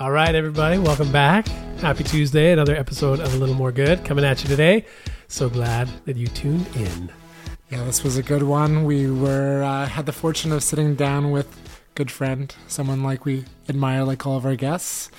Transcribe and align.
All 0.00 0.10
right, 0.10 0.34
everybody, 0.34 0.76
welcome 0.76 1.12
back. 1.12 1.46
Happy 1.78 2.02
Tuesday. 2.02 2.50
Another 2.50 2.74
episode 2.74 3.20
of 3.20 3.32
A 3.32 3.36
Little 3.36 3.54
More 3.54 3.70
Good 3.70 4.04
coming 4.04 4.24
at 4.24 4.42
you 4.42 4.48
today. 4.48 4.86
So 5.28 5.48
glad 5.48 5.88
that 6.04 6.16
you 6.16 6.26
tuned 6.26 6.66
in. 6.74 7.12
Yeah, 7.70 7.84
this 7.84 8.02
was 8.02 8.16
a 8.16 8.22
good 8.24 8.42
one. 8.42 8.82
We 8.82 9.08
were 9.08 9.62
uh, 9.62 9.86
had 9.86 10.06
the 10.06 10.12
fortune 10.12 10.50
of 10.50 10.64
sitting 10.64 10.96
down 10.96 11.30
with 11.30 11.56
good 11.94 12.10
friend, 12.10 12.52
someone 12.66 13.04
like 13.04 13.24
we 13.24 13.44
admire, 13.68 14.02
like 14.02 14.26
all 14.26 14.36
of 14.36 14.44
our 14.44 14.56
guests, 14.56 15.12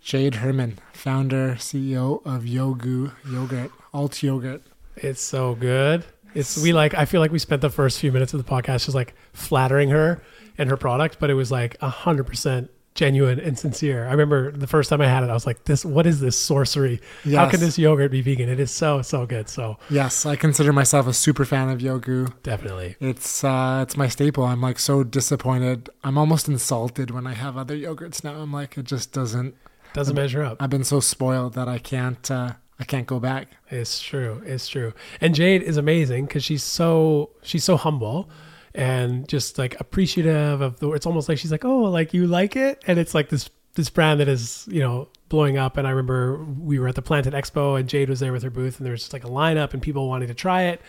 Jade 0.00 0.34
Herrmann, 0.34 0.80
founder 0.92 1.54
CEO 1.54 2.20
of 2.26 2.42
Yoggu 2.42 3.12
Yogurt, 3.30 3.70
Alt 3.94 4.20
Yogurt. 4.20 4.62
It's 4.96 5.20
so 5.22 5.54
good. 5.54 6.04
It's 6.34 6.58
we 6.60 6.72
like. 6.72 6.92
I 6.92 7.04
feel 7.04 7.20
like 7.20 7.30
we 7.30 7.38
spent 7.38 7.62
the 7.62 7.70
first 7.70 8.00
few 8.00 8.10
minutes 8.10 8.34
of 8.34 8.44
the 8.44 8.50
podcast 8.50 8.86
just 8.86 8.96
like 8.96 9.14
flattering 9.32 9.90
her 9.90 10.20
and 10.58 10.68
her 10.68 10.76
product, 10.76 11.18
but 11.20 11.30
it 11.30 11.34
was 11.34 11.52
like 11.52 11.76
a 11.80 11.88
hundred 11.88 12.24
percent 12.24 12.68
genuine 12.98 13.38
and 13.38 13.56
sincere. 13.56 14.06
I 14.06 14.10
remember 14.10 14.50
the 14.50 14.66
first 14.66 14.90
time 14.90 15.00
I 15.00 15.06
had 15.06 15.22
it, 15.22 15.30
I 15.30 15.32
was 15.34 15.46
like, 15.46 15.64
"This, 15.64 15.84
what 15.84 16.04
is 16.06 16.18
this 16.20 16.36
sorcery? 16.36 17.00
How 17.24 17.48
can 17.48 17.60
this 17.60 17.78
yogurt 17.78 18.10
be 18.10 18.20
vegan? 18.20 18.48
It 18.48 18.58
is 18.58 18.72
so 18.72 19.02
so 19.02 19.24
good." 19.24 19.48
So 19.48 19.78
Yes, 19.88 20.26
I 20.26 20.34
consider 20.36 20.72
myself 20.72 21.06
a 21.06 21.12
super 21.14 21.44
fan 21.44 21.68
of 21.68 21.78
Yoggu. 21.78 22.32
definitely, 22.42 22.96
It's 23.00 23.44
uh, 23.44 23.80
it's 23.84 23.96
my 23.96 24.08
staple. 24.08 24.44
I'm 24.44 24.60
like 24.60 24.78
so 24.80 25.04
disappointed. 25.04 25.88
I'm 26.02 26.18
almost 26.18 26.48
insulted 26.48 27.10
when 27.12 27.26
I 27.26 27.34
have 27.34 27.56
other 27.56 27.76
yogurts 27.76 28.24
now. 28.24 28.34
I'm 28.42 28.52
like, 28.52 28.76
it 28.76 28.84
just 28.84 29.12
doesn't. 29.12 29.54
doesn't 29.94 30.16
measure 30.16 30.42
up. 30.42 30.56
I've 30.60 30.70
been 30.70 30.84
so 30.84 30.98
spoiled 31.00 31.54
that 31.54 31.68
I 31.68 31.78
can't. 31.78 32.28
Uh, 32.30 32.52
I 32.80 32.84
can't 32.84 33.06
go 33.06 33.18
back. 33.20 33.48
It's 33.70 34.00
true. 34.00 34.42
It's 34.44 34.68
true. 34.68 34.92
And 35.20 35.34
Jade 35.34 35.62
is 35.62 35.76
amazing 35.76 36.26
because 36.26 36.44
she's 36.44 36.62
so 36.64 37.30
she's 37.42 37.64
so 37.64 37.76
humble 37.76 38.28
and 38.74 39.28
just 39.28 39.58
like 39.58 39.78
appreciative 39.80 40.60
of 40.60 40.78
the. 40.80 40.92
It's 40.92 41.06
almost 41.06 41.28
like 41.28 41.38
she's 41.38 41.52
like, 41.52 41.64
oh, 41.64 41.84
like 41.84 42.14
you 42.14 42.26
like 42.26 42.56
it, 42.56 42.82
and 42.86 42.98
it's 42.98 43.14
like 43.14 43.28
this 43.28 43.50
this 43.74 43.90
brand 43.90 44.20
that 44.20 44.28
is 44.28 44.66
you 44.70 44.80
know 44.80 45.08
blowing 45.28 45.56
up. 45.56 45.76
And 45.76 45.86
I 45.86 45.90
remember 45.90 46.44
we 46.44 46.78
were 46.78 46.88
at 46.88 46.94
the 46.94 47.02
Planted 47.02 47.32
Expo 47.32 47.78
and 47.78 47.88
Jade 47.88 48.08
was 48.08 48.20
there 48.20 48.32
with 48.32 48.42
her 48.42 48.50
booth, 48.50 48.78
and 48.78 48.86
there 48.86 48.92
was 48.92 49.02
just 49.02 49.12
like 49.12 49.24
a 49.24 49.28
lineup 49.28 49.72
and 49.72 49.82
people 49.82 50.08
wanting 50.08 50.28
to 50.28 50.34
try 50.34 50.64
it. 50.64 50.80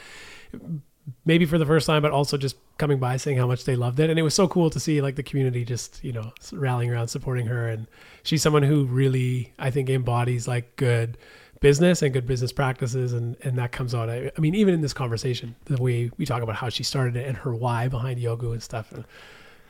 Maybe 1.25 1.45
for 1.45 1.57
the 1.57 1.65
first 1.65 1.87
time, 1.87 2.03
but 2.03 2.11
also 2.11 2.37
just 2.37 2.55
coming 2.77 2.99
by 2.99 3.17
saying 3.17 3.37
how 3.37 3.47
much 3.47 3.65
they 3.65 3.75
loved 3.75 3.99
it, 3.99 4.09
and 4.09 4.19
it 4.19 4.21
was 4.21 4.35
so 4.35 4.47
cool 4.47 4.69
to 4.69 4.79
see 4.79 5.01
like 5.01 5.15
the 5.15 5.23
community 5.23 5.65
just 5.65 6.03
you 6.03 6.11
know 6.11 6.31
rallying 6.51 6.91
around 6.91 7.07
supporting 7.07 7.47
her. 7.47 7.67
And 7.67 7.87
she's 8.23 8.41
someone 8.41 8.63
who 8.63 8.85
really 8.85 9.53
I 9.57 9.71
think 9.71 9.89
embodies 9.89 10.47
like 10.47 10.75
good 10.75 11.17
business 11.59 12.01
and 12.01 12.13
good 12.13 12.25
business 12.25 12.51
practices 12.51 13.13
and 13.13 13.35
and 13.43 13.57
that 13.57 13.71
comes 13.71 13.93
out 13.93 14.09
I, 14.09 14.31
I 14.37 14.39
mean 14.39 14.55
even 14.55 14.73
in 14.73 14.81
this 14.81 14.93
conversation 14.93 15.55
the 15.65 15.81
way 15.81 16.09
we 16.17 16.25
talk 16.25 16.41
about 16.41 16.55
how 16.55 16.69
she 16.69 16.83
started 16.83 17.15
it 17.17 17.27
and 17.27 17.37
her 17.37 17.53
why 17.53 17.87
behind 17.87 18.19
Yoggu 18.19 18.51
and 18.53 18.63
stuff 18.63 18.91
and 18.91 19.03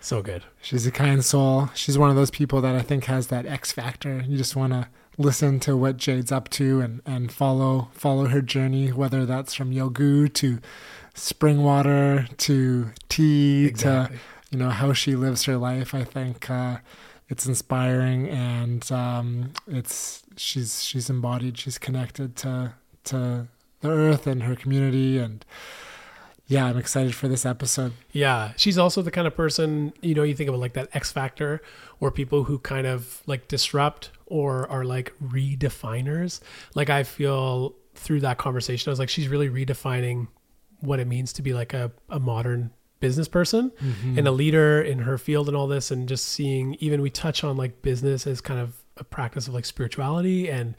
so 0.01 0.21
good 0.21 0.43
She's 0.61 0.85
a 0.85 0.91
kind 0.91 1.23
soul. 1.25 1.69
She's 1.73 1.97
one 1.97 2.09
of 2.09 2.15
those 2.15 2.31
people 2.31 2.61
that 2.61 2.75
I 2.75 2.81
think 2.81 3.05
has 3.05 3.27
that 3.27 3.45
X 3.45 3.71
factor. 3.71 4.23
You 4.25 4.37
just 4.37 4.55
want 4.55 4.71
to 4.73 4.87
listen 5.17 5.59
to 5.61 5.75
what 5.75 5.97
Jade's 5.97 6.31
up 6.31 6.47
to 6.51 6.79
and, 6.79 7.01
and 7.05 7.31
follow 7.31 7.89
follow 7.91 8.27
her 8.27 8.41
journey, 8.41 8.91
whether 8.93 9.25
that's 9.25 9.53
from 9.53 9.71
Yoggu 9.71 10.33
to 10.35 10.59
spring 11.15 11.63
water 11.63 12.27
to 12.37 12.91
tea 13.09 13.65
Exactly. 13.65 14.17
to 14.17 14.23
you 14.51 14.57
know 14.59 14.69
how 14.69 14.93
she 14.93 15.15
lives 15.15 15.43
her 15.45 15.57
life. 15.57 15.93
I 15.93 16.03
think 16.05 16.49
uh, 16.49 16.77
it's 17.27 17.45
inspiring 17.45 18.29
and 18.29 18.89
um, 18.91 19.51
it's 19.67 20.23
she's 20.39 20.83
she's 20.83 21.09
embodied. 21.09 21.57
She's 21.57 21.77
connected 21.77 22.35
to 22.37 22.73
to 23.05 23.47
the 23.81 23.89
earth 23.89 24.27
and 24.27 24.43
her 24.43 24.55
community 24.55 25.17
and 25.17 25.45
yeah, 26.47 26.65
I'm 26.65 26.77
excited 26.77 27.13
for 27.13 27.27
this 27.27 27.45
episode. 27.45 27.93
yeah 28.11 28.53
she's 28.57 28.77
also 28.77 29.03
the 29.03 29.11
kind 29.11 29.27
of 29.27 29.35
person 29.35 29.93
you 30.01 30.15
know 30.15 30.23
you 30.23 30.33
think 30.33 30.49
about 30.49 30.59
like 30.59 30.73
that 30.73 30.89
x 30.93 31.11
factor 31.11 31.61
or 31.99 32.11
people 32.11 32.43
who 32.43 32.57
kind 32.57 32.87
of 32.87 33.21
like 33.27 33.47
disrupt 33.47 34.09
or 34.25 34.67
are 34.69 34.83
like 34.83 35.13
redefiners 35.23 36.39
like 36.73 36.89
i 36.89 37.03
feel 37.03 37.75
through 37.93 38.19
that 38.19 38.37
conversation 38.37 38.89
i 38.89 38.91
was 38.91 38.99
like 38.99 39.09
she's 39.09 39.27
really 39.27 39.49
redefining 39.49 40.27
what 40.79 40.99
it 40.99 41.07
means 41.07 41.31
to 41.33 41.41
be 41.41 41.53
like 41.53 41.73
a, 41.73 41.91
a 42.09 42.19
modern 42.19 42.71
business 42.99 43.27
person 43.27 43.71
mm-hmm. 43.81 44.17
and 44.17 44.27
a 44.27 44.31
leader 44.31 44.81
in 44.81 44.99
her 44.99 45.17
field 45.17 45.47
and 45.47 45.55
all 45.55 45.67
this 45.67 45.91
and 45.91 46.09
just 46.09 46.27
seeing 46.27 46.75
even 46.79 47.01
we 47.01 47.09
touch 47.09 47.43
on 47.43 47.57
like 47.57 47.81
business 47.81 48.25
as 48.25 48.41
kind 48.41 48.59
of 48.59 48.78
a 48.99 49.03
practice 49.03 49.47
of 49.47 49.53
like 49.53 49.65
spirituality 49.65 50.49
and 50.49 50.75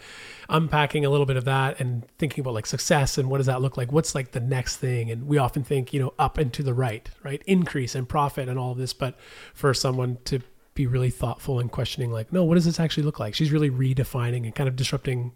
unpacking 0.48 1.04
a 1.04 1.10
little 1.10 1.26
bit 1.26 1.36
of 1.36 1.44
that 1.46 1.80
and 1.80 2.06
thinking 2.18 2.42
about 2.42 2.54
like 2.54 2.66
success 2.66 3.18
and 3.18 3.30
what 3.30 3.38
does 3.38 3.46
that 3.46 3.62
look 3.62 3.76
like? 3.76 3.90
What's 3.90 4.14
like 4.14 4.32
the 4.32 4.40
next 4.40 4.76
thing? 4.76 5.10
And 5.10 5.26
we 5.26 5.38
often 5.38 5.64
think 5.64 5.92
you 5.92 6.00
know 6.00 6.14
up 6.18 6.38
and 6.38 6.52
to 6.52 6.62
the 6.62 6.74
right 6.74 7.08
right? 7.22 7.42
Increase 7.46 7.94
and 7.94 8.08
profit 8.08 8.48
and 8.48 8.58
all 8.58 8.72
of 8.72 8.78
this 8.78 8.92
but 8.92 9.18
for 9.54 9.72
someone 9.74 10.18
to 10.26 10.40
be 10.74 10.86
really 10.86 11.10
thoughtful 11.10 11.58
and 11.58 11.70
questioning 11.70 12.12
like 12.12 12.32
no 12.32 12.44
what 12.44 12.54
does 12.54 12.66
this 12.66 12.78
actually 12.78 13.02
look 13.02 13.18
like? 13.18 13.34
She's 13.34 13.52
really 13.52 13.70
redefining 13.70 14.44
and 14.44 14.54
kind 14.54 14.68
of 14.68 14.76
disrupting 14.76 15.32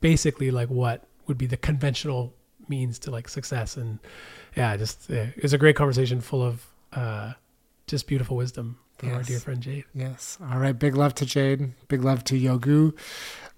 basically 0.00 0.50
like 0.50 0.68
what 0.70 1.04
would 1.26 1.36
be 1.36 1.46
the 1.46 1.56
conventional 1.56 2.34
means 2.68 2.98
to 3.00 3.10
like 3.10 3.28
success. 3.28 3.76
And 3.76 3.98
yeah 4.56 4.76
just 4.76 5.10
yeah, 5.10 5.26
it 5.36 5.42
was 5.42 5.52
a 5.52 5.58
great 5.58 5.76
conversation 5.76 6.20
full 6.20 6.42
of 6.42 6.66
uh 6.92 7.32
just 7.86 8.06
beautiful 8.06 8.36
wisdom 8.36 8.78
from 9.00 9.14
our 9.14 9.22
dear 9.22 9.40
friend 9.40 9.60
jade 9.60 9.84
Yes. 9.94 10.38
All 10.50 10.58
right. 10.58 10.78
Big 10.78 10.94
love 10.96 11.14
to 11.16 11.26
Jade. 11.26 11.72
Big 11.88 12.02
love 12.04 12.22
to 12.24 12.34
Yoggu. 12.34 12.92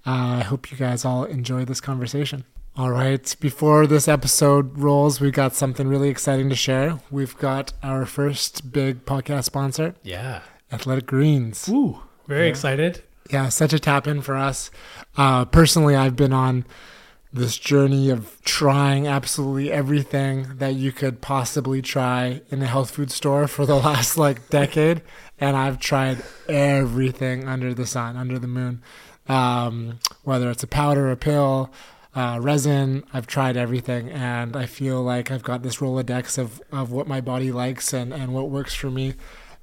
Uh, 0.07 0.39
I 0.41 0.41
hope 0.43 0.71
you 0.73 0.77
guys 0.79 1.05
all 1.05 1.25
enjoy 1.25 1.65
this 1.65 1.81
conversation. 1.81 2.45
All 2.77 2.91
right. 2.91 3.35
Before 3.41 3.87
this 3.87 4.09
episode 4.09 4.79
rolls, 4.79 5.21
we've 5.21 5.33
got 5.33 5.55
something 5.55 5.87
really 5.87 6.09
exciting 6.09 6.49
to 6.49 6.57
share. 6.57 6.99
We've 7.11 7.37
got 7.39 7.73
our 7.83 8.07
first 8.07 8.73
big 8.73 9.05
podcast 9.05 9.45
sponsor, 9.45 9.95
yeah 10.03 10.41
Athletic 10.73 11.07
Greens. 11.07 11.69
Ooh, 11.69 12.01
very 12.27 12.45
Yeah. 12.47 12.51
excited 12.51 13.03
Yeah, 13.31 13.49
such 13.51 13.73
a 13.73 13.79
tap 13.79 14.07
in 14.07 14.21
for 14.23 14.37
us. 14.37 14.71
Uh, 15.17 15.45
personally, 15.45 15.95
I've 15.95 16.17
been 16.17 16.33
on 16.33 16.65
this 17.33 17.57
journey 17.57 18.11
of 18.11 18.39
trying 18.45 19.07
absolutely 19.07 19.73
everything 19.73 20.59
that 20.59 20.75
you 20.75 20.93
could 20.93 21.21
possibly 21.23 21.81
try 21.81 22.43
in 22.51 22.61
a 22.61 22.67
health 22.67 22.91
food 22.91 23.11
store 23.11 23.49
for 23.49 23.65
the 23.65 23.75
last 23.89 24.19
like 24.19 24.51
decade, 24.51 25.03
and 25.39 25.57
I've 25.57 25.79
tried 25.79 26.23
everything 26.49 27.49
under 27.49 27.73
the 27.73 27.87
sun, 27.87 28.17
under 28.17 28.39
the 28.39 28.47
moon. 28.47 28.83
Um, 29.29 30.01
whether 30.25 30.51
it's 30.51 30.63
a 30.63 30.67
powder, 30.67 31.11
a 31.11 31.17
pill, 31.17 31.73
uh, 32.15 32.39
resin, 32.43 33.05
I've 33.15 33.27
tried 33.27 33.57
everything, 33.57 34.11
and 34.11 34.55
I 34.55 34.67
feel 34.67 35.03
like 35.03 35.31
I've 35.31 35.43
got 35.43 35.63
this 35.63 35.77
rolodex 35.79 36.37
of 36.37 36.61
of 36.71 36.93
what 36.93 37.07
my 37.07 37.21
body 37.21 37.51
likes 37.51 37.93
and 37.95 38.13
and 38.13 38.35
what 38.35 38.51
works 38.51 38.75
for 38.75 38.91
me. 38.91 39.15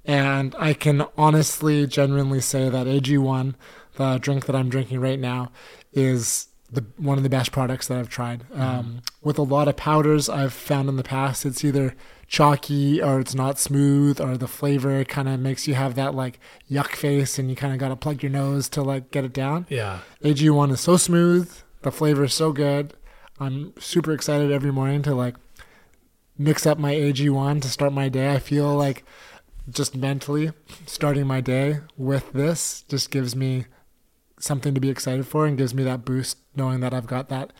And 0.06 0.56
I 0.58 0.74
can 0.74 1.06
honestly, 1.18 1.85
genuinely 1.85 2.41
say 2.41 2.68
that 2.68 2.88
AG1, 2.88 3.53
the 3.96 4.18
drink 4.18 4.46
that 4.47 4.56
I'm 4.56 4.69
drinking 4.69 5.02
right 5.02 5.19
now, 5.19 5.52
is 5.94 6.47
the 6.72 6.85
one 6.97 7.18
of 7.18 7.24
the 7.24 7.30
best 7.30 7.52
products 7.52 7.88
that 7.88 7.97
I've 7.97 8.09
tried. 8.09 8.44
Um, 8.53 9.02
with 9.22 9.38
a 9.38 9.44
lot 9.44 9.68
of 9.68 9.75
powders 9.75 10.30
I've 10.30 10.53
found 10.53 10.88
in 10.90 10.97
the 10.97 11.03
past, 11.03 11.46
it's 11.46 11.63
either 11.63 11.96
chalky 12.28 13.02
or 13.02 13.19
it's 13.19 13.34
not 13.34 13.57
smooth 13.57 14.22
or 14.22 14.38
the 14.38 14.47
flavor 14.47 15.03
kind 15.03 15.28
of 15.28 15.40
makes 15.40 15.68
you 15.68 15.74
have 15.74 15.96
that 15.96 16.13
like 16.13 16.40
yuck 16.69 16.96
face 16.96 17.40
and 17.40 17.50
you 17.50 17.56
kind 17.56 17.74
of 17.74 17.79
got 17.79 17.90
to 17.90 17.96
plug 17.96 18.22
your 18.22 18.31
nose 18.31 18.69
to 18.69 18.84
like 18.84 19.09
get 19.09 19.25
it 19.25 19.34
down. 19.34 19.66
yeah 19.69 20.00
AG1 20.24 20.72
is 20.72 20.79
so 20.79 20.96
smooth, 20.96 21.52
the 21.81 21.91
flavor 21.91 22.25
is 22.25 22.34
so 22.34 22.52
good. 22.52 22.94
I'm 23.40 23.74
super 23.79 24.12
excited 24.12 24.52
every 24.52 24.72
morning 24.72 25.02
to 25.03 25.16
like 25.16 25.35
mix 26.38 26.68
up 26.68 26.78
my 26.78 26.94
AG1 26.94 27.62
to 27.63 27.68
start 27.68 27.94
my 27.94 28.09
day. 28.09 28.34
I 28.34 28.40
feel 28.40 28.75
like 28.75 29.03
just 29.69 29.96
mentally 29.96 30.52
starting 30.85 31.25
my 31.25 31.41
day 31.41 31.79
with 31.97 32.31
this 32.34 32.84
just 32.88 33.12
gives 33.12 33.35
me 33.35 33.66
something 34.40 34.74
to 34.74 34.80
be 34.80 34.90
excited 34.90 35.28
for 35.28 35.46
and 35.46 35.58
gives 35.58 35.74
me 35.74 35.84
that 35.84 36.06
boost 36.06 36.38
knowing 36.56 36.80
that 36.80 36.94
I've 36.94 37.08
got 37.08 37.30
that 37.30 37.54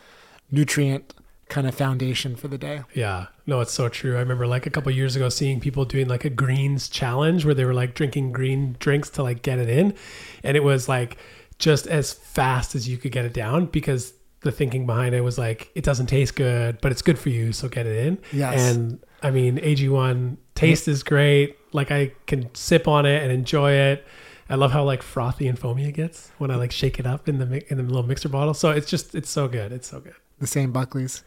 nutrient 0.50 1.14
kind 1.48 1.66
of 1.66 1.74
foundation 1.74 2.36
for 2.36 2.48
the 2.48 2.56
day. 2.56 2.82
Yeah, 2.94 3.26
no, 3.46 3.60
it's 3.60 3.72
so 3.72 3.88
true. 3.88 4.16
I 4.16 4.20
remember 4.20 4.46
like 4.46 4.66
a 4.66 4.70
couple 4.70 4.90
years 4.92 5.16
ago 5.16 5.28
seeing 5.28 5.60
people 5.60 5.84
doing 5.84 6.08
like 6.08 6.24
a 6.24 6.30
greens 6.30 6.88
challenge 6.88 7.44
where 7.44 7.54
they 7.54 7.64
were 7.64 7.74
like 7.74 7.94
drinking 7.94 8.32
green 8.32 8.76
drinks 8.78 9.10
to 9.10 9.22
like 9.22 9.42
get 9.42 9.58
it 9.58 9.68
in. 9.68 9.94
And 10.42 10.56
it 10.56 10.62
was 10.62 10.88
like 10.88 11.18
just 11.58 11.86
as 11.86 12.12
fast 12.12 12.74
as 12.74 12.88
you 12.88 12.96
could 12.96 13.12
get 13.12 13.24
it 13.24 13.34
down 13.34 13.66
because 13.66 14.14
the 14.40 14.52
thinking 14.52 14.86
behind 14.86 15.14
it 15.14 15.20
was 15.20 15.36
like, 15.36 15.70
it 15.74 15.84
doesn't 15.84 16.06
taste 16.06 16.34
good, 16.36 16.80
but 16.80 16.92
it's 16.92 17.02
good 17.02 17.18
for 17.18 17.28
you. 17.28 17.52
So 17.52 17.68
get 17.68 17.84
it 17.86 18.06
in. 18.06 18.18
Yes. 18.32 18.58
And 18.58 19.00
I 19.22 19.30
mean, 19.30 19.58
AG1 19.58 20.38
taste 20.54 20.88
is 20.88 21.02
great. 21.02 21.58
Like 21.72 21.90
I 21.90 22.12
can 22.26 22.48
sip 22.54 22.88
on 22.88 23.04
it 23.04 23.22
and 23.22 23.30
enjoy 23.30 23.72
it. 23.72 24.06
I 24.50 24.56
love 24.56 24.72
how 24.72 24.82
like 24.82 25.02
frothy 25.02 25.46
and 25.46 25.56
foamy 25.56 25.86
it 25.86 25.92
gets 25.92 26.32
when 26.38 26.50
I 26.50 26.56
like 26.56 26.72
shake 26.72 26.98
it 26.98 27.06
up 27.06 27.28
in 27.28 27.38
the 27.38 27.70
in 27.70 27.78
the 27.78 27.84
little 27.84 28.02
mixer 28.02 28.28
bottle. 28.28 28.52
So 28.52 28.70
it's 28.70 28.90
just 28.90 29.14
it's 29.14 29.30
so 29.30 29.46
good. 29.46 29.70
It's 29.70 29.88
so 29.88 30.00
good. 30.00 30.14
The 30.40 30.46
same 30.46 30.72
Buckley's. 30.72 31.22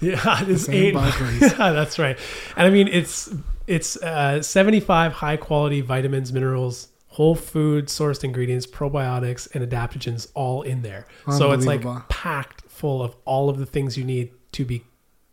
Yeah, 0.00 0.44
same 0.56 0.74
eight. 0.74 0.94
Barclays. 0.94 1.40
yeah, 1.58 1.72
that's 1.72 1.98
right. 1.98 2.18
And 2.56 2.66
I 2.66 2.70
mean, 2.70 2.88
it's 2.88 3.32
it's 3.66 3.96
uh, 4.02 4.42
seventy 4.42 4.80
five 4.80 5.12
high 5.12 5.36
quality 5.36 5.82
vitamins, 5.82 6.32
minerals, 6.32 6.88
whole 7.06 7.36
food 7.36 7.86
sourced 7.86 8.24
ingredients, 8.24 8.66
probiotics, 8.66 9.54
and 9.54 9.68
adaptogens 9.68 10.28
all 10.34 10.62
in 10.62 10.82
there. 10.82 11.06
So 11.36 11.52
it's 11.52 11.66
like 11.66 11.84
packed 12.08 12.62
full 12.62 13.02
of 13.02 13.14
all 13.24 13.48
of 13.48 13.58
the 13.58 13.66
things 13.66 13.96
you 13.96 14.04
need 14.04 14.32
to 14.52 14.64
be 14.64 14.84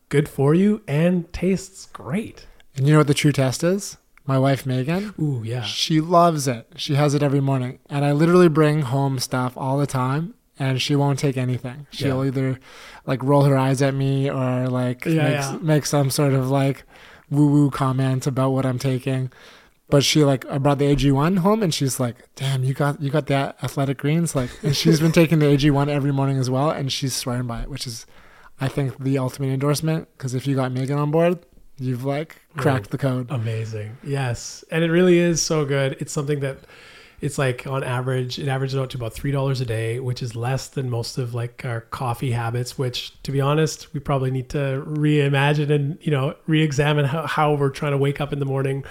good 0.10 0.30
for 0.30 0.54
you 0.54 0.84
and 0.88 1.32
tastes 1.34 1.88
great. 1.88 2.46
And 2.76 2.86
you 2.86 2.94
know 2.94 3.00
what 3.00 3.08
the 3.08 3.14
true 3.14 3.32
test 3.32 3.64
is? 3.64 3.98
My 4.28 4.40
wife 4.40 4.66
Megan, 4.66 5.14
Ooh, 5.20 5.42
yeah. 5.44 5.64
she 5.64 6.02
loves 6.02 6.48
it. 6.48 6.68
She 6.76 6.96
has 6.96 7.14
it 7.14 7.22
every 7.24 7.42
morning. 7.42 7.80
And 7.90 8.04
I 8.06 8.12
literally 8.12 8.50
bring 8.50 8.82
home 8.82 9.20
stuff 9.20 9.54
all 9.56 9.78
the 9.78 9.86
time 9.88 10.34
and 10.58 10.82
she 10.82 10.96
won't 10.96 11.20
take 11.20 11.38
anything. 11.38 11.86
She'll 11.92 12.24
Yeah. 12.24 12.30
either 12.30 12.60
like 13.06 13.22
roll 13.24 13.44
her 13.44 13.58
eyes 13.58 13.82
at 13.82 13.94
me 13.94 14.30
or 14.30 14.68
like 14.68 15.06
Yeah, 15.06 15.14
make, 15.24 15.32
yeah. 15.34 15.58
make 15.62 15.86
some 15.86 16.10
sort 16.10 16.34
of 16.34 16.50
like 16.50 16.84
woo 17.30 17.48
woo 17.48 17.70
comment 17.70 18.26
about 18.28 18.52
what 18.52 18.66
I'm 18.66 18.80
taking. 18.80 19.32
But 19.90 20.04
she 20.04 20.24
like 20.24 20.44
I 20.50 20.58
brought 20.58 20.80
the 20.80 20.86
AG1 20.96 21.38
home 21.40 21.62
and 21.62 21.72
she's 21.72 22.00
like, 22.00 22.16
"Damn, 22.36 22.64
you 22.64 22.74
got 22.74 23.00
you 23.00 23.12
got 23.12 23.28
that 23.28 23.56
athletic 23.62 24.00
greens 24.00 24.36
like." 24.36 24.50
And 24.64 24.76
she's 24.76 25.00
been 25.00 25.12
taking 25.12 25.38
the 25.38 25.46
AG1 25.46 25.90
every 25.90 26.12
morning 26.12 26.40
as 26.40 26.50
well 26.50 26.72
and 26.72 26.92
she's 26.92 27.14
swearing 27.14 27.46
by 27.46 27.62
it, 27.62 27.70
which 27.70 27.86
is 27.86 28.08
I 28.60 28.68
think 28.68 28.98
the 28.98 29.20
ultimate 29.20 29.50
endorsement 29.54 30.08
because 30.18 30.34
if 30.34 30.48
you 30.48 30.56
got 30.56 30.72
Megan 30.72 30.98
on 30.98 31.12
board, 31.12 31.38
you've 31.78 32.06
like 32.06 32.42
cracked 32.58 32.92
the 32.92 32.98
code. 32.98 33.28
Amazing. 33.30 33.98
Yes. 34.04 34.64
And 34.72 34.84
it 34.84 34.92
really 34.92 35.18
is 35.18 35.42
so 35.42 35.66
good. 35.66 35.98
It's 36.00 36.14
something 36.14 36.40
that 36.42 36.60
it's 37.22 37.38
like 37.38 37.66
on 37.66 37.84
average, 37.84 38.38
it 38.40 38.48
averages 38.48 38.78
out 38.78 38.90
to 38.92 38.98
about 38.98 39.16
$3 39.16 39.62
a 39.62 39.66
day, 39.66 40.00
which 40.00 40.22
is 40.22 40.36
less 40.36 40.68
than 40.68 40.90
most 40.90 41.18
of 41.18 41.34
like 41.34 41.64
our 41.66 41.82
coffee 41.82 42.32
habits, 42.32 42.78
which 42.78 43.22
to 43.24 43.32
be 43.32 43.42
honest, 43.42 43.94
we 43.94 44.00
probably 44.00 44.32
need 44.32 44.50
to 44.50 44.84
reimagine 44.86 45.72
and, 45.72 45.98
you 46.02 46.12
know, 46.12 46.36
re-examine 46.46 47.06
how, 47.06 47.26
how 47.26 47.54
we're 47.54 47.70
trying 47.70 47.94
to 47.94 47.98
wake 47.98 48.20
up 48.20 48.34
in 48.34 48.40
the 48.40 48.46
morning 48.46 48.84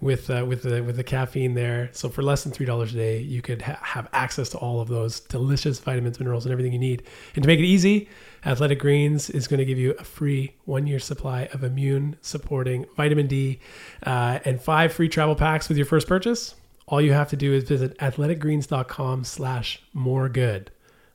with, 0.00 0.28
uh, 0.30 0.44
with 0.46 0.62
the, 0.62 0.82
with 0.82 0.96
the 0.96 1.04
caffeine 1.04 1.54
there. 1.54 1.88
So 1.92 2.08
for 2.08 2.22
less 2.22 2.44
than 2.44 2.52
$3 2.52 2.82
a 2.82 2.86
day, 2.92 3.18
you 3.18 3.40
could 3.42 3.62
ha- 3.62 3.78
have 3.82 4.08
access 4.12 4.48
to 4.50 4.58
all 4.58 4.80
of 4.80 4.88
those 4.88 5.20
delicious 5.20 5.78
vitamins, 5.78 6.18
minerals, 6.18 6.44
and 6.44 6.52
everything 6.52 6.72
you 6.72 6.78
need. 6.78 7.02
And 7.34 7.42
to 7.42 7.46
make 7.46 7.58
it 7.58 7.64
easy, 7.64 8.08
Athletic 8.44 8.78
Greens 8.78 9.30
is 9.30 9.48
going 9.48 9.58
to 9.58 9.64
give 9.64 9.78
you 9.78 9.92
a 9.98 10.04
free 10.04 10.54
one 10.64 10.86
year 10.86 10.98
supply 10.98 11.48
of 11.52 11.64
immune 11.64 12.16
supporting 12.20 12.86
vitamin 12.96 13.26
D 13.26 13.58
uh, 14.04 14.38
and 14.44 14.60
five 14.60 14.92
free 14.92 15.08
travel 15.08 15.34
packs 15.34 15.68
with 15.68 15.76
your 15.76 15.86
first 15.86 16.06
purchase. 16.06 16.54
All 16.86 17.00
you 17.00 17.12
have 17.12 17.30
to 17.30 17.36
do 17.36 17.52
is 17.52 17.64
visit 17.64 17.98
athleticgreens.com 17.98 19.24
slash 19.24 19.82
more 19.92 20.28
good. 20.28 20.70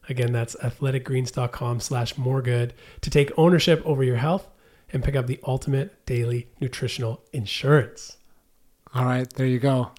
Again, 0.10 0.34
that's 0.34 0.56
athleticgreens.com 0.56 1.80
slash 1.80 2.18
more 2.18 2.42
good 2.42 2.74
to 3.00 3.10
take 3.10 3.32
ownership 3.38 3.82
over 3.86 4.04
your 4.04 4.18
health 4.18 4.48
and 4.92 5.04
pick 5.04 5.16
up 5.16 5.28
the 5.28 5.40
ultimate 5.46 6.06
daily 6.06 6.50
nutritional 6.60 7.22
insurance. 7.32 8.18
All 8.94 9.06
right, 9.06 9.30
there 9.36 9.46
you 9.46 9.60
go. 9.60 9.92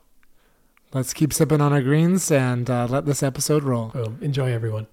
Let's 0.93 1.15
keep 1.15 1.33
sipping 1.33 1.63
on 1.63 1.73
our 1.73 1.81
greens 1.81 2.31
and 2.31 2.69
uh, 2.69 2.87
let 2.87 3.07
this 3.07 3.23
episode 3.23 3.63
roll. 3.63 3.89
Boom. 3.89 4.19
Enjoy, 4.21 4.53
everyone. 4.53 4.87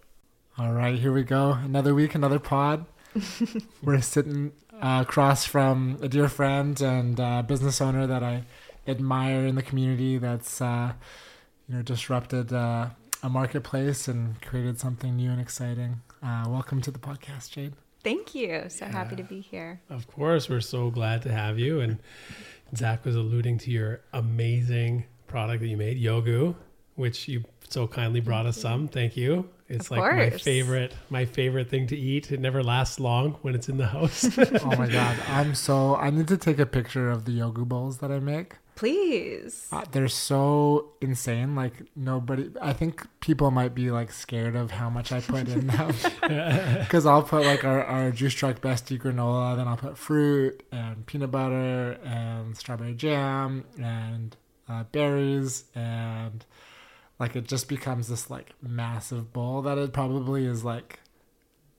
All 0.57 0.71
right, 0.71 0.97
here 0.97 1.11
we 1.11 1.23
go. 1.23 1.51
Another 1.51 1.93
week, 1.93 2.15
another 2.15 2.39
pod. 2.39 2.85
We're 3.83 3.99
sitting 3.99 4.53
uh, 4.81 5.03
across 5.05 5.43
from 5.43 5.97
a 6.01 6.07
dear 6.07 6.29
friend 6.29 6.79
and 6.79 7.19
uh, 7.19 7.41
business 7.41 7.81
owner 7.81 8.07
that 8.07 8.23
I 8.23 8.43
admire 8.87 9.45
in 9.45 9.55
the 9.55 9.63
community. 9.63 10.17
That's 10.17 10.61
uh, 10.61 10.93
you 11.67 11.75
know 11.75 11.81
disrupted 11.81 12.53
uh, 12.53 12.89
a 13.21 13.29
marketplace 13.29 14.07
and 14.07 14.41
created 14.41 14.79
something 14.79 15.17
new 15.17 15.29
and 15.31 15.41
exciting. 15.41 15.99
Uh, 16.23 16.45
welcome 16.47 16.81
to 16.83 16.91
the 16.91 16.99
podcast, 16.99 17.51
Jade. 17.51 17.73
Thank 18.01 18.33
you. 18.33 18.63
So 18.69 18.85
happy 18.85 19.17
to 19.17 19.23
be 19.23 19.41
here. 19.41 19.81
Of 19.89 20.07
course, 20.07 20.47
we're 20.49 20.61
so 20.61 20.89
glad 20.89 21.21
to 21.23 21.31
have 21.33 21.59
you. 21.59 21.81
And 21.81 21.97
Zach 22.75 23.05
was 23.05 23.15
alluding 23.15 23.57
to 23.59 23.71
your 23.71 24.01
amazing 24.13 25.05
product 25.27 25.61
that 25.61 25.67
you 25.67 25.77
made, 25.77 26.01
Yoggu, 26.01 26.55
which 26.95 27.27
you 27.27 27.43
so 27.69 27.87
kindly 27.87 28.19
brought 28.19 28.45
us 28.45 28.57
some. 28.57 28.87
Thank 28.87 29.15
you. 29.15 29.49
It's 29.67 29.85
Of 29.91 29.97
like 29.97 30.15
my 30.15 30.29
favorite, 30.31 30.93
my 31.11 31.25
favorite 31.25 31.69
thing 31.69 31.85
to 31.87 31.95
eat. 31.97 32.31
It 32.31 32.39
never 32.39 32.63
lasts 32.63 32.99
long 32.99 33.33
when 33.43 33.53
it's 33.53 33.69
in 33.69 33.77
the 33.77 33.85
house. 33.87 34.27
Oh 34.37 34.75
my 34.75 34.87
god, 34.87 35.15
I'm 35.27 35.53
so 35.53 35.95
I 35.95 36.09
need 36.09 36.27
to 36.29 36.37
take 36.37 36.57
a 36.59 36.65
picture 36.65 37.09
of 37.09 37.25
the 37.25 37.31
yoggu 37.33 37.67
bowls 37.67 37.99
that 37.99 38.11
I 38.11 38.19
make. 38.19 38.55
Please. 38.79 39.67
Uh, 39.73 39.83
they're 39.91 40.07
so 40.07 40.91
insane. 41.01 41.53
Like 41.53 41.73
nobody, 41.97 42.49
I 42.61 42.71
think 42.71 43.05
people 43.19 43.51
might 43.51 43.75
be 43.75 43.91
like 43.91 44.09
scared 44.09 44.55
of 44.55 44.71
how 44.71 44.89
much 44.89 45.11
I 45.11 45.19
put 45.19 45.49
in 45.49 45.67
them. 45.67 45.93
Because 46.79 47.05
I'll 47.05 47.23
put 47.23 47.45
like 47.45 47.65
our, 47.65 47.83
our 47.83 48.11
juice 48.11 48.33
truck 48.33 48.61
bestie 48.61 48.97
granola, 48.97 49.57
then 49.57 49.67
I'll 49.67 49.75
put 49.75 49.97
fruit 49.97 50.63
and 50.71 51.05
peanut 51.05 51.29
butter 51.29 51.99
and 52.05 52.55
strawberry 52.55 52.93
jam 52.93 53.65
and 53.77 54.37
uh, 54.69 54.85
berries 54.93 55.65
and 55.75 56.45
like 57.19 57.35
it 57.35 57.47
just 57.49 57.67
becomes 57.67 58.07
this 58.07 58.29
like 58.29 58.51
massive 58.61 59.33
bowl 59.33 59.61
that 59.63 59.77
it 59.77 59.91
probably 59.91 60.45
is 60.45 60.63
like 60.63 61.01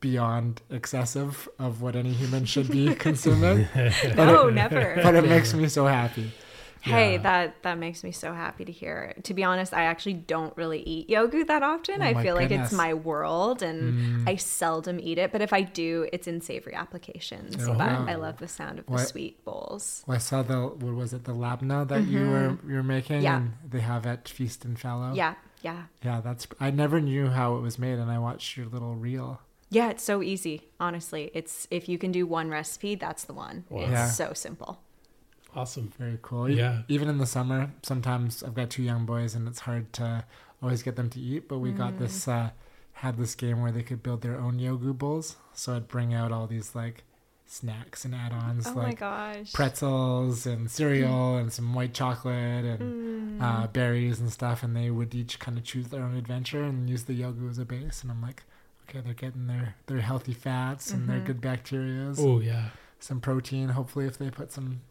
beyond 0.01 0.61
excessive 0.69 1.49
of 1.59 1.81
what 1.81 1.97
any 1.97 2.13
human 2.13 2.45
should 2.45 2.71
be 2.71 2.95
consuming. 3.07 3.69
But 3.75 4.17
No, 4.17 4.49
it- 4.49 4.55
never. 4.55 5.01
But 5.03 5.15
it 5.15 5.25
makes 5.25 5.55
me 5.55 5.67
so 5.69 5.87
happy. 5.87 6.31
Hey, 6.83 7.13
Yeah. 7.13 7.23
that 7.23 7.63
that 7.63 7.79
makes 7.79 8.03
me 8.03 8.11
so 8.13 8.33
happy 8.33 8.65
to 8.65 8.73
hear. 8.73 9.15
To 9.25 9.35
be 9.35 9.45
honest, 9.45 9.75
I 9.75 9.83
actually 9.85 10.15
don't 10.15 10.57
really 10.57 10.81
eat 10.83 11.11
yogurt 11.11 11.47
that 11.49 11.63
often. 11.63 12.01
Oh 12.03 12.07
I 12.07 12.23
feel 12.23 12.35
like 12.35 12.51
it's 12.51 12.73
my 12.73 12.95
world 12.95 13.63
and 13.63 13.81
Mm. 14.25 14.29
I 14.29 14.37
seldom 14.37 14.99
eat 15.01 15.19
it, 15.19 15.31
but 15.33 15.43
if 15.43 15.53
I 15.53 15.63
do, 15.63 16.09
it's 16.13 16.27
in 16.27 16.41
savory 16.41 16.75
applications. 16.75 17.57
Oh, 17.69 17.75
but 17.75 17.79
wow. 17.79 18.07
I 18.09 18.15
love 18.15 18.39
the 18.39 18.49
sound 18.49 18.79
of 18.79 18.87
the 18.87 18.99
sweet 18.99 19.45
bowls. 19.45 20.05
Well, 20.07 20.15
I 20.17 20.19
saw 20.19 20.43
the 20.43 20.59
what 20.69 20.95
was 20.95 21.13
it 21.13 21.25
the 21.25 21.35
labna 21.35 21.87
that 21.89 22.07
you 22.07 22.21
were 22.31 22.59
you 22.67 22.75
were 22.77 22.83
making, 22.83 23.17
Mm-hmm. 23.17 23.25
Yeah. 23.25 23.37
and 23.37 23.53
they 23.69 23.81
have 23.81 24.07
at 24.07 24.29
Feast 24.29 24.65
and 24.65 24.79
Fallow. 24.79 25.13
Yeah, 25.15 25.35
yeah. 25.63 25.83
yeah. 26.03 26.21
That's 26.23 26.47
I 26.61 26.71
never 26.71 27.01
knew 27.01 27.27
how 27.29 27.57
it 27.57 27.61
was 27.61 27.79
made, 27.79 27.99
and 27.99 28.11
I 28.11 28.19
watched 28.19 28.57
your 28.57 28.67
little 28.67 28.95
reel. 28.95 29.41
Yeah, 29.73 29.91
it's 29.91 30.03
so 30.03 30.23
easy. 30.23 30.63
Honestly, 30.81 31.31
it's 31.35 31.69
if 31.71 31.89
you 31.89 31.99
can 31.99 32.11
do 32.11 32.27
one 32.27 32.49
recipe, 32.51 32.95
that's 32.97 33.25
the 33.25 33.35
one. 33.35 33.65
Wow. 33.69 33.83
It's 33.83 33.91
Yeah. 33.93 34.07
so 34.11 34.33
simple. 34.33 34.81
Awesome. 35.55 35.93
Very 35.99 36.19
cool. 36.23 36.49
Yeah. 36.49 36.83
Even 36.89 37.09
in 37.09 37.19
the 37.19 37.27
summer, 37.27 37.71
sometimes 37.83 38.43
I've 38.43 38.55
got 38.55 38.71
two 38.71 38.83
young 38.83 39.05
boys, 39.07 39.35
and 39.35 39.49
it's 39.49 39.61
hard 39.61 39.93
to 39.95 40.25
always 40.63 40.83
get 40.83 40.97
them 40.97 41.11
to 41.11 41.21
eat. 41.21 41.49
But 41.49 41.59
we 41.59 41.73
got 41.73 41.99
this 41.99 42.27
Mm. 42.27 42.47
uh, 42.47 42.51
had 42.95 43.17
this 43.17 43.35
game 43.35 43.61
where 43.63 43.73
they 43.73 43.83
could 43.83 44.03
build 44.03 44.21
their 44.23 44.39
own 44.39 44.59
yoggu 44.59 44.97
bowls. 44.97 45.37
So 45.55 45.75
I'd 45.75 45.89
bring 45.89 46.13
out 46.15 46.33
all 46.33 46.47
these 46.47 46.75
like 46.75 47.05
snacks 47.47 48.05
and 48.05 48.15
add-ons 48.15 48.67
Oh 48.69 48.75
my 48.75 48.85
like 48.85 49.01
gosh. 49.01 49.53
pretzels 49.53 50.47
and 50.47 50.71
cereal 50.71 51.37
and 51.37 51.53
some 51.53 51.75
white 51.75 51.95
chocolate 51.95 52.65
and 52.65 53.41
Mm. 53.41 53.43
uh, 53.43 53.67
berries 53.69 54.21
and 54.21 54.31
stuff, 54.31 54.63
and 54.63 54.77
they 54.77 54.91
would 54.91 55.15
each 55.15 55.39
kind 55.41 55.59
of 55.59 55.65
choose 55.65 55.89
their 55.89 56.03
own 56.05 56.15
adventure 56.15 56.63
and 56.63 56.89
use 56.89 57.05
the 57.05 57.21
yoggu 57.21 57.51
as 57.51 57.59
a 57.59 57.65
base. 57.65 58.03
And 58.03 58.11
I'm 58.13 58.23
like, 58.23 58.45
okay, 58.89 59.01
they're 59.01 59.15
getting 59.15 59.47
their 59.49 59.75
their 59.87 60.01
healthy 60.01 60.35
fats 60.35 60.93
and 60.93 61.09
their 61.09 61.21
Mhm. 61.21 61.25
good 61.27 61.41
bacterias, 61.41 62.19
Oh 62.21 62.39
yeah. 62.41 62.69
some 63.01 63.21
protein. 63.21 63.71
Hopefully, 63.71 64.07
if 64.07 64.19
they 64.19 64.31
put 64.31 64.53
some 64.53 64.83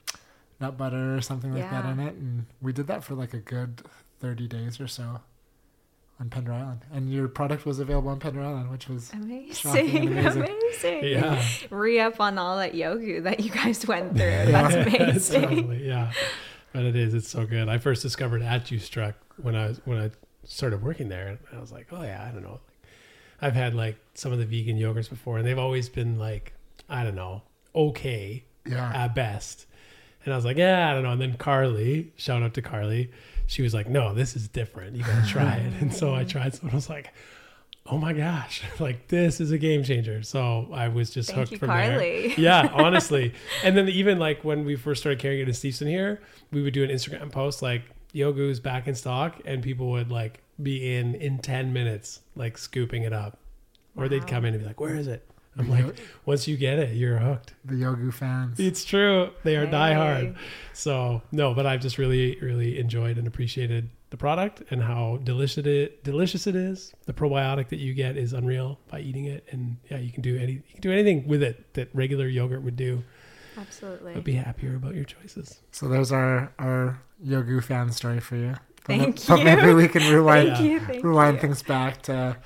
nut 0.59 0.77
butter 0.77 1.15
or 1.15 1.21
something 1.21 1.53
like 1.53 1.69
that 1.69 1.85
in 1.85 2.00
it, 2.00 2.15
and 2.15 2.45
we 2.61 2.73
did 2.73 2.88
that 2.88 3.03
for 3.03 3.15
like 3.15 3.33
a 3.33 3.39
good 3.39 3.81
30 4.19 4.47
days 4.47 4.79
or 4.79 4.88
so 4.88 5.21
on 6.19 6.30
Pender 6.30 6.51
Island. 6.51 6.81
And 6.92 7.11
your 7.11 7.28
product 7.28 7.66
was 7.66 7.80
available 7.80 8.09
on 8.09 8.19
Pender 8.19 8.42
Island, 8.42 8.69
which 8.69 8.89
was 8.89 9.11
Amazing, 9.13 10.07
amazing. 10.07 10.44
amazing. 10.44 11.04
Yeah. 11.06 11.44
Re 11.69 11.99
up 11.99 12.19
on 12.19 12.37
all 12.37 12.57
that 12.57 12.73
yoggu 12.73 13.23
that 13.23 13.39
you 13.39 13.49
guys 13.49 13.85
went 13.87 14.11
through. 14.18 14.19
That's 14.51 14.73
amazing. 14.95 15.42
totally, 15.42 15.87
yeah. 15.87 16.11
But 16.73 16.83
it 16.83 16.95
is. 16.95 17.13
It's 17.13 17.30
so 17.30 17.45
good. 17.45 17.69
I 17.69 17.78
first 17.78 18.01
discovered 18.01 18.42
at 18.42 18.66
Juice 18.66 18.89
Truck 18.89 19.16
when 19.37 19.56
I 19.56 19.68
was 19.68 19.81
when 19.85 19.97
I 19.97 20.11
started 20.44 20.83
working 20.83 21.09
there, 21.09 21.28
and 21.28 21.39
I 21.56 21.59
was 21.59 21.71
like, 21.71 21.87
oh 21.92 22.04
yeah, 22.04 22.23
I 22.28 22.31
don't 22.31 22.44
know. 22.44 22.59
I've 23.42 23.56
had 23.56 23.73
like 23.73 23.97
some 24.13 24.31
of 24.33 24.39
the 24.39 24.45
vegan 24.45 24.78
yogurts 24.78 25.09
before, 25.09 25.37
and 25.37 25.47
they've 25.47 25.57
always 25.57 25.89
been 25.89 26.19
like, 26.19 26.54
I 26.89 27.04
don't 27.04 27.16
know, 27.16 27.44
okay 27.73 28.44
yeah. 28.68 28.92
at 28.94 29.16
best. 29.16 29.66
And 30.30 30.33
I 30.36 30.38
was 30.38 30.45
like, 30.45 30.57
yeah, 30.57 30.92
I 30.92 30.94
don't 30.94 31.02
know. 31.02 31.12
And 31.12 31.19
then 31.19 31.38
Carly, 31.38 32.14
shout 32.16 32.44
out 32.44 32.54
to 32.54 32.62
Carly, 32.62 33.09
she 33.48 33.64
was 33.64 33.74
like, 33.74 33.90
no, 33.90 34.14
this 34.14 34.36
is 34.36 34.48
different. 34.48 34.95
You 34.95 35.04
gotta 35.04 35.28
try 35.28 35.56
it. 35.56 35.74
And 35.81 35.92
so 35.92 36.14
I 36.14 36.24
tried 36.24 36.54
some, 36.54 36.68
and 36.68 36.74
I 36.74 36.76
was 36.76 36.88
like, 36.88 37.12
oh 37.88 37.98
my 37.98 38.14
gosh, 38.14 38.62
like 38.80 39.07
this 39.07 39.42
is 39.42 39.50
a 39.50 39.57
game 39.57 39.83
changer. 39.83 40.21
So 40.21 40.69
I 40.71 40.88
was 40.90 41.09
just 41.09 41.30
Thank 41.30 41.40
hooked 41.40 41.52
you, 41.54 41.57
from 41.57 41.69
there 41.69 42.28
yeah, 42.38 42.69
honestly. 42.71 43.33
And 43.64 43.76
then 43.76 43.90
even 43.90 44.19
like 44.19 44.44
when 44.44 44.66
we 44.66 44.76
first 44.76 45.02
started 45.02 45.18
carrying 45.18 45.42
it 45.42 45.48
in 45.48 45.54
Steveston 45.56 45.88
here, 45.88 46.21
we 46.52 46.62
would 46.62 46.76
do 46.76 46.83
an 46.83 46.92
Instagram 46.92 47.31
post 47.31 47.64
like 47.64 47.81
Yoggu's 48.14 48.59
back 48.59 48.88
in 48.88 48.94
stock, 48.94 49.42
and 49.45 49.64
people 49.64 49.90
would 49.90 50.12
like 50.12 50.44
be 50.62 50.95
in 50.95 51.16
in 51.16 51.40
ten 51.40 51.74
minutes, 51.74 52.21
like 52.36 52.56
scooping 52.56 53.02
it 53.02 53.14
up, 53.14 53.40
or 53.95 54.07
they'd 54.07 54.28
come 54.28 54.45
in 54.45 54.54
and 54.54 54.62
be 54.62 54.68
like, 54.68 54.80
"Where 54.80 54.95
is 54.95 55.07
it?" 55.07 55.28
I'm 55.59 55.66
The 55.68 55.71
like, 55.83 55.99
"Once 56.25 56.47
you 56.47 56.57
get 56.57 56.80
it, 56.80 56.95
you're 56.95 57.18
hooked." 57.18 57.54
the 57.66 57.75
yoggu 57.75 58.13
fans. 58.13 58.59
It's 58.59 58.83
true; 58.83 59.30
they 59.44 59.56
are 59.57 59.66
die 59.68 59.94
hard. 59.94 60.35
So 60.73 61.21
no, 61.31 61.54
but 61.54 61.66
I've 61.66 61.81
just 61.81 61.97
really, 61.97 62.37
really 62.42 62.80
enjoyed 62.80 63.18
and 63.18 63.28
appreciated 63.28 63.89
the 64.09 64.18
product 64.18 64.63
and 64.71 64.81
how 64.81 65.19
delicious 65.23 65.66
it 65.68 66.04
delicious 66.04 66.47
it 66.47 66.56
is. 66.56 66.94
The 67.06 67.13
probiotic 67.13 67.68
that 67.69 67.80
you 67.80 67.94
get 67.94 68.18
is 68.18 68.33
unreal 68.33 68.80
by 68.89 69.01
eating 69.01 69.25
it, 69.25 69.45
and 69.51 69.78
yeah, 69.92 69.97
you 69.97 70.11
can 70.11 70.21
do 70.23 70.37
any 70.37 70.54
you 70.54 70.61
can 70.71 70.81
do 70.81 70.92
anything 70.92 71.28
with 71.28 71.44
it 71.44 71.73
that 71.73 71.89
regular 71.94 72.28
yogurt 72.28 72.63
would 72.63 72.75
do. 72.78 73.04
Absolutely. 73.57 74.13
But 74.13 74.23
be 74.23 74.33
happier 74.33 74.75
about 74.75 74.95
your 74.95 75.04
choices. 75.04 75.59
So 75.71 75.87
there's 75.89 76.11
our 76.11 76.51
our 76.57 77.01
yoggu 77.23 77.61
fan 77.63 77.92
story 77.92 78.19
for 78.21 78.37
you. 78.37 78.56
But 78.85 78.97
Thank 78.97 79.30
ma- 79.30 79.35
But 79.35 79.44
maybe 79.44 79.73
we 79.73 79.87
can 79.89 80.11
rewind 80.11 80.56
Thank 80.56 80.63
you. 80.71 80.80
Thank 80.80 81.04
rewind 81.04 81.35
you. 81.35 81.42
things 81.42 81.61
back 81.61 82.01
to 82.04 82.37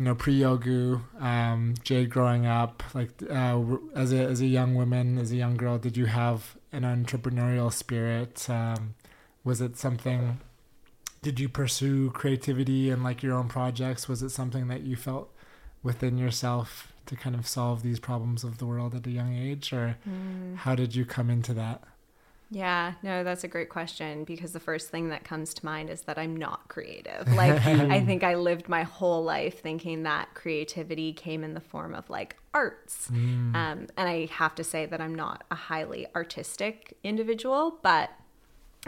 you 0.00 0.06
know 0.06 0.14
pre 0.14 0.34
yoggu 0.40 1.00
um, 1.20 1.74
Jade 1.84 2.08
growing 2.10 2.46
up 2.46 2.82
like 2.94 3.10
uh, 3.30 3.60
as 3.94 4.12
a 4.12 4.22
as 4.24 4.40
a 4.40 4.46
young 4.46 4.74
woman 4.74 5.18
as 5.18 5.30
a 5.30 5.36
young 5.36 5.56
girl 5.58 5.76
did 5.78 5.94
you 5.96 6.06
have 6.06 6.56
an 6.72 6.82
entrepreneurial 6.82 7.70
spirit 7.72 8.48
um, 8.48 8.94
Was 9.44 9.60
it 9.60 9.76
something? 9.76 10.38
Did 11.22 11.38
you 11.40 11.48
pursue 11.48 12.10
creativity 12.10 12.90
and 12.90 13.02
like 13.02 13.22
your 13.22 13.34
own 13.34 13.48
projects? 13.48 14.08
Was 14.08 14.22
it 14.22 14.30
something 14.30 14.68
that 14.68 14.82
you 14.82 14.96
felt 14.96 15.28
within 15.82 16.16
yourself 16.18 16.92
to 17.06 17.16
kind 17.16 17.34
of 17.34 17.46
solve 17.46 17.82
these 17.82 17.98
problems 18.00 18.44
of 18.44 18.58
the 18.58 18.66
world 18.66 18.94
at 18.94 19.06
a 19.06 19.10
young 19.10 19.34
age, 19.34 19.72
or 19.72 19.96
Mm. 20.08 20.56
how 20.64 20.74
did 20.74 20.94
you 20.94 21.04
come 21.04 21.28
into 21.30 21.52
that? 21.54 21.82
Yeah, 22.52 22.94
no, 23.04 23.22
that's 23.22 23.44
a 23.44 23.48
great 23.48 23.68
question 23.68 24.24
because 24.24 24.52
the 24.52 24.60
first 24.60 24.90
thing 24.90 25.10
that 25.10 25.22
comes 25.22 25.54
to 25.54 25.64
mind 25.64 25.88
is 25.88 26.02
that 26.02 26.18
I'm 26.18 26.36
not 26.36 26.66
creative. 26.68 27.28
Like, 27.32 27.64
I 27.64 28.00
think 28.04 28.24
I 28.24 28.34
lived 28.34 28.68
my 28.68 28.82
whole 28.82 29.22
life 29.22 29.60
thinking 29.60 30.02
that 30.02 30.34
creativity 30.34 31.12
came 31.12 31.44
in 31.44 31.54
the 31.54 31.60
form 31.60 31.94
of 31.94 32.10
like 32.10 32.36
arts. 32.52 33.08
Um, 33.54 33.86
and 33.96 34.08
I 34.08 34.26
have 34.32 34.56
to 34.56 34.64
say 34.64 34.84
that 34.86 35.00
I'm 35.00 35.14
not 35.14 35.44
a 35.52 35.54
highly 35.54 36.08
artistic 36.16 36.96
individual, 37.04 37.78
but 37.82 38.10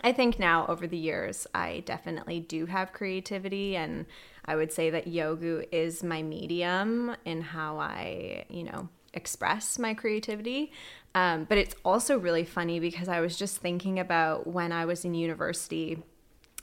I 0.03 0.13
think 0.13 0.41
now 0.41 0.67
over 0.67 0.89
the 0.89 0.97
years, 0.97 1.47
I 1.55 1.85
definitely 1.87 2.41
do 2.41 2.67
have 2.67 2.93
creativity. 2.93 3.77
And 3.77 4.07
I 4.45 4.57
would 4.57 4.73
say 4.73 4.91
that 4.91 5.07
Yoggu 5.07 5.67
is 5.71 6.03
my 6.03 6.23
medium 6.23 7.15
in 7.25 7.43
how 7.43 7.79
I, 7.79 8.45
you 8.49 8.65
know, 8.65 8.89
express 9.15 9.79
my 9.79 9.95
creativity. 9.95 10.73
Um, 11.15 11.45
but 11.45 11.59
it's 11.59 11.75
also 11.85 12.19
really 12.19 12.45
funny 12.45 12.81
because 12.81 13.09
I 13.09 13.21
was 13.21 13.37
just 13.37 13.59
thinking 13.59 13.99
about 13.99 14.47
when 14.47 14.73
I 14.73 14.87
was 14.87 15.05
in 15.05 15.15
university 15.15 16.03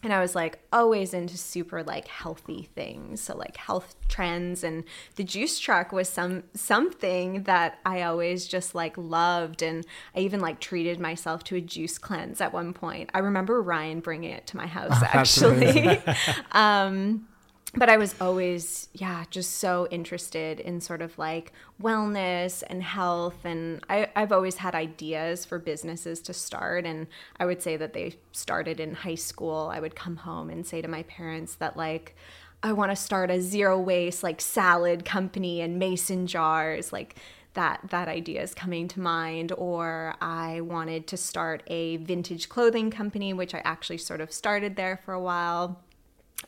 and 0.01 0.13
I 0.13 0.21
was 0.21 0.33
like 0.33 0.59
always 0.71 1.13
into 1.13 1.37
super 1.37 1.83
like 1.83 2.07
healthy 2.07 2.69
things, 2.73 3.21
so 3.21 3.35
like 3.35 3.57
health 3.57 3.95
trends 4.07 4.63
and 4.63 4.85
the 5.15 5.25
juice 5.25 5.59
truck 5.59 5.91
was 5.91 6.07
some 6.07 6.43
something 6.53 7.43
that 7.43 7.79
I 7.85 8.03
always 8.03 8.47
just 8.47 8.73
like 8.73 8.97
loved 8.97 9.61
and 9.61 9.85
I 10.15 10.19
even 10.19 10.39
like 10.39 10.61
treated 10.61 10.99
myself 10.99 11.43
to 11.45 11.57
a 11.57 11.61
juice 11.61 11.97
cleanse 11.97 12.39
at 12.39 12.53
one 12.53 12.73
point. 12.73 13.09
I 13.13 13.19
remember 13.19 13.61
Ryan 13.61 13.99
bringing 13.99 14.31
it 14.31 14.47
to 14.47 14.57
my 14.57 14.67
house 14.67 15.03
actually. 15.13 16.01
um 16.53 17.27
but 17.75 17.87
I 17.87 17.97
was 17.97 18.15
always, 18.19 18.89
yeah, 18.93 19.25
just 19.29 19.57
so 19.57 19.87
interested 19.91 20.59
in 20.59 20.81
sort 20.81 21.01
of 21.01 21.17
like 21.19 21.53
wellness 21.81 22.63
and 22.67 22.81
health. 22.81 23.37
And 23.43 23.83
I, 23.89 24.09
I've 24.15 24.31
always 24.31 24.57
had 24.57 24.73
ideas 24.73 25.45
for 25.45 25.59
businesses 25.59 26.19
to 26.23 26.33
start. 26.33 26.85
And 26.85 27.07
I 27.39 27.45
would 27.45 27.61
say 27.61 27.77
that 27.77 27.93
they 27.93 28.15
started 28.31 28.79
in 28.79 28.95
high 28.95 29.15
school. 29.15 29.71
I 29.71 29.79
would 29.79 29.95
come 29.95 30.17
home 30.17 30.49
and 30.49 30.65
say 30.65 30.81
to 30.81 30.87
my 30.87 31.03
parents 31.03 31.55
that, 31.55 31.77
like, 31.77 32.15
I 32.63 32.73
want 32.73 32.91
to 32.91 32.95
start 32.95 33.29
a 33.29 33.39
zero 33.39 33.79
waste, 33.79 34.23
like, 34.23 34.41
salad 34.41 35.05
company 35.05 35.61
and 35.61 35.77
mason 35.77 36.25
jars. 36.25 36.91
Like, 36.91 37.17
that 37.53 37.81
that 37.89 38.07
idea 38.07 38.41
is 38.43 38.53
coming 38.53 38.87
to 38.87 38.99
mind 38.99 39.51
or 39.57 40.13
i 40.21 40.61
wanted 40.61 41.07
to 41.07 41.17
start 41.17 41.63
a 41.65 41.97
vintage 41.97 42.47
clothing 42.47 42.91
company 42.91 43.33
which 43.33 43.55
i 43.55 43.61
actually 43.65 43.97
sort 43.97 44.21
of 44.21 44.31
started 44.31 44.75
there 44.75 45.01
for 45.03 45.15
a 45.15 45.19
while 45.19 45.81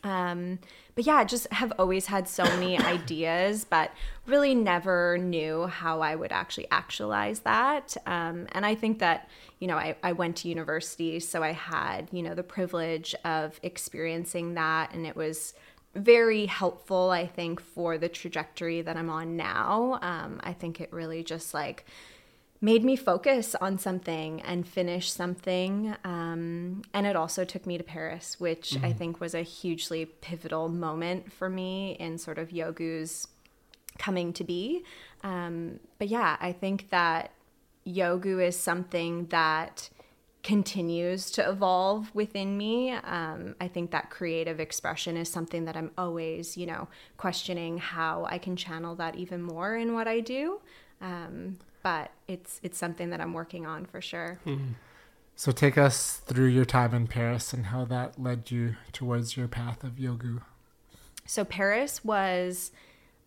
um, 0.04 0.60
but 0.96 1.06
yeah, 1.06 1.24
just 1.24 1.52
have 1.54 1.74
always 1.80 2.06
had 2.06 2.28
so 2.28 2.44
many 2.44 2.78
ideas, 2.96 3.66
but 3.66 3.92
really 4.26 4.56
never 4.56 5.18
knew 5.18 5.68
how 5.68 6.02
I 6.02 6.16
would 6.16 6.32
actually 6.32 6.68
actualize 6.72 7.40
that. 7.42 7.96
Um, 8.06 8.48
and 8.52 8.66
I 8.66 8.76
think 8.76 9.00
that, 9.00 9.30
you 9.60 9.68
know, 9.68 9.78
I, 9.78 9.96
I 10.04 10.12
went 10.14 10.38
to 10.38 10.50
university, 10.50 11.20
so 11.20 11.44
I 11.44 11.52
had, 11.52 12.10
you 12.12 12.24
know, 12.24 12.34
the 12.34 12.44
privilege 12.44 13.16
of 13.24 13.60
experiencing 13.64 14.56
that. 14.56 14.94
And 14.94 15.06
it 15.06 15.16
was 15.16 15.54
very 15.96 16.46
helpful, 16.46 17.10
I 17.10 17.28
think, 17.28 17.62
for 17.62 17.98
the 17.98 18.10
trajectory 18.10 18.82
that 18.82 18.96
I'm 18.96 19.10
on 19.10 19.36
now. 19.36 20.00
Um, 20.02 20.40
I 20.44 20.54
think 20.54 20.80
it 20.80 20.92
really 20.92 21.24
just 21.24 21.54
like, 21.54 21.86
made 22.62 22.84
me 22.84 22.96
focus 22.96 23.56
on 23.56 23.80
something 23.80 24.40
and 24.42 24.68
finish 24.68 25.12
something. 25.12 25.96
Um, 26.04 26.84
and 26.94 27.08
it 27.08 27.16
also 27.16 27.44
took 27.44 27.66
me 27.66 27.78
to 27.80 27.84
Paris, 27.84 28.40
which 28.40 28.78
I 28.84 28.94
think 28.94 29.20
was 29.20 29.34
a 29.34 29.42
hugely 29.42 30.06
pivotal 30.06 30.70
moment 30.70 31.34
for 31.34 31.50
me 31.50 31.98
in 32.00 32.20
sort 32.20 32.38
of 32.38 32.50
Yoggu's 32.50 33.28
coming 33.98 34.32
to 34.34 34.44
be. 34.44 34.84
Um, 35.24 35.80
but 35.98 36.08
yeah, 36.08 36.38
I 36.40 36.52
think 36.52 36.92
that 36.92 37.32
Yoggu 37.86 38.46
is 38.46 38.56
something 38.58 39.26
that 39.28 39.90
continues 40.44 41.30
to 41.32 41.48
evolve 41.48 42.14
within 42.14 42.58
me. 42.58 42.92
Um, 42.92 43.56
I 43.60 43.68
think 43.68 43.92
that 43.92 44.10
creative 44.10 44.60
expression 44.60 45.18
is 45.18 45.30
something 45.30 45.66
that 45.66 45.76
I'm 45.76 45.92
always, 45.98 46.58
you 46.58 46.66
know, 46.66 46.88
questioning 47.18 47.78
how 47.78 48.26
I 48.30 48.38
can 48.38 48.56
channel 48.56 48.96
that 48.96 49.16
even 49.16 49.42
more 49.42 49.76
in 49.76 49.94
what 49.94 50.08
I 50.08 50.20
do. 50.20 50.62
Um, 51.00 51.58
but 51.84 52.12
it's 52.28 52.60
it's 52.64 52.78
something 52.78 53.10
that 53.10 53.22
I'm 53.22 53.34
working 53.34 53.66
on 53.66 53.86
for 53.86 54.02
sure. 54.02 54.40
Hmm. 54.44 54.74
So 55.36 55.52
take 55.52 55.78
us 55.78 56.18
through 56.18 56.48
your 56.48 56.66
time 56.66 56.94
in 56.94 57.08
Paris 57.08 57.52
and 57.54 57.68
how 57.68 57.86
that 57.86 58.22
led 58.22 58.52
you 58.52 58.76
towards 58.92 59.36
your 59.36 59.48
path 59.48 59.84
of 59.84 59.94
Yoggu. 59.94 60.42
So 61.26 61.44
Paris 61.44 62.04
was 62.04 62.72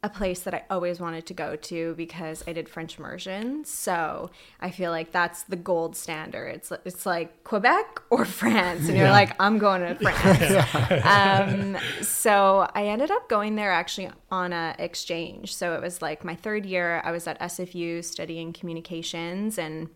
a 0.05 0.09
place 0.11 0.41
that 0.41 0.53
I 0.53 0.65
always 0.69 1.01
wanted 1.01 1.25
to 1.27 1.35
go 1.35 1.57
to 1.57 1.95
because 1.95 2.45
I 2.47 2.53
did 2.53 2.69
French 2.69 2.99
immersion. 2.99 3.65
So 3.65 4.31
I 4.61 4.71
feel 4.71 4.91
like 4.91 5.13
that's 5.13 5.45
the 5.45 5.57
gold 5.57 5.97
standard. 5.97 6.49
It's 6.57 6.71
it's 6.85 7.07
like 7.07 7.43
Quebec 7.43 8.03
or 8.11 8.25
France, 8.41 8.87
and 8.87 8.99
you're 8.99 9.09
like, 9.09 9.35
I'm 9.41 9.57
going 9.57 9.81
to 9.81 9.95
France. 9.95 11.03
um, 11.07 11.79
so 12.05 12.69
I 12.75 12.89
ended 12.89 13.11
up 13.11 13.31
going 13.31 13.57
there 13.57 13.73
actually 13.73 14.11
on 14.31 14.53
a 14.53 14.77
exchange. 14.79 15.57
So 15.57 15.75
it 15.75 15.81
was 15.81 16.03
like 16.03 16.23
my 16.23 16.35
third 16.35 16.67
year. 16.67 17.01
I 17.03 17.11
was 17.11 17.27
at 17.27 17.41
SFU 17.41 18.05
studying 18.05 18.53
communications, 18.53 19.59
and 19.59 19.89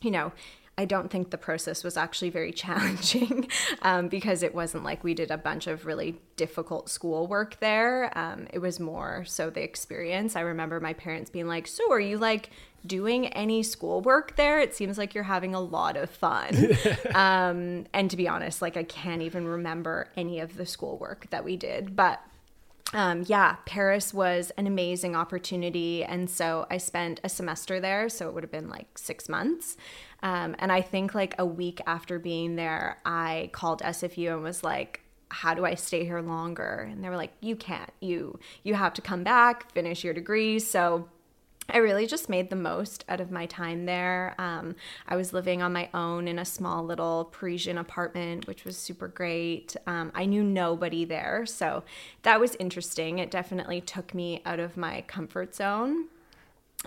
you 0.00 0.12
know. 0.12 0.32
I 0.78 0.84
don't 0.84 1.10
think 1.10 1.30
the 1.30 1.38
process 1.38 1.82
was 1.82 1.96
actually 1.96 2.30
very 2.30 2.52
challenging 2.64 3.48
um, 3.82 4.08
because 4.08 4.42
it 4.42 4.54
wasn't 4.54 4.84
like 4.84 5.02
we 5.02 5.12
did 5.12 5.30
a 5.30 5.36
bunch 5.36 5.66
of 5.66 5.84
really 5.84 6.20
difficult 6.36 6.88
schoolwork 6.88 7.58
there. 7.58 8.16
Um, 8.16 8.46
it 8.52 8.60
was 8.60 8.78
more 8.78 9.24
so 9.26 9.50
the 9.50 9.62
experience. 9.62 10.36
I 10.36 10.40
remember 10.40 10.78
my 10.78 10.92
parents 10.92 11.30
being 11.30 11.48
like, 11.48 11.66
So, 11.66 11.90
are 11.92 12.00
you 12.00 12.16
like 12.16 12.50
doing 12.86 13.26
any 13.28 13.64
schoolwork 13.64 14.36
there? 14.36 14.60
It 14.60 14.74
seems 14.74 14.96
like 14.96 15.14
you're 15.14 15.24
having 15.24 15.54
a 15.54 15.60
lot 15.60 15.96
of 15.96 16.08
fun. 16.08 16.76
um, 17.14 17.86
and 17.92 18.08
to 18.08 18.16
be 18.16 18.28
honest, 18.28 18.62
like 18.62 18.76
I 18.76 18.84
can't 18.84 19.22
even 19.22 19.48
remember 19.48 20.08
any 20.16 20.38
of 20.38 20.56
the 20.56 20.64
schoolwork 20.64 21.28
that 21.30 21.44
we 21.44 21.56
did. 21.56 21.96
But 21.96 22.22
um, 22.94 23.24
yeah, 23.26 23.56
Paris 23.66 24.14
was 24.14 24.50
an 24.56 24.66
amazing 24.66 25.14
opportunity. 25.14 26.04
And 26.04 26.30
so 26.30 26.66
I 26.70 26.78
spent 26.78 27.20
a 27.22 27.28
semester 27.28 27.80
there. 27.80 28.08
So 28.08 28.28
it 28.28 28.34
would 28.34 28.42
have 28.42 28.50
been 28.50 28.70
like 28.70 28.96
six 28.96 29.28
months. 29.28 29.76
Um, 30.22 30.56
and 30.58 30.72
I 30.72 30.80
think 30.80 31.14
like 31.14 31.34
a 31.38 31.46
week 31.46 31.80
after 31.86 32.18
being 32.18 32.56
there, 32.56 32.98
I 33.04 33.50
called 33.52 33.82
SFU 33.82 34.34
and 34.34 34.42
was 34.42 34.64
like, 34.64 35.02
how 35.30 35.54
do 35.54 35.64
I 35.64 35.74
stay 35.74 36.04
here 36.04 36.20
longer? 36.20 36.88
And 36.90 37.04
they 37.04 37.08
were 37.08 37.16
like, 37.16 37.32
you 37.40 37.54
can't. 37.54 37.90
You 38.00 38.38
you 38.62 38.74
have 38.74 38.94
to 38.94 39.02
come 39.02 39.22
back, 39.22 39.70
finish 39.72 40.02
your 40.02 40.14
degree. 40.14 40.58
So 40.58 41.08
I 41.70 41.78
really 41.78 42.06
just 42.06 42.30
made 42.30 42.48
the 42.48 42.56
most 42.56 43.04
out 43.10 43.20
of 43.20 43.30
my 43.30 43.44
time 43.44 43.84
there. 43.84 44.34
Um, 44.38 44.74
I 45.06 45.16
was 45.16 45.34
living 45.34 45.60
on 45.60 45.72
my 45.72 45.90
own 45.92 46.26
in 46.26 46.38
a 46.38 46.44
small 46.44 46.82
little 46.82 47.26
Parisian 47.30 47.76
apartment, 47.76 48.46
which 48.46 48.64
was 48.64 48.78
super 48.78 49.06
great. 49.06 49.76
Um, 49.86 50.10
I 50.14 50.24
knew 50.24 50.42
nobody 50.42 51.04
there, 51.04 51.44
so 51.44 51.84
that 52.22 52.40
was 52.40 52.56
interesting. 52.58 53.18
It 53.18 53.30
definitely 53.30 53.82
took 53.82 54.14
me 54.14 54.40
out 54.46 54.60
of 54.60 54.78
my 54.78 55.02
comfort 55.02 55.54
zone. 55.54 56.06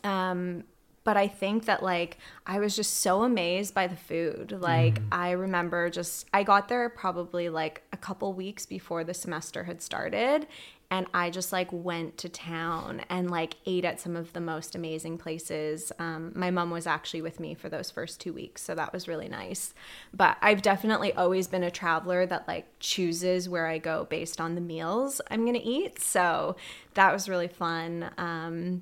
Um, 0.04 0.64
but 1.04 1.18
I 1.18 1.28
think 1.28 1.66
that 1.66 1.84
like 1.84 2.18
I 2.46 2.60
was 2.60 2.76
just 2.76 2.96
so 2.96 3.24
amazed 3.24 3.74
by 3.74 3.88
the 3.88 3.96
food. 3.96 4.56
Like 4.60 5.00
I 5.12 5.32
remember 5.32 5.90
just 5.90 6.28
I 6.34 6.44
got 6.44 6.68
there 6.68 6.88
probably 6.90 7.50
like 7.50 7.84
a 7.92 7.98
couple 7.98 8.34
weeks 8.34 8.66
before 8.66 9.04
the 9.04 9.14
semester 9.14 9.64
had 9.64 9.82
started 9.82 10.48
and 10.92 11.08
I 11.14 11.30
just 11.30 11.54
like 11.54 11.70
went 11.72 12.18
to 12.18 12.30
town 12.30 13.02
and 13.10 13.32
like 13.32 13.56
ate 13.66 13.86
at 13.86 14.02
some 14.02 14.18
of 14.18 14.34
the 14.34 14.42
most 14.42 14.76
amazing 14.76 15.18
places. 15.18 15.94
Um, 15.98 16.34
my 16.36 16.52
mom 16.52 16.70
was 16.70 16.86
actually 16.86 17.22
with 17.22 17.40
me 17.40 17.54
for 17.54 17.70
those 17.70 17.90
first 17.90 18.20
two 18.20 18.34
weeks, 18.34 18.62
so 18.62 18.76
that 18.76 18.92
was 18.92 19.08
really 19.08 19.30
nice. 19.30 19.74
But 20.14 20.36
I've 20.42 20.62
definitely 20.62 21.14
always 21.14 21.48
been 21.48 21.64
a 21.64 21.72
traveler 21.72 22.26
that 22.26 22.46
like 22.46 22.68
chooses 22.80 23.48
where 23.48 23.68
I 23.68 23.78
go 23.78 24.06
based 24.10 24.42
on 24.42 24.56
the 24.56 24.62
meals 24.62 25.22
I'm 25.32 25.46
gonna 25.46 25.62
eat. 25.64 26.02
So 26.02 26.58
that 26.96 27.14
was 27.14 27.30
really 27.30 27.48
fun. 27.48 28.12
Um, 28.18 28.82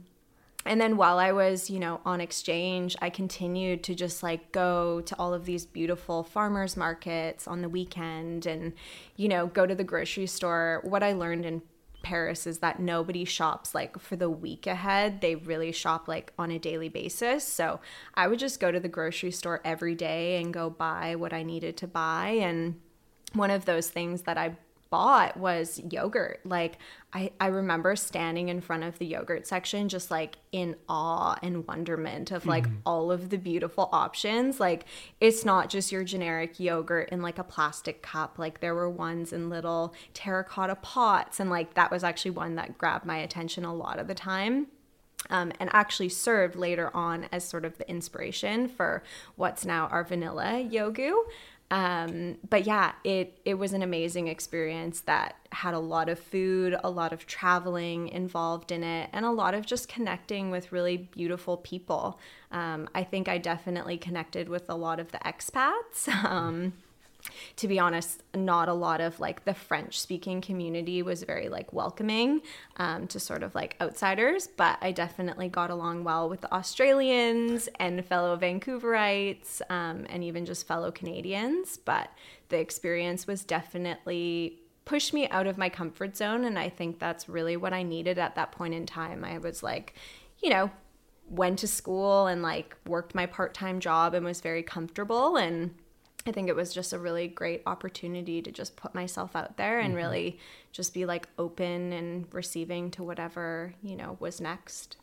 and 0.70 0.80
then 0.80 0.98
while 0.98 1.18
I 1.18 1.32
was, 1.32 1.72
you 1.72 1.80
know, 1.80 2.00
on 2.06 2.22
exchange, 2.22 2.96
I 3.02 3.10
continued 3.10 3.84
to 3.86 3.96
just 3.96 4.22
like 4.22 4.52
go 4.52 5.02
to 5.02 5.16
all 5.18 5.34
of 5.34 5.46
these 5.46 5.66
beautiful 5.66 6.22
farmers 6.24 6.78
markets 6.78 7.48
on 7.48 7.64
the 7.64 7.68
weekend 7.68 8.46
and, 8.46 8.74
you 9.16 9.30
know, 9.30 9.48
go 9.48 9.66
to 9.66 9.74
the 9.74 9.84
grocery 9.84 10.28
store. 10.28 10.82
What 10.84 11.02
I 11.02 11.14
learned 11.14 11.44
in 11.44 11.64
Paris 12.04 12.46
is 12.46 12.60
that 12.60 12.80
nobody 12.80 13.26
shops 13.26 13.74
like 13.74 13.98
for 14.00 14.16
the 14.16 14.30
week 14.30 14.68
ahead. 14.68 15.22
They 15.22 15.34
really 15.34 15.72
shop 15.72 16.08
like 16.08 16.34
on 16.38 16.52
a 16.52 16.60
daily 16.60 16.88
basis. 16.88 17.44
So 17.44 17.80
I 18.14 18.28
would 18.28 18.38
just 18.38 18.60
go 18.60 18.72
to 18.72 18.80
the 18.80 18.88
grocery 18.88 19.32
store 19.32 19.62
every 19.66 19.96
day 19.96 20.40
and 20.40 20.54
go 20.54 20.70
buy 20.70 21.16
what 21.16 21.34
I 21.34 21.42
needed 21.42 21.78
to 21.78 21.88
buy. 21.88 22.38
And 22.42 22.80
one 23.34 23.50
of 23.50 23.66
those 23.66 23.90
things 23.90 24.22
that 24.22 24.38
I 24.38 24.56
bought 24.90 25.38
was 25.38 25.80
yogurt. 25.92 26.40
Like 26.44 26.78
I, 27.14 27.32
I 27.40 27.48
remember 27.48 27.96
standing 27.96 28.50
in 28.50 28.62
front 28.62 28.84
of 28.84 28.98
the 29.00 29.06
yogurt 29.06 29.48
section 29.48 29.90
just 29.90 30.10
like 30.12 30.38
in 30.52 30.76
awe 30.88 31.38
and 31.42 31.68
wonderment 31.68 32.32
of 32.32 32.46
like 32.46 32.68
mm. 32.68 32.78
all 32.86 33.12
of 33.12 33.30
the 33.30 33.38
beautiful 33.38 33.90
options. 33.92 34.60
Like 34.60 34.86
it's 35.20 35.46
not 35.46 35.70
just 35.70 35.92
your 35.92 36.04
generic 36.04 36.60
yogurt 36.60 37.10
in 37.10 37.22
like 37.22 37.38
a 37.38 37.44
plastic 37.44 38.02
cup. 38.02 38.40
Like 38.40 38.60
there 38.60 38.76
were 38.76 38.90
ones 38.90 39.34
in 39.34 39.50
little 39.50 39.94
terracotta 40.14 40.76
pots 40.76 41.40
and 41.40 41.50
like 41.50 41.76
that 41.76 41.92
was 41.92 42.04
actually 42.04 42.32
one 42.32 42.56
that 42.56 42.78
grabbed 42.78 43.06
my 43.06 43.18
attention 43.18 43.66
a 43.66 43.74
lot 43.74 44.00
of 44.00 44.08
the 44.08 44.16
time. 44.16 44.68
Um, 45.30 45.52
and 45.60 45.70
actually 45.74 46.10
served 46.10 46.56
later 46.56 46.96
on 46.96 47.28
as 47.34 47.44
sort 47.44 47.66
of 47.66 47.78
the 47.78 47.88
inspiration 47.90 48.70
for 48.70 49.04
what's 49.36 49.66
now 49.66 49.88
our 49.88 50.04
vanilla 50.06 50.66
yoggu. 50.66 51.14
Um, 51.72 52.38
but 52.50 52.66
yeah, 52.66 52.94
it 53.04 53.40
it 53.46 53.54
was 53.54 53.74
an 53.74 53.84
amazing 53.84 54.28
experience 54.28 55.02
that 55.02 55.36
had 55.52 55.74
a 55.74 55.80
lot 55.80 56.10
of 56.10 56.18
food, 56.18 56.76
a 56.84 56.90
lot 56.90 57.14
of 57.14 57.28
traveling 57.28 58.08
involved 58.10 58.72
in 58.72 58.84
it, 58.84 59.10
and 59.14 59.24
a 59.26 59.32
lot 59.32 59.54
of 59.54 59.66
just 59.66 59.88
connecting 59.88 60.50
with 60.50 60.72
really 60.72 60.98
beautiful 60.98 61.58
people. 61.58 62.20
Um, 62.52 62.90
I 62.96 63.04
think 63.04 63.28
I 63.28 63.38
definitely 63.38 63.98
connected 63.98 64.50
with 64.50 64.70
a 64.70 64.76
lot 64.76 65.00
of 65.00 65.12
the 65.12 65.20
expats. 65.20 66.08
Um, 66.30 66.74
to 67.58 67.68
be 67.68 67.80
honest, 67.80 68.24
not 68.36 68.70
a 68.70 68.74
lot 68.74 69.02
of 69.02 69.20
like 69.20 69.46
the 69.46 69.54
French 69.54 70.00
speaking 70.00 70.42
community 70.42 71.02
was 71.02 71.24
very 71.24 71.50
like 71.50 71.72
welcoming 71.74 72.42
um, 72.78 73.08
to 73.08 73.20
sort 73.20 73.44
of 73.44 73.54
like 73.56 73.76
outsiders, 73.82 74.48
but 74.48 74.78
I 74.82 74.92
definitely 74.92 75.50
got 75.50 75.70
along 75.70 76.04
well 76.04 76.30
with 76.30 76.42
the 76.42 76.54
Australians 76.54 77.70
and 77.80 78.04
fellow 78.06 78.38
Vancouverites 78.38 79.62
um, 79.70 80.06
and 80.10 80.24
even 80.24 80.46
just 80.46 80.68
fellow 80.68 80.92
Canadians. 80.92 81.78
But 81.78 82.10
the 82.50 82.60
experience 82.60 83.28
was 83.28 83.44
definitely 83.44 84.60
pushed 84.86 85.14
me 85.14 85.30
out 85.30 85.46
of 85.46 85.58
my 85.58 85.70
comfort 85.70 86.18
zone. 86.18 86.44
And 86.46 86.58
I 86.58 86.70
think 86.70 86.98
that's 86.98 87.30
really 87.30 87.56
what 87.56 87.74
I 87.74 87.84
needed 87.84 88.18
at 88.18 88.36
that 88.36 88.52
point 88.52 88.74
in 88.74 88.88
time. 88.88 89.24
I 89.24 89.38
was 89.38 89.62
like, 89.62 89.94
you 90.42 90.50
know, 90.50 90.72
went 91.30 91.60
to 91.60 91.68
school 91.68 92.26
and 92.28 92.42
like 92.42 92.76
worked 92.88 93.14
my 93.14 93.26
part 93.28 93.54
time 93.54 93.80
job 93.80 94.14
and 94.14 94.26
was 94.26 94.42
very 94.42 94.64
comfortable 94.64 95.38
and 95.38 95.76
I 96.28 96.32
think 96.32 96.50
it 96.50 96.56
was 96.56 96.74
just 96.74 96.94
a 96.94 97.00
really 97.00 97.28
great 97.28 97.64
opportunity 97.66 98.42
to 98.42 98.52
just 98.52 98.76
put 98.76 98.94
myself 98.94 99.36
out 99.36 99.58
there 99.58 99.80
and 99.80 99.90
mm-hmm. 99.90 99.98
really 99.98 100.40
just 100.72 100.94
be 100.94 101.06
like 101.06 101.28
open 101.38 101.94
and 101.94 102.28
receiving 102.34 102.92
to 102.92 103.04
whatever, 103.04 103.74
you 103.82 103.96
know, 103.96 104.18
was 104.20 104.42
next. 104.42 104.98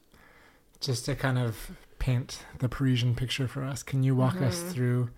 Just 0.81 1.07
to 1.07 1.15
kind 1.15 1.39
of 1.39 1.71
paint 1.99 2.45
the 2.59 2.69
Parisian 2.69 3.15
picture 3.15 3.49
for 3.49 3.65
us, 3.65 3.83
can 3.83 4.03
you 4.03 4.15
walk 4.15 4.35
mm-hmm. 4.35 4.45
us 4.45 4.61
through 4.61 5.11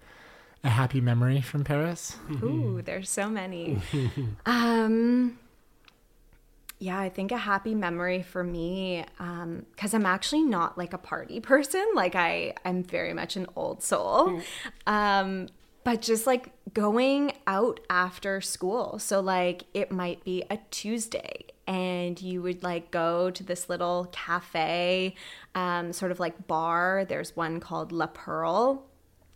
a 0.62 0.70
happy 0.70 1.00
memory 1.00 1.40
from 1.40 1.64
Paris? 1.64 2.16
Ooh, 2.42 2.80
there's 2.84 3.10
so 3.10 3.28
many. 3.28 3.78
um 4.46 5.38
yeah, 6.80 6.98
I 6.98 7.08
think 7.08 7.32
a 7.32 7.36
happy 7.36 7.74
memory 7.74 8.22
for 8.22 8.44
me, 8.44 9.04
because 9.16 9.94
um, 9.94 10.00
I'm 10.00 10.06
actually 10.06 10.44
not 10.44 10.78
like 10.78 10.92
a 10.92 10.98
party 10.98 11.40
person. 11.40 11.84
Like 11.94 12.14
I, 12.14 12.54
I'm 12.64 12.84
very 12.84 13.12
much 13.12 13.34
an 13.36 13.46
old 13.56 13.82
soul. 13.82 14.28
Mm. 14.28 14.42
Um, 14.86 15.48
but 15.88 16.02
just 16.02 16.26
like 16.26 16.50
going 16.74 17.32
out 17.46 17.80
after 17.88 18.42
school. 18.42 18.98
So, 18.98 19.20
like, 19.20 19.64
it 19.72 19.90
might 19.90 20.22
be 20.22 20.44
a 20.50 20.58
Tuesday 20.70 21.46
and 21.66 22.20
you 22.20 22.42
would 22.42 22.62
like 22.62 22.90
go 22.90 23.30
to 23.30 23.42
this 23.42 23.70
little 23.70 24.06
cafe, 24.12 25.14
um, 25.54 25.94
sort 25.94 26.12
of 26.12 26.20
like 26.20 26.46
bar. 26.46 27.06
There's 27.08 27.34
one 27.34 27.58
called 27.58 27.90
La 27.90 28.06
Perle. 28.06 28.82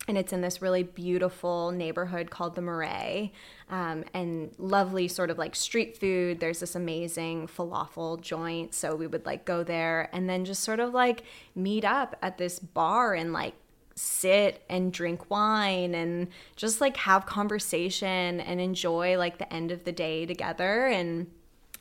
And 0.08 0.18
it's 0.18 0.34
in 0.34 0.42
this 0.42 0.60
really 0.60 0.82
beautiful 0.82 1.70
neighborhood 1.70 2.28
called 2.28 2.54
the 2.54 2.60
Marais, 2.60 3.32
um, 3.70 4.04
and 4.12 4.52
lovely 4.58 5.08
sort 5.08 5.30
of 5.30 5.38
like 5.38 5.54
street 5.54 5.96
food. 5.96 6.38
There's 6.38 6.60
this 6.60 6.74
amazing 6.74 7.46
falafel 7.46 8.20
joint, 8.20 8.74
so 8.74 8.94
we 8.94 9.06
would 9.06 9.24
like 9.24 9.46
go 9.46 9.62
there 9.64 10.10
and 10.12 10.28
then 10.28 10.44
just 10.44 10.64
sort 10.64 10.80
of 10.80 10.92
like 10.92 11.22
meet 11.54 11.84
up 11.84 12.14
at 12.20 12.36
this 12.36 12.58
bar 12.58 13.14
and 13.14 13.32
like 13.32 13.54
sit 14.02 14.62
and 14.68 14.92
drink 14.92 15.30
wine 15.30 15.94
and 15.94 16.28
just 16.56 16.80
like 16.80 16.96
have 16.96 17.24
conversation 17.24 18.40
and 18.40 18.60
enjoy 18.60 19.16
like 19.16 19.38
the 19.38 19.52
end 19.52 19.70
of 19.70 19.84
the 19.84 19.92
day 19.92 20.26
together. 20.26 20.86
And 20.86 21.30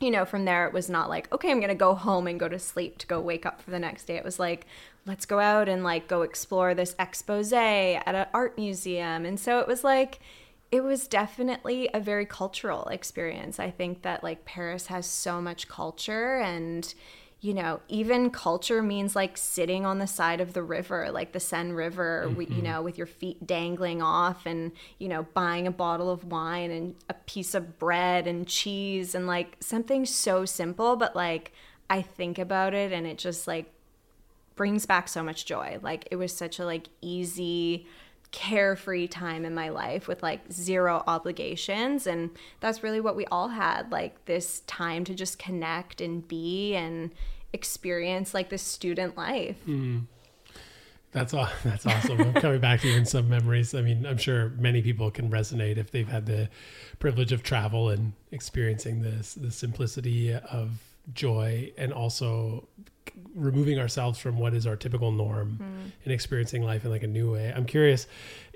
you 0.00 0.10
know 0.10 0.24
from 0.24 0.44
there 0.44 0.66
it 0.66 0.72
was 0.72 0.90
not 0.90 1.08
like 1.08 1.32
okay 1.32 1.48
i'm 1.52 1.60
going 1.60 1.68
to 1.68 1.76
go 1.76 1.94
home 1.94 2.26
and 2.26 2.40
go 2.40 2.48
to 2.48 2.58
sleep 2.58 2.98
to 2.98 3.06
go 3.06 3.20
wake 3.20 3.46
up 3.46 3.62
for 3.62 3.70
the 3.70 3.78
next 3.78 4.04
day. 4.04 4.16
It 4.16 4.24
was 4.24 4.38
like 4.38 4.66
let's 5.06 5.26
go 5.26 5.38
out 5.38 5.68
and 5.68 5.82
like 5.82 6.08
go 6.08 6.22
explore 6.22 6.74
this 6.74 6.94
expose 6.98 7.52
at 7.52 8.02
an 8.06 8.26
art 8.32 8.56
museum. 8.56 9.24
And 9.24 9.38
so 9.38 9.58
it 9.58 9.66
was 9.66 9.82
like 9.84 10.20
it 10.70 10.82
was 10.82 11.06
definitely 11.06 11.90
a 11.92 12.00
very 12.00 12.24
cultural 12.24 12.84
experience. 12.86 13.60
I 13.60 13.70
think 13.70 14.02
that 14.02 14.22
like 14.22 14.44
paris 14.44 14.86
has 14.86 15.06
so 15.06 15.40
much 15.40 15.68
culture 15.68 16.38
and 16.38 16.94
you 17.42 17.52
know, 17.52 17.80
even 17.88 18.30
culture 18.30 18.80
means 18.84 19.16
like 19.16 19.36
sitting 19.36 19.84
on 19.84 19.98
the 19.98 20.06
side 20.06 20.40
of 20.40 20.52
the 20.52 20.62
river, 20.62 21.10
like 21.10 21.32
the 21.32 21.40
Seine 21.40 21.72
River, 21.72 22.28
mm-hmm. 22.28 22.52
you 22.52 22.62
know, 22.62 22.82
with 22.82 22.96
your 22.96 23.08
feet 23.08 23.44
dangling 23.44 24.00
off 24.00 24.46
and, 24.46 24.70
you 25.00 25.08
know, 25.08 25.26
buying 25.34 25.66
a 25.66 25.72
bottle 25.72 26.08
of 26.08 26.24
wine 26.24 26.70
and 26.70 26.94
a 27.10 27.14
piece 27.14 27.52
of 27.56 27.80
bread 27.80 28.28
and 28.28 28.46
cheese 28.46 29.12
and 29.16 29.26
like 29.26 29.56
something 29.58 30.06
so 30.06 30.44
simple, 30.44 30.94
but 30.94 31.16
like 31.16 31.50
I 31.90 32.00
think 32.00 32.38
about 32.38 32.74
it 32.74 32.92
and 32.92 33.08
it 33.08 33.18
just 33.18 33.48
like 33.48 33.72
brings 34.54 34.86
back 34.86 35.08
so 35.08 35.20
much 35.24 35.44
joy. 35.44 35.80
Like 35.82 36.06
it 36.12 36.16
was 36.16 36.32
such 36.32 36.60
a 36.60 36.64
like 36.64 36.90
easy, 37.00 37.88
carefree 38.32 39.06
time 39.06 39.44
in 39.44 39.54
my 39.54 39.68
life 39.68 40.08
with 40.08 40.22
like 40.22 40.40
zero 40.50 41.04
obligations 41.06 42.06
and 42.06 42.30
that's 42.60 42.82
really 42.82 43.00
what 43.00 43.14
we 43.14 43.26
all 43.26 43.48
had 43.48 43.92
like 43.92 44.24
this 44.24 44.60
time 44.60 45.04
to 45.04 45.14
just 45.14 45.38
connect 45.38 46.00
and 46.00 46.26
be 46.26 46.74
and 46.74 47.10
experience 47.52 48.32
like 48.32 48.48
this 48.48 48.62
student 48.62 49.18
life. 49.18 49.58
Mm. 49.68 50.06
that's 51.12 51.34
all 51.34 51.48
that's 51.62 51.84
awesome. 51.84 52.22
I'm 52.22 52.32
coming 52.32 52.60
back 52.60 52.80
to 52.80 52.88
even 52.88 53.04
some 53.04 53.28
memories. 53.28 53.74
I 53.74 53.82
mean 53.82 54.06
i'm 54.06 54.16
sure 54.16 54.48
many 54.58 54.80
people 54.80 55.10
can 55.10 55.30
resonate 55.30 55.76
if 55.76 55.90
they've 55.90 56.08
had 56.08 56.24
the 56.24 56.48
privilege 56.98 57.32
of 57.32 57.42
travel 57.42 57.90
and 57.90 58.14
experiencing 58.30 59.02
this 59.02 59.34
the 59.34 59.50
simplicity 59.50 60.32
of 60.32 60.70
joy 61.12 61.70
and 61.76 61.92
also 61.92 62.66
removing 63.34 63.78
ourselves 63.78 64.18
from 64.18 64.38
what 64.38 64.54
is 64.54 64.66
our 64.66 64.76
typical 64.76 65.10
norm 65.10 65.58
mm. 65.60 65.90
and 66.04 66.12
experiencing 66.12 66.62
life 66.62 66.84
in 66.84 66.90
like 66.90 67.02
a 67.02 67.08
new 67.08 67.32
way. 67.32 67.52
I'm 67.54 67.66
curious, 67.66 68.06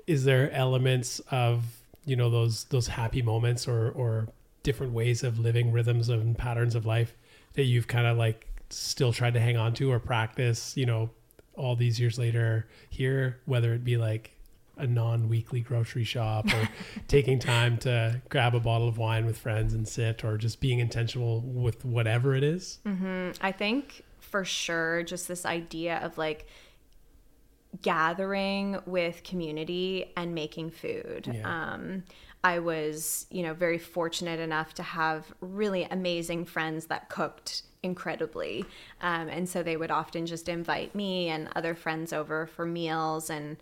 is 0.05 0.23
there 0.23 0.51
elements 0.51 1.19
of 1.31 1.63
you 2.05 2.15
know 2.15 2.29
those 2.29 2.65
those 2.65 2.87
happy 2.87 3.21
moments 3.21 3.67
or 3.67 3.89
or 3.91 4.27
different 4.63 4.93
ways 4.93 5.23
of 5.23 5.39
living 5.39 5.71
rhythms 5.71 6.09
and 6.09 6.37
patterns 6.37 6.75
of 6.75 6.85
life 6.85 7.15
that 7.53 7.63
you've 7.63 7.87
kind 7.87 8.05
of 8.05 8.17
like 8.17 8.47
still 8.69 9.13
tried 9.13 9.33
to 9.33 9.39
hang 9.39 9.57
on 9.57 9.73
to 9.73 9.91
or 9.91 9.99
practice, 9.99 10.75
you 10.75 10.85
know, 10.85 11.09
all 11.55 11.75
these 11.75 11.99
years 11.99 12.17
later 12.19 12.67
here, 12.89 13.39
whether 13.45 13.73
it 13.73 13.83
be 13.83 13.97
like 13.97 14.31
a 14.77 14.85
non-weekly 14.85 15.61
grocery 15.61 16.03
shop 16.03 16.45
or 16.53 16.69
taking 17.07 17.39
time 17.39 17.77
to 17.77 18.21
grab 18.29 18.53
a 18.53 18.59
bottle 18.59 18.87
of 18.87 18.97
wine 18.97 19.25
with 19.25 19.37
friends 19.37 19.73
and 19.73 19.87
sit 19.87 20.23
or 20.23 20.37
just 20.37 20.59
being 20.59 20.79
intentional 20.79 21.41
with 21.41 21.83
whatever 21.83 22.35
it 22.35 22.43
is? 22.43 22.79
Mm-hmm. 22.85 23.31
I 23.41 23.51
think 23.51 24.03
for 24.27 24.45
sure 24.45 25.03
just 25.03 25.27
this 25.27 25.45
idea 25.45 25.97
of 25.99 26.17
like 26.17 26.47
gathering 27.81 28.79
with 28.85 29.23
community 29.23 30.11
and 30.15 30.33
making 30.33 30.71
food. 30.71 31.29
Yeah. 31.33 31.73
Um, 31.73 32.03
I 32.43 32.59
was, 32.59 33.25
you 33.29 33.43
know, 33.43 33.53
very 33.53 33.77
fortunate 33.77 34.39
enough 34.39 34.73
to 34.75 34.83
have 34.83 35.33
really 35.41 35.83
amazing 35.83 36.45
friends 36.45 36.85
that 36.87 37.09
cooked 37.09 37.63
incredibly. 37.83 38.65
Um, 39.01 39.27
and 39.27 39.49
so 39.49 39.63
they 39.63 39.77
would 39.77 39.91
often 39.91 40.25
just 40.25 40.47
invite 40.49 40.95
me 40.95 41.29
and 41.29 41.49
other 41.55 41.75
friends 41.75 42.13
over 42.13 42.47
for 42.47 42.65
meals. 42.65 43.29
And 43.29 43.57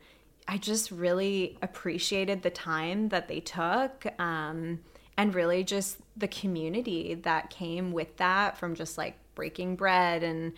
I 0.48 0.58
just 0.58 0.92
really 0.92 1.58
appreciated 1.62 2.44
the 2.44 2.50
time 2.50 3.10
that 3.10 3.28
they 3.28 3.40
took. 3.40 4.06
Um, 4.20 4.80
and 5.18 5.34
really 5.34 5.64
just 5.64 5.98
the 6.18 6.28
community 6.28 7.14
that 7.14 7.50
came 7.50 7.94
with 7.94 8.18
that 8.18 8.58
from 8.58 8.76
just 8.76 8.98
like 8.98 9.18
breaking 9.36 9.76
bread 9.76 10.24
and 10.24 10.54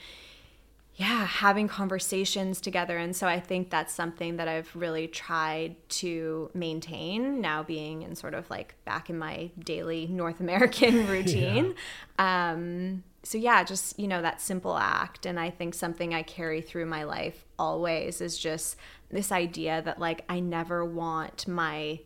yeah, 0.98 1.28
having 1.28 1.68
conversations 1.68 2.60
together. 2.60 2.98
And 2.98 3.16
so 3.16 3.28
I 3.28 3.40
think 3.40 3.70
that's 3.70 3.94
something 3.94 4.38
that 4.38 4.48
I've 4.48 4.76
really 4.76 5.08
tried 5.08 5.76
to 5.90 6.50
maintain 6.56 7.40
now 7.40 7.62
being 7.62 8.02
in 8.02 8.16
sort 8.16 8.34
of 8.34 8.50
like 8.50 8.74
back 8.84 9.08
in 9.12 9.20
my 9.20 9.52
daily 9.64 10.08
North 10.08 10.40
American 10.40 11.06
routine. 11.10 11.76
yeah. 12.18 12.52
Um, 12.52 13.04
so 13.22 13.38
yeah, 13.38 13.64
just, 13.64 14.00
you 14.00 14.08
know, 14.08 14.24
that 14.24 14.42
simple 14.42 14.76
act. 14.76 15.28
And 15.28 15.40
I 15.40 15.52
think 15.52 15.76
something 15.76 16.16
I 16.16 16.24
carry 16.24 16.62
through 16.62 16.88
my 16.88 17.04
life 17.04 17.46
always 17.60 18.20
is 18.20 18.36
just 18.36 18.76
this 19.10 19.32
idea 19.32 19.84
that 19.84 20.00
like 20.00 20.26
I 20.28 20.40
never 20.40 20.84
want 20.84 21.48
my 21.48 22.00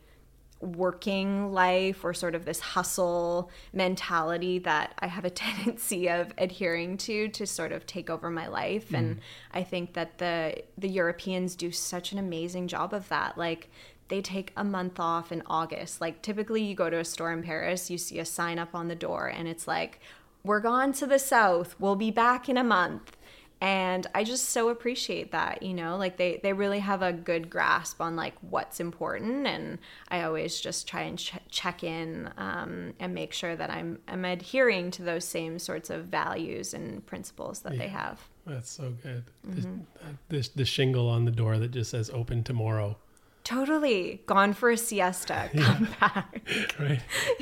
working 0.62 1.52
life 1.52 2.04
or 2.04 2.14
sort 2.14 2.36
of 2.36 2.46
this 2.46 2.60
hustle 2.60 3.50
mentality 3.74 4.60
that 4.60 4.94
I 5.00 5.08
have 5.08 5.26
a 5.26 5.30
tendency 5.42 6.10
of 6.10 6.32
adhering 6.38 6.98
to 6.98 7.28
to 7.30 7.46
sort 7.46 7.72
of 7.72 7.86
take 7.86 8.10
over 8.10 8.30
my 8.30 8.48
life 8.48 8.90
mm. 8.90 8.98
and 8.98 9.22
I 9.52 9.64
think 9.64 9.94
that 9.94 10.18
the 10.18 10.64
the 10.78 10.90
Europeans 10.90 11.56
do 11.56 11.72
such 11.72 12.12
an 12.12 12.20
amazing 12.20 12.68
job 12.68 12.94
of 12.94 13.10
that 13.10 13.38
like 13.38 13.70
they 14.12 14.22
take 14.22 14.52
a 14.58 14.64
month 14.64 15.00
off 15.00 15.32
in 15.32 15.42
August. 15.48 16.02
Like 16.02 16.22
typically 16.22 16.62
you 16.62 16.76
go 16.76 16.90
to 16.90 17.00
a 17.00 17.06
store 17.06 17.32
in 17.32 17.42
Paris, 17.42 17.90
you 17.90 17.98
see 17.98 18.20
a 18.20 18.26
sign 18.26 18.60
up 18.60 18.76
on 18.76 18.90
the 18.90 18.96
door 18.96 19.28
and 19.28 19.48
it's 19.48 19.70
like, 19.70 20.02
we're 20.44 20.60
gone 20.60 20.92
to 20.94 21.08
the 21.08 21.18
south. 21.18 21.76
We'll 21.80 21.96
be 21.96 22.12
back 22.12 22.50
in 22.50 22.58
a 22.58 22.64
month. 22.64 23.16
And 23.62 24.08
I 24.16 24.24
just 24.24 24.50
so 24.50 24.70
appreciate 24.70 25.32
that, 25.34 25.62
you 25.62 25.76
know, 25.76 25.96
like 25.96 26.18
they, 26.18 26.40
they 26.42 26.52
really 26.52 26.80
have 26.80 27.04
a 27.04 27.14
good 27.14 27.48
grasp 27.48 28.02
on 28.02 28.16
like 28.16 28.34
what's 28.42 28.80
important. 28.80 29.46
And 29.46 29.78
I 30.10 30.24
always 30.24 30.60
just 30.60 30.88
try 30.88 31.02
and 31.02 31.20
ch- 31.20 31.36
check 31.52 31.84
in 31.84 32.32
um, 32.38 32.94
and 33.00 33.14
make 33.14 33.34
sure 33.34 33.56
that 33.56 33.70
I'm, 33.70 34.00
I'm 34.08 34.26
adhering 34.26 34.90
to 34.92 35.04
those 35.04 35.26
same 35.26 35.60
sorts 35.60 35.92
of 35.92 36.06
values 36.06 36.74
and 36.74 37.06
principles 37.06 37.60
that 37.60 37.74
yeah. 37.74 37.80
they 37.80 37.88
have. 37.90 38.20
That's 38.48 38.72
so 38.72 38.96
good. 39.04 39.26
Mm-hmm. 39.48 39.82
This, 40.30 40.48
the 40.50 40.66
shingle 40.66 41.08
on 41.08 41.26
the 41.26 41.32
door 41.32 41.60
that 41.60 41.70
just 41.70 41.92
says 41.92 42.10
open 42.10 42.44
tomorrow 42.44 42.98
Totally. 43.44 44.22
Gone 44.26 44.54
for 44.54 44.70
a 44.70 44.78
siesta. 44.78 45.50
Come 45.58 45.88
yeah. 45.90 46.08
back. 46.08 46.42
Right. 46.80 47.02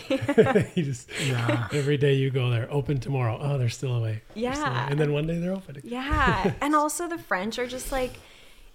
Yeah. 0.10 0.68
you 0.76 0.84
just 0.84 1.10
yeah. 1.26 1.68
every 1.72 1.98
day 1.98 2.14
you 2.14 2.30
go 2.30 2.50
there, 2.50 2.68
open 2.72 3.00
tomorrow. 3.00 3.38
Oh, 3.42 3.58
they're 3.58 3.70
still 3.70 3.96
away. 3.96 4.22
Yeah. 4.34 4.54
Still 4.54 4.68
away. 4.68 4.88
And 4.90 5.00
then 5.00 5.14
one 5.14 5.28
day 5.28 5.40
they're 5.40 5.54
open 5.54 5.78
again. 5.78 5.92
Yeah. 5.92 6.54
and 6.62 6.76
also 6.76 7.08
the 7.08 7.18
French 7.18 7.58
are 7.60 7.68
just 7.68 7.92
like 7.92 8.14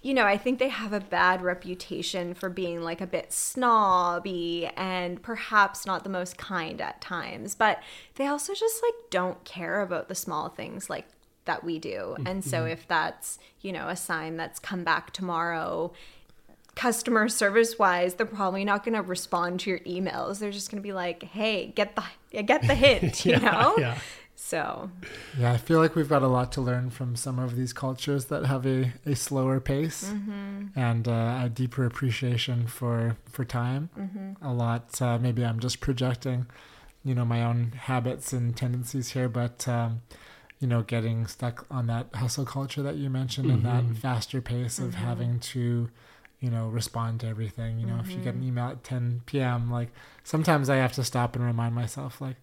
you 0.05 0.13
know, 0.13 0.25
I 0.25 0.37
think 0.37 0.59
they 0.59 0.69
have 0.69 0.93
a 0.93 0.99
bad 0.99 1.41
reputation 1.41 2.35
for 2.35 2.47
being 2.47 2.83
like 2.83 3.01
a 3.01 3.07
bit 3.07 3.33
snobby 3.33 4.69
and 4.77 5.19
perhaps 5.19 5.87
not 5.87 6.03
the 6.03 6.11
most 6.11 6.37
kind 6.37 6.79
at 6.79 7.01
times, 7.01 7.55
but 7.55 7.81
they 8.13 8.27
also 8.27 8.53
just 8.53 8.83
like 8.83 8.93
don't 9.09 9.43
care 9.45 9.81
about 9.81 10.07
the 10.07 10.13
small 10.13 10.47
things 10.47 10.91
like 10.91 11.07
that 11.45 11.63
we 11.63 11.79
do. 11.79 12.15
And 12.23 12.43
so 12.43 12.59
mm-hmm. 12.59 12.73
if 12.73 12.87
that's, 12.87 13.39
you 13.61 13.71
know, 13.71 13.87
a 13.87 13.95
sign 13.95 14.37
that's 14.37 14.59
come 14.59 14.83
back 14.83 15.11
tomorrow 15.11 15.91
customer 16.75 17.29
service 17.29 17.79
wise, 17.79 18.15
they're 18.15 18.25
probably 18.25 18.65
not 18.65 18.83
going 18.83 18.95
to 18.95 19.01
respond 19.01 19.61
to 19.61 19.69
your 19.69 19.79
emails. 19.79 20.39
They're 20.39 20.51
just 20.51 20.69
going 20.69 20.81
to 20.81 20.85
be 20.87 20.93
like, 20.93 21.23
"Hey, 21.23 21.67
get 21.75 21.95
the 21.95 22.43
get 22.43 22.61
the 22.61 22.75
hint," 22.75 23.25
yeah, 23.25 23.39
you 23.39 23.45
know. 23.45 23.75
Yeah. 23.77 23.97
So. 24.37 24.91
Yeah, 25.39 25.53
I 25.53 25.57
feel 25.57 25.79
like 25.79 25.95
we've 25.95 26.09
got 26.09 26.21
a 26.21 26.27
lot 26.27 26.51
to 26.53 26.61
learn 26.61 26.89
from 26.89 27.15
some 27.15 27.39
of 27.39 27.55
these 27.55 27.71
cultures 27.71 28.25
that 28.25 28.45
have 28.45 28.67
a, 28.67 28.91
a 29.05 29.15
slower 29.15 29.61
pace 29.61 30.03
mm-hmm. 30.03 30.77
and 30.77 31.07
uh, 31.07 31.41
a 31.43 31.49
deeper 31.49 31.85
appreciation 31.85 32.67
for 32.67 33.17
for 33.29 33.45
time. 33.45 33.89
Mm-hmm. 33.97 34.45
A 34.45 34.53
lot. 34.53 35.01
Uh, 35.01 35.17
maybe 35.17 35.43
I'm 35.43 35.59
just 35.59 35.79
projecting, 35.79 36.47
you 37.03 37.15
know, 37.15 37.25
my 37.25 37.43
own 37.43 37.71
habits 37.71 38.33
and 38.33 38.55
tendencies 38.55 39.11
here, 39.11 39.29
but. 39.29 39.67
Um, 39.67 40.01
you 40.61 40.69
know, 40.69 40.81
getting 40.81 41.27
stuck 41.27 41.65
on 41.69 41.87
that 41.87 42.07
hustle 42.15 42.45
culture 42.45 42.81
that 42.81 42.95
you 42.95 43.09
mentioned 43.09 43.47
mm-hmm. 43.47 43.57
and 43.57 43.65
that 43.65 43.83
mm-hmm. 43.83 43.93
faster 43.95 44.41
pace 44.41 44.79
of 44.79 44.91
mm-hmm. 44.91 45.05
having 45.05 45.39
to 45.39 45.89
you 46.39 46.49
know, 46.49 46.67
respond 46.67 47.21
to 47.21 47.27
everything. 47.27 47.79
You 47.79 47.85
know, 47.85 47.93
mm-hmm. 47.93 48.09
if 48.09 48.11
you 48.11 48.17
get 48.17 48.33
an 48.33 48.41
mm-hmm. 48.41 48.49
email 48.49 48.67
at 48.69 48.83
10 48.83 49.21
p.m., 49.25 49.71
like 49.71 49.89
sometimes 50.23 50.69
I 50.69 50.77
have 50.77 50.93
to 50.93 51.03
stop 51.03 51.35
and 51.35 51.45
remind 51.45 51.75
myself, 51.75 52.21
like, 52.21 52.35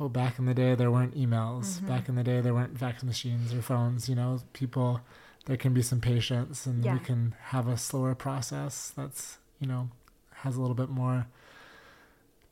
oh, 0.00 0.08
back 0.08 0.38
in 0.38 0.46
the 0.46 0.54
day 0.54 0.74
there 0.74 0.90
weren't 0.90 1.16
emails. 1.16 1.76
Mm-hmm. 1.76 1.88
Back 1.88 2.08
in 2.08 2.14
the 2.14 2.24
day 2.24 2.40
there 2.40 2.54
weren't 2.54 2.78
fax 2.78 3.02
machines 3.02 3.52
or 3.52 3.62
phones. 3.62 4.08
You 4.08 4.14
know, 4.14 4.40
people, 4.52 5.00
there 5.46 5.56
can 5.56 5.74
be 5.74 5.82
some 5.82 6.00
patience 6.00 6.66
and 6.66 6.84
yeah. 6.84 6.94
we 6.94 7.00
can 7.00 7.34
have 7.44 7.68
a 7.68 7.76
slower 7.76 8.14
process 8.14 8.92
that's, 8.96 9.38
you 9.60 9.66
know, 9.66 9.90
has 10.36 10.56
a 10.56 10.60
little 10.60 10.76
bit 10.76 10.88
more 10.88 11.26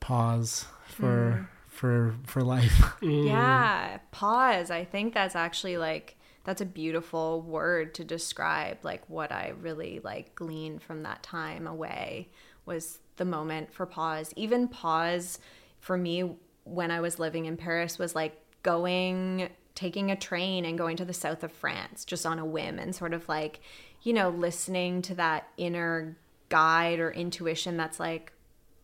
pause 0.00 0.66
for. 0.87 1.40
Mm. 1.40 1.48
For, 1.72 2.14
for 2.26 2.42
life. 2.42 2.92
yeah, 3.00 3.96
pause. 4.11 4.70
I 4.70 4.85
think 4.85 5.14
that's 5.14 5.35
actually 5.35 5.78
like 5.78 6.18
that's 6.44 6.61
a 6.61 6.66
beautiful 6.66 7.40
word 7.42 7.94
to 7.94 8.05
describe 8.05 8.78
like 8.83 9.09
what 9.09 9.31
I 9.31 9.52
really 9.61 10.00
like 10.02 10.35
gleaned 10.35 10.83
from 10.83 11.02
that 11.05 11.22
time 11.22 11.66
away 11.66 12.28
was 12.66 12.98
the 13.16 13.24
moment 13.24 13.72
for 13.72 13.87
pause. 13.87 14.33
Even 14.37 14.68
pause 14.68 15.38
for 15.81 15.96
me 15.96 16.37
when 16.64 16.90
I 16.90 17.00
was 17.00 17.18
living 17.18 17.46
in 17.46 17.57
Paris 17.57 17.98
was 17.98 18.14
like 18.14 18.38
going 18.62 19.50
taking 19.74 20.11
a 20.11 20.16
train 20.16 20.64
and 20.64 20.76
going 20.76 20.96
to 20.96 21.05
the 21.05 21.12
south 21.12 21.42
of 21.42 21.52
France 21.52 22.05
just 22.05 22.26
on 22.26 22.38
a 22.38 22.44
whim 22.44 22.78
and 22.78 22.94
sort 22.94 23.14
of 23.14 23.28
like, 23.28 23.61
you 24.02 24.12
know, 24.12 24.28
listening 24.28 25.02
to 25.02 25.14
that 25.14 25.48
inner 25.57 26.16
guide 26.48 27.00
or 27.00 27.11
intuition 27.11 27.76
that's 27.76 27.98
like 27.98 28.33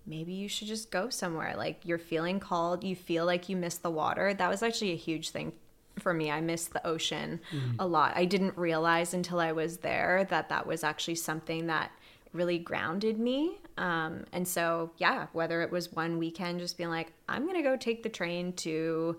maybe 0.07 0.33
you 0.33 0.49
should 0.49 0.68
just 0.68 0.90
go 0.90 1.11
somewhere. 1.11 1.55
Like 1.57 1.81
you're 1.85 1.99
feeling 1.99 2.40
called, 2.40 2.83
you 2.83 2.97
feel 2.97 3.27
like 3.27 3.49
you 3.49 3.57
miss 3.57 3.77
the 3.77 3.90
water. 3.90 4.33
That 4.33 4.49
was 4.49 4.62
actually 4.62 4.92
a 4.92 4.97
huge 4.97 5.31
thing 5.31 5.53
for 5.99 6.13
me. 6.15 6.31
I 6.31 6.41
miss 6.41 6.67
the 6.67 6.87
ocean 6.87 7.41
mm. 7.53 7.77
a 7.79 7.87
lot. 7.87 8.13
I 8.17 8.25
didn't 8.25 8.57
realize 8.57 9.15
until 9.15 9.41
I 9.41 9.53
was 9.53 9.79
there 9.79 10.27
that 10.31 10.49
that 10.49 10.67
was 10.67 10.85
actually 10.85 11.17
something 11.17 11.67
that 11.67 11.91
really 12.33 12.59
grounded 12.59 13.19
me. 13.19 13.59
Um, 13.77 14.25
and 14.33 14.47
so, 14.47 14.93
yeah, 14.99 15.27
whether 15.33 15.63
it 15.63 15.71
was 15.71 15.93
one 15.93 16.19
weekend 16.19 16.61
just 16.61 16.77
being 16.77 16.91
like, 16.91 17.13
I'm 17.29 17.45
going 17.45 17.57
to 17.57 17.63
go 17.63 17.77
take 17.77 18.03
the 18.03 18.09
train 18.09 18.53
to 18.55 19.17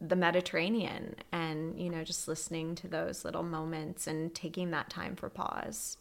the 0.00 0.16
Mediterranean 0.16 1.14
and, 1.30 1.80
you 1.80 1.90
know, 1.90 2.04
just 2.04 2.28
listening 2.28 2.74
to 2.76 2.88
those 2.88 3.24
little 3.24 3.42
moments 3.42 4.06
and 4.06 4.34
taking 4.34 4.70
that 4.72 4.90
time 4.90 5.16
for 5.16 5.28
pause. 5.28 5.96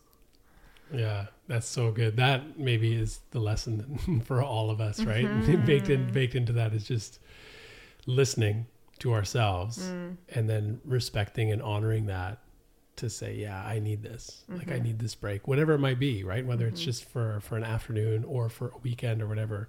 Yeah, 0.93 1.27
that's 1.47 1.67
so 1.67 1.91
good. 1.91 2.17
That 2.17 2.59
maybe 2.59 2.93
is 2.93 3.19
the 3.31 3.39
lesson 3.39 4.21
for 4.25 4.41
all 4.41 4.69
of 4.69 4.81
us, 4.81 5.01
right? 5.01 5.25
Mm-hmm. 5.31 5.65
baked 5.65 5.89
in, 5.89 6.11
baked 6.11 6.35
into 6.35 6.53
that 6.53 6.73
is 6.73 6.85
just 6.85 7.19
listening 8.05 8.65
to 9.01 9.13
ourselves 9.13 9.79
mm. 9.79 10.15
and 10.29 10.47
then 10.47 10.79
respecting 10.85 11.51
and 11.51 11.61
honoring 11.61 12.05
that 12.05 12.37
to 12.95 13.09
say 13.09 13.33
yeah 13.35 13.63
i 13.65 13.79
need 13.79 14.03
this 14.03 14.43
mm-hmm. 14.43 14.59
like 14.59 14.67
i 14.67 14.73
mm-hmm. 14.73 14.83
need 14.83 14.99
this 14.99 15.15
break 15.15 15.47
whatever 15.47 15.73
it 15.73 15.79
might 15.79 15.97
be 15.97 16.23
right 16.23 16.45
whether 16.45 16.65
mm-hmm. 16.65 16.73
it's 16.73 16.83
just 16.83 17.03
for 17.05 17.39
for 17.41 17.57
an 17.57 17.63
afternoon 17.63 18.23
or 18.25 18.47
for 18.47 18.67
a 18.67 18.77
weekend 18.83 19.21
or 19.21 19.27
whatever 19.27 19.67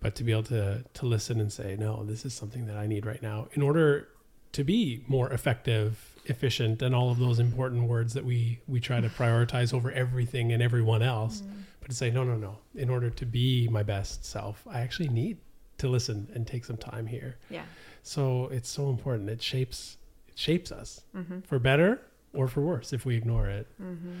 but 0.00 0.14
to 0.14 0.22
be 0.22 0.30
able 0.30 0.42
to 0.42 0.84
to 0.92 1.06
listen 1.06 1.40
and 1.40 1.50
say 1.50 1.74
no 1.78 2.04
this 2.04 2.26
is 2.26 2.34
something 2.34 2.66
that 2.66 2.76
i 2.76 2.86
need 2.86 3.06
right 3.06 3.22
now 3.22 3.48
in 3.54 3.62
order 3.62 4.08
to 4.52 4.62
be 4.62 5.02
more 5.08 5.30
effective 5.30 6.12
efficient 6.26 6.82
and 6.82 6.94
all 6.94 7.10
of 7.10 7.18
those 7.18 7.38
important 7.38 7.84
words 7.84 8.12
that 8.12 8.26
we 8.26 8.60
we 8.66 8.78
try 8.78 9.00
to 9.00 9.08
prioritize 9.08 9.72
over 9.72 9.90
everything 9.92 10.52
and 10.52 10.62
everyone 10.62 11.00
else 11.00 11.40
mm-hmm. 11.40 11.60
but 11.80 11.88
to 11.88 11.96
say 11.96 12.10
no 12.10 12.24
no 12.24 12.36
no 12.36 12.58
in 12.74 12.90
order 12.90 13.08
to 13.08 13.24
be 13.24 13.68
my 13.68 13.82
best 13.82 14.22
self 14.22 14.66
i 14.68 14.80
actually 14.80 15.08
need 15.08 15.38
to 15.78 15.88
listen 15.88 16.28
and 16.34 16.46
take 16.46 16.64
some 16.64 16.76
time 16.76 17.06
here 17.06 17.38
yeah 17.48 17.64
so 18.06 18.48
it's 18.52 18.68
so 18.68 18.88
important. 18.90 19.28
It 19.28 19.42
shapes 19.42 19.96
it 20.28 20.38
shapes 20.38 20.70
us 20.70 21.02
mm-hmm. 21.14 21.40
for 21.40 21.58
better 21.58 22.00
or 22.32 22.48
for 22.48 22.60
worse 22.60 22.92
if 22.92 23.04
we 23.04 23.16
ignore 23.16 23.48
it. 23.48 23.66
Mm-hmm. 23.82 24.20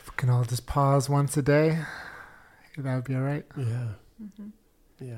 If 0.00 0.10
we 0.10 0.16
can 0.16 0.30
all 0.30 0.44
just 0.44 0.66
pause 0.66 1.08
once 1.08 1.36
a 1.36 1.42
day, 1.42 1.78
that 2.78 2.94
would 2.94 3.04
be 3.04 3.14
all 3.14 3.22
right. 3.22 3.44
Yeah. 3.56 3.88
Mm-hmm. 4.22 4.48
Yeah. 5.00 5.14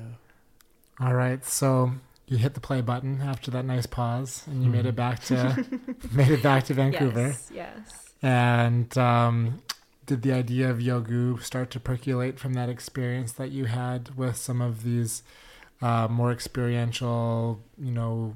All 0.99 1.13
right. 1.13 1.45
So 1.45 1.91
you 2.25 2.37
hit 2.37 2.53
the 2.53 2.59
play 2.59 2.81
button 2.81 3.21
after 3.21 3.51
that 3.51 3.65
nice 3.65 3.85
pause, 3.85 4.43
and 4.47 4.63
you 4.63 4.69
made 4.69 4.85
it 4.85 4.95
back 4.95 5.23
to 5.25 5.65
made 6.11 6.29
it 6.29 6.43
back 6.43 6.65
to 6.65 6.73
Vancouver. 6.73 7.27
Yes. 7.27 7.51
Yes. 7.53 8.13
And 8.21 8.97
um, 8.97 9.61
did 10.05 10.21
the 10.21 10.33
idea 10.33 10.69
of 10.69 10.77
Yoggu 10.79 11.41
start 11.43 11.69
to 11.71 11.79
percolate 11.79 12.39
from 12.39 12.53
that 12.53 12.69
experience 12.69 13.31
that 13.33 13.51
you 13.51 13.65
had 13.65 14.15
with 14.15 14.35
some 14.35 14.61
of 14.61 14.83
these? 14.83 15.23
Uh, 15.81 16.07
more 16.09 16.31
experiential, 16.31 17.61
you 17.77 17.91
know, 17.91 18.35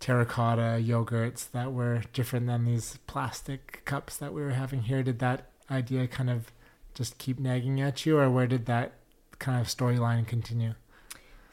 terracotta 0.00 0.82
yogurts 0.82 1.50
that 1.52 1.72
were 1.72 2.02
different 2.12 2.46
than 2.46 2.64
these 2.64 2.98
plastic 3.06 3.84
cups 3.84 4.16
that 4.16 4.32
we 4.32 4.42
were 4.42 4.50
having 4.50 4.82
here. 4.82 5.02
Did 5.02 5.20
that 5.20 5.46
idea 5.70 6.06
kind 6.08 6.28
of 6.28 6.52
just 6.94 7.18
keep 7.18 7.38
nagging 7.38 7.80
at 7.80 8.04
you, 8.04 8.18
or 8.18 8.28
where 8.28 8.46
did 8.46 8.66
that 8.66 8.94
kind 9.38 9.60
of 9.60 9.66
storyline 9.66 10.26
continue? 10.26 10.74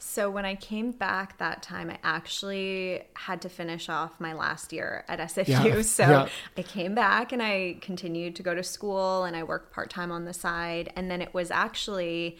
So 0.02 0.30
when 0.30 0.46
I 0.46 0.54
came 0.54 0.92
back 0.92 1.38
that 1.38 1.62
time, 1.62 1.90
I 1.90 1.98
actually 2.02 3.02
had 3.14 3.42
to 3.42 3.50
finish 3.50 3.88
off 3.90 4.18
my 4.18 4.32
last 4.32 4.72
year 4.72 5.04
at 5.08 5.20
SFU. 5.20 5.46
Yeah. 5.48 5.82
So 5.82 6.02
yeah. 6.02 6.28
I 6.56 6.62
came 6.62 6.94
back 6.94 7.32
and 7.32 7.42
I 7.42 7.76
continued 7.82 8.34
to 8.36 8.42
go 8.42 8.54
to 8.54 8.62
school 8.62 9.24
and 9.24 9.36
I 9.36 9.42
worked 9.42 9.72
part 9.72 9.90
time 9.90 10.10
on 10.10 10.24
the 10.24 10.32
side. 10.32 10.90
And 10.96 11.10
then 11.10 11.20
it 11.20 11.34
was 11.34 11.50
actually 11.50 12.38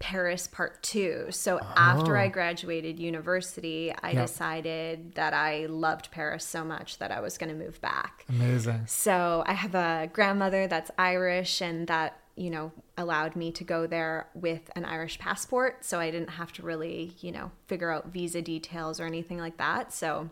Paris 0.00 0.48
part 0.48 0.82
two. 0.82 1.26
So 1.30 1.60
oh. 1.62 1.72
after 1.76 2.16
I 2.16 2.26
oh. 2.26 2.30
graduated 2.30 2.98
university, 2.98 3.94
I 4.02 4.12
yep. 4.12 4.26
decided 4.26 5.14
that 5.14 5.32
I 5.34 5.66
loved 5.66 6.10
Paris 6.10 6.44
so 6.44 6.64
much 6.64 6.98
that 6.98 7.12
I 7.12 7.20
was 7.20 7.38
going 7.38 7.50
to 7.50 7.56
move 7.56 7.80
back. 7.80 8.24
Amazing. 8.28 8.86
So 8.86 9.44
I 9.46 9.52
have 9.52 9.74
a 9.76 10.10
grandmother 10.12 10.66
that's 10.66 10.90
Irish 10.98 11.60
and 11.60 11.86
that, 11.86 12.18
you 12.34 12.50
know, 12.50 12.72
allowed 12.96 13.36
me 13.36 13.52
to 13.52 13.62
go 13.62 13.86
there 13.86 14.28
with 14.34 14.70
an 14.74 14.86
Irish 14.86 15.18
passport. 15.18 15.84
So 15.84 16.00
I 16.00 16.10
didn't 16.10 16.30
have 16.30 16.52
to 16.54 16.62
really, 16.62 17.14
you 17.20 17.30
know, 17.30 17.52
figure 17.68 17.90
out 17.90 18.08
visa 18.08 18.40
details 18.40 19.00
or 19.00 19.04
anything 19.04 19.38
like 19.38 19.58
that. 19.58 19.92
So 19.92 20.30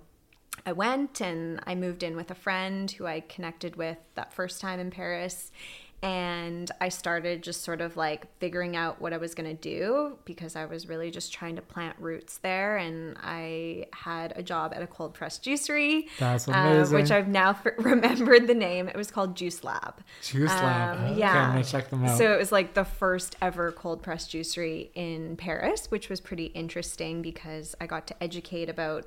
I 0.65 0.73
went 0.73 1.21
and 1.21 1.61
I 1.67 1.75
moved 1.75 2.03
in 2.03 2.17
with 2.17 2.31
a 2.31 2.35
friend 2.35 2.91
who 2.91 3.07
I 3.07 3.21
connected 3.21 3.77
with 3.77 3.99
that 4.15 4.33
first 4.33 4.61
time 4.63 4.81
in 4.81 4.91
Paris 4.91 5.53
and 6.01 6.71
I 6.81 6.91
started 6.91 7.43
just 7.43 7.65
sort 7.65 7.81
of 7.81 7.97
like 7.97 8.27
figuring 8.39 8.77
out 8.77 9.01
what 9.01 9.13
I 9.13 9.17
was 9.17 9.35
going 9.35 9.49
to 9.49 9.61
do 9.61 10.17
because 10.25 10.55
I 10.55 10.65
was 10.67 10.89
really 10.89 11.11
just 11.11 11.33
trying 11.33 11.57
to 11.57 11.63
plant 11.63 11.97
roots 11.99 12.39
there. 12.39 12.77
And 12.77 13.17
I 13.21 13.87
had 13.93 14.33
a 14.37 14.43
job 14.43 14.73
at 14.77 14.83
a 14.83 14.87
cold 14.87 15.15
press 15.15 15.39
juicery, 15.41 16.07
That's 16.21 16.47
amazing. 16.47 16.95
Uh, 16.95 17.01
which 17.01 17.11
I've 17.11 17.27
now 17.27 17.51
f- 17.51 17.67
remembered 17.79 18.47
the 18.47 18.55
name. 18.55 18.89
It 18.89 18.97
was 18.97 19.11
called 19.11 19.35
Juice 19.35 19.65
Lab. 19.65 20.03
Juice 20.23 20.51
Lab. 20.51 20.99
Um, 20.99 21.05
Okay, 21.07 21.19
yeah. 21.19 21.47
I'm 21.47 21.53
gonna 21.53 21.65
check 21.65 21.91
them 21.91 22.05
out. 22.05 22.17
So 22.17 22.33
it 22.33 22.39
was 22.39 22.53
like 22.53 22.75
the 22.75 22.85
first 22.85 23.35
ever 23.43 23.73
cold 23.73 24.01
press 24.03 24.29
juicery 24.29 24.91
in 24.95 25.37
Paris, 25.37 25.91
which 25.91 26.09
was 26.09 26.21
pretty 26.21 26.47
interesting 26.47 27.23
because 27.23 27.75
I 27.81 27.87
got 27.87 28.07
to 28.07 28.23
educate 28.23 28.69
about 28.69 29.07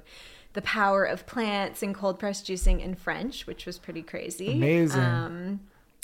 the 0.54 0.62
power 0.64 1.06
of 1.06 1.26
plants 1.26 1.82
and 1.82 1.96
cold 1.96 2.20
press 2.20 2.42
juicing 2.44 2.82
in 2.82 2.96
French, 2.96 3.48
which 3.48 3.66
was 3.66 3.80
pretty 3.80 4.02
crazy. 4.02 4.52
Amazing. 4.52 5.02
Um, 5.02 5.60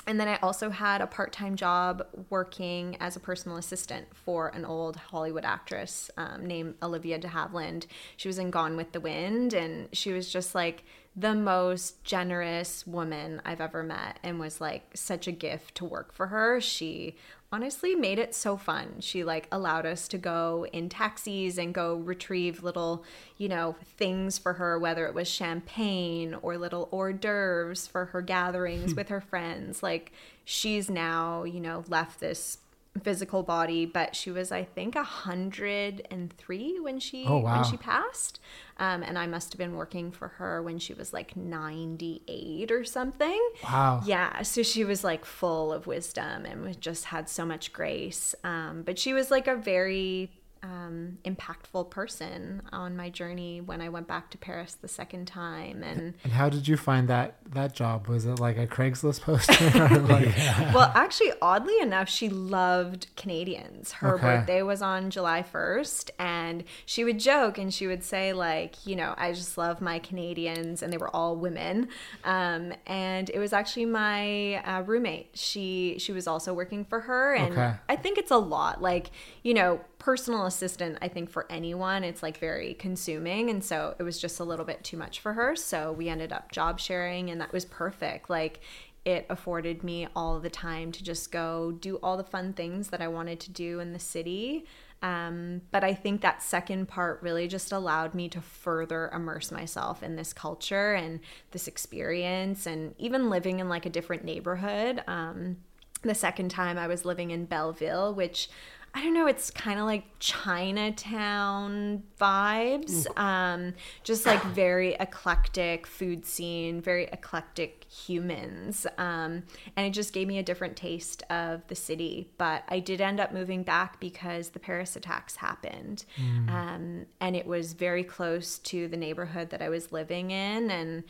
and 0.07 0.19
then 0.19 0.29
I 0.29 0.37
also 0.37 0.69
had 0.69 1.01
a 1.01 1.07
part 1.07 1.33
time 1.33 1.55
job 1.55 2.07
working 2.29 2.95
as 2.99 3.15
a 3.15 3.19
personal 3.19 3.57
assistant 3.57 4.07
for 4.15 4.47
an 4.49 4.63
old 4.63 4.95
Hollywood 4.95 5.43
actress 5.43 6.09
um, 6.17 6.45
named 6.45 6.75
Olivia 6.81 7.17
de 7.17 7.27
Havilland. 7.27 7.85
She 8.15 8.29
was 8.29 8.39
in 8.39 8.49
Gone 8.49 8.77
with 8.77 8.93
the 8.93 9.01
Wind, 9.01 9.53
and 9.53 9.89
she 9.91 10.13
was 10.13 10.31
just 10.31 10.55
like 10.55 10.85
the 11.15 11.33
most 11.33 12.03
generous 12.03 12.85
woman 12.85 13.41
I've 13.43 13.59
ever 13.59 13.83
met 13.83 14.19
and 14.23 14.39
was 14.39 14.61
like 14.61 14.83
such 14.93 15.27
a 15.27 15.31
gift 15.31 15.75
to 15.75 15.85
work 15.85 16.13
for 16.13 16.27
her. 16.27 16.61
She 16.61 17.15
honestly 17.51 17.95
made 17.95 18.19
it 18.19 18.35
so 18.35 18.57
fun. 18.57 18.95
She 18.99 19.23
like 19.23 19.47
allowed 19.51 19.85
us 19.85 20.07
to 20.09 20.17
go 20.17 20.65
in 20.73 20.89
taxis 20.89 21.57
and 21.57 21.73
go 21.73 21.95
retrieve 21.95 22.63
little, 22.63 23.03
you 23.37 23.47
know, 23.47 23.75
things 23.97 24.37
for 24.37 24.53
her, 24.53 24.77
whether 24.77 25.05
it 25.05 25.13
was 25.13 25.27
champagne 25.27 26.35
or 26.41 26.57
little 26.57 26.89
hors 26.91 27.13
d'oeuvres 27.13 27.87
for 27.87 28.05
her 28.05 28.21
gatherings 28.21 28.91
hmm. 28.91 28.97
with 28.97 29.09
her 29.09 29.21
friends. 29.21 29.81
Like 29.81 30.11
she's 30.43 30.89
now, 30.89 31.43
you 31.43 31.61
know, 31.61 31.83
left 31.87 32.19
this 32.19 32.57
physical 33.03 33.43
body, 33.43 33.85
but 33.85 34.15
she 34.15 34.31
was 34.31 34.51
I 34.51 34.63
think 34.63 34.95
a 34.95 35.03
hundred 35.03 36.05
and 36.11 36.31
three 36.33 36.79
when 36.79 36.99
she 36.99 37.25
Oh, 37.27 37.37
wow. 37.39 37.55
when 37.61 37.69
she 37.69 37.77
passed. 37.77 38.39
Um, 38.79 39.01
and 39.01 39.17
I 39.17 39.25
must 39.25 39.51
have 39.53 39.57
been 39.57 39.75
working 39.75 40.11
for 40.11 40.27
her 40.27 40.61
when 40.61 40.77
she 40.77 40.93
was 40.93 41.11
like 41.11 41.35
98 41.35 42.71
or 42.71 42.83
something. 42.83 43.39
Wow. 43.63 44.01
Yeah, 44.05 44.43
so 44.43 44.61
she 44.63 44.83
was 44.83 45.03
like 45.03 45.25
full 45.25 45.73
of 45.73 45.87
wisdom 45.87 46.45
and 46.45 46.79
just 46.79 47.05
had 47.05 47.27
so 47.27 47.43
much 47.45 47.73
grace. 47.73 48.35
Um, 48.43 48.83
but 48.85 48.99
she 48.99 49.13
was 49.13 49.31
like 49.31 49.47
a 49.47 49.55
very 49.55 50.31
um, 50.63 51.17
impactful 51.25 51.89
person 51.89 52.61
on 52.71 52.95
my 52.97 53.09
journey 53.09 53.61
when 53.61 53.81
I 53.81 53.89
went 53.89 54.07
back 54.07 54.29
to 54.31 54.37
Paris 54.37 54.73
the 54.73 54.87
second 54.87 55.27
time. 55.27 55.83
And 55.83 56.13
And 56.23 56.33
how 56.33 56.49
did 56.49 56.67
you 56.67 56.77
find 56.77 57.07
that 57.07 57.37
that 57.51 57.73
job? 57.73 58.07
Was 58.07 58.25
it 58.25 58.39
like 58.39 58.57
a 58.57 58.67
Craigslist 58.67 59.21
posting? 59.21 59.81
or 59.81 59.99
like, 59.99 60.35
well, 60.73 60.91
actually, 60.95 61.31
oddly 61.41 61.79
enough, 61.79 62.09
she 62.09 62.29
loved 62.29 63.07
Canadians. 63.15 63.93
Her 63.93 64.15
Okay. 64.15 64.23
birthday 64.23 64.61
was 64.63 64.81
on 64.81 65.09
July 65.09 65.43
1st, 65.43 66.09
and 66.19 66.63
she 66.85 67.03
would 67.03 67.19
joke 67.19 67.57
and 67.57 67.73
she 67.73 67.87
would 67.87 68.03
say, 68.03 68.33
like, 68.33 68.85
you 68.85 68.95
know, 68.95 69.13
I 69.17 69.31
just 69.33 69.57
love 69.57 69.81
my 69.81 69.99
Canadians, 69.99 70.81
and 70.81 70.91
they 70.91 70.97
were 70.97 71.13
all 71.15 71.35
women. 71.35 71.89
Um, 72.23 72.73
and 72.85 73.29
it 73.29 73.39
was 73.39 73.53
actually 73.53 73.85
my 73.85 74.55
uh, 74.63 74.81
roommate. 74.83 75.29
She 75.33 75.95
she 75.99 76.11
was 76.11 76.27
also 76.27 76.53
working 76.53 76.83
for 76.85 77.01
her, 77.01 77.33
and 77.35 77.53
Okay. 77.57 77.73
I 77.89 77.95
think 77.95 78.17
it's 78.17 78.31
a 78.31 78.37
lot. 78.37 78.81
Like, 78.81 79.11
you 79.43 79.53
know, 79.53 79.81
personal 79.99 80.45
assistant, 80.45 80.97
I 81.01 81.07
think 81.07 81.29
for 81.29 81.45
anyone, 81.49 82.03
it's 82.03 82.21
like 82.21 82.37
very 82.37 82.73
consuming. 82.75 83.49
And 83.49 83.63
so 83.63 83.95
it 83.99 84.03
was 84.03 84.19
just 84.19 84.39
a 84.39 84.43
little 84.43 84.65
bit 84.65 84.83
too 84.83 84.97
much 84.97 85.19
for 85.19 85.33
her. 85.33 85.55
So 85.55 85.91
we 85.91 86.09
ended 86.09 86.31
up 86.31 86.51
job 86.51 86.79
sharing, 86.79 87.29
and 87.29 87.41
that 87.41 87.51
was 87.51 87.65
perfect. 87.65 88.29
Like, 88.29 88.61
it 89.05 89.25
afforded 89.29 89.83
me 89.83 90.07
all 90.15 90.39
the 90.39 90.49
time 90.49 90.91
to 90.91 91.03
just 91.03 91.31
go 91.31 91.71
do 91.71 91.95
all 92.03 92.17
the 92.17 92.23
fun 92.23 92.51
things 92.53 92.89
that 92.89 93.01
I 93.01 93.07
wanted 93.07 93.39
to 93.41 93.51
do 93.51 93.79
in 93.79 93.93
the 93.93 93.99
city. 93.99 94.65
Um, 95.01 95.61
but 95.71 95.83
I 95.83 95.93
think 95.93 96.21
that 96.21 96.43
second 96.43 96.87
part 96.87 97.21
really 97.21 97.47
just 97.47 97.71
allowed 97.71 98.13
me 98.13 98.27
to 98.29 98.41
further 98.41 99.09
immerse 99.13 99.51
myself 99.51 100.03
in 100.03 100.15
this 100.15 100.33
culture 100.33 100.93
and 100.93 101.21
this 101.51 101.67
experience, 101.67 102.65
and 102.65 102.95
even 102.97 103.29
living 103.29 103.59
in 103.59 103.69
like 103.69 103.85
a 103.85 103.89
different 103.89 104.25
neighborhood. 104.25 105.01
Um, 105.07 105.57
the 106.01 106.15
second 106.15 106.49
time 106.49 106.77
I 106.77 106.87
was 106.87 107.05
living 107.05 107.31
in 107.31 107.45
Belleville, 107.45 108.13
which 108.13 108.49
I 108.97 109.03
don't 109.03 109.13
know, 109.13 109.27
it's 109.27 109.51
kind 109.51 109.79
of 109.79 109.85
like 109.85 110.05
Chinatown 110.17 112.01
vibes. 112.19 113.05
Um, 113.15 113.75
just 114.03 114.25
like 114.25 114.41
very 114.41 114.95
eclectic 114.95 115.85
food 115.85 116.25
scene, 116.25 116.81
very 116.81 117.03
eclectic 117.13 117.85
humans. 117.91 118.87
Um, 118.97 119.43
and 119.75 119.85
it 119.85 119.91
just 119.91 120.13
gave 120.13 120.27
me 120.27 120.39
a 120.39 120.43
different 120.43 120.75
taste 120.75 121.21
of 121.29 121.61
the 121.67 121.75
city. 121.75 122.31
But 122.39 122.63
I 122.69 122.79
did 122.79 122.99
end 122.99 123.19
up 123.19 123.31
moving 123.31 123.61
back 123.61 123.99
because 123.99 124.49
the 124.49 124.59
Paris 124.59 124.95
attacks 124.95 125.35
happened. 125.35 126.03
Um, 126.49 127.05
and 127.21 127.35
it 127.35 127.45
was 127.45 127.73
very 127.73 128.03
close 128.03 128.57
to 128.59 128.87
the 128.87 128.97
neighborhood 128.97 129.51
that 129.51 129.61
I 129.61 129.69
was 129.69 129.91
living 129.91 130.31
in. 130.31 130.71
And 130.71 131.03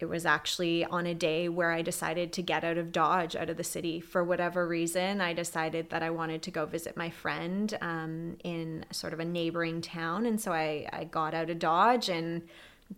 it 0.00 0.06
was 0.06 0.24
actually 0.24 0.84
on 0.84 1.06
a 1.06 1.14
day 1.14 1.48
where 1.48 1.72
I 1.72 1.82
decided 1.82 2.32
to 2.34 2.42
get 2.42 2.62
out 2.62 2.78
of 2.78 2.92
Dodge, 2.92 3.34
out 3.34 3.50
of 3.50 3.56
the 3.56 3.64
city. 3.64 4.00
For 4.00 4.22
whatever 4.22 4.66
reason, 4.66 5.20
I 5.20 5.32
decided 5.32 5.90
that 5.90 6.04
I 6.04 6.10
wanted 6.10 6.42
to 6.42 6.50
go 6.52 6.66
visit 6.66 6.96
my 6.96 7.10
friend 7.10 7.76
um, 7.80 8.36
in 8.44 8.84
sort 8.92 9.12
of 9.12 9.18
a 9.18 9.24
neighboring 9.24 9.80
town. 9.80 10.24
And 10.24 10.40
so 10.40 10.52
I, 10.52 10.88
I 10.92 11.04
got 11.04 11.34
out 11.34 11.50
of 11.50 11.58
Dodge 11.58 12.08
and 12.08 12.42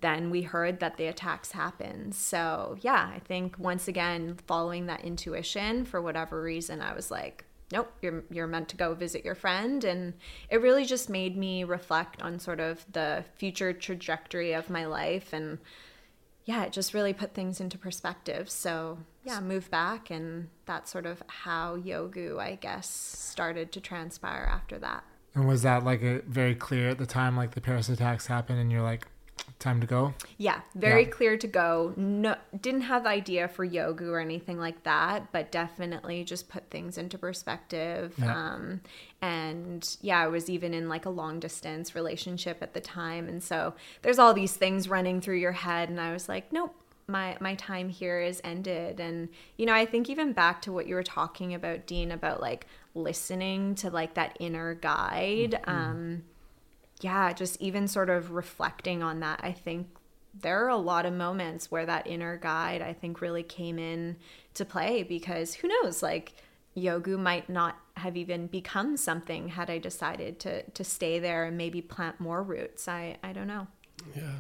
then 0.03 0.31
we 0.31 0.43
heard 0.43 0.81
that 0.81 0.99
the 0.99 1.07
attacks 1.07 1.53
happened. 1.53 2.15
So, 2.15 2.77
yeah, 2.83 3.11
I 3.15 3.19
think 3.21 3.59
once 3.59 3.89
again, 3.89 4.39
following 4.47 4.87
that 4.87 5.01
intuition, 5.01 5.85
for 5.85 6.03
whatever 6.03 6.41
reason, 6.41 6.81
I 6.83 6.95
was 6.95 7.11
like, 7.11 7.45
nope, 7.73 7.91
you're, 8.03 8.25
you're 8.31 8.47
meant 8.47 8.69
to 8.69 8.77
go 8.77 8.95
visit 8.95 9.25
your 9.25 9.35
friend. 9.35 9.85
And 9.85 10.15
it 10.51 10.61
really 10.61 10.85
just 10.85 11.09
made 11.09 11.37
me 11.37 11.65
reflect 11.65 12.21
on 12.23 12.39
sort 12.39 12.61
of 12.61 12.85
the 12.93 13.25
future 13.37 13.73
trajectory 13.73 14.53
of 14.53 14.71
my 14.71 14.85
life 14.85 15.33
and 15.33 15.59
yeah, 16.51 16.65
it 16.65 16.73
just 16.73 16.95
really 16.95 17.13
put 17.13 17.33
things 17.33 17.61
into 17.61 17.79
perspective. 17.79 18.51
So 18.51 18.99
yeah, 19.25 19.39
moved 19.39 19.71
back, 19.71 20.11
and 20.11 20.49
that's 20.67 20.91
sort 20.91 21.07
of 21.07 21.23
how 21.29 21.77
Yoggu, 21.77 22.41
I 22.41 22.57
guess, 22.57 22.89
started 22.91 23.71
to 23.73 23.81
transpire 23.81 24.49
after 24.51 24.77
that. 24.81 25.05
and 25.37 25.47
was 25.47 25.63
that 25.63 25.85
like 25.85 26.03
a 26.03 26.23
very 26.27 26.57
clear 26.57 26.89
at 26.89 26.99
the 26.99 27.07
time, 27.07 27.37
like 27.37 27.53
the 27.55 27.61
Paris 27.61 27.89
attacks 27.89 28.27
happened, 28.27 28.59
and 28.59 28.73
you're 28.73 28.83
like, 28.83 29.07
time 29.61 29.81
to 29.81 29.87
go? 29.87 30.13
Yeah, 30.39 30.61
very 30.75 31.05
Yeah. 31.05 31.11
clear 31.11 31.37
to 31.37 31.47
go. 31.47 31.93
No, 31.97 32.35
didn't 32.61 32.81
have 32.83 33.05
the 33.05 33.11
idea 33.11 33.47
for 33.47 33.65
Yoggu 33.67 34.09
or 34.09 34.19
anything 34.19 34.59
like 34.59 34.83
that, 34.83 35.31
but 35.33 35.53
definitely 35.53 36.25
just 36.25 36.49
put 36.49 36.69
things 36.71 36.99
into 36.99 37.17
perspective. 37.17 38.15
Yeah. 38.19 38.35
Um, 38.55 38.81
and 39.23 39.97
yeah, 40.01 40.21
I 40.21 40.29
was 40.29 40.49
even 40.49 40.75
in 40.75 40.89
like 40.89 41.07
a 41.07 41.11
long 41.11 41.41
distance 41.41 41.95
relationship 41.95 42.59
at 42.63 42.75
the 42.75 42.81
time, 42.81 43.29
and 43.29 43.43
so 43.43 43.75
there's 44.03 44.19
all 44.19 44.35
these 44.35 44.55
things 44.55 44.89
running 44.89 45.21
through 45.21 45.37
your 45.37 45.53
head, 45.53 45.89
and 45.89 46.01
I 46.01 46.13
was 46.13 46.29
like, 46.29 46.53
nope. 46.53 46.75
My, 47.07 47.37
my 47.41 47.57
time 47.57 47.89
here 47.89 48.21
is 48.21 48.41
ended. 48.45 49.01
And 49.01 49.31
you 49.57 49.67
know 49.67 49.75
i 49.75 49.85
think 49.85 50.09
even 50.09 50.33
back 50.33 50.63
to 50.63 50.71
what 50.73 50.87
you 50.87 50.95
were 50.95 51.03
talking 51.03 51.55
about 51.55 51.85
dean 51.85 52.13
about 52.13 52.41
like 52.41 52.69
listening 52.95 53.75
to 53.77 53.91
like 53.91 54.15
that 54.15 54.37
inner 54.39 54.75
guide 54.77 55.61
um 55.65 56.23
yeah, 57.01 57.33
just 57.33 57.61
even 57.61 57.89
sort 57.89 58.11
of 58.11 58.33
reflecting 58.33 59.03
on 59.03 59.21
that, 59.21 59.41
I 59.43 59.53
think 59.53 59.89
there 60.39 60.65
are 60.65 60.69
a 60.69 60.77
lot 60.77 61.07
of 61.07 61.13
moments 61.13 61.71
where 61.71 61.87
that 61.87 62.07
inner 62.07 62.37
guide, 62.37 62.83
I 62.83 62.93
think, 62.93 63.21
really 63.21 63.43
came 63.43 63.79
in 63.79 64.17
to 64.55 64.65
play 64.65 65.03
because 65.03 65.55
who 65.55 65.69
knows, 65.69 66.03
like 66.03 66.35
Yoggu 66.77 67.19
might 67.19 67.49
not 67.51 67.77
have 67.97 68.17
even 68.17 68.47
become 68.47 68.97
something 68.97 69.49
had 69.49 69.69
I 69.71 69.79
decided 69.79 70.39
to 70.41 70.63
to 70.63 70.85
stay 70.85 71.19
there 71.19 71.45
and 71.45 71.57
maybe 71.57 71.83
plant 71.83 72.21
more 72.21 72.43
roots. 72.43 72.89
I 72.89 73.17
I 73.23 73.33
don't 73.33 73.47
know. 73.49 73.67
Yeah. 74.17 74.33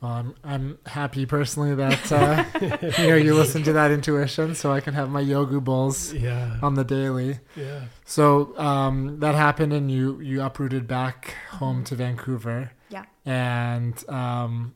Well, 0.00 0.12
I'm 0.12 0.34
I'm 0.42 0.78
happy 0.86 1.26
personally 1.26 1.74
that 1.74 2.10
uh, 2.12 2.44
you 3.02 3.08
know 3.08 3.16
you 3.16 3.34
listen 3.34 3.62
to 3.64 3.72
that 3.74 3.90
intuition, 3.90 4.54
so 4.54 4.72
I 4.72 4.80
can 4.80 4.94
have 4.94 5.10
my 5.10 5.22
Yoggu 5.22 5.62
bowls 5.62 6.12
Yeah. 6.14 6.56
on 6.62 6.74
the 6.74 6.84
daily. 6.84 7.38
Yeah. 7.54 7.82
So 8.06 8.56
um, 8.58 9.20
that 9.20 9.34
happened, 9.34 9.72
and 9.74 9.90
you 9.90 10.18
you 10.20 10.42
uprooted 10.42 10.86
back 10.88 11.34
home 11.50 11.84
to 11.84 11.94
Vancouver, 11.96 12.72
Yeah. 12.88 13.04
and 13.26 14.02
um, 14.08 14.74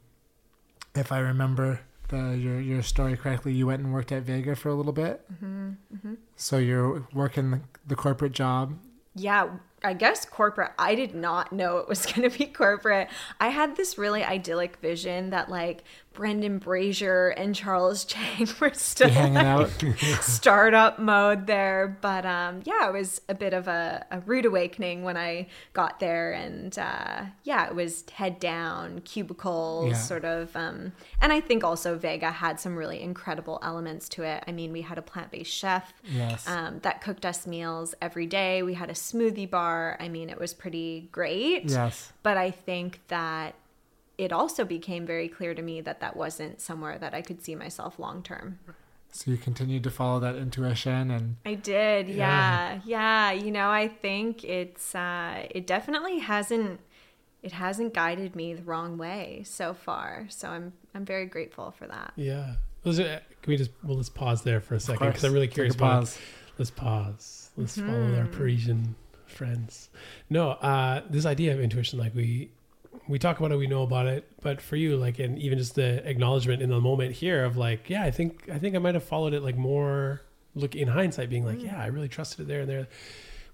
if 0.94 1.10
I 1.10 1.18
remember 1.20 1.80
the 2.08 2.36
your 2.36 2.60
your 2.60 2.82
story 2.82 3.16
correctly, 3.16 3.52
you 3.52 3.66
went 3.66 3.82
and 3.82 3.92
worked 3.92 4.12
at 4.12 4.22
Vega 4.22 4.54
for 4.56 4.68
a 4.68 4.74
little 4.74 4.92
bit. 4.92 5.24
hmm 5.40 5.72
hmm 6.02 6.14
So 6.36 6.58
you're 6.58 7.06
working 7.12 7.50
the, 7.50 7.60
the 7.86 7.96
corporate 7.96 8.32
job. 8.32 8.78
Yeah, 9.16 9.48
I 9.84 9.92
guess 9.92 10.24
corporate. 10.24 10.72
I 10.78 10.94
did 10.94 11.14
not 11.14 11.52
know 11.52 11.78
it 11.78 11.88
was 11.88 12.04
going 12.12 12.28
to 12.28 12.36
be 12.36 12.46
corporate. 12.46 13.08
I 13.40 13.48
had 13.48 13.76
this 13.76 13.96
really 13.98 14.24
idyllic 14.24 14.76
vision 14.78 15.30
that 15.30 15.48
like 15.48 15.84
Brendan 16.14 16.58
Brazier 16.58 17.28
and 17.28 17.54
Charles 17.54 18.04
Chang 18.06 18.48
were 18.60 18.72
still 18.72 19.08
hanging 19.10 19.34
like, 19.34 19.44
out. 19.46 19.70
startup 20.22 20.98
mode 20.98 21.46
there. 21.46 21.98
But 22.00 22.24
um, 22.24 22.60
yeah, 22.64 22.88
it 22.88 22.92
was 22.92 23.20
a 23.28 23.34
bit 23.34 23.52
of 23.52 23.68
a, 23.68 24.06
a 24.10 24.20
rude 24.20 24.46
awakening 24.46 25.02
when 25.02 25.16
I 25.16 25.48
got 25.72 26.00
there. 26.00 26.32
And 26.32 26.76
uh, 26.78 27.24
yeah, 27.42 27.66
it 27.66 27.74
was 27.74 28.04
head 28.12 28.38
down, 28.40 29.00
cubicles, 29.00 29.90
Yeah. 29.90 29.96
sort 29.98 30.24
of. 30.24 30.54
Um, 30.56 30.92
and 31.20 31.32
I 31.32 31.40
think 31.40 31.64
also 31.64 31.96
Vega 31.98 32.30
had 32.30 32.58
some 32.60 32.76
really 32.76 33.00
incredible 33.02 33.58
elements 33.62 34.08
to 34.10 34.22
it. 34.22 34.44
I 34.46 34.52
mean, 34.52 34.72
we 34.72 34.82
had 34.82 34.98
a 34.98 35.02
plant 35.02 35.30
based 35.30 35.52
chef 35.52 35.92
Yes. 36.04 36.48
um, 36.48 36.78
that 36.82 37.00
cooked 37.02 37.26
us 37.26 37.46
meals 37.46 37.94
every 38.00 38.26
day. 38.26 38.62
We 38.62 38.74
had 38.74 38.90
a 38.90 38.94
smoothie 38.94 39.50
bar. 39.50 39.96
I 40.00 40.08
mean, 40.08 40.30
it 40.30 40.38
was 40.38 40.54
pretty 40.54 41.08
great. 41.12 41.70
yes. 41.70 42.12
But 42.22 42.36
I 42.36 42.50
think 42.50 43.00
that 43.08 43.54
it 44.18 44.32
also 44.32 44.64
became 44.64 45.06
very 45.06 45.28
clear 45.28 45.54
to 45.54 45.62
me 45.62 45.80
that 45.80 46.00
that 46.00 46.16
wasn't 46.16 46.60
somewhere 46.60 46.98
that 46.98 47.14
I 47.14 47.22
could 47.22 47.42
see 47.42 47.54
myself 47.54 47.98
long 47.98 48.22
term. 48.22 48.58
So 49.12 49.30
you 49.30 49.36
continued 49.36 49.84
to 49.84 49.90
follow 49.90 50.18
that 50.20 50.34
intuition 50.36 51.10
and 51.10 51.36
I 51.46 51.54
did, 51.54 52.08
Yeah. 52.08 52.80
yeah, 52.84 53.30
yeah. 53.32 53.44
You 53.44 53.50
know, 53.52 53.70
I 53.70 53.86
think 53.88 54.42
it's 54.44 54.94
uh, 54.94 55.46
it 55.50 55.66
definitely 55.66 56.18
hasn't 56.18 56.80
it 57.42 57.52
hasn't 57.52 57.92
guided 57.94 58.34
me 58.34 58.54
the 58.54 58.62
wrong 58.62 58.96
way 58.98 59.42
so 59.44 59.74
far. 59.74 60.26
So 60.30 60.48
I'm 60.48 60.72
I'm 60.94 61.04
very 61.04 61.26
grateful 61.26 61.70
for 61.72 61.86
that. 61.86 62.12
Yeah. 62.16 62.54
Let's, 62.84 62.98
can 62.98 63.20
we 63.46 63.56
just 63.56 63.70
well 63.84 63.96
let's 63.96 64.08
pause 64.10 64.42
there 64.42 64.60
for 64.60 64.74
a 64.74 64.80
second 64.80 65.06
because 65.08 65.24
I'm 65.24 65.32
really 65.32 65.46
Take 65.46 65.52
a 65.52 65.54
curious 65.54 65.74
about 65.76 66.00
pause. 66.00 66.18
let's 66.58 66.70
pause 66.70 67.50
let's 67.56 67.76
follow 67.78 67.88
Mm-hmm. 67.92 68.18
our 68.20 68.26
parisian 68.26 68.94
friends 69.26 69.88
no 70.28 70.50
uh 70.50 71.00
this 71.08 71.24
idea 71.26 71.52
of 71.54 71.60
intuition 71.60 71.98
like 71.98 72.14
we 72.14 72.50
we 73.08 73.18
talk 73.18 73.38
about 73.38 73.52
it 73.52 73.56
we 73.56 73.66
know 73.66 73.82
about 73.82 74.06
it 74.06 74.28
but 74.40 74.60
for 74.60 74.76
you 74.76 74.96
like 74.96 75.18
and 75.18 75.38
even 75.38 75.58
just 75.58 75.74
the 75.74 76.06
acknowledgement 76.08 76.62
in 76.62 76.70
the 76.70 76.80
moment 76.80 77.12
here 77.12 77.44
of 77.44 77.56
like 77.56 77.90
yeah 77.90 78.02
i 78.02 78.10
think 78.10 78.48
i 78.52 78.58
think 78.58 78.74
i 78.74 78.78
might 78.78 78.94
have 78.94 79.04
followed 79.04 79.34
it 79.34 79.42
like 79.42 79.56
more 79.56 80.22
look 80.54 80.74
in 80.74 80.88
hindsight 80.88 81.28
being 81.28 81.42
Mm. 81.44 81.46
like 81.46 81.62
yeah 81.62 81.80
i 81.80 81.86
really 81.86 82.08
trusted 82.08 82.40
it 82.40 82.48
there 82.48 82.60
and 82.60 82.68
there 82.70 82.86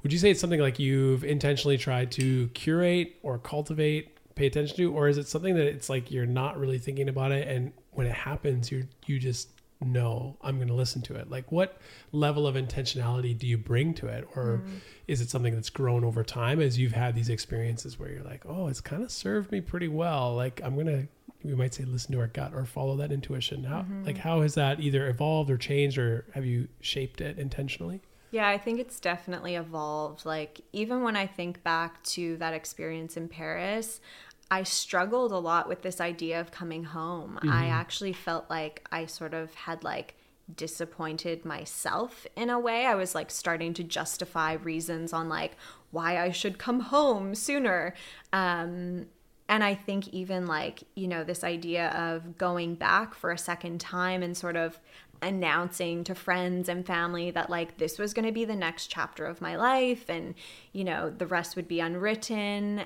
would 0.02 0.12
you 0.12 0.18
say 0.18 0.30
it's 0.30 0.40
something 0.40 0.60
like 0.60 0.78
you've 0.78 1.24
intentionally 1.24 1.76
tried 1.78 2.10
to 2.12 2.48
curate 2.48 3.16
or 3.22 3.38
cultivate 3.38 4.16
pay 4.36 4.46
attention 4.46 4.76
to 4.76 4.92
or 4.94 5.08
is 5.08 5.18
it 5.18 5.26
something 5.26 5.54
that 5.56 5.66
it's 5.66 5.88
like 5.90 6.10
you're 6.10 6.26
not 6.26 6.58
really 6.58 6.78
thinking 6.78 7.08
about 7.08 7.32
it 7.32 7.48
and 7.48 7.72
when 7.92 8.06
it 8.06 8.14
happens 8.14 8.70
you 8.70 8.86
you 9.06 9.18
just 9.18 9.48
know 9.80 10.36
i'm 10.42 10.56
going 10.56 10.68
to 10.68 10.74
listen 10.74 11.02
to 11.02 11.14
it. 11.14 11.30
Like 11.30 11.50
what 11.50 11.78
level 12.12 12.46
of 12.46 12.54
intentionality 12.54 13.36
do 13.36 13.46
you 13.46 13.58
bring 13.58 13.94
to 13.94 14.06
it? 14.06 14.28
Or 14.36 14.62
mm. 14.64 14.80
is 15.08 15.20
it 15.20 15.30
something 15.30 15.54
that's 15.54 15.70
grown 15.70 16.04
over 16.04 16.22
time 16.22 16.60
as 16.60 16.78
you've 16.78 16.92
had 16.92 17.14
these 17.14 17.28
experiences 17.28 17.98
where 17.98 18.10
you're 18.10 18.22
like 18.22 18.44
oh 18.46 18.68
it's 18.68 18.80
kind 18.80 19.02
of 19.02 19.10
served 19.10 19.50
me 19.52 19.60
pretty 19.60 19.88
well. 19.88 20.34
Like 20.34 20.60
i'm 20.64 20.74
going 20.74 20.86
to 20.86 21.08
we 21.42 21.54
might 21.54 21.72
say 21.72 21.84
listen 21.84 22.12
to 22.12 22.20
our 22.20 22.26
gut 22.26 22.52
or 22.54 22.66
follow 22.66 22.96
that 22.96 23.10
intuition. 23.12 23.64
How 23.64 23.80
mm-hmm. 23.80 24.04
like 24.04 24.18
how 24.18 24.42
has 24.42 24.54
that 24.54 24.80
either 24.80 25.08
evolved 25.08 25.50
or 25.50 25.56
changed 25.56 25.98
or 25.98 26.26
have 26.34 26.44
you 26.44 26.68
shaped 26.80 27.20
it 27.20 27.38
intentionally? 27.38 28.02
Yeah, 28.32 28.48
I 28.48 28.58
think 28.58 28.78
it's 28.78 29.00
definitely 29.00 29.56
evolved. 29.56 30.24
Like, 30.24 30.60
even 30.72 31.02
when 31.02 31.16
I 31.16 31.26
think 31.26 31.64
back 31.64 32.02
to 32.04 32.36
that 32.36 32.54
experience 32.54 33.16
in 33.16 33.28
Paris, 33.28 34.00
I 34.50 34.64
struggled 34.64 35.30
a 35.32 35.38
lot 35.38 35.68
with 35.68 35.82
this 35.82 36.00
idea 36.00 36.40
of 36.40 36.50
coming 36.50 36.84
home. 36.84 37.38
I 37.42 37.66
actually 37.66 38.12
felt 38.12 38.50
like 38.50 38.86
I 38.90 39.06
sort 39.06 39.32
of 39.32 39.54
had 39.54 39.84
like 39.84 40.16
disappointed 40.56 41.44
myself 41.44 42.26
in 42.36 42.50
a 42.50 42.58
way. 42.58 42.86
I 42.86 42.96
was 42.96 43.14
like 43.14 43.30
starting 43.30 43.74
to 43.74 43.84
justify 43.84 44.54
reasons 44.54 45.12
on 45.12 45.28
like 45.28 45.56
why 45.92 46.18
I 46.18 46.30
should 46.32 46.58
come 46.58 46.80
home 46.80 47.34
sooner. 47.34 47.94
Um, 48.32 49.06
and 49.48 49.64
I 49.64 49.74
think 49.74 50.08
even 50.08 50.46
like, 50.46 50.84
you 50.94 51.08
know, 51.08 51.24
this 51.24 51.42
idea 51.44 51.90
of 51.90 52.38
going 52.38 52.76
back 52.76 53.14
for 53.14 53.30
a 53.30 53.38
second 53.38 53.80
time 53.80 54.22
and 54.22 54.36
sort 54.36 54.56
of 54.56 54.78
announcing 55.22 56.02
to 56.04 56.14
friends 56.14 56.68
and 56.68 56.86
family 56.86 57.30
that 57.30 57.50
like 57.50 57.76
this 57.76 57.98
was 57.98 58.14
going 58.14 58.24
to 58.24 58.32
be 58.32 58.44
the 58.44 58.56
next 58.56 58.86
chapter 58.86 59.26
of 59.26 59.40
my 59.40 59.56
life 59.56 60.08
and, 60.08 60.34
you 60.72 60.84
know, 60.84 61.10
the 61.10 61.26
rest 61.26 61.56
would 61.56 61.68
be 61.68 61.80
unwritten. 61.80 62.82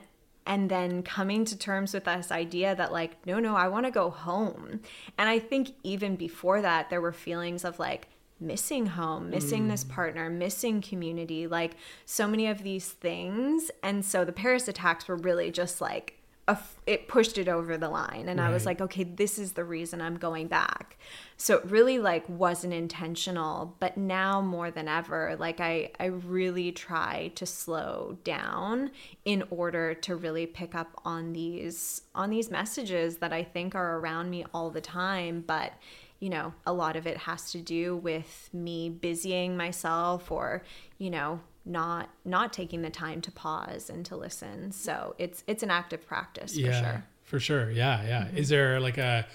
And 0.46 0.70
then 0.70 1.02
coming 1.02 1.44
to 1.46 1.56
terms 1.56 1.94
with 1.94 2.04
this 2.04 2.30
idea 2.30 2.74
that, 2.74 2.92
like, 2.92 3.26
no, 3.26 3.40
no, 3.40 3.56
I 3.56 3.68
want 3.68 3.86
to 3.86 3.90
go 3.90 4.10
home. 4.10 4.80
And 5.16 5.28
I 5.28 5.38
think 5.38 5.70
even 5.82 6.16
before 6.16 6.60
that, 6.60 6.90
there 6.90 7.00
were 7.00 7.12
feelings 7.12 7.64
of 7.64 7.78
like, 7.78 8.08
missing 8.40 8.86
home, 8.86 9.30
missing 9.30 9.68
this 9.68 9.84
mm. 9.84 9.90
partner, 9.90 10.28
missing 10.28 10.80
community, 10.80 11.46
like 11.46 11.76
so 12.04 12.26
many 12.26 12.46
of 12.46 12.62
these 12.62 12.90
things. 12.90 13.70
And 13.82 14.04
so 14.04 14.24
the 14.24 14.32
Paris 14.32 14.68
attacks 14.68 15.08
were 15.08 15.16
really 15.16 15.50
just 15.50 15.80
like 15.80 16.20
a 16.46 16.58
it 16.86 17.08
pushed 17.08 17.38
it 17.38 17.48
over 17.48 17.78
the 17.78 17.88
line 17.88 18.28
and 18.28 18.38
I 18.38 18.50
was 18.50 18.66
like, 18.66 18.80
okay, 18.80 19.04
this 19.04 19.38
is 19.38 19.52
the 19.52 19.64
reason 19.64 20.02
I'm 20.02 20.16
going 20.16 20.48
back. 20.48 20.98
So 21.38 21.56
it 21.56 21.70
really 21.70 21.98
like 21.98 22.28
wasn't 22.28 22.74
intentional, 22.74 23.74
but 23.80 23.96
now 23.96 24.42
more 24.42 24.70
than 24.70 24.86
ever, 24.86 25.36
like 25.38 25.60
I 25.60 25.92
I 25.98 26.06
really 26.06 26.72
try 26.72 27.32
to 27.36 27.46
slow 27.46 28.18
down 28.24 28.90
in 29.24 29.44
order 29.50 29.94
to 29.94 30.16
really 30.16 30.46
pick 30.46 30.74
up 30.74 31.00
on 31.04 31.32
these 31.32 32.02
on 32.14 32.28
these 32.28 32.50
messages 32.50 33.16
that 33.18 33.32
I 33.32 33.42
think 33.42 33.74
are 33.74 33.98
around 33.98 34.28
me 34.28 34.44
all 34.52 34.68
the 34.68 34.82
time, 34.82 35.42
but 35.46 35.72
you 36.20 36.30
know, 36.30 36.54
a 36.66 36.72
lot 36.72 36.96
of 36.96 37.06
it 37.06 37.18
has 37.18 37.52
to 37.52 37.60
do 37.60 37.96
with 37.96 38.48
me 38.52 38.88
busying 38.88 39.56
myself 39.56 40.30
or, 40.30 40.62
you 40.98 41.10
know, 41.10 41.40
not 41.64 42.10
not 42.24 42.52
taking 42.52 42.82
the 42.82 42.90
time 42.90 43.20
to 43.22 43.30
pause 43.30 43.88
and 43.88 44.04
to 44.06 44.16
listen. 44.16 44.72
So 44.72 45.14
it's 45.18 45.42
it's 45.46 45.62
an 45.62 45.70
active 45.70 46.06
practice 46.06 46.54
for 46.54 46.72
sure. 46.72 47.04
For 47.22 47.40
sure. 47.40 47.70
Yeah. 47.70 48.04
Yeah. 48.04 48.24
Mm-hmm. 48.24 48.36
Is 48.36 48.48
there 48.48 48.80
like 48.80 48.98
a 48.98 49.26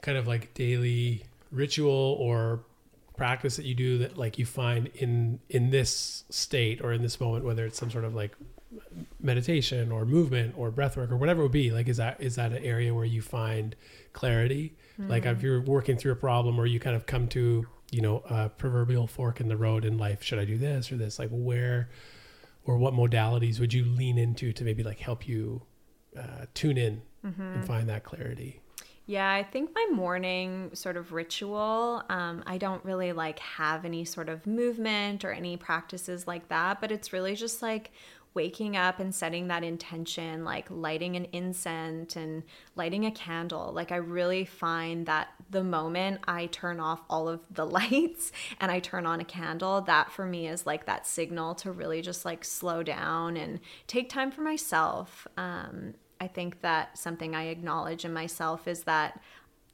kind 0.00 0.16
of 0.16 0.26
like 0.26 0.54
daily 0.54 1.24
ritual 1.50 2.16
or 2.18 2.60
practice 3.16 3.56
that 3.56 3.64
you 3.64 3.74
do 3.74 3.98
that 3.98 4.18
like 4.18 4.38
you 4.38 4.46
find 4.46 4.88
in 4.94 5.38
in 5.48 5.70
this 5.70 6.24
state 6.30 6.80
or 6.82 6.92
in 6.92 7.02
this 7.02 7.20
moment, 7.20 7.44
whether 7.44 7.64
it's 7.66 7.78
some 7.78 7.90
sort 7.90 8.04
of 8.04 8.14
like 8.14 8.34
meditation 9.20 9.92
or 9.92 10.04
movement 10.04 10.54
or 10.56 10.70
breath 10.70 10.96
work 10.96 11.10
or 11.10 11.16
whatever 11.16 11.40
it 11.40 11.44
would 11.44 11.52
be, 11.52 11.70
like 11.70 11.88
is 11.88 11.98
that 11.98 12.20
is 12.20 12.36
that 12.36 12.52
an 12.52 12.64
area 12.64 12.94
where 12.94 13.04
you 13.04 13.22
find 13.22 13.76
clarity? 14.12 14.74
Like 14.98 15.26
if 15.26 15.38
mm-hmm. 15.38 15.46
you're 15.46 15.60
working 15.60 15.96
through 15.96 16.12
a 16.12 16.16
problem 16.16 16.58
or 16.58 16.66
you 16.66 16.78
kind 16.78 16.94
of 16.94 17.04
come 17.04 17.26
to, 17.28 17.66
you 17.94 18.00
know, 18.00 18.22
a 18.28 18.48
proverbial 18.48 19.06
fork 19.06 19.40
in 19.40 19.46
the 19.46 19.56
road 19.56 19.84
in 19.84 19.96
life, 19.96 20.20
should 20.20 20.40
I 20.40 20.44
do 20.44 20.58
this 20.58 20.90
or 20.90 20.96
this? 20.96 21.18
Like 21.18 21.30
where 21.30 21.90
or 22.64 22.76
what 22.76 22.92
modalities 22.92 23.60
would 23.60 23.72
you 23.72 23.84
lean 23.84 24.18
into 24.18 24.52
to 24.52 24.64
maybe 24.64 24.82
like 24.82 24.98
help 24.98 25.28
you 25.28 25.62
uh, 26.18 26.46
tune 26.54 26.76
in 26.76 27.02
and 27.22 27.64
find 27.64 27.88
that 27.88 28.02
clarity? 28.02 28.60
Yeah, 29.06 29.30
I 29.30 29.42
think 29.42 29.70
my 29.74 29.86
morning 29.92 30.70
sort 30.72 30.96
of 30.96 31.12
ritual, 31.12 32.02
um, 32.08 32.42
I 32.46 32.58
don't 32.58 32.84
really 32.84 33.12
like 33.12 33.38
have 33.38 33.84
any 33.84 34.04
sort 34.04 34.28
of 34.28 34.46
movement 34.46 35.24
or 35.24 35.30
any 35.30 35.56
practices 35.56 36.26
like 36.26 36.48
that, 36.48 36.80
but 36.80 36.90
it's 36.90 37.12
really 37.12 37.34
just 37.34 37.62
like 37.62 37.92
waking 38.34 38.76
up 38.76 38.98
and 38.98 39.14
setting 39.14 39.46
that 39.48 39.62
intention, 39.62 40.44
like 40.44 40.66
lighting 40.68 41.16
an 41.16 41.26
incense 41.32 42.16
and 42.16 42.42
lighting 42.74 43.06
a 43.06 43.10
candle. 43.10 43.72
Like, 43.72 43.92
I 43.92 43.96
really 43.96 44.44
find 44.44 45.06
that 45.06 45.28
the 45.50 45.64
moment 45.64 46.20
I 46.26 46.46
turn 46.46 46.80
off 46.80 47.00
all 47.08 47.28
of 47.28 47.40
the 47.50 47.64
lights 47.78 48.32
and 48.60 48.70
I 48.70 48.80
turn 48.80 49.06
on 49.06 49.20
a 49.20 49.24
candle, 49.24 49.80
that 49.82 50.10
for 50.10 50.26
me 50.26 50.48
is 50.48 50.66
like 50.66 50.86
that 50.86 51.06
signal 51.06 51.54
to 51.56 51.72
really 51.72 52.02
just 52.02 52.24
like 52.24 52.44
slow 52.44 52.82
down 52.82 53.36
and 53.36 53.60
take 53.86 54.08
time 54.08 54.30
for 54.30 54.42
myself. 54.42 55.26
Um, 55.36 55.94
I 56.20 56.26
think 56.26 56.62
that 56.62 56.96
something 56.96 57.34
I 57.34 57.44
acknowledge 57.44 58.04
in 58.04 58.12
myself 58.12 58.66
is 58.66 58.84
that 58.84 59.20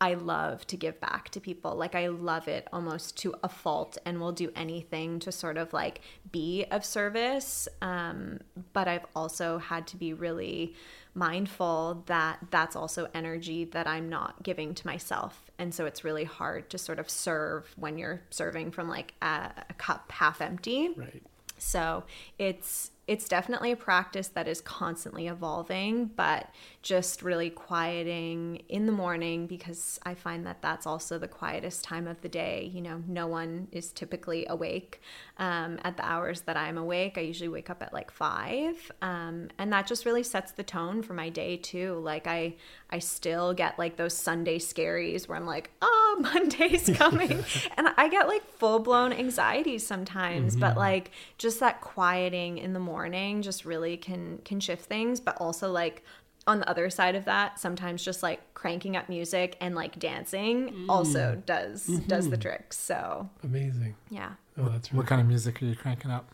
I 0.00 0.14
love 0.14 0.66
to 0.68 0.76
give 0.78 0.98
back 0.98 1.28
to 1.30 1.40
people. 1.40 1.74
Like 1.74 1.94
I 1.94 2.08
love 2.08 2.48
it 2.48 2.66
almost 2.72 3.18
to 3.18 3.34
a 3.44 3.48
fault 3.50 3.98
and 4.06 4.18
will 4.18 4.32
do 4.32 4.50
anything 4.56 5.18
to 5.20 5.30
sort 5.30 5.58
of 5.58 5.74
like 5.74 6.00
be 6.32 6.64
of 6.70 6.84
service. 6.84 7.68
Um, 7.82 8.40
but 8.72 8.88
I've 8.88 9.04
also 9.14 9.58
had 9.58 9.86
to 9.88 9.98
be 9.98 10.14
really 10.14 10.74
mindful 11.14 12.02
that 12.06 12.38
that's 12.50 12.76
also 12.76 13.08
energy 13.14 13.64
that 13.66 13.86
I'm 13.86 14.08
not 14.08 14.42
giving 14.42 14.74
to 14.74 14.86
myself. 14.86 15.50
And 15.58 15.74
so 15.74 15.84
it's 15.84 16.02
really 16.02 16.24
hard 16.24 16.70
to 16.70 16.78
sort 16.78 16.98
of 16.98 17.10
serve 17.10 17.70
when 17.76 17.98
you're 17.98 18.22
serving 18.30 18.70
from 18.70 18.88
like 18.88 19.14
a, 19.20 19.50
a 19.68 19.74
cup 19.74 20.10
half 20.12 20.40
empty. 20.40 20.94
Right. 20.96 21.22
So 21.58 22.04
it's 22.38 22.90
it's 23.06 23.28
definitely 23.28 23.72
a 23.72 23.76
practice 23.76 24.28
that 24.28 24.46
is 24.46 24.60
constantly 24.60 25.26
evolving, 25.26 26.06
but 26.06 26.48
just 26.82 27.22
really 27.22 27.50
quieting 27.50 28.62
in 28.68 28.86
the 28.86 28.92
morning 28.92 29.46
because 29.46 30.00
I 30.04 30.14
find 30.14 30.46
that 30.46 30.62
that's 30.62 30.86
also 30.86 31.18
the 31.18 31.28
quietest 31.28 31.84
time 31.84 32.06
of 32.06 32.20
the 32.22 32.28
day. 32.28 32.70
You 32.72 32.80
know, 32.80 33.02
no 33.06 33.26
one 33.26 33.68
is 33.72 33.92
typically 33.92 34.46
awake 34.48 35.00
um, 35.38 35.78
at 35.84 35.96
the 35.96 36.04
hours 36.04 36.42
that 36.42 36.56
I'm 36.56 36.78
awake. 36.78 37.18
I 37.18 37.22
usually 37.22 37.48
wake 37.48 37.70
up 37.70 37.82
at 37.82 37.92
like 37.92 38.10
five, 38.10 38.90
um, 39.02 39.48
and 39.58 39.72
that 39.72 39.86
just 39.86 40.04
really 40.04 40.22
sets 40.22 40.52
the 40.52 40.62
tone 40.62 41.02
for 41.02 41.14
my 41.14 41.28
day 41.28 41.56
too. 41.56 42.00
Like 42.02 42.26
I 42.26 42.54
I 42.90 42.98
still 42.98 43.52
get 43.54 43.78
like 43.78 43.96
those 43.96 44.14
Sunday 44.14 44.58
scaries 44.58 45.28
where 45.28 45.36
I'm 45.36 45.46
like, 45.46 45.70
oh, 45.82 46.18
Monday's 46.20 46.90
coming, 46.94 47.44
and 47.76 47.88
I 47.96 48.08
get 48.08 48.28
like 48.28 48.44
full 48.58 48.78
blown 48.78 49.12
anxiety 49.12 49.78
sometimes. 49.78 50.56
But 50.56 50.76
like 50.76 51.10
just 51.38 51.60
that 51.60 51.80
quieting 51.80 52.58
in 52.58 52.72
the 52.72 52.80
morning 52.80 53.00
morning 53.00 53.42
just 53.42 53.64
really 53.64 53.96
can 53.96 54.38
can 54.44 54.60
shift 54.60 54.84
things 54.84 55.20
but 55.20 55.36
also 55.38 55.70
like 55.70 56.02
on 56.46 56.59
the 56.61 56.68
other 56.68 56.88
side 56.90 57.14
of 57.14 57.24
that 57.26 57.59
sometimes 57.61 58.03
just 58.03 58.22
like 58.22 58.40
cranking 58.55 58.96
up 58.96 59.09
music 59.09 59.57
and 59.61 59.74
like 59.74 59.98
dancing 59.98 60.87
also 60.88 61.40
does 61.46 61.87
does 62.07 62.31
the 62.31 62.37
trick 62.37 62.72
so 62.72 63.29
Amazing. 63.44 63.94
yeah 64.11 64.33
Oh, 64.59 64.68
that's 64.68 64.91
really 64.93 64.99
What 64.99 65.07
kind 65.07 65.20
of 65.20 65.26
music 65.26 65.62
are 65.62 65.66
you 65.66 65.74
cranking 65.76 66.11
up? 66.11 66.26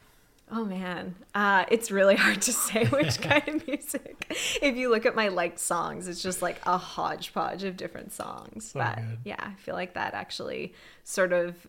Oh 0.51 0.65
man, 0.65 1.17
uh, 1.35 1.65
it's 1.71 1.91
really 1.91 2.15
hard 2.25 2.41
to 2.43 2.53
say 2.53 2.85
which 2.99 3.21
kind 3.21 3.49
of 3.49 3.67
music. 3.67 4.27
If 4.63 4.77
you 4.77 4.91
look 4.91 5.05
at 5.07 5.15
my 5.17 5.29
liked 5.29 5.59
songs, 5.59 6.07
it's 6.09 6.23
just 6.23 6.41
like 6.41 6.61
a 6.67 6.79
hodgepodge 6.79 7.65
of 7.65 7.77
different 7.77 8.13
songs. 8.13 8.71
So 8.71 8.79
but 8.81 8.97
good. 8.97 9.19
yeah, 9.25 9.37
I 9.41 9.55
feel 9.61 9.75
like 9.75 9.95
that 9.95 10.15
actually 10.15 10.73
sort 11.05 11.33
of 11.33 11.67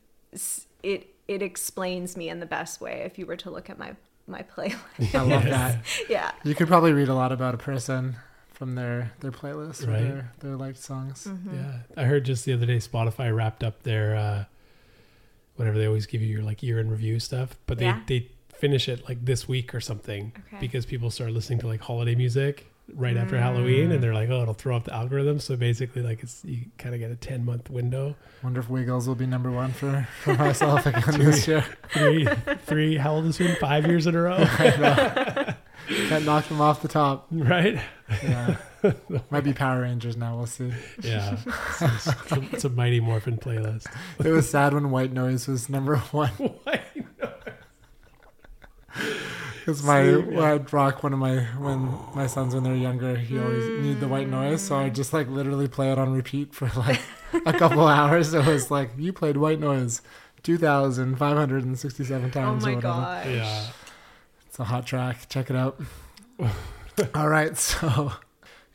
it 0.84 1.08
it 1.28 1.42
explains 1.42 2.16
me 2.16 2.30
in 2.30 2.40
the 2.40 2.46
best 2.46 2.80
way 2.80 3.02
if 3.06 3.18
you 3.20 3.26
were 3.26 3.36
to 3.38 3.50
look 3.52 3.70
at 3.70 3.78
my 3.80 3.96
my 4.28 4.42
playlist. 4.56 5.14
I 5.16 5.22
love 5.22 5.44
that. 5.46 5.80
yeah, 6.10 6.32
You 6.44 6.54
could 6.56 6.68
probably 6.68 6.94
read 6.94 7.08
a 7.10 7.16
lot 7.16 7.32
about 7.32 7.54
a 7.56 7.58
person 7.58 8.16
from 8.58 8.74
their 8.76 9.12
their 9.20 9.32
playlist 9.32 9.88
or 9.88 9.92
Right. 9.92 10.02
their 10.02 10.32
their 10.40 10.56
liked 10.56 10.80
songs. 10.80 11.28
Mm-hmm. 11.30 11.56
Yeah, 11.56 11.74
I 11.96 12.04
heard 12.06 12.26
just 12.26 12.44
the 12.46 12.54
other 12.54 12.66
day 12.66 12.78
Spotify 12.78 13.36
wrapped 13.36 13.64
up 13.64 13.84
their 13.84 14.16
uh, 14.16 14.44
whatever 15.56 15.78
they 15.78 15.86
always 15.86 16.06
give 16.08 16.22
you 16.22 16.28
your 16.28 16.44
like 16.44 16.64
year 16.64 16.80
in 16.80 16.90
review 16.90 17.20
stuff, 17.20 17.56
but 17.68 17.78
they 17.78 17.86
Yeah. 17.86 18.02
they 18.08 18.28
finish 18.54 18.90
it 18.90 19.08
like 19.08 19.24
this 19.24 19.48
week 19.48 19.76
or 19.76 19.80
something 19.80 20.32
Okay. 20.48 20.58
because 20.60 20.86
people 20.86 21.12
start 21.12 21.32
listening 21.32 21.60
to 21.60 21.68
like 21.68 21.82
holiday 21.82 22.16
music 22.16 22.66
right 22.96 23.16
after 23.18 23.38
Halloween, 23.38 23.90
Mm. 23.90 23.94
and 23.96 24.04
they're 24.04 24.14
like, 24.14 24.30
oh, 24.30 24.42
it'll 24.42 24.54
throw 24.54 24.76
up 24.76 24.86
the 24.86 24.94
algorithm. 24.94 25.40
So 25.40 25.56
basically, 25.58 26.02
like 26.02 26.24
it's 26.24 26.44
you 26.46 26.62
kind 26.80 26.96
of 26.96 27.00
get 27.02 27.12
a 27.12 27.16
ten 27.16 27.46
month 27.46 27.70
window. 27.70 28.16
Wonder 28.44 28.62
if 28.62 28.70
Wiggles 28.70 29.08
will 29.08 29.16
be 29.16 29.26
number 29.28 29.52
one 29.52 29.72
for, 29.74 30.08
for 30.24 30.34
myself 30.36 30.86
again 30.92 31.20
this 31.20 31.48
year. 31.48 31.64
Three, 31.92 32.28
three. 32.66 32.98
How 32.98 33.14
old 33.14 33.26
is 33.26 33.40
it? 33.40 33.60
Five 33.60 33.86
years 33.86 34.08
in 34.08 34.16
a 34.16 34.22
row, 34.22 34.38
Can't 35.88 36.26
knock 36.26 36.48
them 36.48 36.60
off 36.62 36.82
the 36.82 36.88
top. 36.88 37.28
right? 37.32 37.80
Yeah. 38.24 38.58
Might 39.30 39.44
be 39.44 39.54
Power 39.54 39.82
Rangers 39.82 40.16
now. 40.18 40.38
We'll 40.38 40.46
see. 40.46 40.72
Yeah, 41.02 41.34
it's, 41.46 41.82
it's, 41.82 42.08
it's 42.08 42.32
a, 42.32 42.42
it's 42.54 42.66
a 42.66 42.70
Mighty 42.70 43.00
Morphin 43.00 43.38
playlist. 43.38 43.88
It 44.24 44.30
was 44.32 44.50
sad 44.50 44.74
when 44.74 44.92
White 44.92 45.12
Noise 45.12 45.48
was 45.48 45.70
number 45.70 45.98
one. 45.98 46.30
White 46.64 46.82
Because 49.60 49.84
my 49.84 50.04
See, 50.06 50.16
when 50.18 50.40
I'd 50.44 50.72
rock 50.74 51.04
one 51.04 51.12
of 51.14 51.20
my 51.20 51.40
when 51.60 51.90
my 52.16 52.26
sons 52.28 52.54
when 52.54 52.64
they're 52.64 52.74
younger, 52.76 53.16
he 53.18 53.38
always 53.38 53.84
need 53.84 54.00
the 54.00 54.08
white 54.08 54.30
noise, 54.30 54.62
so 54.62 54.78
I 54.78 54.90
just 54.90 55.12
like 55.12 55.28
literally 55.28 55.68
play 55.68 55.92
it 55.92 56.00
on 56.00 56.14
repeat 56.14 56.54
for 56.54 56.70
like 56.80 57.02
a 57.46 57.52
couple 57.54 57.86
hours. 57.88 58.34
It 58.34 58.46
was 58.46 58.72
like 58.72 58.92
you 58.98 59.12
played 59.12 59.36
white 59.38 59.60
noise 59.60 60.02
two 60.44 60.58
thousand 60.58 61.18
five 61.18 61.36
hundred 61.36 61.66
and 61.66 61.78
sixty 61.78 62.06
seven 62.06 62.30
oh 62.30 62.32
times 62.32 62.64
or 62.64 62.70
my 62.70 62.76
whatever. 62.76 62.94
gosh. 62.94 63.26
Yeah, 63.28 63.68
It's 64.58 64.62
a 64.62 64.74
hot 64.74 64.88
track. 64.88 65.30
Check 65.30 65.52
it 65.52 65.56
out. 65.56 65.80
All 67.14 67.30
right, 67.30 67.56
so 67.56 68.14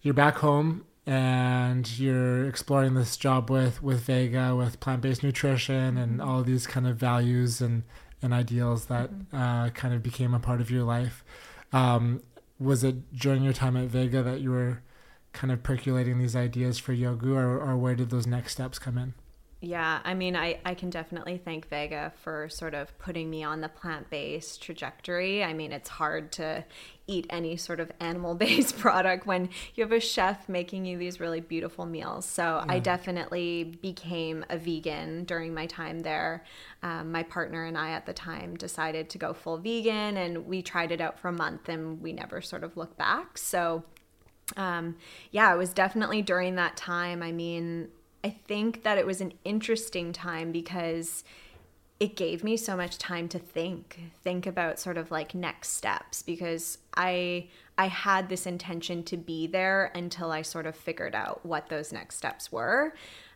you're 0.00 0.14
back 0.14 0.36
home 0.36 0.84
and 1.06 1.98
you're 1.98 2.46
exploring 2.48 2.94
this 2.94 3.16
job 3.16 3.50
with 3.50 3.82
with 3.82 4.02
Vega 4.02 4.54
with 4.54 4.78
plant-based 4.78 5.24
nutrition 5.24 5.96
and 5.98 6.22
all 6.22 6.44
these 6.44 6.68
kind 6.68 6.86
of 6.86 6.98
values 6.98 7.60
and 7.60 7.82
and 8.22 8.32
ideals 8.32 8.84
that 8.84 9.10
uh, 9.32 9.70
kind 9.70 9.92
of 9.92 10.04
became 10.04 10.34
a 10.34 10.38
part 10.38 10.60
of 10.60 10.70
your 10.70 10.84
life. 10.84 11.24
Um, 11.72 12.22
was 12.60 12.84
it 12.84 13.12
during 13.12 13.42
your 13.42 13.52
time 13.52 13.76
at 13.76 13.88
Vega 13.88 14.22
that 14.22 14.40
you 14.40 14.52
were 14.52 14.82
kind 15.32 15.52
of 15.52 15.64
percolating 15.64 16.20
these 16.20 16.36
ideas 16.36 16.78
for 16.78 16.94
Yoggu, 16.94 17.34
or, 17.34 17.58
or 17.58 17.76
where 17.76 17.96
did 17.96 18.10
those 18.10 18.28
next 18.28 18.52
steps 18.52 18.78
come 18.78 18.96
in? 18.96 19.14
Yeah, 19.64 20.00
I 20.02 20.14
mean, 20.14 20.34
I, 20.34 20.58
I 20.64 20.74
can 20.74 20.90
definitely 20.90 21.38
thank 21.38 21.68
Vega 21.68 22.12
for 22.16 22.48
sort 22.48 22.74
of 22.74 22.98
putting 22.98 23.30
me 23.30 23.44
on 23.44 23.60
the 23.60 23.68
plant 23.68 24.10
based 24.10 24.60
trajectory. 24.60 25.44
I 25.44 25.52
mean, 25.54 25.70
it's 25.70 25.88
hard 25.88 26.32
to 26.32 26.64
eat 27.06 27.28
any 27.30 27.56
sort 27.56 27.78
of 27.78 27.92
animal 28.00 28.34
based 28.34 28.76
product 28.80 29.24
when 29.24 29.50
you 29.76 29.84
have 29.84 29.92
a 29.92 30.00
chef 30.00 30.48
making 30.48 30.84
you 30.84 30.98
these 30.98 31.20
really 31.20 31.38
beautiful 31.38 31.86
meals. 31.86 32.26
So 32.26 32.64
I 32.68 32.80
definitely 32.80 33.78
became 33.80 34.44
a 34.50 34.58
vegan 34.58 35.22
during 35.26 35.54
my 35.54 35.66
time 35.66 36.00
there. 36.00 36.42
Um, 36.82 37.12
my 37.12 37.22
partner 37.22 37.64
and 37.64 37.78
I 37.78 37.90
at 37.90 38.04
the 38.04 38.12
time 38.12 38.56
decided 38.56 39.10
to 39.10 39.18
go 39.18 39.32
full 39.32 39.58
vegan, 39.58 40.16
and 40.16 40.44
we 40.44 40.62
tried 40.62 40.90
it 40.90 41.00
out 41.00 41.20
for 41.20 41.28
a 41.28 41.32
month 41.32 41.68
and 41.68 42.02
we 42.02 42.12
never 42.12 42.40
sort 42.40 42.64
of 42.64 42.76
looked 42.76 42.98
back. 42.98 43.38
So 43.38 43.84
um, 44.56 44.96
yeah, 45.30 45.54
it 45.54 45.56
was 45.56 45.72
definitely 45.72 46.20
during 46.20 46.56
that 46.56 46.76
time. 46.76 47.22
I 47.22 47.30
mean, 47.30 47.90
I 48.24 48.30
think 48.30 48.82
that 48.84 48.98
it 48.98 49.06
was 49.06 49.20
an 49.20 49.32
interesting 49.44 50.12
time 50.12 50.52
because 50.52 51.24
it 51.98 52.16
gave 52.16 52.42
me 52.42 52.56
so 52.56 52.76
much 52.76 52.98
time 52.98 53.28
to 53.28 53.38
think, 53.38 54.00
think 54.24 54.46
about 54.46 54.80
sort 54.80 54.96
of 54.96 55.10
like 55.10 55.34
next 55.34 55.70
steps 55.70 56.22
because 56.22 56.78
I 56.96 57.48
I 57.78 57.86
had 57.86 58.28
this 58.28 58.44
intention 58.44 59.02
to 59.04 59.16
be 59.16 59.46
there 59.46 59.90
until 59.94 60.30
I 60.30 60.42
sort 60.42 60.66
of 60.66 60.76
figured 60.76 61.14
out 61.14 61.44
what 61.46 61.68
those 61.68 61.92
next 61.92 62.16
steps 62.16 62.50
were. 62.52 62.94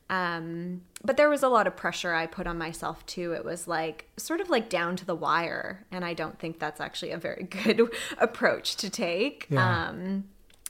Um, 0.09 0.83
but 1.05 1.17
there 1.17 1.29
was 1.29 1.43
a 1.43 1.49
lot 1.49 1.67
of 1.67 1.77
pressure 1.77 2.13
I 2.15 2.27
put 2.27 2.47
on 2.47 2.59
myself 2.59 3.05
too. 3.07 3.33
It 3.33 3.45
was 3.45 3.67
like 3.67 4.09
sort 4.17 4.41
of 4.41 4.51
like 4.51 4.69
down 4.69 4.97
to 4.97 5.07
the 5.07 5.15
wire, 5.15 5.85
and 5.91 6.05
I 6.05 6.15
don't 6.15 6.39
think 6.39 6.59
that's 6.59 6.81
actually 6.81 7.13
a 7.13 7.19
very 7.19 7.43
good 7.65 7.91
approach 8.19 8.77
to 8.77 8.91
take. 8.91 9.47
Yeah. 9.49 9.89
Um, 9.89 10.25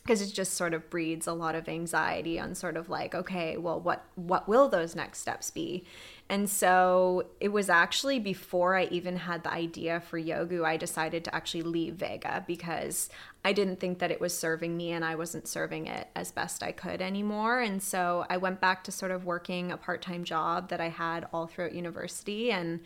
because 0.07 0.23
it 0.23 0.33
just 0.33 0.55
sort 0.55 0.73
of 0.73 0.89
breeds 0.89 1.27
a 1.27 1.33
lot 1.33 1.57
of 1.57 1.69
anxiety 1.69 2.39
on 2.39 2.55
sort 2.55 2.77
of 2.77 2.89
like 2.89 3.15
okay 3.15 3.57
well 3.57 3.81
what 3.81 4.05
what 4.15 4.49
will 4.49 4.69
those 4.69 4.95
next 4.95 5.19
steps 5.19 5.51
be? 5.51 5.85
And 6.29 6.51
so 6.51 7.27
it 7.39 7.51
was 7.51 7.69
actually 7.71 8.19
before 8.19 8.77
i 8.77 8.85
even 8.91 9.17
had 9.17 9.45
the 9.45 9.53
idea 9.53 10.01
for 10.01 10.21
yoggu 10.21 10.65
i 10.65 10.77
decided 10.77 11.25
to 11.25 11.35
actually 11.35 11.63
leave 11.63 11.95
vega 11.95 12.45
because 12.47 13.09
i 13.45 13.53
didn't 13.53 13.79
think 13.79 14.01
that 14.01 14.11
it 14.11 14.21
was 14.21 14.37
serving 14.37 14.77
me 14.77 14.91
and 14.91 15.05
i 15.05 15.15
wasn't 15.15 15.47
serving 15.47 15.87
it 15.87 16.09
as 16.17 16.33
best 16.33 16.63
i 16.63 16.73
could 16.73 17.01
anymore. 17.01 17.61
And 17.61 17.83
so 17.83 18.27
i 18.29 18.37
went 18.37 18.61
back 18.61 18.83
to 18.85 18.93
sort 18.93 19.13
of 19.13 19.25
working 19.25 19.71
a 19.71 19.77
part-time 19.77 20.25
job 20.25 20.69
that 20.71 20.81
i 20.81 20.89
had 20.89 21.27
all 21.33 21.47
throughout 21.47 21.75
university 21.75 22.51
and 22.51 22.81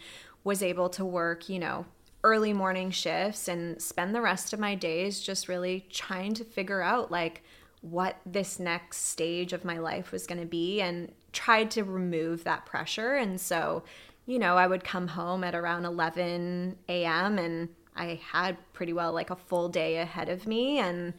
was 0.45 0.63
able 0.63 0.89
to 0.91 1.05
work 1.05 1.49
you 1.49 1.59
know 1.59 1.87
early 2.23 2.53
morning 2.53 2.91
shifts 2.91 3.49
and 3.49 3.81
spend 3.81 4.15
the 4.15 4.21
rest 4.21 4.53
of 4.53 4.61
my 4.61 4.75
days 4.75 5.21
just 5.21 5.49
really 5.49 5.87
trying 5.91 6.35
to 6.35 6.45
figure 6.45 6.83
out 6.83 7.11
like 7.11 7.43
what 7.81 8.17
this 8.27 8.59
next 8.59 9.07
stage 9.07 9.53
of 9.53 9.65
my 9.65 9.79
life 9.79 10.13
was 10.13 10.27
going 10.27 10.41
to 10.41 10.47
be 10.47 10.81
and 10.83 11.11
tried 11.33 11.71
to 11.71 11.83
remove 11.83 12.45
that 12.45 12.67
pressure. 12.67 13.15
And 13.15 13.41
so 13.41 13.83
you 14.27 14.39
know 14.39 14.57
i 14.57 14.67
would 14.67 14.85
come 14.85 15.09
home 15.09 15.43
at 15.43 15.55
around 15.55 15.85
11 15.85 16.77
a.m 16.89 17.39
and 17.39 17.69
i 17.97 18.21
had 18.31 18.57
pretty 18.73 18.93
well 18.93 19.13
like 19.13 19.31
a 19.31 19.37
full 19.37 19.69
day 19.69 19.97
ahead 19.99 20.29
of 20.29 20.47
me. 20.47 20.79
And 20.79 21.15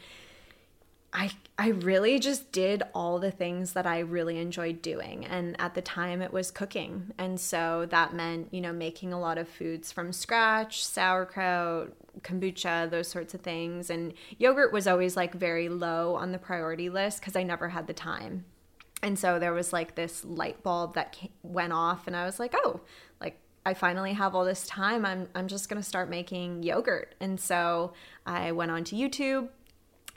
I 1.13 1.31
I 1.57 1.69
really 1.69 2.19
just 2.19 2.51
did 2.51 2.83
all 2.95 3.19
the 3.19 3.31
things 3.31 3.73
that 3.73 3.85
I 3.85 3.99
really 3.99 4.39
enjoyed 4.39 4.81
doing 4.81 5.25
and 5.25 5.59
at 5.59 5.75
the 5.75 5.81
time 5.81 6.21
it 6.21 6.31
was 6.31 6.49
cooking. 6.49 7.11
And 7.17 7.39
so 7.39 7.85
that 7.89 8.13
meant, 8.13 8.47
you 8.51 8.61
know, 8.61 8.73
making 8.73 9.13
a 9.13 9.19
lot 9.19 9.37
of 9.37 9.47
foods 9.47 9.91
from 9.91 10.13
scratch, 10.13 10.83
sauerkraut, 10.83 11.91
kombucha, 12.21 12.89
those 12.89 13.09
sorts 13.09 13.33
of 13.33 13.41
things. 13.41 13.89
And 13.89 14.13
yogurt 14.37 14.71
was 14.71 14.87
always 14.87 15.17
like 15.17 15.33
very 15.33 15.69
low 15.69 16.15
on 16.15 16.31
the 16.31 16.39
priority 16.39 16.89
list 16.89 17.21
cuz 17.21 17.35
I 17.35 17.43
never 17.43 17.69
had 17.69 17.87
the 17.87 17.93
time. 17.93 18.45
And 19.03 19.19
so 19.19 19.37
there 19.37 19.53
was 19.53 19.73
like 19.73 19.95
this 19.95 20.23
light 20.23 20.63
bulb 20.63 20.93
that 20.95 21.15
ca- 21.19 21.31
went 21.43 21.73
off 21.73 22.07
and 22.07 22.15
I 22.15 22.25
was 22.25 22.39
like, 22.39 22.53
"Oh, 22.63 22.81
like 23.19 23.39
I 23.65 23.73
finally 23.73 24.13
have 24.13 24.35
all 24.35 24.45
this 24.45 24.65
time. 24.65 25.05
I'm 25.05 25.27
I'm 25.35 25.47
just 25.47 25.69
going 25.69 25.81
to 25.81 25.87
start 25.87 26.09
making 26.09 26.63
yogurt." 26.63 27.15
And 27.19 27.39
so 27.39 27.93
I 28.25 28.51
went 28.51 28.71
onto 28.71 28.95
YouTube 28.95 29.49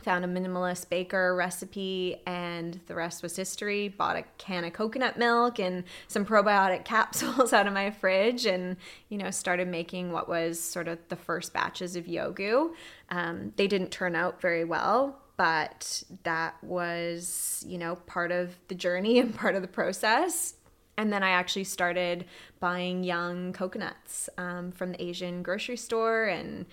found 0.03 0.25
a 0.25 0.29
minimalist 0.29 0.89
baker 0.91 1.35
recipe 1.35 2.21
and 2.27 2.81
the 2.87 2.95
rest 2.95 3.23
was 3.23 3.37
history. 3.37 3.89
Bought 3.89 4.17
a 4.17 4.25
can 4.39 4.65
of 4.65 4.73
coconut 4.73 5.19
milk 5.19 5.59
and 5.59 5.85
some 6.09 6.25
probiotic 6.25 6.85
capsules 6.87 7.53
out 7.53 7.67
of 7.67 7.73
my 7.73 7.91
fridge 7.91 8.47
and 8.47 8.77
you 9.09 9.19
know 9.19 9.31
started 9.31 9.69
making 9.69 10.13
what 10.13 10.29
was 10.29 10.61
sort 10.61 10.89
of 10.89 10.99
the 11.09 11.17
first 11.17 11.53
batches 11.53 11.97
of 11.97 12.07
yoggu. 12.07 12.73
Um, 13.11 13.53
they 13.57 13.67
didn't 13.67 13.91
turn 13.91 14.15
out 14.15 14.41
very 14.41 14.65
well 14.65 15.21
but 15.37 16.05
that 16.23 16.63
was 16.63 17.65
you 17.67 17.79
know 17.79 17.97
part 18.07 18.31
of 18.31 18.55
the 18.69 18.75
journey 18.75 19.19
and 19.21 19.35
part 19.35 19.55
of 19.55 19.63
the 19.63 19.69
process. 19.69 20.55
And 20.97 21.13
then 21.13 21.25
I 21.25 21.31
actually 21.31 21.65
started 21.65 22.25
buying 22.61 23.03
young 23.03 23.53
coconuts 23.53 24.29
um, 24.39 24.71
from 24.71 24.93
the 24.93 25.03
Asian 25.03 25.43
grocery 25.43 25.77
store 25.77 26.27
and 26.27 26.67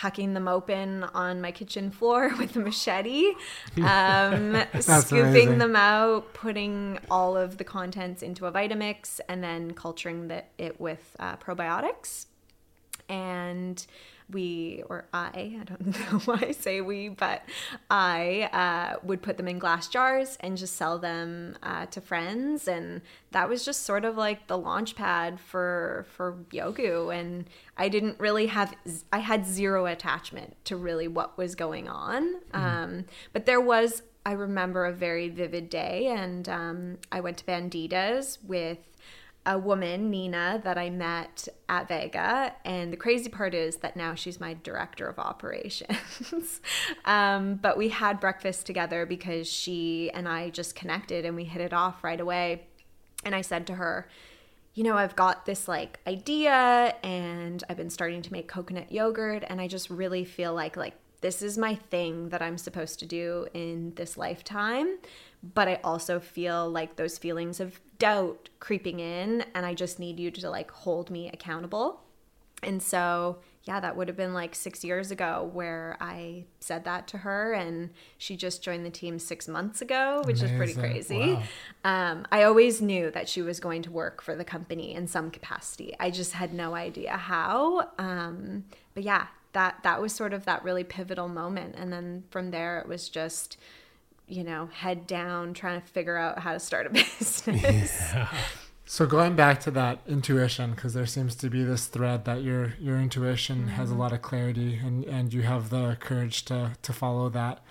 hucking 0.00 0.34
them 0.34 0.46
open 0.46 1.04
on 1.14 1.40
my 1.40 1.50
kitchen 1.50 1.90
floor 1.90 2.34
with 2.38 2.56
a 2.56 2.60
machete, 2.60 3.32
um, 3.82 4.62
scooping 4.80 5.20
amazing. 5.20 5.58
them 5.58 5.76
out, 5.76 6.32
putting 6.34 6.98
all 7.10 7.36
of 7.36 7.58
the 7.58 7.64
contents 7.64 8.22
into 8.22 8.46
a 8.46 8.52
Vitamix, 8.52 9.20
and 9.28 9.42
then 9.42 9.72
culturing 9.72 10.28
the, 10.28 10.44
it 10.58 10.80
with 10.80 11.16
uh, 11.18 11.36
probiotics. 11.36 12.26
And 13.08 13.86
we 14.30 14.82
or 14.88 15.06
I, 15.12 15.58
I 15.60 15.64
don't 15.64 15.86
know 16.12 16.18
why 16.20 16.38
I 16.48 16.52
say 16.52 16.80
we, 16.80 17.08
but 17.08 17.42
I 17.90 18.48
uh, 18.52 18.98
would 19.02 19.22
put 19.22 19.36
them 19.36 19.48
in 19.48 19.58
glass 19.58 19.88
jars 19.88 20.36
and 20.40 20.56
just 20.56 20.76
sell 20.76 20.98
them 20.98 21.56
uh, 21.62 21.86
to 21.86 22.00
friends, 22.00 22.66
and 22.68 23.02
that 23.30 23.48
was 23.48 23.64
just 23.64 23.84
sort 23.84 24.04
of 24.04 24.16
like 24.16 24.46
the 24.46 24.58
launch 24.58 24.96
pad 24.96 25.38
for 25.40 26.06
for 26.12 26.36
Yoggu. 26.50 27.16
And 27.16 27.48
I 27.76 27.88
didn't 27.88 28.18
really 28.18 28.46
have, 28.46 28.74
I 29.12 29.18
had 29.18 29.46
zero 29.46 29.86
attachment 29.86 30.56
to 30.64 30.76
really 30.76 31.08
what 31.08 31.38
was 31.38 31.54
going 31.54 31.88
on, 31.88 32.36
mm. 32.52 32.58
um, 32.58 33.04
but 33.32 33.46
there 33.46 33.60
was. 33.60 34.02
I 34.24 34.32
remember 34.32 34.86
a 34.86 34.92
very 34.92 35.28
vivid 35.28 35.70
day, 35.70 36.08
and 36.08 36.48
um, 36.48 36.98
I 37.12 37.20
went 37.20 37.36
to 37.36 37.44
Bandidas 37.44 38.38
with 38.42 38.78
a 39.46 39.56
woman, 39.56 40.10
Nina, 40.10 40.60
that 40.64 40.76
I 40.76 40.90
met 40.90 41.48
at 41.68 41.88
Vega. 41.88 42.52
And 42.64 42.92
the 42.92 42.96
crazy 42.96 43.28
part 43.28 43.54
is 43.54 43.76
that 43.78 43.96
now 43.96 44.14
she's 44.14 44.40
my 44.40 44.54
director 44.62 45.06
of 45.06 45.18
operations. 45.20 46.60
um, 47.04 47.54
but 47.54 47.78
we 47.78 47.88
had 47.88 48.20
breakfast 48.20 48.66
together 48.66 49.06
because 49.06 49.48
she 49.48 50.10
and 50.12 50.28
I 50.28 50.50
just 50.50 50.74
connected 50.74 51.24
and 51.24 51.36
we 51.36 51.44
hit 51.44 51.62
it 51.62 51.72
off 51.72 52.02
right 52.02 52.20
away. 52.20 52.66
And 53.24 53.34
I 53.34 53.40
said 53.40 53.66
to 53.68 53.76
her, 53.76 54.08
you 54.74 54.84
know, 54.84 54.96
I've 54.96 55.16
got 55.16 55.46
this 55.46 55.68
like 55.68 56.00
idea 56.06 56.94
and 57.02 57.64
I've 57.70 57.78
been 57.78 57.88
starting 57.88 58.20
to 58.22 58.32
make 58.32 58.48
coconut 58.48 58.92
yogurt 58.92 59.42
and 59.46 59.60
I 59.60 59.68
just 59.68 59.88
really 59.88 60.24
feel 60.24 60.52
like 60.52 60.76
like 60.76 60.94
this 61.22 61.40
is 61.40 61.56
my 61.56 61.74
thing 61.74 62.28
that 62.28 62.42
I'm 62.42 62.58
supposed 62.58 62.98
to 62.98 63.06
do 63.06 63.46
in 63.54 63.94
this 63.94 64.18
lifetime. 64.18 64.98
But 65.54 65.68
I 65.68 65.80
also 65.82 66.20
feel 66.20 66.68
like 66.68 66.96
those 66.96 67.16
feelings 67.16 67.58
of 67.58 67.80
doubt 67.98 68.48
creeping 68.60 69.00
in 69.00 69.44
and 69.54 69.64
I 69.64 69.74
just 69.74 69.98
need 69.98 70.18
you 70.18 70.30
to 70.30 70.50
like 70.50 70.70
hold 70.70 71.10
me 71.10 71.28
accountable. 71.32 72.00
And 72.62 72.82
so, 72.82 73.38
yeah, 73.64 73.80
that 73.80 73.96
would 73.96 74.08
have 74.08 74.16
been 74.16 74.32
like 74.32 74.54
six 74.54 74.82
years 74.82 75.10
ago 75.10 75.50
where 75.52 75.96
I 76.00 76.44
said 76.60 76.84
that 76.84 77.06
to 77.08 77.18
her, 77.18 77.52
and 77.52 77.90
she 78.16 78.34
just 78.34 78.62
joined 78.62 78.86
the 78.86 78.90
team 78.90 79.18
six 79.18 79.46
months 79.46 79.82
ago, 79.82 80.22
which 80.24 80.40
Amazing. 80.40 80.48
is 80.48 80.56
pretty 80.56 80.74
crazy. 80.74 81.34
Wow. 81.34 81.42
Um, 81.84 82.26
I 82.32 82.44
always 82.44 82.80
knew 82.80 83.10
that 83.10 83.28
she 83.28 83.42
was 83.42 83.60
going 83.60 83.82
to 83.82 83.90
work 83.90 84.22
for 84.22 84.34
the 84.34 84.44
company 84.44 84.94
in 84.94 85.06
some 85.06 85.30
capacity. 85.30 85.94
I 86.00 86.10
just 86.10 86.32
had 86.32 86.54
no 86.54 86.74
idea 86.74 87.12
how. 87.16 87.90
Um, 87.98 88.64
but 88.94 89.02
yeah, 89.02 89.26
that 89.52 89.80
that 89.82 90.00
was 90.00 90.14
sort 90.14 90.32
of 90.32 90.46
that 90.46 90.64
really 90.64 90.84
pivotal 90.84 91.28
moment, 91.28 91.74
and 91.76 91.92
then 91.92 92.24
from 92.30 92.52
there 92.52 92.78
it 92.78 92.88
was 92.88 93.08
just 93.08 93.58
you 94.28 94.44
know, 94.44 94.66
head 94.66 95.06
down 95.06 95.54
trying 95.54 95.80
to 95.80 95.86
figure 95.86 96.16
out 96.16 96.38
how 96.38 96.52
to 96.52 96.60
start 96.60 96.86
a 96.86 96.90
business. 97.18 98.00
Yeah. 98.12 98.28
So 98.88 99.04
going 99.04 99.34
back 99.34 99.58
to 99.60 99.72
that 99.72 99.98
intuition, 100.06 100.70
because 100.70 100.94
there 100.94 101.06
seems 101.06 101.34
to 101.36 101.50
be 101.50 101.64
this 101.64 101.86
thread 101.86 102.24
that 102.24 102.42
your 102.42 102.74
your 102.80 102.98
intuition 102.98 103.58
mm-hmm. 103.58 103.68
has 103.70 103.88
a 103.88 103.92
mm-hmm. 103.92 104.00
lot 104.00 104.12
of 104.12 104.22
clarity, 104.22 104.76
and 104.76 105.04
and 105.04 105.34
you 105.34 105.42
have 105.42 105.70
the 105.70 105.96
courage 105.98 106.44
to 106.46 106.72
to 106.82 106.92
follow 106.92 107.28
that. 107.30 107.62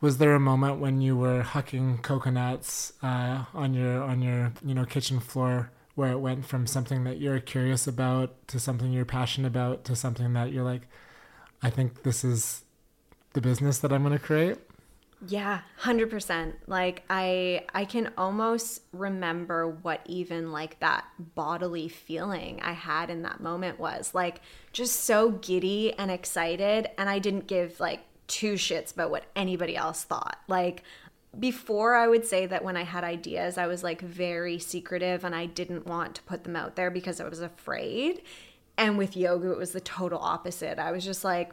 Was 0.00 0.18
there 0.18 0.34
a 0.34 0.40
moment 0.40 0.78
when 0.78 1.00
you 1.00 1.16
were 1.16 1.42
hucking 1.42 2.02
coconuts 2.02 2.92
uh, 3.02 3.46
on 3.54 3.72
your 3.72 4.02
on 4.02 4.20
your 4.20 4.52
you 4.62 4.74
know 4.74 4.84
kitchen 4.84 5.20
floor 5.20 5.70
where 5.94 6.12
it 6.12 6.18
went 6.18 6.44
from 6.44 6.66
something 6.66 7.02
that 7.04 7.18
you're 7.18 7.40
curious 7.40 7.88
about 7.88 8.46
to 8.46 8.60
something 8.60 8.92
you're 8.92 9.04
passionate 9.04 9.48
about 9.48 9.84
to 9.84 9.96
something 9.96 10.34
that 10.34 10.52
you're 10.52 10.62
like, 10.62 10.82
I 11.62 11.70
think 11.70 12.02
this 12.02 12.22
is 12.22 12.62
the 13.32 13.40
business 13.40 13.78
that 13.78 13.92
I'm 13.92 14.04
going 14.04 14.16
to 14.16 14.24
create? 14.24 14.58
Yeah, 15.26 15.62
100%. 15.80 16.54
Like 16.68 17.02
I 17.10 17.64
I 17.74 17.84
can 17.84 18.12
almost 18.16 18.82
remember 18.92 19.68
what 19.68 20.00
even 20.06 20.52
like 20.52 20.78
that 20.78 21.06
bodily 21.34 21.88
feeling 21.88 22.60
I 22.62 22.72
had 22.72 23.10
in 23.10 23.22
that 23.22 23.40
moment 23.40 23.80
was. 23.80 24.14
Like 24.14 24.40
just 24.72 25.00
so 25.00 25.32
giddy 25.32 25.92
and 25.94 26.10
excited 26.10 26.88
and 26.96 27.08
I 27.08 27.18
didn't 27.18 27.48
give 27.48 27.80
like 27.80 28.00
two 28.28 28.54
shits 28.54 28.92
about 28.92 29.10
what 29.10 29.24
anybody 29.34 29.76
else 29.76 30.04
thought. 30.04 30.38
Like 30.46 30.84
before 31.38 31.94
I 31.94 32.06
would 32.06 32.24
say 32.24 32.46
that 32.46 32.62
when 32.62 32.76
I 32.76 32.84
had 32.84 33.02
ideas, 33.02 33.58
I 33.58 33.66
was 33.66 33.82
like 33.82 34.00
very 34.00 34.58
secretive 34.60 35.24
and 35.24 35.34
I 35.34 35.46
didn't 35.46 35.86
want 35.86 36.14
to 36.16 36.22
put 36.22 36.44
them 36.44 36.54
out 36.54 36.76
there 36.76 36.90
because 36.92 37.20
I 37.20 37.28
was 37.28 37.40
afraid. 37.40 38.22
And 38.76 38.96
with 38.96 39.14
yoggu, 39.14 39.50
it 39.50 39.58
was 39.58 39.72
the 39.72 39.80
total 39.80 40.20
opposite. 40.20 40.78
I 40.78 40.92
was 40.92 41.04
just 41.04 41.24
like, 41.24 41.50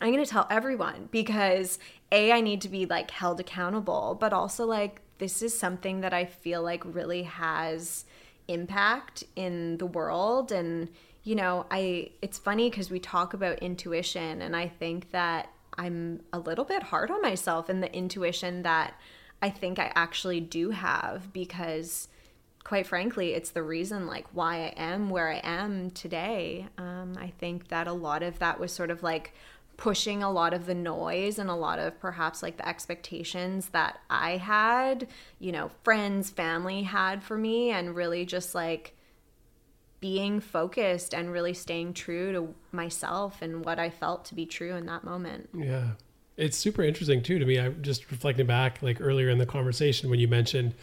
I'm 0.00 0.12
going 0.12 0.24
to 0.24 0.30
tell 0.30 0.46
everyone 0.50 1.08
because 1.10 1.78
A, 2.10 2.32
I 2.32 2.40
need 2.40 2.60
to 2.62 2.68
be 2.68 2.86
like 2.86 3.10
held 3.10 3.40
accountable, 3.40 4.16
but 4.18 4.32
also 4.32 4.64
like 4.64 5.02
this 5.18 5.42
is 5.42 5.56
something 5.56 6.00
that 6.00 6.14
I 6.14 6.24
feel 6.24 6.62
like 6.62 6.82
really 6.84 7.24
has 7.24 8.06
impact 8.48 9.24
in 9.36 9.76
the 9.76 9.86
world. 9.86 10.50
And, 10.52 10.88
you 11.22 11.34
know, 11.34 11.66
I, 11.70 12.10
it's 12.22 12.38
funny 12.38 12.70
because 12.70 12.90
we 12.90 12.98
talk 12.98 13.34
about 13.34 13.58
intuition, 13.58 14.40
and 14.42 14.56
I 14.56 14.68
think 14.68 15.10
that 15.10 15.50
I'm 15.76 16.22
a 16.32 16.38
little 16.38 16.64
bit 16.64 16.84
hard 16.84 17.10
on 17.10 17.20
myself 17.22 17.68
in 17.70 17.80
the 17.80 17.94
intuition 17.94 18.62
that 18.62 18.94
I 19.42 19.50
think 19.50 19.78
I 19.78 19.92
actually 19.94 20.40
do 20.40 20.70
have 20.70 21.32
because 21.32 22.08
quite 22.64 22.86
frankly, 22.86 23.32
it's 23.32 23.50
the 23.50 23.62
reason 23.62 24.06
like 24.06 24.26
why 24.32 24.66
I 24.66 24.74
am 24.76 25.10
where 25.10 25.28
I 25.28 25.40
am 25.42 25.90
today. 25.90 26.66
Um, 26.76 27.16
I 27.18 27.32
think 27.38 27.68
that 27.68 27.86
a 27.86 27.92
lot 27.92 28.22
of 28.22 28.38
that 28.38 28.60
was 28.60 28.72
sort 28.72 28.90
of 28.90 29.02
like 29.02 29.32
pushing 29.80 30.22
a 30.22 30.30
lot 30.30 30.52
of 30.52 30.66
the 30.66 30.74
noise 30.74 31.38
and 31.38 31.48
a 31.48 31.54
lot 31.54 31.78
of 31.78 31.98
perhaps 31.98 32.42
like 32.42 32.58
the 32.58 32.68
expectations 32.68 33.70
that 33.70 33.98
I 34.10 34.36
had, 34.36 35.08
you 35.38 35.52
know, 35.52 35.70
friends, 35.82 36.28
family 36.28 36.82
had 36.82 37.22
for 37.22 37.38
me, 37.38 37.70
and 37.70 37.96
really 37.96 38.26
just 38.26 38.54
like 38.54 38.94
being 39.98 40.38
focused 40.38 41.14
and 41.14 41.32
really 41.32 41.54
staying 41.54 41.94
true 41.94 42.30
to 42.30 42.54
myself 42.72 43.40
and 43.40 43.64
what 43.64 43.78
I 43.78 43.88
felt 43.88 44.26
to 44.26 44.34
be 44.34 44.44
true 44.44 44.76
in 44.76 44.84
that 44.84 45.02
moment. 45.02 45.48
Yeah. 45.54 45.92
It's 46.36 46.58
super 46.58 46.82
interesting 46.82 47.22
too 47.22 47.38
to 47.38 47.46
me. 47.46 47.58
I'm 47.58 47.82
just 47.82 48.10
reflecting 48.10 48.46
back 48.46 48.82
like 48.82 49.00
earlier 49.00 49.30
in 49.30 49.38
the 49.38 49.46
conversation 49.46 50.10
when 50.10 50.20
you 50.20 50.28
mentioned 50.28 50.74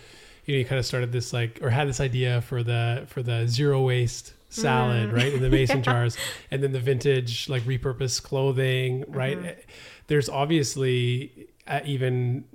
you 0.46 0.56
know 0.56 0.60
you 0.60 0.66
kind 0.66 0.80
of 0.80 0.86
started 0.86 1.12
this 1.12 1.34
like 1.34 1.60
or 1.62 1.70
had 1.70 1.88
this 1.88 2.00
idea 2.00 2.42
for 2.42 2.64
the 2.64 3.04
for 3.08 3.22
the 3.22 3.48
zero 3.48 3.82
waste 3.82 4.34
salad, 4.50 5.10
mm. 5.10 5.16
right? 5.16 5.34
In 5.34 5.42
the 5.42 5.50
mason 5.50 5.78
yeah. 5.78 5.84
jars, 5.84 6.18
and 6.52 6.64
then 6.64 6.72
the 6.72 6.80
vintage 6.80 7.50
like 7.50 7.64
repurposed 7.64 8.24
clothing, 8.24 9.06
right? 9.08 9.38
Mm-hmm. 9.38 9.60
There's 10.08 10.30
obviously 10.30 11.48
uh, 11.68 11.82
even 11.86 12.46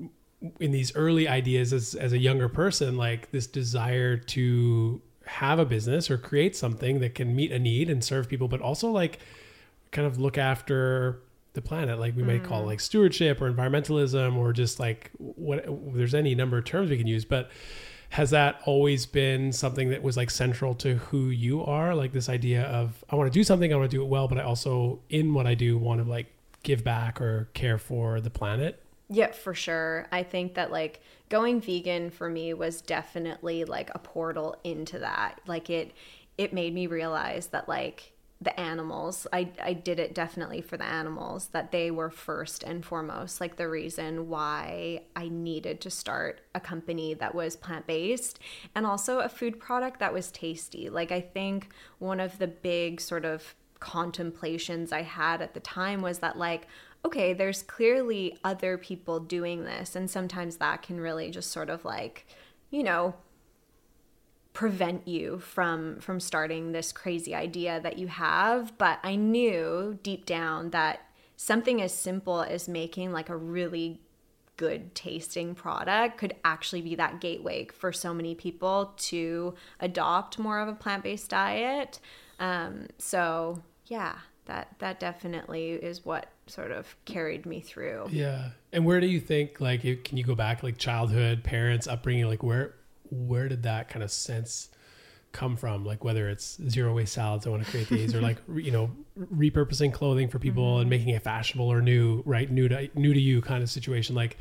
in 0.59 0.73
these 0.73 0.95
early 0.97 1.29
ideas 1.29 1.73
as 1.73 1.95
as 1.95 2.13
a 2.13 2.19
younger 2.19 2.49
person, 2.49 2.97
like 2.97 3.31
this 3.31 3.47
desire 3.47 4.17
to 4.17 5.01
have 5.25 5.59
a 5.59 5.65
business 5.65 6.11
or 6.11 6.19
create 6.19 6.57
something 6.57 7.01
that 7.01 7.15
can 7.15 7.35
meet 7.35 7.53
a 7.53 7.59
need 7.59 7.89
and 7.89 8.03
serve 8.03 8.29
people, 8.29 8.49
but 8.49 8.61
also 8.61 8.91
like 8.91 9.21
kind 9.93 10.07
of 10.07 10.19
look 10.19 10.39
after 10.39 11.21
the 11.55 11.61
planet 11.61 11.99
like 11.99 12.17
we 12.17 12.23
mm. 12.23 12.29
might 12.29 12.45
call 12.45 12.63
mm. 12.63 12.67
like 12.67 12.81
stewardship 12.81 13.41
or 13.41 13.53
environmentalism 13.53 14.37
or 14.37 14.53
just 14.53 14.81
like 14.81 15.11
what 15.19 15.65
there's 15.95 16.15
any 16.15 16.35
number 16.35 16.57
of 16.59 16.65
terms 16.65 16.89
we 16.89 16.97
can 16.97 17.07
use 17.07 17.25
but 17.25 17.51
has 18.13 18.31
that 18.31 18.61
always 18.67 19.07
been 19.07 19.53
something 19.53 19.91
that 19.91 20.03
was 20.03 20.17
like 20.17 20.31
central 20.31 20.75
to 20.75 20.97
who 20.97 21.31
you 21.31 21.65
are? 21.65 21.95
Like 21.95 22.13
this 22.13 22.29
idea 22.29 22.65
of 22.65 23.05
i 23.11 23.17
want 23.17 23.33
to 23.33 23.39
do 23.39 23.43
something 23.43 23.73
i 23.73 23.77
want 23.77 23.91
to 23.91 23.97
do 23.97 24.03
it 24.03 24.07
well 24.07 24.29
but 24.29 24.39
i 24.39 24.43
also 24.43 25.01
in 25.09 25.35
what 25.35 25.47
i 25.47 25.55
do 25.55 25.79
want 25.79 26.03
to 26.03 26.09
like 26.09 26.27
give 26.63 26.85
back 26.85 27.21
or 27.21 27.49
care 27.55 27.79
for 27.79 28.21
the 28.21 28.31
planet 28.31 28.83
yeah 29.13 29.31
for 29.31 29.55
sure. 29.55 30.07
I 30.11 30.23
think 30.23 30.55
that 30.55 30.73
like 30.73 31.03
going 31.29 31.61
vegan 31.61 32.11
for 32.11 32.29
me 32.29 32.55
was 32.55 32.81
definitely 32.81 33.65
like 33.65 33.91
a 33.95 33.99
portal 33.99 34.57
into 34.65 34.99
that. 35.01 35.41
Like 35.47 35.71
it 35.71 35.93
it 36.39 36.53
made 36.53 36.75
me 36.75 36.87
realize 36.87 37.49
that 37.49 37.69
like 37.69 38.12
the 38.43 38.59
animals. 38.59 39.27
I, 39.33 39.51
I 39.63 39.73
did 39.73 40.01
it 40.01 40.15
definitely 40.15 40.61
for 40.61 40.77
the 40.77 40.85
animals, 40.85 41.49
that 41.53 41.71
they 41.71 41.91
were 41.91 42.11
first 42.11 42.63
and 42.63 42.85
foremost, 42.85 43.41
like 43.41 43.57
the 43.57 43.69
reason 43.69 44.29
why 44.29 45.03
I 45.15 45.29
needed 45.29 45.81
to 45.83 45.91
start 45.91 46.41
a 46.55 46.61
company 46.61 47.15
that 47.15 47.35
was 47.35 47.55
plant 47.55 47.87
based 47.87 48.41
and 48.75 48.85
also 48.85 49.21
a 49.21 49.29
food 49.29 49.61
product 49.61 50.01
that 50.01 50.13
was 50.13 50.31
tasty. 50.31 50.91
Like, 50.91 51.13
I 51.13 51.21
think 51.21 51.69
one 51.99 52.19
of 52.19 52.39
the 52.39 52.49
big 52.49 53.01
sort 53.01 53.25
of 53.25 53.55
contemplations 53.79 54.93
I 54.93 55.03
had 55.03 55.41
at 55.41 55.55
the 55.55 55.61
time 55.61 56.03
was 56.03 56.19
that, 56.19 56.37
like, 56.37 56.67
okay, 57.05 57.33
there's 57.33 57.63
clearly 57.63 58.39
other 58.45 58.79
people 58.79 59.21
doing 59.21 59.65
this. 59.65 59.97
And 59.97 60.11
sometimes 60.11 60.57
that 60.57 60.83
can 60.83 61.01
really 61.01 61.31
just 61.31 61.51
sort 61.51 61.71
of 61.71 61.85
like, 61.85 62.27
you 62.71 62.83
know, 62.83 63.15
prevent 64.53 65.09
you 65.09 65.39
from 65.39 65.99
from 66.01 66.21
starting 66.21 66.73
this 66.73 66.93
crazy 66.93 67.35
idea 67.35 67.81
that 67.81 67.99
you 67.99 68.07
have 68.07 68.77
but 68.77 68.99
i 69.03 69.15
knew 69.15 69.99
deep 70.03 70.27
down 70.27 70.71
that 70.71 71.07
something 71.37 71.81
as 71.81 71.93
simple 71.93 72.43
as 72.43 72.69
making 72.69 73.13
like 73.13 73.29
a 73.29 73.37
really 73.37 73.99
good 74.57 74.95
tasting 74.95 75.55
product 75.55 76.19
could 76.19 76.37
actually 76.45 76.83
be 76.83 76.95
that 76.95 77.21
gateway 77.21 77.67
for 77.73 77.93
so 77.93 78.15
many 78.15 78.35
people 78.35 78.93
to 78.97 79.55
adopt 79.81 80.39
more 80.39 80.61
of 80.61 80.69
a 80.69 80.73
plant-based 80.73 81.29
diet. 81.31 81.99
Um, 82.39 82.87
so 82.99 83.63
yeah 83.87 84.19
that 84.47 84.69
that 84.79 84.99
definitely 84.99 85.71
is 85.71 86.05
what 86.05 86.27
sort 86.47 86.71
of 86.73 86.95
carried 87.05 87.47
me 87.47 87.61
through. 87.61 88.07
Yeah. 88.11 88.51
And 88.73 88.85
where 88.85 89.01
do 89.01 89.07
you 89.07 89.21
think 89.21 89.61
like 89.61 89.83
can 90.05 90.17
you 90.17 90.25
go 90.25 90.35
back 90.35 90.63
like 90.63 90.79
childhood 90.79 91.45
parents 91.45 91.87
upbringing 91.87 92.27
like 92.27 92.43
where 92.43 92.75
where 93.13 93.49
did 93.49 93.63
that 93.65 93.89
kind 93.89 94.03
of 94.03 94.11
sense 94.11 94.71
come 95.33 95.57
from? 95.57 95.85
Like 95.85 96.03
whether 96.03 96.29
it's 96.29 96.61
zero 96.69 96.95
waste 96.95 97.13
salads, 97.13 97.47
I 97.47 97.51
want 97.51 97.65
to 97.65 97.71
create 97.71 97.89
these, 97.89 98.15
or 98.15 98.21
like 98.21 98.39
you 98.55 98.71
know 98.71 98.91
repurposing 99.19 99.93
clothing 99.93 100.29
for 100.29 100.39
people 100.39 100.79
and 100.79 100.85
mm-hmm. 100.85 100.91
making 100.91 101.09
it 101.11 101.23
fashionable 101.23 101.71
or 101.71 101.81
new, 101.81 102.23
right? 102.25 102.51
New 102.51 102.69
to 102.69 102.89
new 102.95 103.13
to 103.13 103.21
you 103.21 103.41
kind 103.41 103.63
of 103.63 103.71
situation. 103.71 104.15
Like, 104.15 104.39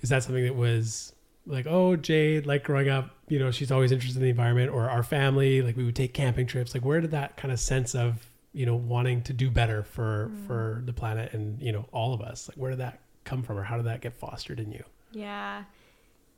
is 0.00 0.08
that 0.08 0.22
something 0.22 0.44
that 0.44 0.56
was 0.56 1.12
like 1.46 1.66
oh 1.66 1.94
Jade 1.96 2.46
like 2.46 2.64
growing 2.64 2.88
up, 2.88 3.10
you 3.28 3.38
know, 3.38 3.50
she's 3.50 3.70
always 3.70 3.92
interested 3.92 4.18
in 4.18 4.24
the 4.24 4.30
environment, 4.30 4.70
or 4.70 4.88
our 4.88 5.02
family, 5.02 5.62
like 5.62 5.76
we 5.76 5.84
would 5.84 5.96
take 5.96 6.14
camping 6.14 6.46
trips. 6.46 6.74
Like 6.74 6.84
where 6.84 7.00
did 7.00 7.10
that 7.10 7.36
kind 7.36 7.52
of 7.52 7.60
sense 7.60 7.94
of 7.94 8.26
you 8.54 8.64
know 8.64 8.76
wanting 8.76 9.20
to 9.22 9.32
do 9.32 9.50
better 9.50 9.82
for 9.82 10.30
mm-hmm. 10.30 10.46
for 10.46 10.82
the 10.86 10.92
planet 10.92 11.32
and 11.32 11.60
you 11.60 11.72
know 11.72 11.86
all 11.92 12.14
of 12.14 12.22
us 12.22 12.48
like 12.48 12.56
where 12.56 12.70
did 12.70 12.78
that 12.78 13.00
come 13.24 13.42
from 13.42 13.58
or 13.58 13.64
how 13.64 13.76
did 13.76 13.86
that 13.86 14.00
get 14.00 14.14
fostered 14.14 14.60
in 14.60 14.70
you 14.70 14.84
Yeah. 15.14 15.64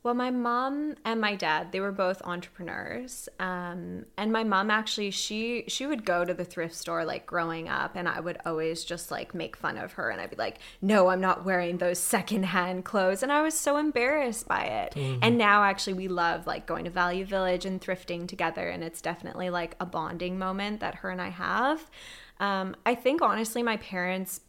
Well, 0.07 0.15
my 0.15 0.31
mom 0.31 0.95
and 1.05 1.21
my 1.21 1.35
dad, 1.35 1.73
they 1.73 1.81
were 1.81 1.91
both 1.91 2.23
entrepreneurs. 2.23 3.29
Um, 3.41 4.07
and 4.17 4.31
my 4.31 4.45
mom 4.45 4.71
actually, 4.71 5.11
she 5.11 5.65
she 5.67 5.85
would 5.85 6.05
go 6.05 6.25
to 6.25 6.33
the 6.33 6.45
thrift 6.45 6.77
store 6.77 7.05
like 7.05 7.27
growing 7.27 7.69
up, 7.69 7.97
and 7.97 8.09
I 8.09 8.21
would 8.21 8.39
always 8.47 8.85
just 8.85 9.11
like 9.11 9.35
make 9.35 9.57
fun 9.57 9.77
of 9.77 9.95
her, 9.95 10.11
and 10.11 10.21
I'd 10.21 10.31
be 10.31 10.37
like, 10.37 10.59
"No, 10.81 11.09
I'm 11.09 11.21
not 11.21 11.45
wearing 11.45 11.79
those 11.79 11.99
secondhand 11.99 12.85
clothes," 12.85 13.25
and 13.25 13.33
I 13.33 13.43
was 13.43 13.59
so 13.59 13.79
embarrassed 13.79 14.47
by 14.47 14.63
it. 14.63 14.95
And 15.23 15.37
now, 15.37 15.65
actually, 15.65 15.95
we 15.95 16.07
love 16.07 16.47
like 16.47 16.67
going 16.67 16.85
to 16.85 16.91
Value 16.91 17.25
Village 17.25 17.67
and 17.67 17.81
thrifting 17.81 18.29
together, 18.29 18.69
and 18.69 18.85
it's 18.85 19.01
definitely 19.01 19.51
like 19.51 19.75
a 19.81 19.87
bonding 19.87 20.39
moment 20.39 20.79
that 20.79 20.95
her 20.95 21.11
and 21.11 21.21
I 21.21 21.31
have. 21.31 21.91
Um, 22.39 22.77
I 22.87 22.95
think 22.95 23.23
honestly, 23.23 23.61
my 23.61 23.79
parents 23.79 24.43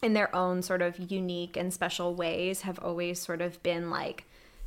in 0.00 0.14
their 0.14 0.34
own 0.34 0.62
sort 0.62 0.80
of 0.80 1.12
unique 1.12 1.58
and 1.58 1.74
special 1.74 2.14
ways 2.14 2.62
have 2.62 2.78
always 2.78 3.20
sort 3.20 3.42
of 3.42 3.62
been 3.62 3.90
like 3.90 4.24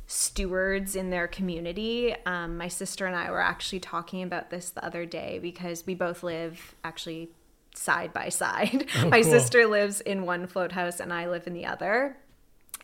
stewards 0.08 0.96
in 0.96 1.10
their 1.10 1.28
community. 1.28 2.16
Um, 2.24 2.56
my 2.56 2.68
sister 2.68 3.04
and 3.06 3.14
I 3.14 3.30
were 3.30 3.42
actually 3.42 3.80
talking 3.80 4.22
about 4.22 4.48
this 4.48 4.70
the 4.70 4.82
other 4.82 5.04
day 5.04 5.38
because 5.38 5.84
we 5.86 5.94
both 5.94 6.22
live 6.22 6.74
actually 6.82 7.28
side 7.74 8.14
by 8.14 8.30
side. 8.30 8.86
my 9.04 9.20
cool. 9.20 9.30
sister 9.30 9.66
lives 9.66 10.00
in 10.00 10.24
one 10.24 10.46
float 10.46 10.72
house 10.72 10.98
and 10.98 11.12
I 11.12 11.28
live 11.28 11.46
in 11.46 11.52
the 11.52 11.66
other. 11.66 12.16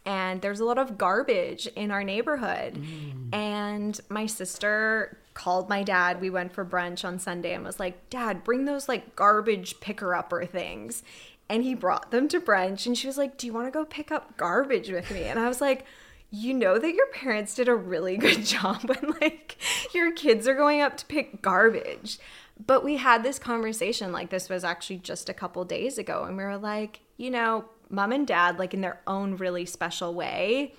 And 0.04 0.42
there's 0.42 0.60
a 0.60 0.66
lot 0.66 0.76
of 0.76 0.98
garbage 0.98 1.66
in 1.68 1.90
our 1.90 2.04
neighborhood. 2.04 2.84
And 3.32 3.98
my 4.10 4.26
sister 4.26 5.16
called 5.32 5.70
my 5.70 5.82
dad. 5.82 6.20
We 6.20 6.28
went 6.28 6.52
for 6.52 6.62
brunch 6.62 7.06
on 7.06 7.18
Sunday 7.18 7.54
and 7.54 7.64
was 7.64 7.80
like, 7.80 8.10
Dad, 8.10 8.44
bring 8.44 8.66
those 8.66 8.86
like 8.86 9.16
garbage 9.16 9.80
picker 9.80 10.14
upper 10.14 10.44
things. 10.44 11.02
And 11.48 11.62
he 11.62 11.74
brought 11.74 12.10
them 12.10 12.28
to 12.28 12.38
brunch. 12.38 12.84
And 12.84 12.98
she 12.98 13.06
was 13.06 13.16
like, 13.16 13.38
Do 13.38 13.46
you 13.46 13.54
want 13.54 13.66
to 13.66 13.70
go 13.70 13.86
pick 13.86 14.12
up 14.12 14.36
garbage 14.36 14.90
with 14.90 15.10
me? 15.10 15.22
And 15.22 15.38
I 15.38 15.48
was 15.48 15.62
like, 15.62 15.86
you 16.34 16.52
know 16.52 16.78
that 16.78 16.94
your 16.94 17.06
parents 17.08 17.54
did 17.54 17.68
a 17.68 17.74
really 17.74 18.16
good 18.26 18.44
job 18.44 18.82
when 18.84 19.14
like 19.20 19.56
your 19.94 20.12
kids 20.12 20.48
are 20.48 20.54
going 20.54 20.80
up 20.80 20.96
to 20.98 21.06
pick 21.06 21.40
garbage. 21.40 22.18
But 22.64 22.84
we 22.84 22.96
had 22.96 23.22
this 23.22 23.38
conversation 23.38 24.12
like 24.12 24.30
this 24.30 24.48
was 24.48 24.64
actually 24.64 24.98
just 24.98 25.28
a 25.28 25.34
couple 25.34 25.64
days 25.64 25.98
ago 25.98 26.24
and 26.24 26.36
we 26.36 26.44
were 26.44 26.58
like, 26.58 27.00
you 27.16 27.30
know, 27.30 27.66
mom 27.90 28.12
and 28.12 28.26
dad 28.26 28.58
like 28.58 28.74
in 28.74 28.80
their 28.80 29.00
own 29.06 29.36
really 29.36 29.66
special 29.66 30.14
way 30.14 30.74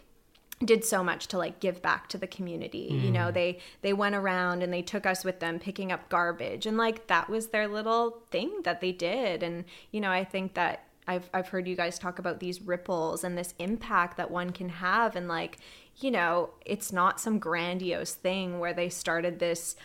did 0.64 0.86
so 0.86 1.03
much 1.03 1.28
to 1.28 1.38
like 1.38 1.60
give 1.60 1.82
back 1.82 2.08
to 2.08 2.18
the 2.18 2.28
community. 2.28 2.88
You 3.03 3.12
know 3.12 3.28
mm. 3.28 3.34
they 3.34 3.60
they 3.82 3.93
went 3.93 4.16
around 4.16 4.64
and 4.64 4.74
they 4.74 4.82
took 4.82 5.06
us 5.06 5.26
with 5.26 5.39
them 5.41 5.60
picking 5.60 5.91
up 5.91 6.08
garbage 6.10 6.66
and 6.66 6.78
like 6.78 7.08
that 7.08 7.30
was 7.30 7.47
their 7.47 7.68
little 7.68 8.22
thing 8.32 8.62
that 8.64 8.80
they 8.80 8.93
did. 8.93 9.43
And 9.43 9.66
you 9.91 9.99
know 9.99 10.12
i 10.12 10.24
think 10.24 10.53
that 10.53 10.86
I've 11.08 11.30
I've 11.34 11.49
heard 11.49 11.68
you 11.68 11.76
guys 11.76 11.99
talk 11.99 12.20
about 12.20 12.39
these 12.39 12.62
ripples 12.62 13.24
and 13.24 13.38
this 13.38 13.53
impact 13.60 14.18
that 14.18 14.32
one 14.32 14.51
can 14.51 14.70
have. 14.70 15.16
And 15.16 15.28
like 15.28 15.58
you 15.97 16.12
know 16.12 16.51
it's 16.66 16.91
not 16.91 17.20
some 17.20 17.39
grandiose 17.39 18.14
thing 18.14 18.60
where 18.60 18.74
they 18.74 18.89
started 18.89 19.39
this 19.39 19.76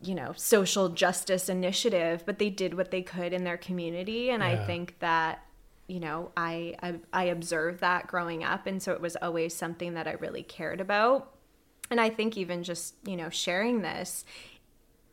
you 0.00 0.14
know 0.14 0.32
social 0.36 0.88
justice 0.90 1.48
initiative 1.48 2.22
but 2.24 2.38
they 2.38 2.50
did 2.50 2.74
what 2.74 2.90
they 2.90 3.02
could 3.02 3.32
in 3.32 3.44
their 3.44 3.56
community. 3.56 4.30
And 4.30 4.42
I 4.42 4.56
think 4.66 4.98
that 5.00 5.42
you 5.86 6.00
know 6.00 6.30
I, 6.36 6.74
I 6.82 6.94
I 7.12 7.24
observed 7.24 7.80
that 7.80 8.06
growing 8.06 8.44
up. 8.44 8.66
And 8.66 8.82
so 8.82 8.92
it 8.92 9.00
was 9.00 9.16
always 9.16 9.54
something 9.54 9.94
that 9.94 10.06
I 10.06 10.12
really 10.12 10.42
cared 10.42 10.80
about. 10.80 11.34
And 11.90 12.00
I 12.00 12.10
think 12.10 12.36
even 12.36 12.62
just 12.62 12.94
you 13.06 13.16
know 13.16 13.30
sharing 13.30 13.82
this 13.82 14.24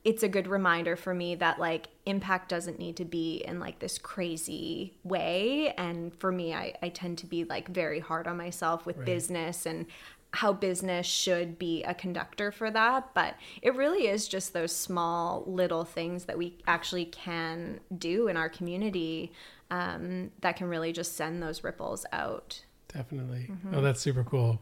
it's 0.05 0.21
a 0.21 0.29
good 0.29 0.47
reminder 0.47 0.95
for 0.95 1.15
me 1.15 1.33
that 1.35 1.59
like 1.59 1.87
impact 2.05 2.47
doesn't 2.47 2.77
need 2.77 2.95
to 2.95 3.03
be 3.03 3.37
in 3.37 3.59
like 3.59 3.79
this 3.79 3.97
crazy 3.97 4.93
way. 5.03 5.73
And 5.77 6.13
for 6.15 6.31
me 6.31 6.53
i, 6.53 6.73
I 6.81 6.89
tend 6.89 7.17
to 7.19 7.25
be 7.25 7.43
like 7.43 7.67
very 7.67 7.99
hard 7.99 8.27
on 8.27 8.37
myself 8.37 8.85
with 8.85 9.03
business 9.03 9.65
and 9.65 9.87
how 10.31 10.51
business 10.51 11.05
should 11.07 11.57
be 11.57 11.81
a 11.83 11.93
conductor 11.93 12.51
for 12.51 12.69
that. 12.69 13.13
But 13.13 13.35
it 13.61 13.75
really 13.75 14.07
is 14.07 14.27
just 14.27 14.53
those 14.53 14.75
small 14.75 15.43
little 15.47 15.85
things 15.85 16.25
that 16.25 16.37
we 16.37 16.57
actually 16.67 17.05
can 17.05 17.79
do 17.97 18.27
in 18.27 18.37
our 18.37 18.49
community 18.49 19.31
um, 19.71 20.31
that 20.41 20.57
can 20.57 20.67
really 20.67 20.91
just 20.91 21.15
send 21.15 21.41
those 21.41 21.63
ripples 21.63 22.05
out. 22.11 22.61
Definitely. 22.89 23.49
Mm-hmm. 23.51 23.75
oh 23.75 23.81
that's 23.81 23.99
super 23.99 24.23
cool 24.23 24.61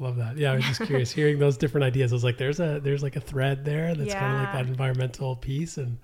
i 0.00 0.04
love 0.04 0.16
that. 0.16 0.36
Yeah 0.36 0.52
i 0.52 0.56
was 0.56 0.64
just 0.64 0.82
curious 0.82 1.10
hearing 1.20 1.38
those 1.38 1.56
different 1.56 1.84
ideas 1.84 2.12
i 2.12 2.14
was 2.14 2.24
like 2.24 2.38
there's 2.38 2.60
a 2.60 2.80
there's 2.80 3.02
like 3.02 3.16
a 3.16 3.20
thread 3.20 3.64
there 3.64 3.94
that's 3.94 4.14
kind 4.14 4.34
of 4.34 4.40
like 4.40 4.52
that 4.52 4.66
environmental 4.66 5.36
piece 5.36 5.76
and 5.76 5.98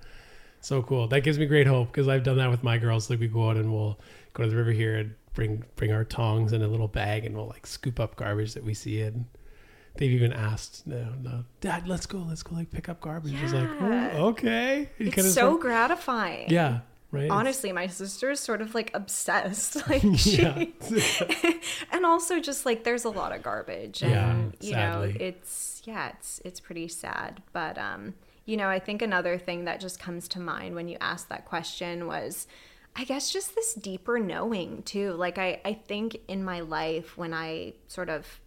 so 0.59 0.81
cool. 0.81 1.07
That 1.07 1.21
gives 1.21 1.37
me 1.39 1.45
great 1.45 1.67
hope 1.67 1.91
because 1.91 2.07
i've 2.07 2.23
done 2.23 2.37
that 2.37 2.49
with 2.49 2.63
my 2.63 2.77
girls 2.77 3.09
like 3.09 3.19
we 3.19 3.27
go 3.27 3.49
out 3.49 3.57
and 3.57 3.71
we'll 3.71 3.99
go 4.33 4.43
to 4.43 4.49
the 4.49 4.55
river 4.55 4.71
here 4.71 4.97
and 4.97 5.15
bring 5.33 5.63
bring 5.75 5.91
our 5.91 6.03
tongs 6.03 6.51
in 6.51 6.61
a 6.61 6.67
little 6.67 6.87
bag 6.87 7.25
and 7.25 7.35
we'll 7.35 7.47
like 7.47 7.65
scoop 7.67 7.99
up 7.99 8.15
garbage 8.15 8.53
that 8.53 8.63
we 8.63 8.73
see 8.73 9.01
and 9.01 9.25
they've 9.95 10.11
even 10.11 10.33
asked 10.33 10.85
no 10.87 11.13
no 11.21 11.43
dad 11.61 11.87
let's 11.87 12.05
go 12.05 12.19
let's 12.27 12.43
go 12.43 12.55
like 12.55 12.71
pick 12.71 12.89
up 12.89 12.99
garbage. 13.01 13.33
It's 13.41 13.53
like 13.53 13.69
oh, 13.79 14.27
okay. 14.29 14.89
It's 14.99 15.15
so 15.15 15.31
start- 15.31 15.59
gratifying. 15.61 16.49
Yeah 16.49 16.79
right? 17.11 17.29
Honestly 17.29 17.71
my 17.71 17.87
sister 17.87 18.31
is 18.31 18.39
sort 18.39 18.61
of 18.61 18.75
like 18.75 18.91
obsessed. 18.93 19.77
Like 19.89 20.03
she 20.17 20.43
and 21.91 22.05
also 22.05 22.39
just 22.39 22.65
like 22.65 22.83
there's 22.83 23.05
a 23.05 23.09
lot 23.09 23.31
of 23.35 23.41
garbage 23.43 24.01
and 24.03 24.11
Yeah, 24.11 24.67
you 24.67 24.73
sadly. 24.73 25.13
know 25.13 25.17
it's 25.19 25.81
yeah 25.85 26.09
it's 26.09 26.41
it's 26.45 26.59
pretty 26.59 26.87
sad. 26.87 27.41
But 27.53 27.77
um 27.77 28.13
you 28.45 28.55
know 28.55 28.69
i 28.69 28.79
think 28.79 29.01
another 29.01 29.37
thing 29.37 29.65
that 29.65 29.79
just 29.81 29.99
comes 29.99 30.27
to 30.29 30.39
mind 30.39 30.73
when 30.73 30.87
you 30.87 30.97
ask 31.01 31.27
that 31.27 31.43
question 31.43 32.07
was 32.07 32.47
i 32.95 33.03
guess 33.03 33.29
just 33.31 33.55
this 33.55 33.73
deeper 33.73 34.19
knowing 34.19 34.83
too. 34.83 35.11
Like 35.13 35.37
i 35.37 35.59
i 35.65 35.73
think 35.73 36.17
in 36.29 36.43
my 36.43 36.61
life 36.61 37.17
when 37.17 37.33
i 37.33 37.73
sort 37.87 38.09
of 38.09 38.39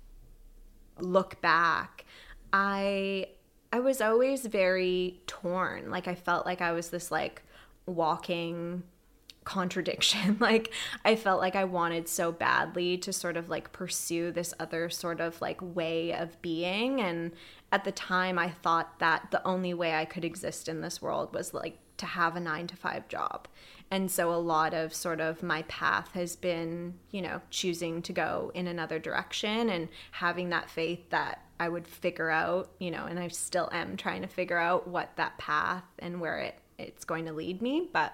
look 0.99 1.41
back 1.41 2.05
i 2.53 3.27
i 3.73 3.79
was 3.79 4.01
always 4.01 4.45
very 4.47 5.21
torn. 5.27 5.91
Like 5.91 6.09
i 6.09 6.15
felt 6.15 6.45
like 6.47 6.61
i 6.61 6.73
was 6.73 6.89
this 6.91 7.11
like 7.11 7.43
walking 7.87 8.83
contradiction. 9.45 10.37
Like 10.51 10.73
i 11.05 11.17
felt 11.17 11.41
like 11.41 11.55
i 11.55 11.65
wanted 11.65 12.09
so 12.09 12.33
badly 12.33 12.97
to 12.99 13.13
sort 13.13 13.37
of 13.37 13.49
like 13.49 13.73
pursue 13.73 14.33
this 14.33 14.55
other 14.59 14.89
sort 14.89 15.21
of 15.21 15.41
like 15.41 15.59
way 15.61 16.13
of 16.13 16.41
being. 16.43 17.01
And 17.01 17.33
at 17.73 17.85
the 17.85 17.93
time 17.93 18.39
i 18.39 18.49
thought 18.49 18.99
that 18.99 19.31
the 19.31 19.45
only 19.47 19.75
way 19.75 19.95
i 19.95 20.05
could 20.05 20.25
exist 20.25 20.69
in 20.69 20.81
this 20.81 21.03
world 21.03 21.35
was 21.35 21.53
like 21.55 21.79
to 21.99 22.07
have 22.07 22.35
a 22.35 22.41
9 22.41 22.67
to 22.69 22.77
5 22.77 23.09
job. 23.09 23.47
And 23.91 24.11
so 24.11 24.33
a 24.33 24.37
lot 24.37 24.73
of 24.73 24.95
sort 24.95 25.21
of 25.21 25.43
my 25.43 25.63
path 25.63 26.13
has 26.13 26.37
been 26.37 26.95
you 27.11 27.23
know 27.23 27.41
choosing 27.51 28.03
to 28.03 28.13
go 28.13 28.51
in 28.55 28.67
another 28.67 28.99
direction 28.99 29.69
and 29.69 29.89
having 30.13 30.51
that 30.51 30.71
faith 30.71 31.11
that 31.11 31.45
i 31.59 31.69
would 31.69 31.87
figure 31.87 32.31
out 32.31 32.71
you 32.79 32.91
know 32.91 33.05
and 33.05 33.19
i 33.19 33.29
still 33.29 33.69
am 33.73 33.97
trying 33.97 34.23
to 34.23 34.29
figure 34.29 34.57
out 34.57 34.87
what 34.89 35.11
that 35.17 35.37
path 35.39 35.85
and 35.99 36.21
where 36.21 36.39
it 36.39 36.55
it's 36.89 37.05
going 37.05 37.25
to 37.27 37.33
lead 37.33 37.61
me 37.63 37.89
but 37.93 38.13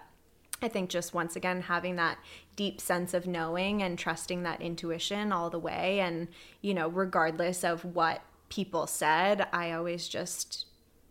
I 0.63 0.69
think 0.69 0.89
just 0.89 1.13
once 1.13 1.37
again 1.37 1.61
having 1.63 1.97
that 1.97 2.17
deep 2.57 2.81
sense 2.81 3.13
of 3.13 3.27
knowing 3.27 3.83
and 3.83 3.99
trusting 3.99 4.43
that 4.45 4.63
intuition 4.63 5.31
all 5.31 5.51
the 5.51 5.59
way. 5.59 6.01
And, 6.01 6.29
you 6.63 6.73
know, 6.73 6.89
regardless 6.89 7.63
of 7.63 7.85
what 7.85 8.23
people 8.49 8.87
said, 8.87 9.47
I 9.53 9.73
always 9.73 10.09
just 10.09 10.65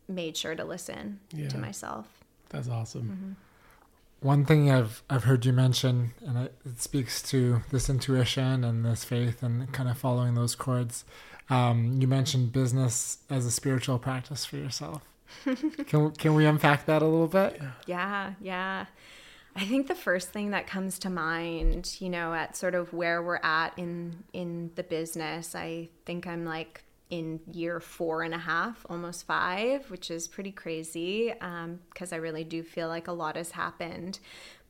made 0.08 0.36
sure 0.36 0.56
to 0.56 0.64
listen 0.66 1.20
Yeah. 1.32 1.50
to 1.50 1.60
myself. 1.60 2.08
that's 2.50 2.68
awesome 2.68 3.04
Mm-hmm. 3.04 3.32
One 4.28 4.46
thing 4.46 4.72
I've 4.72 5.04
I've 5.12 5.26
heard 5.26 5.46
you 5.46 5.54
mention, 5.54 6.14
and 6.26 6.38
it, 6.46 6.56
it 6.66 6.82
speaks 6.82 7.22
to 7.30 7.62
this 7.70 7.88
intuition 7.88 8.64
and 8.64 8.84
this 8.84 9.04
faith 9.04 9.44
and 9.44 9.72
kind 9.72 9.88
of 9.90 9.98
following 10.00 10.34
those 10.34 10.56
chords. 10.56 11.06
Um, 11.52 11.98
you 12.02 12.08
mentioned 12.08 12.52
business 12.52 13.20
as 13.30 13.46
a 13.46 13.52
spiritual 13.52 14.00
practice 14.00 14.44
for 14.44 14.58
yourself. 14.58 15.04
Can 15.88 16.12
can 16.12 16.36
we 16.36 16.46
unpack 16.46 16.86
that 16.86 17.02
a 17.02 17.06
little 17.06 17.28
bit? 17.28 17.62
Yeah, 17.86 18.34
yeah. 18.40 18.86
I 19.56 19.66
think 19.66 19.88
the 19.88 19.96
first 19.96 20.30
thing 20.30 20.52
that 20.52 20.68
comes 20.68 21.00
to 21.00 21.10
mind, 21.10 21.96
you 22.00 22.10
know, 22.10 22.34
at 22.34 22.58
sort 22.58 22.76
of 22.76 22.92
where 22.92 23.24
we're 23.24 23.40
at 23.42 23.78
in 23.78 24.24
in 24.34 24.72
the 24.76 24.84
business, 24.84 25.56
I 25.56 25.90
think 26.06 26.28
I'm 26.28 26.46
like 26.46 26.84
in 27.10 27.40
year 27.52 27.80
four 27.80 28.24
and 28.24 28.34
a 28.34 28.40
half, 28.40 28.86
almost 28.90 29.26
five, 29.26 29.90
which 29.92 30.10
is 30.10 30.28
pretty 30.28 30.52
crazy 30.52 31.34
um, 31.40 31.80
because 31.94 32.12
I 32.12 32.18
really 32.18 32.44
do 32.44 32.64
feel 32.64 32.88
like 32.88 33.08
a 33.08 33.14
lot 33.14 33.36
has 33.36 33.52
happened. 33.52 34.20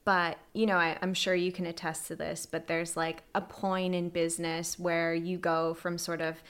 But, 0.03 0.37
you 0.53 0.67
know, 0.67 0.77
I, 0.77 0.97
I'm 1.01 1.15
sure 1.15 1.33
you 1.33 1.51
can 1.51 1.65
attest 1.65 2.07
to 2.07 2.15
this, 2.15 2.45
but 2.45 2.67
there's 2.67 2.95
like 2.95 3.23
a 3.33 3.41
point 3.41 3.95
in 3.95 4.09
business 4.09 4.77
where 4.77 5.15
you 5.15 5.39
go 5.39 5.73
from 5.73 5.97
sort 5.97 6.21
of 6.21 6.43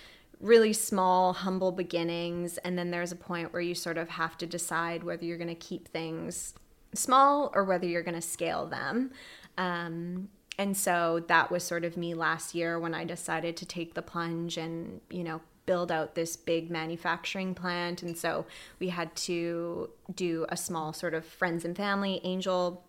really 0.46 0.74
small, 0.74 1.34
humble 1.34 1.72
beginnings. 1.72 2.58
And 2.60 2.78
then 2.78 2.92
there's 2.92 3.12
a 3.12 3.16
point 3.16 3.52
where 3.52 3.62
you 3.62 3.74
sort 3.74 3.98
of 3.98 4.10
have 4.10 4.38
to 4.38 4.46
decide 4.46 5.04
whether 5.04 5.26
you're 5.26 5.40
going 5.40 5.48
to 5.48 5.56
keep 5.56 5.88
things 5.88 6.54
small 6.94 7.52
or 7.56 7.64
whether 7.64 7.88
you're 7.88 8.04
going 8.04 8.16
to 8.16 8.22
scale 8.22 8.68
them. 8.68 9.12
Um, 9.58 10.30
and 10.58 10.78
so 10.78 11.24
that 11.28 11.52
was 11.52 11.64
sort 11.64 11.84
of 11.84 11.98
me 11.98 12.14
last 12.14 12.56
year 12.56 12.80
when 12.80 12.94
I 12.94 13.04
decided 13.04 13.58
to 13.58 13.66
take 13.66 13.96
the 13.96 14.02
plunge 14.02 14.56
and, 14.58 15.02
you 15.10 15.24
know, 15.24 15.42
build 15.66 15.92
out 15.92 16.14
this 16.14 16.38
big 16.38 16.70
manufacturing 16.70 17.56
plant. 17.56 18.04
And 18.04 18.16
so 18.16 18.46
we 18.80 18.90
had 18.90 19.16
to 19.16 19.90
do 20.14 20.46
a 20.50 20.56
small 20.56 20.94
sort 20.94 21.16
of 21.16 21.26
friends 21.26 21.66
and 21.66 21.76
family 21.76 22.22
angel 22.24 22.86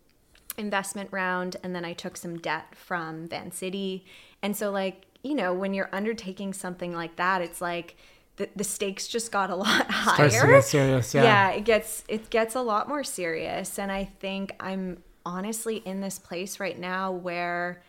investment 0.58 1.08
round. 1.10 1.56
And 1.62 1.74
then 1.74 1.86
I 1.86 1.94
took 1.94 2.18
some 2.18 2.38
debt 2.38 2.74
from 2.74 3.26
Vancity. 3.28 4.04
And 4.42 4.54
so, 4.54 4.70
like, 4.70 5.06
you 5.26 5.34
know, 5.34 5.52
when 5.52 5.74
you're 5.74 5.90
undertaking 5.92 6.52
something 6.52 6.94
like 6.94 7.16
that, 7.16 7.42
it's 7.42 7.60
like, 7.60 7.96
the, 8.36 8.48
the 8.54 8.64
stakes 8.64 9.08
just 9.08 9.32
got 9.32 9.50
a 9.50 9.56
lot 9.56 9.90
higher. 9.90 10.30
Starts 10.30 10.40
to 10.40 10.46
get 10.46 10.64
serious, 10.64 11.14
yeah. 11.14 11.22
yeah, 11.22 11.50
it 11.52 11.64
gets 11.64 12.04
it 12.06 12.28
gets 12.28 12.54
a 12.54 12.60
lot 12.60 12.86
more 12.86 13.02
serious, 13.02 13.78
and 13.78 13.90
I 13.90 14.04
think 14.04 14.54
I'm 14.60 15.02
honestly 15.26 15.78
in 15.78 16.00
this 16.00 16.18
place 16.18 16.60
right 16.60 16.78
now 16.78 17.10
where 17.10 17.82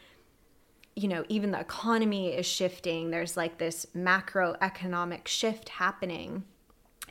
you 0.96 1.08
know 1.08 1.24
even 1.30 1.52
the 1.52 1.60
economy 1.60 2.30
is 2.30 2.48
shifting 2.48 3.12
there's 3.12 3.38
like 3.38 3.60
this 3.60 3.86
macroeconomic 3.96 5.28
shift 5.28 5.70
happening 5.70 6.44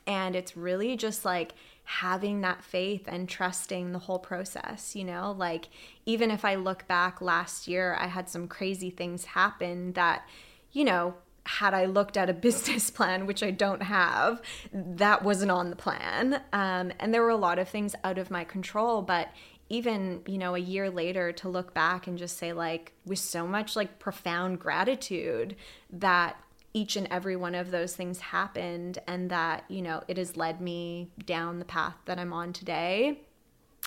and 0.04 0.34
it's 0.34 0.56
really 0.56 0.96
just 0.96 1.24
like 1.24 1.54
having 1.86 2.40
that 2.40 2.62
faith 2.64 3.04
and 3.06 3.28
trusting 3.28 3.92
the 3.92 3.98
whole 4.00 4.18
process 4.18 4.94
you 4.94 5.04
know 5.04 5.34
like 5.38 5.68
even 6.04 6.30
if 6.30 6.44
i 6.44 6.54
look 6.54 6.86
back 6.88 7.20
last 7.20 7.68
year 7.68 7.96
i 7.98 8.06
had 8.06 8.28
some 8.28 8.48
crazy 8.48 8.90
things 8.90 9.24
happen 9.24 9.92
that 9.92 10.26
you 10.72 10.84
know 10.84 11.14
had 11.46 11.74
I 11.74 11.84
looked 11.84 12.16
at 12.16 12.28
a 12.28 12.32
business 12.46 12.90
plan, 12.90 13.24
which 13.24 13.42
I 13.42 13.52
don't 13.52 13.84
have, 13.84 14.42
that 14.72 15.22
wasn't 15.22 15.52
on 15.52 15.70
the 15.70 15.76
plan. 15.76 16.42
Um, 16.52 16.92
and 16.98 17.14
there 17.14 17.22
were 17.22 17.30
a 17.30 17.36
lot 17.36 17.60
of 17.60 17.68
things 17.68 17.94
out 18.02 18.18
of 18.18 18.32
my 18.32 18.42
control. 18.42 19.00
But 19.00 19.30
even 19.68 20.22
you 20.26 20.38
know 20.38 20.54
a 20.54 20.60
year 20.60 20.90
later 20.90 21.32
to 21.32 21.48
look 21.48 21.74
back 21.74 22.06
and 22.06 22.18
just 22.18 22.36
say 22.36 22.52
like 22.52 22.92
with 23.04 23.18
so 23.18 23.46
much 23.46 23.74
like 23.74 23.98
profound 23.98 24.60
gratitude 24.60 25.56
that 25.90 26.36
each 26.76 26.94
and 26.94 27.08
every 27.10 27.36
one 27.36 27.54
of 27.54 27.70
those 27.70 27.96
things 27.96 28.20
happened 28.20 28.98
and 29.06 29.30
that 29.30 29.64
you 29.68 29.80
know 29.80 30.02
it 30.08 30.18
has 30.18 30.36
led 30.36 30.60
me 30.60 31.08
down 31.24 31.58
the 31.58 31.64
path 31.64 31.96
that 32.04 32.18
i'm 32.18 32.34
on 32.34 32.52
today 32.52 33.18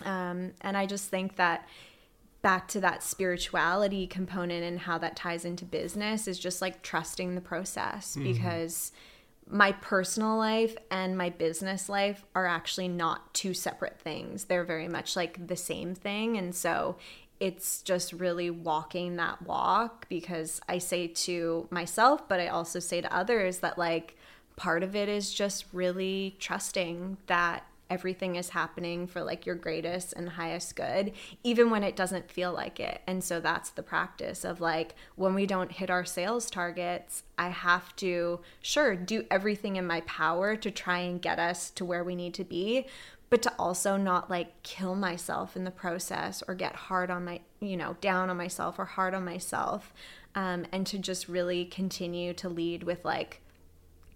um, 0.05 0.51
and 0.61 0.75
i 0.75 0.87
just 0.87 1.07
think 1.07 1.35
that 1.35 1.67
back 2.41 2.67
to 2.67 2.79
that 2.79 3.03
spirituality 3.03 4.07
component 4.07 4.63
and 4.63 4.79
how 4.79 4.97
that 4.97 5.15
ties 5.15 5.45
into 5.45 5.65
business 5.65 6.27
is 6.27 6.39
just 6.39 6.63
like 6.63 6.81
trusting 6.81 7.35
the 7.35 7.41
process 7.41 8.15
mm-hmm. 8.15 8.23
because 8.23 8.91
my 9.47 9.71
personal 9.73 10.37
life 10.37 10.75
and 10.89 11.15
my 11.15 11.29
business 11.29 11.89
life 11.89 12.25
are 12.33 12.47
actually 12.47 12.87
not 12.87 13.33
two 13.33 13.53
separate 13.53 13.99
things. 13.99 14.45
They're 14.45 14.63
very 14.63 14.87
much 14.87 15.15
like 15.15 15.47
the 15.47 15.55
same 15.55 15.95
thing. 15.95 16.37
And 16.37 16.53
so 16.53 16.97
it's 17.39 17.81
just 17.81 18.11
really 18.13 18.49
walking 18.49 19.15
that 19.15 19.41
walk 19.41 20.07
because 20.09 20.59
I 20.67 20.77
say 20.77 21.07
to 21.07 21.67
myself, 21.71 22.27
but 22.27 22.39
I 22.39 22.47
also 22.47 22.79
say 22.79 23.01
to 23.01 23.15
others 23.15 23.59
that 23.59 23.77
like 23.77 24.17
part 24.55 24.83
of 24.83 24.95
it 24.95 25.07
is 25.07 25.33
just 25.33 25.65
really 25.71 26.35
trusting 26.39 27.17
that 27.27 27.63
everything 27.89 28.35
is 28.35 28.49
happening 28.49 29.07
for 29.07 29.23
like 29.23 29.45
your 29.45 29.55
greatest 29.55 30.13
and 30.13 30.29
highest 30.29 30.75
good 30.75 31.11
even 31.43 31.71
when 31.71 31.83
it 31.83 31.95
doesn't 31.95 32.29
feel 32.29 32.53
like 32.53 32.79
it. 32.79 33.01
And 33.07 33.23
so 33.23 33.39
that's 33.39 33.71
the 33.71 33.81
practice 33.81 34.43
of 34.45 34.61
like 34.61 34.93
when 35.15 35.33
we 35.33 35.45
don't 35.45 35.71
hit 35.71 35.89
our 35.89 36.05
sales 36.05 36.49
targets 36.49 37.23
i 37.37 37.47
have 37.47 37.95
to 37.95 38.39
sure 38.61 38.95
do 38.95 39.25
everything 39.31 39.77
in 39.77 39.87
my 39.87 40.01
power 40.01 40.55
to 40.55 40.69
try 40.69 40.99
and 40.99 41.21
get 41.21 41.39
us 41.39 41.69
to 41.71 41.85
where 41.85 42.03
we 42.03 42.15
need 42.15 42.33
to 42.33 42.43
be 42.43 42.85
but 43.29 43.41
to 43.43 43.53
also 43.59 43.97
not 43.97 44.29
like 44.29 44.61
kill 44.63 44.95
myself 44.95 45.55
in 45.55 45.63
the 45.63 45.71
process 45.71 46.43
or 46.47 46.55
get 46.55 46.75
hard 46.75 47.11
on 47.11 47.25
my 47.25 47.39
you 47.59 47.77
know 47.77 47.95
down 48.01 48.29
on 48.29 48.37
myself 48.37 48.79
or 48.79 48.85
hard 48.85 49.13
on 49.13 49.23
myself 49.23 49.93
um, 50.35 50.65
and 50.71 50.85
to 50.87 50.97
just 50.97 51.27
really 51.27 51.65
continue 51.65 52.33
to 52.33 52.49
lead 52.49 52.83
with 52.83 53.03
like 53.03 53.41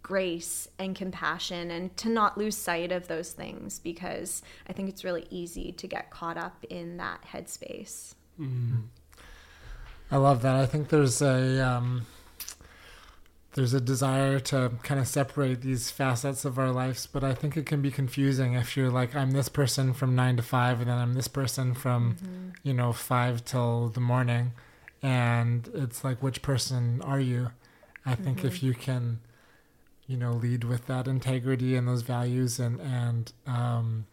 grace 0.03 0.68
and 0.78 0.95
compassion 0.95 1.72
and 1.72 1.95
to 1.95 2.09
not 2.09 2.38
lose 2.38 2.57
sight 2.57 2.91
of 2.91 3.07
those 3.07 3.32
things 3.32 3.80
because 3.80 4.41
I 4.68 4.74
think 4.74 4.89
it's 4.89 5.03
really 5.03 5.26
easy 5.30 5.72
to 5.72 5.88
get 5.88 6.11
caught 6.11 6.38
up 6.38 6.64
in 6.70 6.97
that 6.97 7.22
headspace. 7.32 8.14
Mm. 8.39 8.84
I 10.11 10.18
love 10.18 10.41
that. 10.41 10.55
I 10.55 10.66
think 10.66 10.89
there's 10.89 11.22
a 11.22 11.66
um, 11.66 12.05
there's 13.54 13.74
a 13.74 13.82
desire 13.82 14.39
to 14.39 14.72
kind 14.82 14.99
of 14.99 15.08
separate 15.08 15.62
these 15.62 15.91
facets 15.91 16.43
of 16.43 16.58
our 16.58 16.72
lives, 16.72 17.06
but 17.06 17.24
I 17.24 17.34
think 17.34 17.56
it 17.56 17.66
can 17.66 17.82
be 17.82 17.91
confusing 17.91 18.54
if 18.54 18.76
you're 18.76 18.89
like 18.89 19.16
I'm 19.16 19.32
this 19.32 19.49
person 19.49 19.93
from 19.93 20.16
9 20.16 20.38
to 20.38 20.43
5 20.43 20.82
and 20.82 20.89
then 20.89 20.97
I'm 20.97 21.14
this 21.14 21.28
person 21.28 21.74
from 21.74 22.16
mm-hmm. 22.16 22.49
you 22.64 22.74
know 22.74 22.91
5 22.91 23.45
till 23.45 23.89
the 23.89 23.99
morning 23.99 24.54
and 25.01 25.70
it's 25.74 26.04
like 26.04 26.24
which 26.24 26.41
person 26.41 27.01
are 27.04 27.20
you? 27.20 27.51
I 28.06 28.16
think 28.16 28.39
mm-hmm. 28.39 28.47
if 28.47 28.64
you 28.64 28.74
can 28.74 29.20
you 30.08 30.18
know 30.18 30.32
lead 30.32 30.64
with 30.64 30.88
that 30.88 31.08
integrity 31.08 31.76
and 31.76 31.88
those 31.88 32.01
values 32.01 32.60
and 32.60 32.80
and 32.82 33.34
um, 33.45 34.06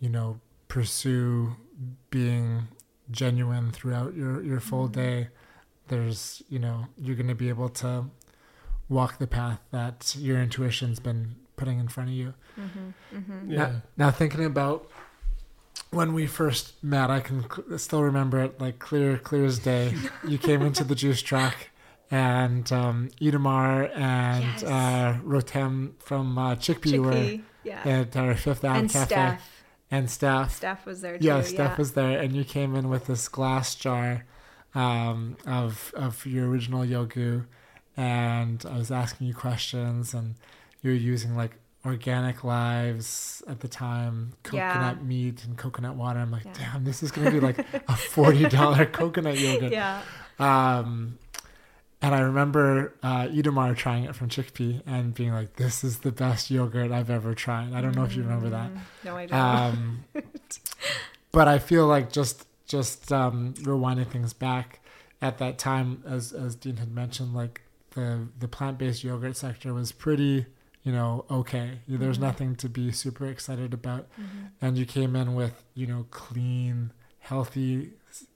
you 0.00 0.08
know 0.08 0.40
pursue 0.68 1.56
being 2.10 2.68
genuine 3.10 3.70
throughout 3.70 4.14
your 4.14 4.42
your 4.42 4.60
full 4.60 4.84
mm-hmm. 4.84 5.00
day 5.00 5.28
there's 5.88 6.42
you 6.48 6.58
know 6.58 6.86
you're 6.96 7.16
going 7.16 7.28
to 7.28 7.34
be 7.34 7.48
able 7.48 7.68
to 7.68 8.04
walk 8.88 9.18
the 9.18 9.26
path 9.26 9.60
that 9.70 10.14
your 10.18 10.40
intuition's 10.40 11.00
been 11.00 11.36
putting 11.56 11.78
in 11.78 11.88
front 11.88 12.08
of 12.08 12.14
you 12.14 12.34
mm-hmm. 12.58 13.16
Mm-hmm. 13.16 13.50
Yeah. 13.50 13.58
Now, 13.58 13.82
now 13.96 14.10
thinking 14.10 14.44
about 14.44 14.90
when 15.90 16.12
we 16.12 16.26
first 16.26 16.82
met 16.82 17.10
i 17.10 17.20
can 17.20 17.44
cl- 17.50 17.78
still 17.78 18.02
remember 18.02 18.40
it 18.40 18.60
like 18.60 18.78
clear 18.78 19.18
clear 19.18 19.44
as 19.44 19.58
day 19.58 19.94
you 20.28 20.38
came 20.38 20.62
into 20.62 20.84
the 20.84 20.94
juice 20.94 21.22
truck 21.22 21.68
and 22.10 22.70
um, 22.72 23.10
Itamar 23.20 23.94
and 23.96 24.44
yes. 24.44 24.62
uh, 24.62 25.18
Rotem 25.24 25.92
from 26.00 26.38
uh, 26.38 26.54
Chickpea, 26.54 26.94
Chickpea 26.94 27.04
were 27.04 27.44
yeah. 27.64 28.00
at 28.00 28.16
our 28.16 28.34
Fifth 28.34 28.64
Ave 28.64 28.80
and 28.80 28.90
Cafe. 28.90 29.06
Steph. 29.06 29.62
And 29.90 30.10
Steph. 30.10 30.54
Steph 30.54 30.86
was 30.86 31.00
there 31.00 31.18
too. 31.18 31.24
Yeah, 31.24 31.42
Steph 31.42 31.72
yeah. 31.72 31.76
was 31.76 31.92
there, 31.92 32.18
and 32.18 32.34
you 32.34 32.44
came 32.44 32.74
in 32.74 32.88
with 32.90 33.06
this 33.06 33.26
glass 33.28 33.74
jar 33.74 34.24
um, 34.74 35.36
of 35.46 35.92
of 35.96 36.26
your 36.26 36.48
original 36.48 36.84
yoggu, 36.84 37.46
and 37.98 38.64
I 38.64 38.78
was 38.78 38.92
asking 38.92 39.26
you 39.26 39.34
questions, 39.34 40.14
and 40.14 40.36
you 40.82 40.92
were 40.92 40.96
using 40.96 41.36
like 41.36 41.56
organic 41.84 42.44
lives 42.44 43.42
at 43.48 43.58
the 43.58 43.66
time, 43.66 44.34
coconut 44.44 44.98
yeah. 44.98 45.02
meat 45.02 45.44
and 45.44 45.58
coconut 45.58 45.96
water. 45.96 46.20
I'm 46.20 46.30
like, 46.30 46.44
yeah. 46.44 46.72
damn, 46.72 46.84
this 46.84 47.02
is 47.02 47.10
gonna 47.10 47.32
be 47.32 47.40
like 47.40 47.58
a 47.58 47.96
forty 47.96 48.48
dollar 48.48 48.86
coconut 49.00 49.38
yogurt. 49.38 49.72
Yeah. 49.72 50.00
Um, 50.38 51.18
and 52.00 52.14
I 52.14 52.20
remember 52.20 52.94
uh, 53.02 53.26
Itamar 53.26 53.76
trying 53.76 54.04
it 54.04 54.14
from 54.14 54.28
Chickpea 54.28 54.82
and 54.86 55.12
being 55.12 55.32
like, 55.32 55.56
"This 55.56 55.82
is 55.82 55.98
the 55.98 56.12
best 56.12 56.52
yogurt 56.52 56.92
I've 56.92 57.10
ever 57.10 57.34
tried." 57.34 57.72
I 57.72 57.80
don't 57.80 57.96
know 57.96 58.04
if 58.04 58.14
you 58.14 58.22
remember 58.22 58.48
that. 58.50 58.70
Mm, 58.70 58.80
no, 59.04 59.16
I 59.16 59.26
don't. 59.26 59.40
Um, 59.40 60.04
but 61.32 61.48
I 61.48 61.58
feel 61.58 61.88
like 61.88 62.12
just 62.12 62.46
just 62.68 63.12
um, 63.12 63.54
rewinding 63.54 64.08
things 64.08 64.32
back 64.32 64.78
at 65.20 65.38
that 65.38 65.58
time, 65.58 66.04
as 66.06 66.32
as 66.32 66.54
Dean 66.54 66.76
had 66.76 66.94
mentioned, 66.94 67.34
like 67.34 67.62
the 67.90 68.28
the 68.38 68.48
plant 68.48 68.78
based 68.78 69.04
yogurt 69.04 69.36
sector 69.36 69.74
was 69.74 69.92
pretty, 69.92 70.46
you 70.82 70.92
know, 70.92 71.24
okay. 71.30 71.80
There's 71.88 72.16
mm-hmm. 72.16 72.24
nothing 72.24 72.56
to 72.56 72.68
be 72.68 72.92
super 72.92 73.26
excited 73.26 73.74
about, 73.74 74.08
mm-hmm. 74.12 74.46
and 74.60 74.76
you 74.78 74.86
came 74.86 75.16
in 75.16 75.34
with 75.34 75.64
you 75.74 75.86
know 75.86 76.06
clean, 76.10 76.92
healthy 77.20 77.90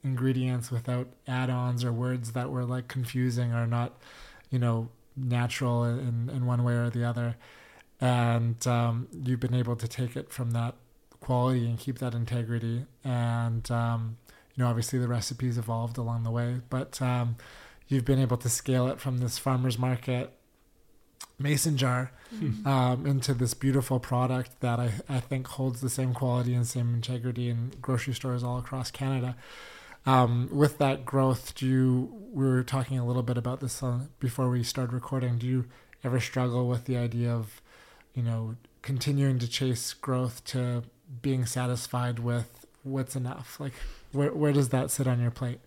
ingredients 0.04 0.70
without 0.70 1.08
add-ons 1.26 1.84
or 1.84 1.92
words 1.92 2.32
that 2.32 2.50
were 2.50 2.64
like 2.64 2.88
confusing 2.88 3.52
or 3.52 3.66
not 3.66 3.98
you 4.50 4.58
know 4.58 4.88
natural 5.16 5.84
in 5.84 6.30
in 6.32 6.46
one 6.46 6.62
way 6.64 6.74
or 6.74 6.90
the 6.90 7.04
other 7.04 7.36
and 8.00 8.66
um, 8.66 9.08
you've 9.12 9.40
been 9.40 9.54
able 9.54 9.76
to 9.76 9.86
take 9.86 10.16
it 10.16 10.32
from 10.32 10.50
that 10.52 10.74
quality 11.20 11.66
and 11.66 11.78
keep 11.78 11.98
that 11.98 12.14
integrity 12.14 12.84
and 13.04 13.70
um, 13.70 14.16
you 14.54 14.62
know 14.62 14.68
obviously 14.68 14.98
the 14.98 15.08
recipes 15.08 15.56
evolved 15.56 15.98
along 15.98 16.22
the 16.22 16.30
way 16.30 16.60
but 16.68 17.00
um, 17.00 17.36
you've 17.92 18.04
been 18.04 18.18
able 18.18 18.36
to 18.38 18.48
scale 18.48 18.88
it 18.88 19.00
from 19.00 19.18
this 19.18 19.38
farmers 19.38 19.78
market 19.78 20.32
mason 21.38 21.76
jar 21.76 22.12
mm-hmm. 22.34 22.66
um, 22.66 23.06
into 23.06 23.34
this 23.34 23.54
beautiful 23.54 23.98
product 23.98 24.60
that 24.60 24.78
I, 24.78 24.92
I 25.08 25.20
think 25.20 25.46
holds 25.48 25.80
the 25.80 25.90
same 25.90 26.14
quality 26.14 26.54
and 26.54 26.66
same 26.66 26.94
integrity 26.94 27.48
in 27.48 27.72
grocery 27.80 28.14
stores 28.14 28.42
all 28.42 28.58
across 28.58 28.90
Canada. 28.90 29.36
Um, 30.04 30.48
with 30.50 30.78
that 30.78 31.04
growth, 31.04 31.54
do 31.54 31.66
you? 31.66 32.12
We 32.32 32.44
were 32.44 32.64
talking 32.64 32.98
a 32.98 33.06
little 33.06 33.22
bit 33.22 33.38
about 33.38 33.60
this 33.60 33.82
uh, 33.82 34.00
before 34.18 34.50
we 34.50 34.64
started 34.64 34.92
recording. 34.92 35.38
Do 35.38 35.46
you 35.46 35.66
ever 36.02 36.18
struggle 36.18 36.66
with 36.66 36.86
the 36.86 36.96
idea 36.96 37.32
of, 37.32 37.60
you 38.14 38.22
know, 38.22 38.56
continuing 38.82 39.38
to 39.38 39.48
chase 39.48 39.92
growth 39.92 40.42
to 40.46 40.82
being 41.20 41.46
satisfied 41.46 42.18
with 42.18 42.66
what's 42.82 43.14
enough? 43.14 43.60
Like, 43.60 43.74
where 44.10 44.32
where 44.32 44.52
does 44.52 44.70
that 44.70 44.90
sit 44.90 45.06
on 45.06 45.20
your 45.20 45.30
plate? 45.30 45.60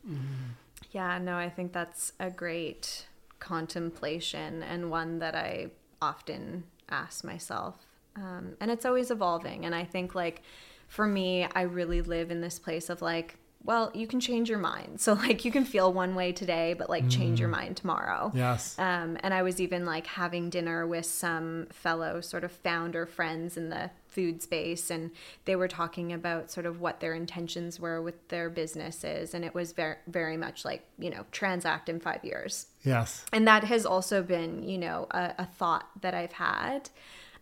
Yeah, 0.96 1.18
no, 1.18 1.36
I 1.36 1.50
think 1.50 1.74
that's 1.74 2.14
a 2.22 2.30
great 2.30 3.06
contemplation 3.40 4.64
and 4.64 4.90
one 4.90 5.20
that 5.20 5.36
I 5.36 5.72
often 6.02 6.64
ask 6.88 7.26
myself. 7.26 7.76
Um, 8.16 8.56
and 8.62 8.72
it's 8.72 8.86
always 8.86 9.12
evolving. 9.12 9.66
And 9.66 9.76
I 9.76 9.84
think, 9.84 10.16
like, 10.16 10.42
for 10.88 11.06
me, 11.06 11.50
I 11.54 11.64
really 11.64 12.02
live 12.02 12.32
in 12.32 12.40
this 12.40 12.60
place 12.60 12.90
of 12.90 13.02
like, 13.02 13.38
well, 13.66 13.92
you 13.94 14.08
can 14.08 14.22
change 14.22 14.50
your 14.50 14.60
mind. 14.60 15.02
So 15.06 15.14
like 15.14 15.44
you 15.44 15.52
can 15.52 15.66
feel 15.66 15.92
one 15.92 16.16
way 16.16 16.32
today, 16.32 16.74
but 16.74 16.90
like 16.90 17.10
change 17.10 17.42
your 17.42 17.50
mind 17.50 17.76
tomorrow. 17.76 18.32
Yes. 18.34 18.80
Um, 18.80 19.18
and 19.20 19.34
I 19.34 19.42
was 19.42 19.60
even 19.60 19.86
like 19.86 20.08
having 20.08 20.50
dinner 20.50 20.88
with 20.88 21.06
some 21.06 21.68
fellow 21.72 22.22
sort 22.22 22.46
of 22.46 22.52
founder 22.52 23.06
friends 23.06 23.58
in 23.58 23.70
the 23.70 23.92
food 24.16 24.42
space, 24.42 24.90
and 24.90 25.12
they 25.44 25.56
were 25.56 25.68
talking 25.68 26.14
about 26.14 26.50
sort 26.50 26.66
of 26.66 26.80
what 26.80 27.02
their 27.02 27.14
intentions 27.14 27.80
were 27.80 28.02
with 28.02 28.28
their 28.30 28.50
businesses, 28.50 29.34
and 29.34 29.44
it 29.44 29.54
was 29.54 29.74
very 29.74 29.98
very 30.08 30.38
much 30.38 30.64
like 30.64 30.88
you 30.98 31.10
know 31.10 31.26
transact 31.32 31.90
in 31.90 32.00
five 32.00 32.24
years. 32.24 32.68
Yes. 32.84 33.26
And 33.34 33.48
that 33.48 33.66
has 33.66 33.86
also 33.86 34.24
been 34.24 34.64
you 34.64 34.78
know 34.78 35.08
a, 35.12 35.34
a 35.40 35.46
thought 35.46 35.90
that 36.02 36.14
I've 36.14 36.34
had. 36.34 36.90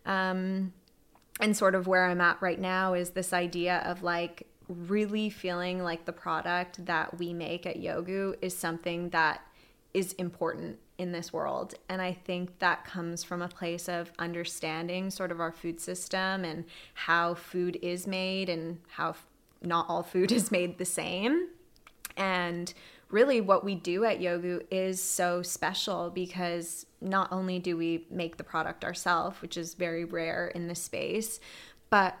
Um, 0.04 0.72
and 1.40 1.56
sort 1.56 1.74
of 1.74 1.86
where 1.86 2.06
I'm 2.06 2.20
at 2.20 2.40
right 2.40 2.60
now 2.60 2.94
is 2.94 3.10
this 3.10 3.32
idea 3.32 3.82
of 3.86 4.02
like 4.02 4.46
really 4.68 5.30
feeling 5.30 5.82
like 5.82 6.04
the 6.04 6.12
product 6.12 6.84
that 6.86 7.18
we 7.18 7.32
make 7.32 7.66
at 7.66 7.76
Yoggu 7.76 8.36
is 8.40 8.56
something 8.56 9.10
that 9.10 9.40
is 9.92 10.12
important 10.14 10.78
in 10.98 11.12
this 11.12 11.32
world. 11.32 11.74
And 11.88 12.00
I 12.00 12.12
think 12.12 12.58
that 12.60 12.84
comes 12.84 13.24
from 13.24 13.42
a 13.42 13.48
place 13.48 13.88
of 13.88 14.12
understanding 14.18 15.10
sort 15.10 15.32
of 15.32 15.40
our 15.40 15.52
food 15.52 15.80
system 15.80 16.44
and 16.44 16.64
how 16.94 17.34
food 17.34 17.78
is 17.82 18.06
made 18.06 18.48
and 18.48 18.78
how 18.88 19.16
not 19.62 19.86
all 19.88 20.02
food 20.02 20.30
is 20.32 20.50
made 20.50 20.78
the 20.78 20.84
same. 20.84 21.48
And 22.16 22.72
really, 23.10 23.40
what 23.40 23.64
we 23.64 23.74
do 23.74 24.04
at 24.04 24.20
Yoggu 24.20 24.62
is 24.70 25.02
so 25.02 25.42
special 25.42 26.10
because 26.10 26.86
not 27.00 27.32
only 27.32 27.58
do 27.58 27.76
we 27.76 28.06
make 28.10 28.36
the 28.36 28.44
product 28.44 28.84
ourselves, 28.84 29.42
which 29.42 29.56
is 29.56 29.74
very 29.74 30.04
rare 30.04 30.48
in 30.48 30.68
this 30.68 30.80
space, 30.80 31.40
but 31.90 32.16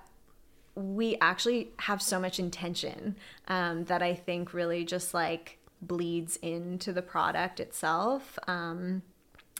we 0.74 1.16
actually 1.20 1.70
have 1.78 2.02
so 2.02 2.18
much 2.18 2.40
intention 2.40 3.16
um, 3.46 3.84
that 3.84 4.02
I 4.02 4.14
think 4.14 4.52
really 4.52 4.84
just 4.84 5.14
like 5.14 5.58
bleeds 5.86 6.36
into 6.36 6.92
the 6.92 7.02
product 7.02 7.60
itself. 7.60 8.38
Um, 8.46 9.02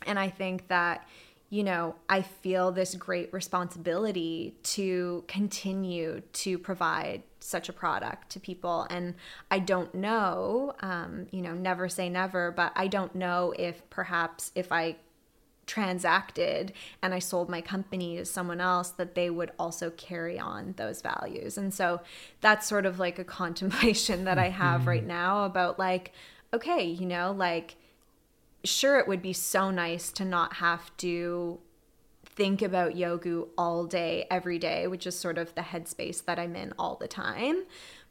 and 0.07 0.19
I 0.19 0.29
think 0.29 0.69
that, 0.69 1.09
you 1.51 1.63
know, 1.63 1.95
I 2.09 2.23
feel 2.23 2.73
this 2.73 2.95
great 2.95 3.33
responsibility 3.33 4.57
to 4.63 5.25
continue 5.29 6.23
to 6.33 6.59
provide 6.59 7.23
such 7.41 7.69
a 7.69 7.73
product 7.73 8.31
to 8.31 8.41
people. 8.41 8.87
And 8.91 9.15
I 9.51 9.59
don't 9.59 9.95
know, 9.95 10.75
um, 10.81 11.27
you 11.31 11.43
know, 11.43 11.53
never 11.53 11.89
say 11.89 12.09
never, 12.09 12.51
but 12.51 12.73
I 12.75 12.89
don't 12.89 13.15
know 13.15 13.53
if 13.59 13.89
perhaps 13.91 14.51
if 14.55 14.73
I 14.73 14.97
transacted 15.67 16.73
and 17.03 17.15
I 17.15 17.19
sold 17.19 17.49
my 17.49 17.61
company 17.61 18.17
to 18.17 18.25
someone 18.25 18.61
else, 18.61 18.91
that 18.91 19.15
they 19.15 19.31
would 19.31 19.53
also 19.59 19.91
carry 19.91 20.39
on 20.39 20.75
those 20.77 21.03
values. 21.03 21.59
And 21.59 21.73
so 21.73 22.01
that's 22.41 22.67
sort 22.67 22.87
of 22.87 22.99
like 22.99 23.19
a 23.19 23.25
contemplation 23.41 24.25
that 24.25 24.39
I 24.39 24.49
have 24.49 24.81
mm-hmm. 24.81 24.91
right 24.91 25.07
now 25.07 25.45
about 25.45 25.79
like, 25.79 26.13
okay, 26.53 26.85
you 26.85 27.07
know, 27.07 27.33
like, 27.33 27.77
sure, 28.63 28.99
it 28.99 29.09
would 29.09 29.23
be 29.23 29.33
so 29.33 29.71
nice 29.71 30.11
to 30.13 30.25
not 30.25 30.55
have 30.55 30.97
to 30.99 31.59
think 32.25 32.63
about 32.63 32.95
yoggu 32.95 33.49
all 33.57 33.85
day, 33.85 34.27
every 34.31 34.59
day, 34.59 34.87
which 34.87 35.07
is 35.07 35.19
sort 35.19 35.39
of 35.39 35.55
the 35.55 35.61
headspace 35.63 36.25
that 36.25 36.39
I'm 36.39 36.57
in 36.57 36.73
all 36.79 36.97
the 36.97 37.09
time. 37.09 37.65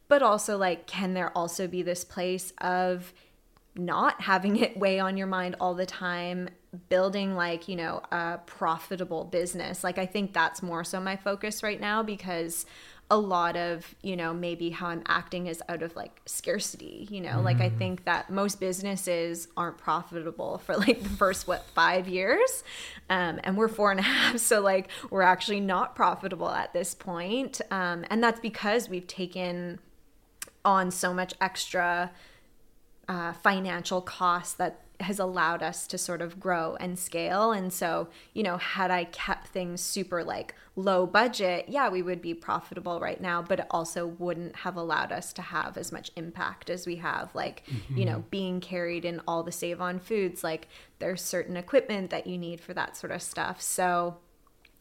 But 0.08 0.22
also, 0.22 0.58
like, 0.58 0.86
can 0.86 1.14
there 1.14 1.36
also 1.36 1.68
be 1.68 1.82
this 1.82 2.04
place 2.04 2.54
of 2.60 3.14
not 3.76 4.22
having 4.22 4.58
it 4.58 4.78
weigh 4.78 5.00
on 5.00 5.18
your 5.18 5.28
mind 5.28 5.56
all 5.60 5.74
the 5.74 5.86
time 5.86 6.50
building 6.90 7.36
like 7.36 7.68
you 7.68 7.76
know 7.76 8.02
a 8.12 8.40
profitable 8.46 9.26
business 9.26 9.84
like 9.84 9.98
i 9.98 10.06
think 10.06 10.34
that's 10.34 10.62
more 10.64 10.84
so 10.84 11.00
my 11.00 11.16
focus 11.16 11.62
right 11.62 11.80
now 11.80 12.02
because 12.02 12.66
a 13.12 13.18
lot 13.18 13.56
of 13.56 13.94
you 14.02 14.16
know 14.16 14.34
maybe 14.34 14.72
how 14.72 14.88
i'm 14.88 15.04
acting 15.08 15.46
is 15.46 15.62
out 15.70 15.84
of 15.84 15.96
like 15.96 16.20
scarcity 16.26 17.08
you 17.12 17.22
know 17.22 17.38
mm. 17.38 17.44
like 17.44 17.62
i 17.62 17.70
mm. 17.70 17.78
think 17.78 18.06
that 18.06 18.30
most 18.30 18.60
businesses 18.60 19.48
aren't 19.56 19.78
profitable 19.78 20.58
for 20.60 20.76
like 20.78 21.04
the 21.04 21.10
first 21.10 21.48
what 21.48 21.64
five 21.76 22.08
years 22.08 22.64
um, 23.10 23.40
and 23.44 23.56
we're 23.56 23.68
four 23.68 23.92
and 23.92 24.00
a 24.00 24.04
half 24.14 24.38
so 24.40 24.62
like 24.62 24.90
we're 25.12 25.22
actually 25.22 25.60
not 25.60 25.96
profitable 25.96 26.50
at 26.50 26.74
this 26.74 26.96
point 26.96 27.62
um, 27.70 28.04
and 28.10 28.24
that's 28.24 28.40
because 28.40 28.90
we've 28.90 29.08
taken 29.08 29.80
on 30.66 30.90
so 30.90 31.14
much 31.14 31.34
extra 31.42 32.10
uh, 33.08 33.34
financial 33.34 34.02
cost 34.02 34.58
that 34.58 34.80
has 35.00 35.20
allowed 35.20 35.62
us 35.62 35.86
to 35.88 35.98
sort 35.98 36.22
of 36.22 36.40
grow 36.40 36.78
and 36.80 36.98
scale. 36.98 37.52
And 37.52 37.74
so, 37.74 38.08
you 38.34 38.44
know, 38.44 38.58
had 38.58 38.92
I 38.92 39.06
kept 39.06 39.48
things 39.48 39.82
super 39.82 40.24
like 40.24 40.56
low 40.76 41.06
budget, 41.06 41.66
yeah, 41.68 41.90
we 41.90 42.02
would 42.02 42.22
be 42.22 42.34
profitable 42.34 43.00
right 43.00 43.20
now, 43.20 43.42
but 43.42 43.60
it 43.60 43.66
also 43.70 44.08
wouldn't 44.08 44.56
have 44.58 44.78
allowed 44.78 45.12
us 45.12 45.34
to 45.34 45.42
have 45.42 45.78
as 45.78 45.92
much 45.92 46.12
impact 46.16 46.70
as 46.70 46.86
we 46.86 46.98
have. 46.98 47.34
Like, 47.36 47.64
mm-hmm. 47.66 47.98
you 47.98 48.06
know, 48.06 48.20
mm-hmm. 48.20 48.30
being 48.30 48.62
carried 48.62 49.04
in 49.04 49.22
all 49.28 49.44
the 49.44 49.52
Save-On-Foods, 49.52 50.44
like 50.44 50.68
there's 51.00 51.22
certain 51.22 51.58
equipment 51.58 52.10
that 52.12 52.28
you 52.28 52.38
need 52.38 52.62
for 52.62 52.74
that 52.74 52.96
sort 52.96 53.12
of 53.12 53.22
stuff. 53.22 53.62
So, 53.62 54.18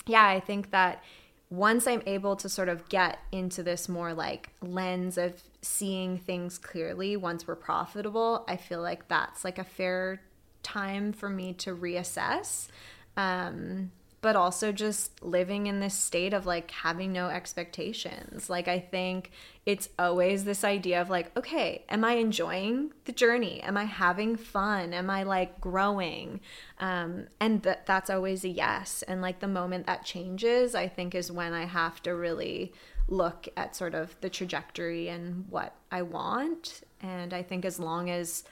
yeah, 0.07 0.27
I 0.27 0.41
think 0.41 0.71
that 0.71 1.03
once 1.51 1.87
I'm 1.87 2.03
able 2.07 2.37
to 2.37 2.49
sort 2.49 2.69
of 2.69 2.89
get 2.89 3.19
into 3.31 3.63
this 3.63 3.89
more 3.89 4.15
like 4.15 4.51
lens 4.63 5.19
of 5.19 5.43
seeing 5.63 6.19
things 6.19 6.59
clearly 6.59 7.17
once 7.17 7.47
we're 7.47 7.57
profitable, 7.57 8.45
I 8.49 8.57
feel 8.57 8.83
like 8.83 9.09
that's 9.09 9.45
like 9.45 9.59
a 9.59 9.65
fair 9.65 10.21
time 10.63 11.13
for 11.13 11.29
me 11.29 11.53
to 11.55 11.75
reassess. 11.75 12.69
Um, 13.17 13.93
but 14.23 14.37
also 14.37 14.71
just 14.71 15.21
living 15.21 15.67
in 15.67 15.81
this 15.81 15.95
state 15.95 16.33
of 16.33 16.47
like 16.47 16.71
having 16.71 17.13
no 17.13 17.27
expectations. 17.29 18.49
Like, 18.49 18.69
I 18.69 18.79
think 18.79 19.33
it's 19.67 19.89
always 19.99 20.45
this 20.45 20.63
idea 20.63 21.01
of 21.01 21.11
like, 21.11 21.37
okay, 21.37 21.85
am 21.89 22.05
I 22.05 22.13
enjoying 22.13 22.93
the 23.05 23.13
journey? 23.13 23.61
Am 23.63 23.77
I 23.77 23.85
having 23.85 24.37
fun? 24.37 24.95
Am 24.95 25.11
I 25.11 25.25
like 25.25 25.61
growing? 25.61 26.41
Um, 26.79 27.27
and 27.41 27.63
that 27.63 27.85
that's 27.85 28.11
always 28.11 28.45
a 28.45 28.49
yes. 28.49 29.03
And 29.09 29.21
like 29.21 29.41
the 29.41 29.49
moment 29.49 29.87
that 29.87 30.05
changes, 30.05 30.77
I 30.77 30.87
think 30.87 31.17
is 31.17 31.33
when 31.33 31.53
I 31.53 31.65
have 31.65 32.01
to 32.05 32.15
really 32.15 32.73
look 33.09 33.49
at 33.57 33.77
sort 33.77 33.95
of 33.95 34.17
the 34.21 34.31
trajectory 34.31 35.09
and 35.09 35.47
what 35.49 35.75
I 35.91 36.03
want. 36.03 36.83
And 37.01 37.35
I 37.35 37.43
think 37.43 37.65
as 37.65 37.79
long 37.79 38.11
as 38.11 38.45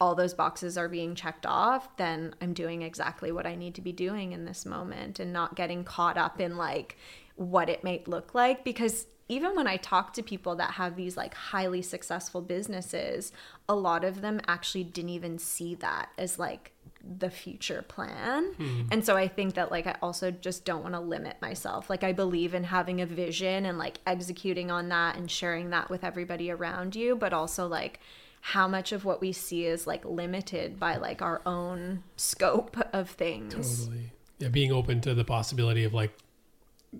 all 0.00 0.14
those 0.14 0.34
boxes 0.34 0.76
are 0.76 0.88
being 0.88 1.14
checked 1.14 1.46
off, 1.46 1.96
then 1.96 2.34
I'm 2.40 2.52
doing 2.52 2.82
exactly 2.82 3.32
what 3.32 3.46
I 3.46 3.54
need 3.54 3.74
to 3.76 3.80
be 3.80 3.92
doing 3.92 4.32
in 4.32 4.44
this 4.44 4.66
moment 4.66 5.20
and 5.20 5.32
not 5.32 5.54
getting 5.54 5.84
caught 5.84 6.18
up 6.18 6.40
in 6.40 6.56
like 6.56 6.96
what 7.36 7.68
it 7.68 7.84
might 7.84 8.08
look 8.08 8.34
like. 8.34 8.64
Because 8.64 9.06
even 9.28 9.56
when 9.56 9.66
I 9.66 9.76
talk 9.78 10.12
to 10.14 10.22
people 10.22 10.56
that 10.56 10.72
have 10.72 10.96
these 10.96 11.16
like 11.16 11.34
highly 11.34 11.80
successful 11.80 12.42
businesses, 12.42 13.32
a 13.68 13.74
lot 13.74 14.04
of 14.04 14.20
them 14.20 14.40
actually 14.46 14.84
didn't 14.84 15.10
even 15.10 15.38
see 15.38 15.74
that 15.76 16.10
as 16.18 16.38
like 16.38 16.72
the 17.18 17.30
future 17.30 17.82
plan. 17.82 18.52
Hmm. 18.54 18.82
And 18.90 19.04
so 19.04 19.16
I 19.16 19.28
think 19.28 19.54
that 19.54 19.70
like 19.70 19.86
I 19.86 19.96
also 20.02 20.30
just 20.30 20.64
don't 20.64 20.82
want 20.82 20.94
to 20.94 21.00
limit 21.00 21.36
myself. 21.40 21.90
Like 21.90 22.04
I 22.04 22.12
believe 22.12 22.54
in 22.54 22.64
having 22.64 23.00
a 23.00 23.06
vision 23.06 23.66
and 23.66 23.78
like 23.78 23.98
executing 24.06 24.70
on 24.70 24.88
that 24.88 25.16
and 25.16 25.30
sharing 25.30 25.70
that 25.70 25.90
with 25.90 26.04
everybody 26.04 26.50
around 26.50 26.96
you, 26.96 27.16
but 27.16 27.32
also 27.32 27.66
like 27.66 28.00
how 28.40 28.68
much 28.68 28.92
of 28.92 29.04
what 29.04 29.20
we 29.20 29.32
see 29.32 29.64
is 29.64 29.86
like 29.86 30.04
limited 30.04 30.78
by 30.78 30.96
like 30.96 31.22
our 31.22 31.40
own 31.46 32.02
scope 32.16 32.76
of 32.92 33.10
things. 33.10 33.86
Totally. 33.86 34.10
Yeah, 34.38 34.48
being 34.48 34.72
open 34.72 35.00
to 35.02 35.14
the 35.14 35.24
possibility 35.24 35.84
of 35.84 35.94
like 35.94 36.12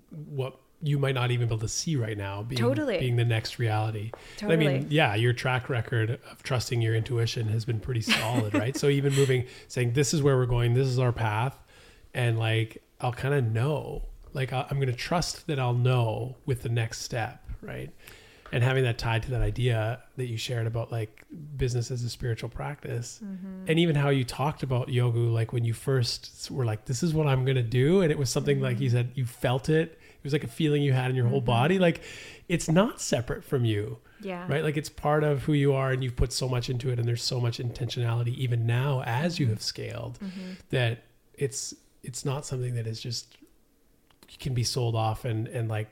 what 0.09 0.59
you 0.85 0.99
might 0.99 1.15
not 1.15 1.31
even 1.31 1.47
be 1.47 1.53
able 1.53 1.59
to 1.61 1.67
see 1.67 1.95
right 1.95 2.17
now 2.17 2.43
being 2.43 2.61
totally. 2.61 2.99
being 2.99 3.15
the 3.15 3.25
next 3.25 3.57
reality. 3.57 4.11
Totally. 4.37 4.53
I 4.53 4.77
mean, 4.77 4.87
yeah, 4.89 5.15
your 5.15 5.33
track 5.33 5.67
record 5.67 6.19
of 6.31 6.43
trusting 6.43 6.81
your 6.81 6.93
intuition 6.93 7.47
has 7.47 7.65
been 7.65 7.79
pretty 7.79 8.01
solid, 8.01 8.53
right? 8.53 8.77
So 8.77 8.89
even 8.89 9.13
moving 9.15 9.45
saying 9.67 9.93
this 9.93 10.13
is 10.13 10.21
where 10.21 10.37
we're 10.37 10.45
going, 10.45 10.75
this 10.75 10.87
is 10.87 10.99
our 10.99 11.11
path 11.11 11.57
and 12.13 12.37
like 12.37 12.83
I'll 13.01 13.13
kind 13.13 13.33
of 13.33 13.43
know. 13.45 14.03
Like 14.33 14.53
I'm 14.53 14.75
going 14.75 14.87
to 14.87 14.93
trust 14.93 15.47
that 15.47 15.59
I'll 15.59 15.73
know 15.73 16.35
with 16.45 16.61
the 16.61 16.69
next 16.69 17.01
step, 17.01 17.49
right? 17.61 17.89
And 18.51 18.63
having 18.63 18.83
that 18.83 18.97
tied 18.97 19.23
to 19.23 19.31
that 19.31 19.41
idea 19.41 20.03
that 20.17 20.27
you 20.27 20.37
shared 20.37 20.67
about 20.67 20.91
like 20.91 21.25
business 21.57 21.89
as 21.89 22.03
a 22.03 22.09
spiritual 22.09 22.49
practice 22.49 23.19
mm-hmm. 23.23 23.65
and 23.67 23.79
even 23.79 23.95
how 23.95 24.09
you 24.09 24.23
talked 24.23 24.63
about 24.63 24.87
yoggu 24.87 25.33
like 25.33 25.51
when 25.51 25.65
you 25.65 25.73
first 25.73 26.49
were 26.51 26.63
like 26.63 26.85
this 26.85 27.03
is 27.03 27.13
what 27.13 27.27
I'm 27.27 27.43
going 27.43 27.57
to 27.57 27.63
do 27.63 28.01
and 28.01 28.11
it 28.11 28.17
was 28.17 28.29
something 28.29 28.57
mm-hmm. 28.57 28.65
like 28.65 28.79
you 28.79 28.89
said 28.89 29.11
you 29.15 29.25
felt 29.25 29.67
it 29.67 29.99
was 30.25 30.33
like 30.33 30.43
a 30.43 30.47
feeling 30.47 30.81
you 30.81 30.91
had 30.91 31.09
in 31.09 31.15
your 31.15 31.27
whole 31.27 31.39
mm-hmm. 31.39 31.45
body. 31.45 31.79
Like 31.79 32.01
it's 32.49 32.67
not 32.67 32.99
separate 32.99 33.43
from 33.43 33.63
you. 33.63 33.99
Yeah. 34.21 34.45
Right. 34.49 34.63
Like 34.63 34.75
it's 34.75 34.89
part 34.89 35.23
of 35.23 35.43
who 35.43 35.53
you 35.53 35.73
are 35.73 35.91
and 35.91 36.03
you've 36.03 36.15
put 36.15 36.33
so 36.33 36.49
much 36.49 36.69
into 36.69 36.89
it 36.89 36.99
and 36.99 37.07
there's 37.07 37.23
so 37.23 37.39
much 37.39 37.59
intentionality 37.59 38.35
even 38.35 38.65
now 38.65 39.03
as 39.05 39.39
you 39.39 39.45
mm-hmm. 39.45 39.53
have 39.53 39.61
scaled 39.61 40.19
mm-hmm. 40.19 40.53
that 40.71 41.03
it's 41.35 41.73
it's 42.03 42.25
not 42.25 42.45
something 42.45 42.75
that 42.75 42.87
is 42.87 43.01
just 43.01 43.37
can 44.39 44.53
be 44.53 44.63
sold 44.63 44.95
off 44.95 45.25
and 45.25 45.47
and 45.47 45.69
like 45.69 45.89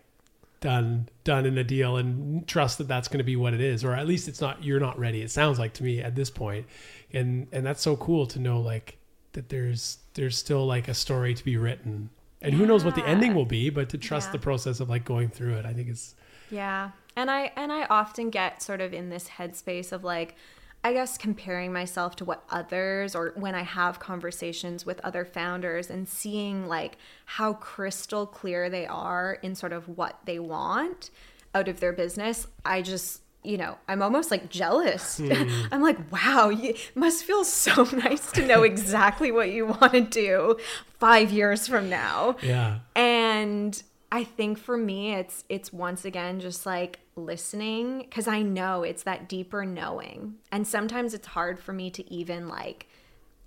done 0.59 1.09
done 1.23 1.45
in 1.45 1.57
a 1.57 1.63
deal 1.63 1.97
and 1.97 2.47
trust 2.47 2.77
that 2.77 2.88
that's 2.88 3.09
going 3.09 3.17
to 3.17 3.23
be 3.23 3.36
what 3.36 3.53
it 3.53 3.59
is 3.59 3.84
or 3.84 3.93
at 3.93 4.07
least 4.07 4.27
it's 4.27 4.39
not 4.39 4.63
you're 4.63 4.79
not 4.79 4.97
ready 4.97 5.21
it 5.21 5.29
sounds 5.29 5.59
like 5.59 5.73
to 5.73 5.84
me 5.84 5.99
at 6.01 6.15
this 6.15 6.29
point 6.29 6.65
and 7.11 7.47
and 7.51 7.65
that's 7.65 7.81
so 7.81 7.97
cool 7.97 8.25
to 8.25 8.39
know 8.39 8.61
like 8.61 8.97
that 9.34 9.49
there's 9.49 9.97
there's 10.13 10.38
still 10.38 10.65
like 10.65 10.88
a 10.88 10.93
story 10.93 11.34
to 11.34 11.43
be 11.43 11.57
written 11.57 12.09
and 12.43 12.53
who 12.53 12.65
knows 12.65 12.85
what 12.85 12.93
the 12.95 13.05
ending 13.07 13.33
will 13.33 13.45
be 13.45 13.69
but 13.71 13.89
to 13.89 13.97
trust 13.97 14.27
Yeah. 14.27 14.33
the 14.33 14.39
process 14.39 14.79
of 14.79 14.89
like 14.89 15.05
going 15.05 15.29
through 15.29 15.55
it 15.55 15.65
i 15.65 15.73
think 15.73 15.89
is 15.89 16.13
Yeah. 16.51 16.91
And 17.15 17.29
I 17.31 17.51
and 17.55 17.71
I 17.71 17.85
often 17.89 18.29
get 18.29 18.61
sort 18.61 18.81
of 18.81 18.93
in 18.93 19.09
this 19.09 19.29
headspace 19.37 19.91
of 19.91 20.03
like 20.03 20.35
I 20.83 20.93
guess 20.93 21.17
comparing 21.17 21.71
myself 21.71 22.15
to 22.17 22.25
what 22.25 22.43
others 22.49 23.15
or 23.15 23.33
when 23.35 23.55
I 23.55 23.61
have 23.63 23.99
conversations 23.99 24.85
with 24.85 24.99
other 25.03 25.23
founders 25.23 25.89
and 25.89 26.07
seeing 26.09 26.67
like 26.67 26.97
how 27.25 27.53
crystal 27.53 28.25
clear 28.25 28.69
they 28.69 28.85
are 28.85 29.37
in 29.41 29.55
sort 29.55 29.73
of 29.73 29.87
what 29.97 30.19
they 30.25 30.39
want 30.39 31.09
out 31.55 31.67
of 31.67 31.79
their 31.79 31.93
business, 31.93 32.47
I 32.65 32.81
just 32.81 33.21
you 33.43 33.57
know, 33.57 33.77
I'm 33.87 34.01
almost 34.01 34.31
like 34.31 34.49
jealous. 34.49 35.17
Hmm. 35.17 35.31
I'm 35.71 35.81
like, 35.81 36.11
wow, 36.11 36.49
you 36.49 36.75
must 36.95 37.23
feel 37.23 37.43
so 37.43 37.83
nice 37.93 38.31
to 38.33 38.45
know 38.45 38.63
exactly 38.63 39.31
what 39.31 39.51
you 39.51 39.67
want 39.67 39.93
to 39.93 40.01
do 40.01 40.57
five 40.99 41.31
years 41.31 41.67
from 41.67 41.89
now. 41.89 42.37
Yeah. 42.41 42.79
And 42.95 43.81
i 44.11 44.23
think 44.23 44.59
for 44.59 44.77
me 44.77 45.15
it's 45.15 45.43
it's 45.49 45.73
once 45.73 46.05
again 46.05 46.39
just 46.39 46.67
like 46.67 46.99
listening 47.15 47.97
because 47.97 48.27
i 48.27 48.43
know 48.43 48.83
it's 48.83 49.01
that 49.03 49.27
deeper 49.27 49.65
knowing. 49.65 50.35
And 50.51 50.67
sometimes 50.67 51.15
it's 51.15 51.27
hard 51.27 51.59
for 51.59 51.73
me 51.73 51.89
to 51.89 52.13
even 52.13 52.47
like 52.47 52.87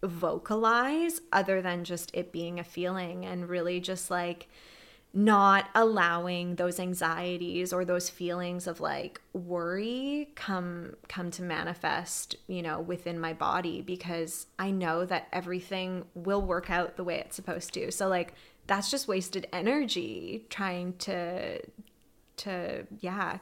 vocalize 0.02 1.20
other 1.32 1.62
than 1.62 1.84
just 1.84 2.10
it 2.14 2.32
being 2.32 2.58
a 2.58 2.64
feeling 2.64 3.24
and 3.24 3.48
really 3.48 3.80
just 3.80 4.10
like 4.10 4.48
not 5.14 5.68
allowing 5.74 6.56
those 6.56 6.78
anxieties 6.78 7.72
or 7.72 7.84
those 7.84 8.10
feelings 8.10 8.66
of 8.66 8.80
like 8.80 9.20
worry 9.32 10.28
come 10.34 10.94
come 11.08 11.30
to 11.30 11.42
manifest 11.42 12.36
you 12.48 12.60
know 12.60 12.78
within 12.80 13.18
my 13.18 13.32
body 13.32 13.80
because 13.80 14.46
i 14.58 14.70
know 14.70 15.06
that 15.06 15.26
everything 15.32 16.04
will 16.14 16.42
work 16.42 16.68
out 16.70 16.96
the 16.96 17.04
way 17.04 17.18
it's 17.18 17.36
supposed 17.36 17.72
to. 17.74 17.90
So 17.90 18.08
like 18.08 18.34
that's 18.66 18.90
just 18.90 19.08
wasted 19.08 19.46
energy 19.52 20.44
trying 20.50 20.94
to 20.98 21.60
to 22.38 22.86
yeah 23.00 23.38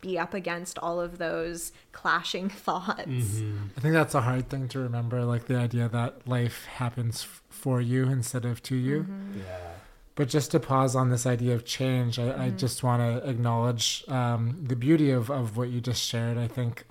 be 0.00 0.18
up 0.18 0.32
against 0.32 0.78
all 0.78 0.98
of 0.98 1.18
those 1.18 1.72
clashing 1.92 2.48
thoughts. 2.66 3.02
Mm-hmm. 3.06 3.66
I 3.76 3.80
think 3.80 3.92
that's 3.92 4.14
a 4.14 4.22
hard 4.22 4.48
thing 4.48 4.66
to 4.68 4.78
remember, 4.78 5.24
like 5.24 5.44
the 5.44 5.56
idea 5.56 5.88
that 5.90 6.26
life 6.26 6.64
happens 6.64 7.24
f- 7.24 7.42
for 7.50 7.82
you 7.82 8.04
instead 8.08 8.46
of 8.46 8.62
to 8.64 8.76
you. 8.76 9.02
Mm-hmm. 9.02 9.40
yeah 9.40 9.70
But 10.16 10.28
just 10.28 10.50
to 10.50 10.60
pause 10.60 10.94
on 10.96 11.08
this 11.10 11.24
idea 11.24 11.54
of 11.54 11.64
change, 11.64 12.18
I, 12.18 12.22
Mm-hmm. 12.24 12.40
I 12.42 12.50
just 12.50 12.82
want 12.82 13.00
to 13.00 13.28
acknowledge 13.28 14.04
um, 14.08 14.58
the 14.66 14.76
beauty 14.76 15.10
of, 15.10 15.30
of 15.30 15.56
what 15.56 15.70
you 15.70 15.80
just 15.80 16.02
shared. 16.02 16.36
I 16.36 16.46
think 16.48 16.84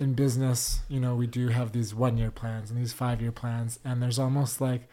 in 0.00 0.14
business, 0.14 0.80
you 0.88 0.98
know, 0.98 1.14
we 1.14 1.26
do 1.26 1.48
have 1.48 1.72
these 1.72 1.94
one 1.94 2.16
year 2.18 2.30
plans 2.30 2.70
and 2.70 2.80
these 2.80 2.92
five 2.92 3.20
year 3.22 3.30
plans, 3.32 3.78
and 3.84 4.02
there's 4.02 4.18
almost 4.18 4.60
like 4.60 4.88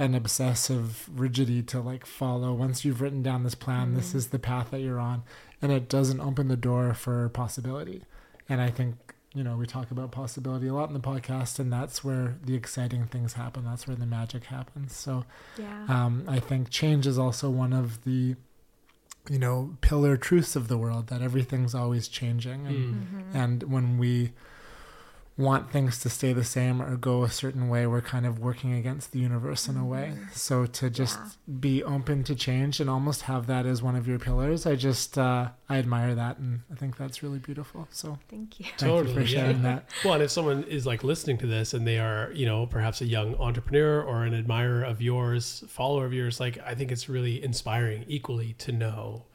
an 0.00 0.14
obsessive 0.14 1.08
rigidity 1.12 1.62
to 1.64 1.80
like 1.80 2.06
follow. 2.06 2.52
Once 2.54 2.84
you've 2.84 3.00
written 3.00 3.22
down 3.22 3.44
this 3.44 3.54
plan, 3.54 3.94
this 3.94 4.08
Mm-hmm. 4.08 4.18
is 4.18 4.28
the 4.28 4.38
path 4.38 4.70
that 4.70 4.80
you're 4.80 4.98
on, 5.00 5.22
and 5.60 5.70
it 5.70 5.88
doesn't 5.88 6.20
open 6.20 6.48
the 6.48 6.56
door 6.56 6.94
for 6.94 7.28
possibility. 7.28 8.02
And 8.48 8.60
I 8.60 8.70
think 8.70 8.94
you 9.38 9.44
know 9.44 9.56
we 9.56 9.66
talk 9.66 9.88
about 9.96 10.10
possibility 10.22 10.66
a 10.68 10.74
lot 10.74 10.88
in 10.90 10.94
the 11.00 11.06
podcast, 11.12 11.58
and 11.60 11.68
that's 11.72 12.02
where 12.06 12.26
the 12.48 12.54
exciting 12.62 13.04
things 13.06 13.30
happen. 13.42 13.60
That's 13.64 13.86
where 13.86 13.96
the 14.04 14.06
magic 14.18 14.44
happens. 14.56 14.90
So 15.04 15.12
yeah 15.56 15.84
um, 15.94 16.14
I 16.36 16.38
think 16.48 16.70
change 16.70 17.04
is 17.12 17.18
also 17.24 17.46
one 17.64 17.72
of 17.82 17.88
the, 18.08 18.34
you 19.34 19.38
know, 19.44 19.58
pillar 19.80 20.16
truths 20.16 20.56
of 20.56 20.64
the 20.68 20.78
world 20.84 21.04
that 21.10 21.20
everything's 21.22 21.74
always 21.74 22.08
changing, 22.08 22.66
and, 22.66 22.76
Mm. 22.76 23.00
Mm-hmm. 23.04 23.36
and 23.42 23.62
when 23.74 23.86
we 23.98 24.32
want 25.38 25.70
things 25.70 26.00
to 26.00 26.10
stay 26.10 26.32
the 26.32 26.42
same 26.44 26.82
or 26.82 26.96
go 26.96 27.22
a 27.22 27.30
certain 27.30 27.68
way, 27.68 27.86
we're 27.86 28.00
kind 28.00 28.26
of 28.26 28.40
working 28.40 28.72
against 28.74 29.12
the 29.12 29.20
universe 29.20 29.68
in 29.68 29.76
a 29.76 29.86
way. 29.86 30.18
So 30.32 30.66
to 30.66 30.90
just 30.90 31.16
Yeah. 31.18 31.54
be 31.60 31.82
open 31.84 32.24
to 32.24 32.34
change 32.34 32.80
and 32.80 32.90
almost 32.90 33.22
have 33.22 33.46
that 33.46 33.64
as 33.64 33.80
one 33.80 33.94
of 33.94 34.08
your 34.08 34.18
pillars, 34.18 34.66
I 34.66 34.74
just 34.74 35.16
uh, 35.16 35.50
I 35.68 35.78
admire 35.78 36.14
that, 36.16 36.38
and 36.38 36.62
I 36.72 36.74
think 36.74 36.96
that's 36.96 37.22
really 37.22 37.38
beautiful. 37.38 37.86
So 37.92 38.18
thank 38.28 38.58
you 38.58 38.64
thank 38.66 38.78
Totally, 38.78 39.08
you 39.10 39.14
for 39.14 39.20
yeah. 39.20 39.40
sharing 39.40 39.62
that. 39.62 39.88
Well, 40.04 40.14
and 40.14 40.22
if 40.24 40.30
someone 40.32 40.64
is 40.64 40.84
like 40.86 41.04
listening 41.04 41.38
to 41.38 41.46
this 41.46 41.72
and 41.72 41.86
they 41.86 41.98
are, 42.00 42.32
you 42.34 42.44
know, 42.44 42.66
perhaps 42.66 43.00
a 43.00 43.06
young 43.06 43.36
entrepreneur 43.36 44.02
or 44.02 44.24
an 44.24 44.34
admirer 44.34 44.82
of 44.82 45.00
yours, 45.00 45.62
follower 45.68 46.04
of 46.04 46.12
yours, 46.12 46.40
like 46.40 46.58
I 46.66 46.74
think 46.74 46.90
it's 46.90 47.08
really 47.08 47.42
inspiring 47.42 48.04
equally 48.08 48.54
to 48.54 48.72
know 48.72 49.26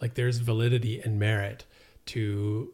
like 0.00 0.14
there's 0.14 0.38
validity 0.38 1.00
and 1.00 1.18
merit 1.18 1.64
to 2.06 2.72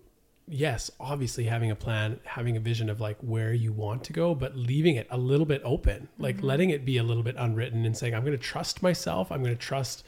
yes, 0.49 0.91
obviously 1.01 1.45
having 1.45 1.71
a 1.71 1.77
plan, 1.77 2.21
having 2.25 2.57
a 2.57 2.61
vision 2.61 2.89
of 2.89 3.01
like 3.01 3.19
where 3.21 3.53
you 3.53 3.73
want 3.73 4.05
to 4.05 4.13
go, 4.13 4.35
but 4.35 4.57
leaving 4.57 4.97
it 4.97 5.07
a 5.11 5.19
little 5.19 5.47
bit 5.47 5.61
open, 5.65 6.09
like 6.19 6.37
mm-hmm. 6.37 6.47
letting 6.47 6.71
it 6.71 6.85
be 6.85 6.99
a 6.99 7.03
little 7.03 7.23
bit 7.23 7.35
unwritten 7.39 7.85
and 7.85 7.97
saying, 7.97 8.15
I'm 8.15 8.23
going 8.23 8.33
to 8.33 8.39
trust 8.39 8.83
myself. 8.83 9.33
I'm 9.33 9.43
going 9.43 9.57
to 9.57 9.61
trust 9.61 10.05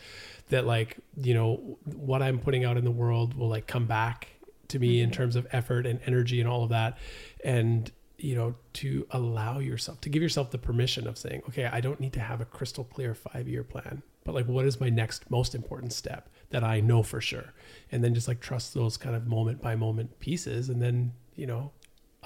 that 0.49 0.65
like, 0.67 0.99
you 1.17 1.35
know, 1.35 1.79
what 1.85 2.23
I'm 2.23 2.39
putting 2.39 2.65
out 2.65 2.77
in 2.77 2.85
the 2.85 2.91
world 2.91 3.35
will 3.35 3.49
like 3.49 3.67
come 3.67 3.87
back 3.87 4.29
to 4.69 4.79
me 4.79 5.01
in 5.01 5.11
mm-hmm. 5.11 5.17
terms 5.17 5.37
of 5.37 5.47
effort 5.51 5.87
and 5.87 6.01
energy 6.07 6.41
and 6.41 6.49
all 6.49 6.63
of 6.63 6.71
that. 6.71 6.99
And, 7.45 7.91
you 8.17 8.35
know, 8.35 8.55
to 8.75 9.07
allow 9.11 9.59
yourself 9.59 10.01
to 10.03 10.09
give 10.09 10.23
yourself 10.23 10.51
the 10.51 10.59
permission 10.59 11.07
of 11.07 11.19
saying, 11.19 11.43
okay, 11.49 11.67
I 11.67 11.81
don't 11.81 12.01
need 12.01 12.13
to 12.15 12.21
have 12.21 12.41
a 12.41 12.45
crystal 12.45 12.85
clear 12.85 13.15
five 13.15 13.49
year 13.49 13.65
plan, 13.65 14.03
but 14.25 14.35
like, 14.35 14.47
what 14.47 14.67
is 14.67 14.81
my 14.81 14.89
next 14.89 15.31
most 15.31 15.55
important 15.55 15.93
step 15.93 16.29
that 16.51 16.65
I 16.65 16.81
know 16.81 17.03
for 17.03 17.21
sure? 17.21 17.53
And 17.93 18.03
then 18.03 18.15
just 18.15 18.29
like 18.29 18.41
trust 18.41 18.75
those 18.75 18.97
kind 18.97 19.15
of 19.15 19.27
moment 19.27 19.61
by 19.63 19.77
moment 19.77 20.19
pieces 20.21 20.69
and 20.69 20.81
then, 20.81 21.13
you 21.35 21.47
know, 21.47 21.73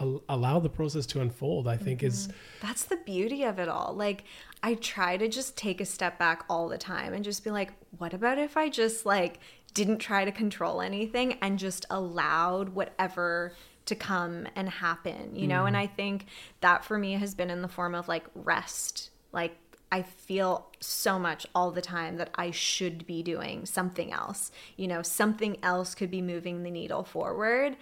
al- 0.00 0.22
allow 0.28 0.58
the 0.58 0.68
process 0.68 1.06
to 1.06 1.20
unfold, 1.20 1.68
I 1.68 1.76
think 1.76 2.02
is 2.02 2.28
mm-hmm. 2.28 2.66
That's 2.66 2.84
the 2.84 2.96
beauty 2.96 3.44
of 3.44 3.58
it 3.58 3.68
all. 3.68 3.94
Like 3.94 4.24
I 4.62 4.74
try 4.74 5.16
to 5.16 5.28
just 5.28 5.56
take 5.56 5.80
a 5.80 5.84
step 5.84 6.18
back 6.18 6.44
all 6.48 6.68
the 6.68 6.78
time 6.78 7.14
and 7.14 7.24
just 7.24 7.44
be 7.44 7.50
like, 7.50 7.72
what 7.98 8.14
about 8.14 8.38
if 8.38 8.56
I 8.56 8.68
just 8.68 9.04
like 9.06 9.40
didn't 9.74 9.98
try 9.98 10.24
to 10.24 10.32
control 10.32 10.80
anything 10.80 11.38
and 11.40 11.58
just 11.58 11.86
allowed 11.90 12.70
whatever 12.70 13.54
to 13.86 13.94
come 13.96 14.46
and 14.54 14.68
happen, 14.68 15.34
you 15.34 15.48
know? 15.48 15.66
And 15.66 15.74
mm-hmm. 15.74 15.84
I 15.84 15.86
think 15.88 16.26
that 16.60 16.84
for 16.84 16.98
me 16.98 17.14
has 17.14 17.34
been 17.34 17.50
in 17.50 17.62
the 17.62 17.68
form 17.68 17.94
of 17.94 18.06
like 18.06 18.24
rest. 18.34 19.10
Like 19.32 19.56
I 19.92 20.00
feel 20.02 20.68
so 20.80 21.18
much 21.18 21.46
all 21.54 21.70
the 21.70 21.82
time 21.82 22.16
that 22.16 22.30
I 22.34 22.50
should 22.50 23.06
be 23.06 23.22
doing 23.22 23.66
something 23.66 24.10
else. 24.10 24.50
You 24.76 24.88
know, 24.88 25.02
something 25.02 25.58
else 25.62 25.94
could 25.94 26.10
be 26.10 26.22
moving 26.22 26.62
the 26.62 26.70
needle 26.70 27.04
forward. 27.04 27.76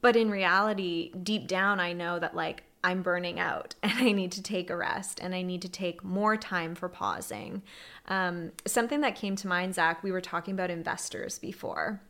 But 0.00 0.16
in 0.16 0.30
reality, 0.30 1.12
deep 1.22 1.46
down, 1.46 1.78
I 1.78 1.92
know 1.92 2.18
that 2.18 2.34
like 2.34 2.62
I'm 2.82 3.02
burning 3.02 3.38
out 3.38 3.74
and 3.82 3.92
I 3.92 4.12
need 4.12 4.32
to 4.32 4.42
take 4.42 4.70
a 4.70 4.76
rest 4.76 5.20
and 5.20 5.34
I 5.34 5.42
need 5.42 5.60
to 5.62 5.68
take 5.68 6.02
more 6.02 6.38
time 6.38 6.74
for 6.74 6.88
pausing. 6.88 7.62
Um, 8.08 8.52
something 8.66 9.02
that 9.02 9.14
came 9.14 9.36
to 9.36 9.46
mind, 9.46 9.74
Zach, 9.74 10.02
we 10.02 10.12
were 10.12 10.22
talking 10.22 10.54
about 10.54 10.70
investors 10.70 11.38
before. 11.38 12.00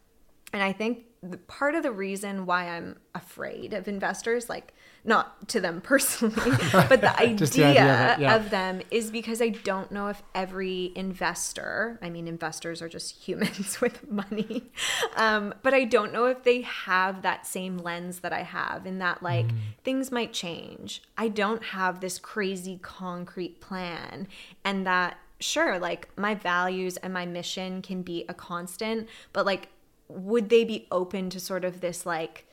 And 0.53 0.63
I 0.63 0.73
think 0.73 1.07
part 1.47 1.75
of 1.75 1.83
the 1.83 1.93
reason 1.93 2.47
why 2.47 2.69
I'm 2.69 2.97
afraid 3.15 3.75
of 3.75 3.87
investors, 3.87 4.49
like 4.49 4.73
not 5.05 5.49
to 5.49 5.61
them 5.61 5.81
personally, 5.83 6.57
but 6.73 7.03
the 7.03 7.15
idea, 7.21 7.47
the 7.47 7.65
idea 7.65 8.15
of 8.15 8.21
yeah. 8.21 8.37
of 8.37 8.51
them 8.51 8.81
is 8.91 9.11
because 9.11 9.43
I 9.43 9.51
don't 9.51 9.93
know 9.93 10.09
if 10.09 10.23
every 10.35 10.93
investor, 10.95 11.99
I 12.01 12.09
mean, 12.09 12.27
investors 12.27 12.81
are 12.81 12.89
just 12.89 13.17
humans 13.17 13.81
with 13.83 14.11
money, 14.11 14.71
um, 15.15 15.55
but 15.63 15.75
I 15.75 15.85
don't 15.85 16.13
know 16.13 16.25
if 16.25 16.43
they 16.43 16.63
have 16.63 17.21
that 17.23 17.47
same 17.47 17.77
lens 17.77 18.21
that 18.21 18.33
I 18.33 18.43
have 18.43 18.87
in 18.87 18.99
that, 18.99 19.23
like, 19.23 19.47
things 19.85 20.11
might 20.11 20.33
change. 20.33 21.03
I 21.19 21.29
don't 21.29 21.63
have 21.65 22.01
this 22.01 22.19
crazy 22.19 22.79
concrete 22.81 23.61
plan, 23.61 24.27
and 24.65 24.87
that, 24.87 25.19
sure, 25.39 25.79
like, 25.79 26.09
my 26.17 26.35
values 26.35 26.97
and 26.99 27.13
my 27.13 27.27
mission 27.27 27.83
can 27.83 28.01
be 28.03 28.25
a 28.29 28.35
constant, 28.35 29.07
but 29.35 29.45
like, 29.45 29.69
would 30.11 30.49
they 30.49 30.65
be 30.65 30.87
open 30.91 31.31
to 31.31 31.41
sort 31.41 31.65
of 31.65 31.81
this, 31.81 32.05
like, 32.05 32.47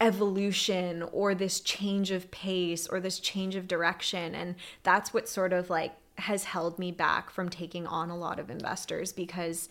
evolution 0.00 1.02
or 1.12 1.34
this 1.34 1.60
change 1.60 2.10
of 2.10 2.30
pace 2.30 2.86
or 2.86 3.00
this 3.00 3.18
change 3.18 3.56
of 3.56 3.66
direction? 3.68 4.34
And 4.34 4.54
that's 4.82 5.12
what 5.12 5.28
sort 5.28 5.52
of 5.52 5.70
like 5.70 5.94
has 6.18 6.44
held 6.44 6.78
me 6.78 6.90
back 6.90 7.30
from 7.30 7.48
taking 7.48 7.86
on 7.86 8.10
a 8.10 8.16
lot 8.16 8.38
of 8.38 8.50
investors 8.50 9.12
because 9.12 9.68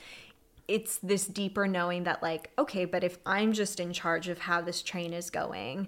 it's 0.67 0.97
this 0.97 1.27
deeper 1.27 1.67
knowing 1.67 2.03
that 2.03 2.21
like 2.21 2.51
okay 2.57 2.85
but 2.85 3.03
if 3.03 3.17
i'm 3.25 3.53
just 3.53 3.79
in 3.79 3.93
charge 3.93 4.27
of 4.27 4.39
how 4.39 4.61
this 4.61 4.81
train 4.81 5.13
is 5.13 5.29
going 5.29 5.87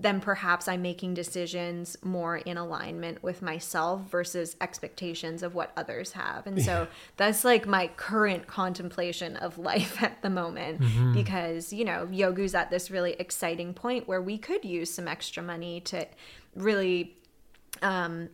then 0.00 0.20
perhaps 0.20 0.68
i'm 0.68 0.82
making 0.82 1.14
decisions 1.14 1.96
more 2.02 2.36
in 2.38 2.56
alignment 2.56 3.22
with 3.22 3.42
myself 3.42 4.02
versus 4.10 4.56
expectations 4.60 5.42
of 5.42 5.54
what 5.54 5.72
others 5.76 6.12
have 6.12 6.46
and 6.46 6.62
so 6.62 6.86
that's 7.16 7.44
like 7.44 7.66
my 7.66 7.88
current 7.96 8.46
contemplation 8.46 9.36
of 9.36 9.58
life 9.58 10.02
at 10.02 10.20
the 10.22 10.30
moment 10.30 10.80
because 11.12 11.72
you 11.72 11.84
know 11.84 12.06
Yoggu's 12.10 12.54
at 12.54 12.70
this 12.70 12.90
really 12.90 13.12
exciting 13.18 13.74
point 13.74 14.08
where 14.08 14.22
we 14.22 14.38
could 14.38 14.64
use 14.64 14.92
some 14.92 15.08
extra 15.08 15.42
money 15.42 15.80
to 15.80 16.06
really 16.54 17.16
um, 17.82 18.28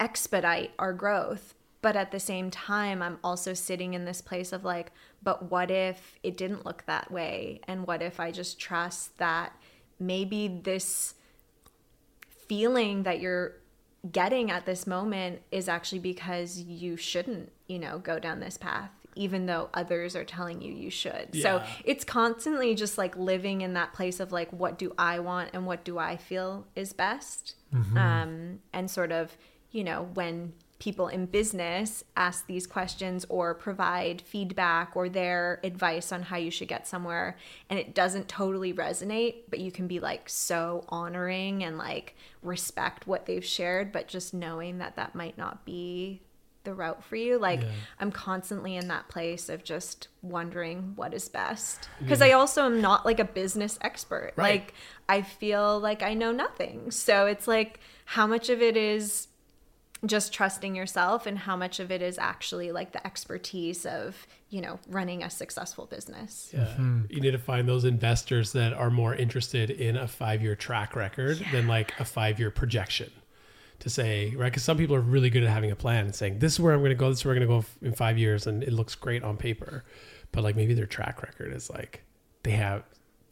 expedite 0.00 0.72
our 0.78 0.92
growth. 0.92 1.54
But 1.82 1.96
at 1.96 2.12
the 2.12 2.20
same 2.20 2.50
time, 2.50 3.02
I'm 3.02 3.18
also 3.22 3.52
sitting 3.52 3.92
in 3.92 4.06
this 4.06 4.22
place 4.22 4.52
of 4.52 4.64
like, 4.64 4.92
but 5.22 5.50
what 5.50 5.70
if 5.70 6.18
it 6.22 6.36
didn't 6.36 6.64
look 6.64 6.84
that 6.86 7.10
way? 7.10 7.60
And 7.68 7.86
what 7.86 8.00
if 8.00 8.20
I 8.20 8.30
just 8.30 8.58
trust 8.58 9.18
that 9.18 9.52
maybe 9.98 10.48
this 10.48 11.14
feeling 12.48 13.04
that 13.04 13.20
you're 13.20 13.56
getting 14.10 14.50
at 14.50 14.66
this 14.66 14.86
moment 14.86 15.40
is 15.50 15.68
actually 15.68 15.98
because 15.98 16.58
you 16.58 16.96
shouldn't, 16.96 17.50
you 17.66 17.78
know, 17.78 17.98
go 17.98 18.18
down 18.18 18.40
this 18.40 18.58
path 18.58 18.90
even 19.16 19.46
though 19.46 19.68
others 19.74 20.16
are 20.16 20.24
telling 20.24 20.60
you 20.60 20.72
you 20.72 20.90
should. 20.90 21.28
So 21.40 21.62
it's 21.84 22.04
constantly 22.04 22.74
just 22.74 22.98
like 22.98 23.16
living 23.16 23.60
in 23.60 23.74
that 23.74 23.92
place 23.92 24.18
of 24.18 24.32
like 24.32 24.50
what 24.52 24.78
do 24.78 24.92
I 24.98 25.20
want 25.20 25.50
and 25.52 25.66
what 25.66 25.84
do 25.84 25.98
I 25.98 26.16
feel 26.16 26.66
is 26.74 26.92
best. 26.92 27.54
Um 27.96 28.58
and 28.72 28.90
sort 28.90 29.12
of, 29.12 29.36
you 29.70 29.84
know, 29.84 30.08
when 30.14 30.52
people 30.84 31.08
in 31.08 31.24
business 31.24 32.04
ask 32.14 32.46
these 32.46 32.66
questions 32.66 33.24
or 33.30 33.54
provide 33.54 34.20
feedback 34.20 34.94
or 34.94 35.08
their 35.08 35.58
advice 35.64 36.12
on 36.12 36.20
how 36.20 36.36
you 36.36 36.50
should 36.50 36.68
get 36.68 36.86
somewhere 36.86 37.38
and 37.70 37.78
it 37.78 37.94
doesn't 37.94 38.28
totally 38.28 38.70
resonate 38.70 39.36
but 39.48 39.58
you 39.60 39.72
can 39.72 39.86
be 39.86 39.98
like 39.98 40.28
so 40.28 40.84
honoring 40.90 41.64
and 41.64 41.78
like 41.78 42.14
respect 42.42 43.06
what 43.06 43.24
they've 43.24 43.44
shared 43.46 43.92
but 43.92 44.06
just 44.06 44.34
knowing 44.34 44.76
that 44.76 44.94
that 44.96 45.14
might 45.14 45.38
not 45.38 45.64
be 45.64 46.20
the 46.64 46.74
route 46.74 47.02
for 47.02 47.16
you 47.16 47.38
like 47.38 47.62
Yeah. 47.62 47.68
i'm 48.00 48.12
constantly 48.12 48.76
in 48.76 48.88
that 48.88 49.08
place 49.08 49.48
of 49.48 49.64
just 49.64 50.08
wondering 50.20 50.92
what 50.96 51.14
is 51.14 51.30
best 51.30 51.88
because 51.98 52.20
i 52.20 52.32
also 52.32 52.62
am 52.66 52.82
not 52.82 53.06
like 53.06 53.20
a 53.20 53.24
business 53.24 53.78
expert 53.80 54.34
Right. 54.36 54.60
like 54.60 54.74
i 55.08 55.22
feel 55.22 55.80
like 55.80 56.02
i 56.02 56.12
know 56.12 56.30
nothing 56.32 56.90
so 56.90 57.24
it's 57.24 57.48
like 57.48 57.80
how 58.04 58.26
much 58.26 58.50
of 58.50 58.60
it 58.60 58.76
is 58.76 59.28
just 60.06 60.32
trusting 60.32 60.74
yourself 60.74 61.26
and 61.26 61.38
how 61.38 61.56
much 61.56 61.80
of 61.80 61.90
it 61.90 62.02
is 62.02 62.18
actually 62.18 62.72
like 62.72 62.92
the 62.92 63.06
expertise 63.06 63.86
of 63.86 64.26
you 64.50 64.60
know 64.60 64.78
running 64.88 65.22
a 65.22 65.30
successful 65.30 65.86
business 65.86 66.50
Yeah. 66.52 66.60
Mm-hmm. 66.60 67.02
You 67.10 67.20
need 67.20 67.30
to 67.32 67.38
find 67.38 67.68
those 67.68 67.84
investors 67.84 68.52
that 68.52 68.72
are 68.72 68.90
more 68.90 69.14
interested 69.14 69.70
in 69.70 69.96
a 69.96 70.08
five 70.08 70.42
year 70.42 70.54
track 70.56 70.96
record 70.96 71.44
than 71.52 71.66
like 71.66 71.98
a 71.98 72.04
five 72.04 72.38
year 72.38 72.50
projection 72.50 73.10
to 73.80 73.90
say, 73.90 74.34
right? 74.36 74.46
Because 74.50 74.62
some 74.62 74.78
people 74.78 74.96
are 74.96 75.00
really 75.00 75.30
good 75.30 75.44
at 75.44 75.50
having 75.50 75.70
a 75.70 75.76
plan 75.76 76.06
and 76.06 76.14
saying, 76.14 76.38
this 76.38 76.54
is 76.54 76.60
where 76.60 76.72
I'm 76.72 76.80
going 76.80 76.90
to 76.90 76.94
go, 76.94 77.10
this 77.10 77.18
is 77.18 77.24
where 77.24 77.34
I'm 77.34 77.44
going 77.46 77.62
to 77.62 77.68
go 77.68 77.86
in 77.86 77.92
five 77.94 78.18
years. 78.18 78.46
And 78.46 78.62
it 78.62 78.72
looks 78.72 78.94
great 78.94 79.22
on 79.22 79.36
paper. 79.36 79.84
But 80.32 80.42
like 80.42 80.56
maybe 80.56 80.74
their 80.74 80.86
track 80.86 81.22
record 81.22 81.52
is 81.52 81.70
like 81.70 82.02
they 82.42 82.52
have. 82.52 82.82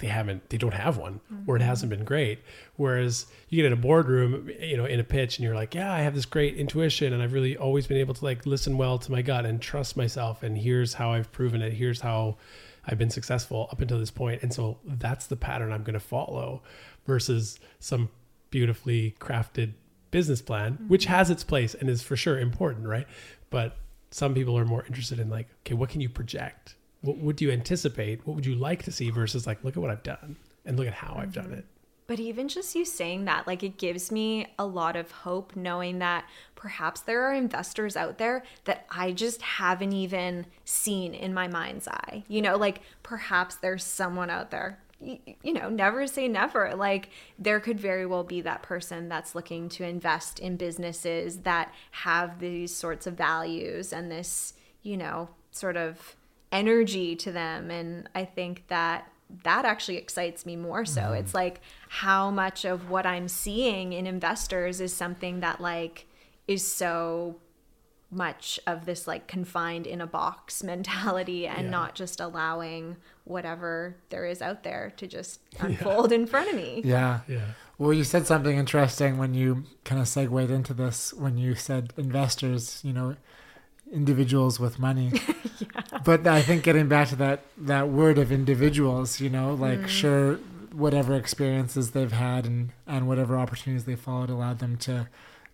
They 0.03 0.09
haven't. 0.09 0.51
They 0.51 0.59
don't 0.59 0.75
have 0.75 0.97
one, 0.97 1.21
mm-hmm. 1.33 1.49
or 1.49 1.55
it 1.55 1.63
hasn't 1.63 1.91
been 1.91 2.03
great. 2.03 2.41
Whereas 2.75 3.27
you 3.49 3.57
get 3.57 3.67
in 3.67 3.73
a 3.73 3.77
boardroom, 3.77 4.51
you 4.61 4.77
know, 4.77 4.85
in 4.85 4.99
a 4.99 5.05
pitch, 5.05 5.39
and 5.39 5.45
you're 5.45 5.55
like, 5.55 5.77
"Yeah, 5.77 5.93
I 5.93 6.01
have 6.01 6.13
this 6.13 6.27
great 6.27 6.57
intuition, 6.57 7.13
and 7.13 7.23
I've 7.23 7.33
really 7.33 7.57
always 7.57 7.87
been 7.87 7.99
able 7.99 8.13
to 8.13 8.25
like 8.25 8.45
listen 8.45 8.77
well 8.77 8.99
to 8.99 9.13
my 9.13 9.23
gut 9.23 9.47
and 9.47 9.63
trust 9.63 9.97
myself. 9.97 10.43
And 10.43 10.59
here's 10.59 10.95
how 10.95 11.13
I've 11.13 11.31
proven 11.31 11.63
it. 11.63 11.73
Here's 11.73 12.01
how 12.01 12.37
I've 12.85 12.99
been 12.99 13.11
successful 13.11 13.69
up 13.71 13.81
until 13.81 14.01
this 14.01 14.11
point. 14.11 14.43
And 14.43 14.53
so 14.53 14.79
that's 14.85 15.29
the 15.29 15.37
pattern 15.37 15.71
I'm 15.71 15.85
going 15.85 15.95
to 15.95 16.01
follow 16.01 16.63
versus 17.07 17.61
some 17.79 18.09
beautifully 18.51 19.15
crafted 19.21 19.75
business 20.11 20.43
plan, 20.43 20.75
mm-hmm. 20.75 20.89
which 20.89 21.05
has 21.05 21.31
its 21.31 21.45
place 21.45 21.75
and 21.75 21.89
is 21.89 22.03
for 22.03 22.17
sure 22.17 22.41
important, 22.41 22.89
right? 22.89 23.07
But 23.51 23.77
some 24.11 24.35
people 24.35 24.59
are 24.59 24.65
more 24.65 24.85
interested 24.87 25.21
in 25.21 25.31
like, 25.31 25.49
okay, 25.61 25.75
what 25.75 25.91
can 25.91 26.01
you 26.01 26.09
project? 26.09 26.75
What 27.03 27.19
would 27.19 27.41
you 27.41 27.51
anticipate? 27.51 28.27
What 28.27 28.35
would 28.35 28.47
you 28.47 28.55
like 28.55 28.83
to 28.85 28.93
see 28.93 29.11
versus 29.11 29.47
like, 29.47 29.63
look 29.63 29.77
at 29.77 29.83
what 29.83 29.91
I've 29.91 30.03
done 30.03 30.37
and 30.65 30.79
look 30.79 30.87
at 30.87 30.95
how 30.95 31.15
I've 31.17 31.33
done 31.33 31.47
mm-hmm. 31.47 31.55
it. 31.55 31.67
But 32.07 32.21
even 32.21 32.49
just 32.49 32.75
you 32.75 32.85
saying 32.85 33.25
that, 33.25 33.47
like 33.47 33.63
it 33.63 33.79
gives 33.79 34.11
me 34.11 34.49
a 34.59 34.67
lot 34.67 34.97
of 34.97 35.11
hope 35.11 35.57
knowing 35.57 36.01
that 36.01 36.27
perhaps 36.57 37.01
there 37.01 37.23
are 37.23 37.33
investors 37.33 37.97
out 37.97 38.19
there 38.19 38.43
that 38.65 38.87
I 38.91 39.13
just 39.13 39.41
haven't 39.41 39.93
even 39.93 40.47
seen 40.65 41.15
in 41.15 41.33
my 41.33 41.49
mind's 41.49 41.89
eye. 41.89 42.25
You 42.29 42.43
know, 42.43 42.57
like 42.57 42.83
perhaps 43.03 43.55
there's 43.57 43.85
someone 43.85 44.31
out 44.31 44.51
there. 44.51 44.79
You, 45.01 45.19
you 45.43 45.53
know, 45.53 45.71
never 45.71 46.07
say 46.07 46.29
never. 46.29 46.75
Like 46.75 47.09
there 47.39 47.61
could 47.61 47.81
very 47.81 48.05
well 48.05 48.25
be 48.25 48.41
that 48.43 48.63
person 48.63 49.09
that's 49.09 49.35
looking 49.35 49.69
to 49.71 49.85
invest 49.85 50.39
in 50.39 50.57
businesses 50.57 51.39
that 51.39 51.73
have 51.93 52.41
these 52.41 52.75
sorts 52.75 53.07
of 53.07 53.15
values 53.15 53.93
and 53.93 54.11
this, 54.11 54.55
you 54.83 54.97
know, 54.97 55.31
sort 55.53 55.77
of 55.77 56.17
energy 56.53 57.17
to 57.17 57.33
them. 57.33 57.71
And 57.71 58.09
I 58.15 58.25
think 58.25 58.65
that 58.69 59.09
that 59.45 59.65
actually 59.65 59.97
excites 59.97 60.45
me 60.45 60.55
more 60.57 60.85
so. 60.85 61.01
Mm-hmm. 61.01 61.15
It's 61.15 61.35
like 61.35 61.61
how 61.89 62.31
much 62.31 62.65
of 62.67 62.91
what 62.91 63.07
I'm 63.07 63.29
seeing 63.29 63.93
in 63.95 64.07
investors 64.07 64.81
is 64.81 64.95
something 64.95 65.41
that 65.41 65.61
like 65.61 66.07
is 66.47 66.71
so 66.71 67.37
much 68.11 68.61
of 68.67 68.85
this 68.85 69.07
like 69.07 69.27
confined 69.27 69.87
in 69.87 70.03
a 70.03 70.07
box 70.07 70.63
mentality 70.73 71.47
and 71.47 71.65
Yeah. 71.65 71.71
not 71.71 71.95
just 71.95 72.21
allowing 72.21 72.97
whatever 73.25 73.97
there 74.11 74.27
is 74.27 74.43
out 74.43 74.65
there 74.65 74.93
to 74.99 75.07
just 75.07 75.41
unfold 75.61 76.13
in 76.13 76.27
front 76.27 76.51
of 76.51 76.57
me. 76.57 76.83
Yeah. 76.85 77.21
Yeah. 77.27 77.47
Well, 77.79 77.95
you 77.95 78.05
said 78.05 78.27
something 78.27 78.57
interesting 78.59 79.17
when 79.17 79.33
you 79.33 79.65
kind 79.85 80.01
of 80.01 80.07
segued 80.09 80.51
into 80.51 80.75
this 80.75 81.15
when 81.15 81.39
you 81.39 81.55
said 81.55 81.95
investors, 81.97 82.81
you 82.85 82.93
know, 82.93 83.17
individuals 83.93 84.59
with 84.59 84.79
money. 84.79 85.13
But 86.05 86.27
I 86.27 86.43
think 86.43 86.65
getting 86.65 86.89
back 86.89 87.09
to 87.09 87.17
that 87.17 87.45
that 87.57 87.89
word 87.89 88.19
of 88.19 88.33
individuals, 88.33 89.21
you 89.21 89.31
know, 89.31 89.55
like 89.55 89.81
mm. 89.81 89.89
sure 89.89 90.35
whatever 90.73 91.15
experiences 91.15 91.93
they've 91.93 92.13
had 92.13 92.45
and 92.45 92.71
and 92.87 93.07
whatever 93.07 93.39
opportunities 93.39 93.85
they 93.85 93.95
followed 93.95 94.31
allowed 94.31 94.59
them 94.59 94.77
to, 94.79 95.09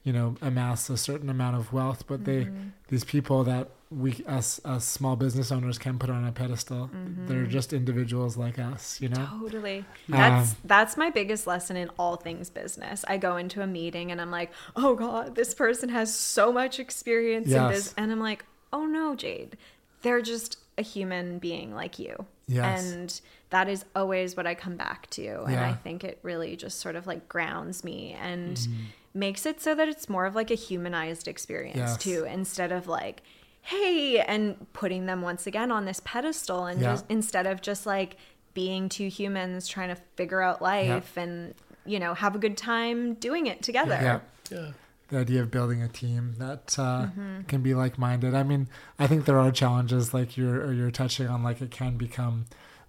you 0.09 0.14
know, 0.14 0.36
amass 0.40 0.88
a 0.88 0.96
certain 0.96 1.28
amount 1.28 1.54
of 1.54 1.70
wealth, 1.70 2.06
but 2.06 2.24
they 2.24 2.48
these 2.88 3.04
people 3.04 3.44
that 3.44 3.68
we 3.90 4.24
us 4.26 4.59
us 4.64 4.86
small 4.86 5.16
business 5.16 5.52
owners 5.52 5.76
can 5.76 5.98
put 5.98 6.09
on 6.09 6.24
a 6.24 6.32
pedestal. 6.32 6.88
They're 7.26 7.44
just 7.44 7.74
individuals 7.74 8.34
like 8.38 8.59
us, 8.59 8.98
you 9.02 9.11
know. 9.11 9.28
Totally. 9.42 9.80
Um, 9.80 9.84
That's 10.09 10.56
that's 10.64 10.96
my 10.96 11.11
biggest 11.11 11.46
lesson 11.46 11.76
in 11.76 11.90
all 11.98 12.16
things 12.16 12.48
business. 12.48 13.04
I 13.06 13.18
go 13.18 13.36
into 13.36 13.61
a 13.61 13.66
meeting 13.66 14.11
and 14.11 14.18
I'm 14.18 14.30
like, 14.30 14.50
"Oh 14.76 14.94
god, 14.94 15.34
this 15.34 15.52
person 15.52 15.90
has 15.90 16.09
so 16.14 16.50
much 16.52 16.80
experience 16.80 17.52
in 17.52 17.68
this." 17.68 17.92
And 17.98 18.11
I'm 18.11 18.20
like, 18.20 18.46
"Oh 18.72 18.86
no, 18.86 19.14
Jade. 19.14 19.59
They're 20.00 20.22
just 20.22 20.56
a 20.78 20.82
human 20.82 21.38
being 21.38 21.74
like 21.74 21.98
you." 21.98 22.24
Yes. 22.46 22.82
And 22.82 23.20
that 23.50 23.68
is 23.68 23.84
always 23.94 24.38
what 24.38 24.46
I 24.46 24.54
come 24.54 24.78
back 24.78 25.11
to. 25.11 25.42
And 25.44 25.61
I 25.61 25.74
think 25.74 26.02
it 26.02 26.18
really 26.22 26.56
just 26.56 26.80
sort 26.80 26.96
of 26.96 27.06
like 27.06 27.28
grounds 27.28 27.84
me 27.84 28.16
and 28.18 28.56
Mm-hmm. 28.56 28.84
Makes 29.14 29.46
it 29.46 29.61
so 29.61 29.74
that 29.74 29.88
it's 29.88 30.09
more 30.09 30.26
of 30.26 30.34
like 30.34 30.50
a 30.50 30.54
humanized 30.54 31.26
experience 31.28 31.76
Yes. 31.76 31.96
too, 31.96 32.24
instead 32.24 32.72
of 32.72 32.86
like, 32.86 33.22
hey, 33.62 34.20
and 34.20 34.66
putting 34.72 35.06
them 35.06 35.22
once 35.22 35.46
again 35.46 35.70
on 35.72 35.84
this 35.84 36.00
pedestal 36.04 36.66
and 36.66 36.80
Yeah. 36.80 36.92
just 36.92 37.04
instead 37.09 37.46
of 37.46 37.61
just 37.61 37.86
like 37.86 38.16
being 38.54 38.88
two 38.88 39.09
humans 39.09 39.68
trying 39.68 39.88
to 39.94 40.00
figure 40.16 40.40
out 40.42 40.61
life 40.62 41.16
and 41.16 41.54
you 41.84 41.98
know 41.98 42.12
have 42.14 42.34
a 42.34 42.38
good 42.38 42.56
time 42.56 43.14
doing 43.14 43.46
it 43.46 43.62
together. 43.62 43.98
Yeah. 44.00 44.20
Yeah. 44.50 44.70
the 45.09 45.18
idea 45.18 45.40
of 45.40 45.50
building 45.50 45.82
a 45.82 45.88
team 45.88 46.34
that 46.38 46.78
uh, 46.78 47.06
can 47.46 47.62
be 47.62 47.74
like-minded. 47.74 48.34
I 48.34 48.42
mean, 48.42 48.68
I 48.98 49.06
think 49.06 49.24
there 49.24 49.38
are 49.38 49.50
challenges 49.50 50.12
like 50.12 50.36
you're 50.36 50.70
you're 50.72 50.90
touching 50.90 51.28
on. 51.28 51.42
Like 51.42 51.62
it 51.62 51.70
can 51.70 51.96
become 51.96 52.44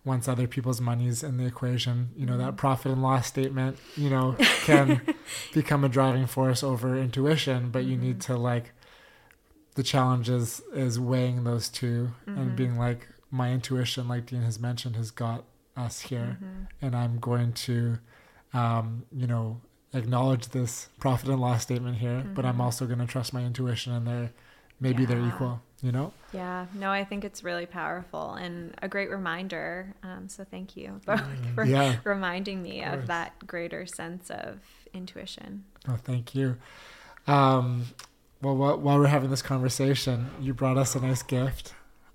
once 0.10 0.28
other 0.28 0.47
people's 0.47 0.82
money's 0.82 1.24
in 1.24 1.38
the 1.38 1.45
equation. 1.45 2.10
You 2.18 2.26
know 2.26 2.38
that 2.38 2.53
mm. 2.53 2.57
profit 2.57 2.91
and 2.91 3.01
loss 3.01 3.28
statement. 3.28 3.78
You 3.95 4.10
know 4.10 4.36
can 4.66 5.01
become 5.53 5.84
a 5.84 5.89
driving 5.89 6.26
force 6.26 6.64
over 6.64 6.97
intuition, 6.97 7.70
but 7.70 7.86
you 7.86 7.95
need 7.95 8.20
mm-hmm. 8.20 8.34
to 8.34 8.38
like. 8.38 8.74
The 9.76 9.84
challenge 9.84 10.28
is 10.30 10.62
is 10.74 10.99
weighing 10.99 11.45
those 11.45 11.70
2 11.70 12.10
and 12.26 12.55
being 12.55 12.72
mm-hmm. 12.72 12.80
like 12.80 13.07
my 13.32 13.51
intuition, 13.51 14.07
like 14.07 14.26
Dean 14.26 14.41
has 14.41 14.60
mentioned, 14.60 14.95
has 14.95 15.12
got 15.12 15.45
us 15.78 16.01
here, 16.01 16.38
mm-hmm. 16.41 16.64
and 16.82 16.95
I'm 16.95 17.20
going 17.20 17.53
to, 17.53 17.99
um, 18.53 19.05
you 19.16 19.28
know, 19.28 19.62
acknowledge 19.93 20.49
this 20.49 20.89
profit 20.99 21.30
and 21.30 21.39
loss 21.39 21.62
statement 21.64 21.97
here, 21.97 22.26
but 22.34 22.45
I'm 22.45 22.60
also 22.60 22.86
going 22.88 22.99
to 22.99 23.05
trust 23.05 23.34
my 23.34 23.43
intuition 23.43 23.93
and 23.93 24.07
they're 24.07 24.32
maybe 24.80 25.05
they're 25.05 25.26
equal, 25.26 25.62
you 25.82 25.91
know? 25.91 26.11
Yeah, 26.34 26.65
no, 26.73 26.91
I 26.91 27.03
think 27.05 27.23
it's 27.23 27.43
really 27.43 27.65
powerful 27.65 28.34
and 28.34 28.73
a 28.82 28.88
great 28.88 29.09
reminder. 29.09 29.95
Um, 30.03 30.27
so 30.30 30.43
thank 30.43 30.75
you 30.77 30.99
for, 31.05 31.17
for 31.55 31.63
Yeah. 31.65 31.97
reminding 32.03 32.61
me 32.61 32.84
Of 32.84 32.99
of, 33.01 33.07
that 33.07 33.47
greater 33.47 33.86
sense 33.86 34.30
of 34.30 34.59
intuition. 34.93 35.63
Oh, 35.88 35.97
thank 36.03 36.36
you. 36.36 36.57
Um, 37.27 37.86
well, 38.41 38.55
while, 38.55 38.77
while 38.80 38.97
we're 38.99 39.07
having 39.07 39.30
this 39.30 39.41
conversation, 39.41 40.30
you 40.41 40.53
brought 40.53 40.77
us 40.77 40.95
a 40.95 40.99
nice 41.01 41.23
gift 41.23 41.73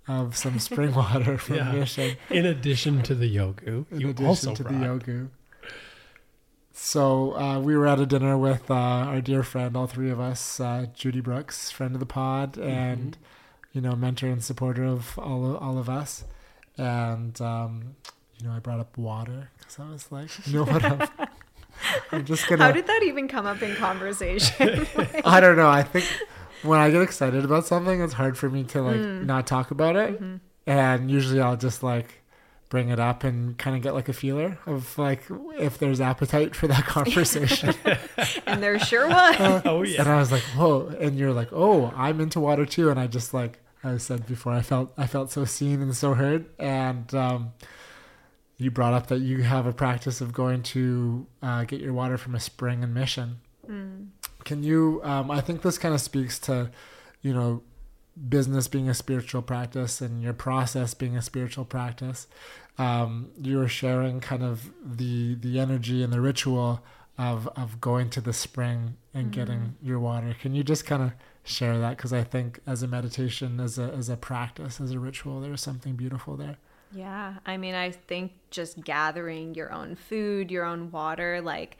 of 0.09 0.37
some 0.37 0.59
spring 0.69 0.95
water 0.95 1.39
from 1.39 1.57
Yeah. 1.57 1.73
Mission. 1.73 2.17
In 2.31 2.47
addition 2.47 3.03
to 3.03 3.15
the 3.15 3.35
Yoggu, 3.35 3.87
in 3.91 4.01
you 4.01 4.09
addition 4.11 4.27
also 4.27 4.55
to 4.55 4.63
the 4.63 4.71
brought 4.71 5.03
Yoggu. 5.03 5.29
So 6.73 7.37
uh, 7.37 7.61
we 7.61 7.77
were 7.77 7.87
at 7.87 8.01
a 8.01 8.07
dinner 8.07 8.37
with 8.37 8.69
uh, 8.71 8.75
our 8.75 9.21
dear 9.21 9.43
friend, 9.45 9.77
all 9.77 9.87
three 9.87 10.11
of 10.11 10.19
us, 10.19 10.59
uh, 10.59 10.87
Judy 10.93 11.21
Brooks, 11.21 11.71
friend 11.71 11.95
of 11.95 12.01
the 12.01 12.07
pod, 12.07 12.59
and 12.59 13.17
you 13.75 13.81
know, 13.83 13.95
mentor 13.95 14.29
and 14.29 14.43
supporter 14.43 14.85
of 14.85 15.19
all 15.19 15.45
of, 15.51 15.63
all 15.63 15.77
of 15.79 15.91
us. 15.91 16.25
And 16.79 17.39
um, 17.43 17.97
you 18.41 18.47
know, 18.49 18.55
I 18.55 18.59
brought 18.61 18.81
up 18.81 18.97
water 18.97 19.51
because 19.59 19.79
I 19.79 19.91
was 19.91 20.11
like, 20.11 20.31
you 20.47 20.55
know 20.55 20.65
what? 20.65 20.83
I'm, 20.85 21.09
I'm 22.13 22.25
just 22.25 22.49
gonna. 22.49 22.65
How 22.65 22.73
did 22.73 22.87
that 22.87 23.03
even 23.03 23.29
come 23.29 23.45
up 23.47 23.61
in 23.63 23.75
conversation? 23.77 24.87
I 25.25 25.41
don't 25.41 25.57
know. 25.57 25.69
I 25.69 25.83
think 25.83 26.07
when 26.63 26.81
I 26.81 26.91
get 26.91 27.03
excited 27.03 27.45
about 27.45 27.67
something, 27.67 28.01
it's 28.01 28.15
hard 28.15 28.39
for 28.39 28.49
me 28.49 28.65
to 28.65 28.81
like 28.83 28.97
Mm. 28.97 29.27
not 29.27 29.47
talk 29.47 29.71
about 29.71 29.97
it. 29.97 30.15
Mm-hmm. 30.15 30.37
And 30.67 31.11
usually 31.11 31.41
I'll 31.43 31.57
just 31.59 31.83
like 31.83 32.23
bring 32.71 32.89
it 32.89 32.99
up 32.99 33.23
and 33.23 33.57
kind 33.59 33.77
of 33.77 33.83
get 33.83 33.93
like 33.95 34.09
a 34.09 34.13
feeler 34.13 34.59
of 34.67 34.97
like 34.99 35.23
if 35.59 35.79
there's 35.79 36.01
appetite 36.01 36.57
for 36.57 36.67
that 36.69 36.85
conversation. 36.87 37.75
and 38.47 38.63
there 38.63 38.79
sure 38.79 39.07
was. 39.09 39.63
oh 39.65 39.83
yeah. 39.83 40.01
and 40.01 40.09
I 40.09 40.17
was 40.19 40.33
like, 40.33 40.43
whoa. 40.57 40.89
And 40.99 41.17
you're 41.19 41.33
like, 41.33 41.51
oh, 41.53 41.93
I'm 41.95 42.21
into 42.21 42.41
water 42.41 42.65
too. 42.67 42.89
And 42.91 42.99
I 42.99 43.07
just 43.07 43.35
like 43.35 43.61
I 43.85 43.99
said 43.99 44.27
before, 44.27 44.53
I 44.53 44.63
felt 44.63 44.93
I 44.97 45.07
felt 45.07 45.31
so 45.31 45.45
seen 45.45 45.83
and 45.83 45.97
so 45.97 46.15
heard. 46.15 46.47
And 46.59 47.15
um, 47.15 47.53
you 48.57 48.71
brought 48.71 48.95
up 48.95 49.09
that 49.09 49.21
you 49.21 49.43
have 49.43 49.67
a 49.67 49.73
practice 49.73 50.21
of 50.21 50.33
going 50.33 50.63
to 50.63 51.27
uh, 51.43 51.65
get 51.65 51.81
your 51.81 51.93
water 51.93 52.17
from 52.17 52.35
a 52.35 52.41
spring 52.41 52.83
in 52.83 52.95
Mission. 52.95 53.41
Mm. 53.69 54.09
Can 54.45 54.63
you? 54.63 55.01
Um, 55.05 55.31
I 55.31 55.41
think 55.41 55.63
this 55.63 55.79
kind 55.79 55.95
of 55.95 56.01
speaks 56.01 56.39
to, 56.41 56.71
you 57.23 57.33
know, 57.35 57.63
business 58.29 58.69
being 58.69 58.89
a 58.89 58.95
spiritual 58.95 59.43
practice 59.43 60.01
and 60.01 60.23
your 60.23 60.33
process 60.33 60.95
being 60.95 61.17
a 61.17 61.23
spiritual 61.23 61.65
practice 61.65 62.27
um, 62.79 63.31
you 63.41 63.59
were 63.59 63.69
sharing 63.69 64.21
kind 64.21 64.43
of 64.43 64.73
the 64.85 65.35
the 65.37 65.59
energy 65.61 66.03
and 66.03 66.13
the 66.13 66.21
ritual 66.21 66.85
of 67.17 67.49
of 67.57 67.81
going 67.81 68.11
to 68.11 68.21
the 68.21 68.33
spring 68.33 68.97
and 69.13 69.27
mm-hmm. 69.27 69.41
getting 69.41 69.77
your 69.83 69.99
water. 70.01 70.35
Can 70.41 70.55
you 70.55 70.65
just 70.65 70.85
kind 70.85 71.03
of 71.03 71.13
share 71.45 71.79
that? 71.79 71.97
Because 71.97 72.13
I 72.13 72.25
think 72.25 72.59
as 72.67 72.83
a 72.83 72.89
meditation, 72.89 73.61
as 73.61 73.79
a 73.79 73.93
as 73.93 74.09
a 74.09 74.17
practice, 74.17 74.81
as 74.81 74.91
a 74.91 74.99
ritual, 74.99 75.41
there's 75.41 75.61
something 75.61 75.95
beautiful 75.95 76.37
there. 76.37 76.57
Yeah, 76.93 77.35
I 77.45 77.57
mean, 77.57 77.75
I 77.75 77.91
think 77.91 78.33
just 78.51 78.83
gathering 78.83 79.55
your 79.55 79.73
own 79.73 79.97
food, 79.97 80.51
your 80.51 80.65
own 80.65 80.91
water, 80.91 81.41
like 81.41 81.77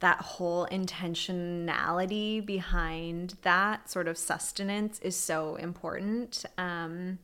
that 0.00 0.20
whole 0.20 0.66
intentionality 0.66 2.44
behind 2.44 3.34
that 3.42 3.88
sort 3.90 4.08
of 4.08 4.18
sustenance 4.18 4.98
is 5.00 5.16
so 5.16 5.56
important. 5.56 6.44
Um, 6.58 7.18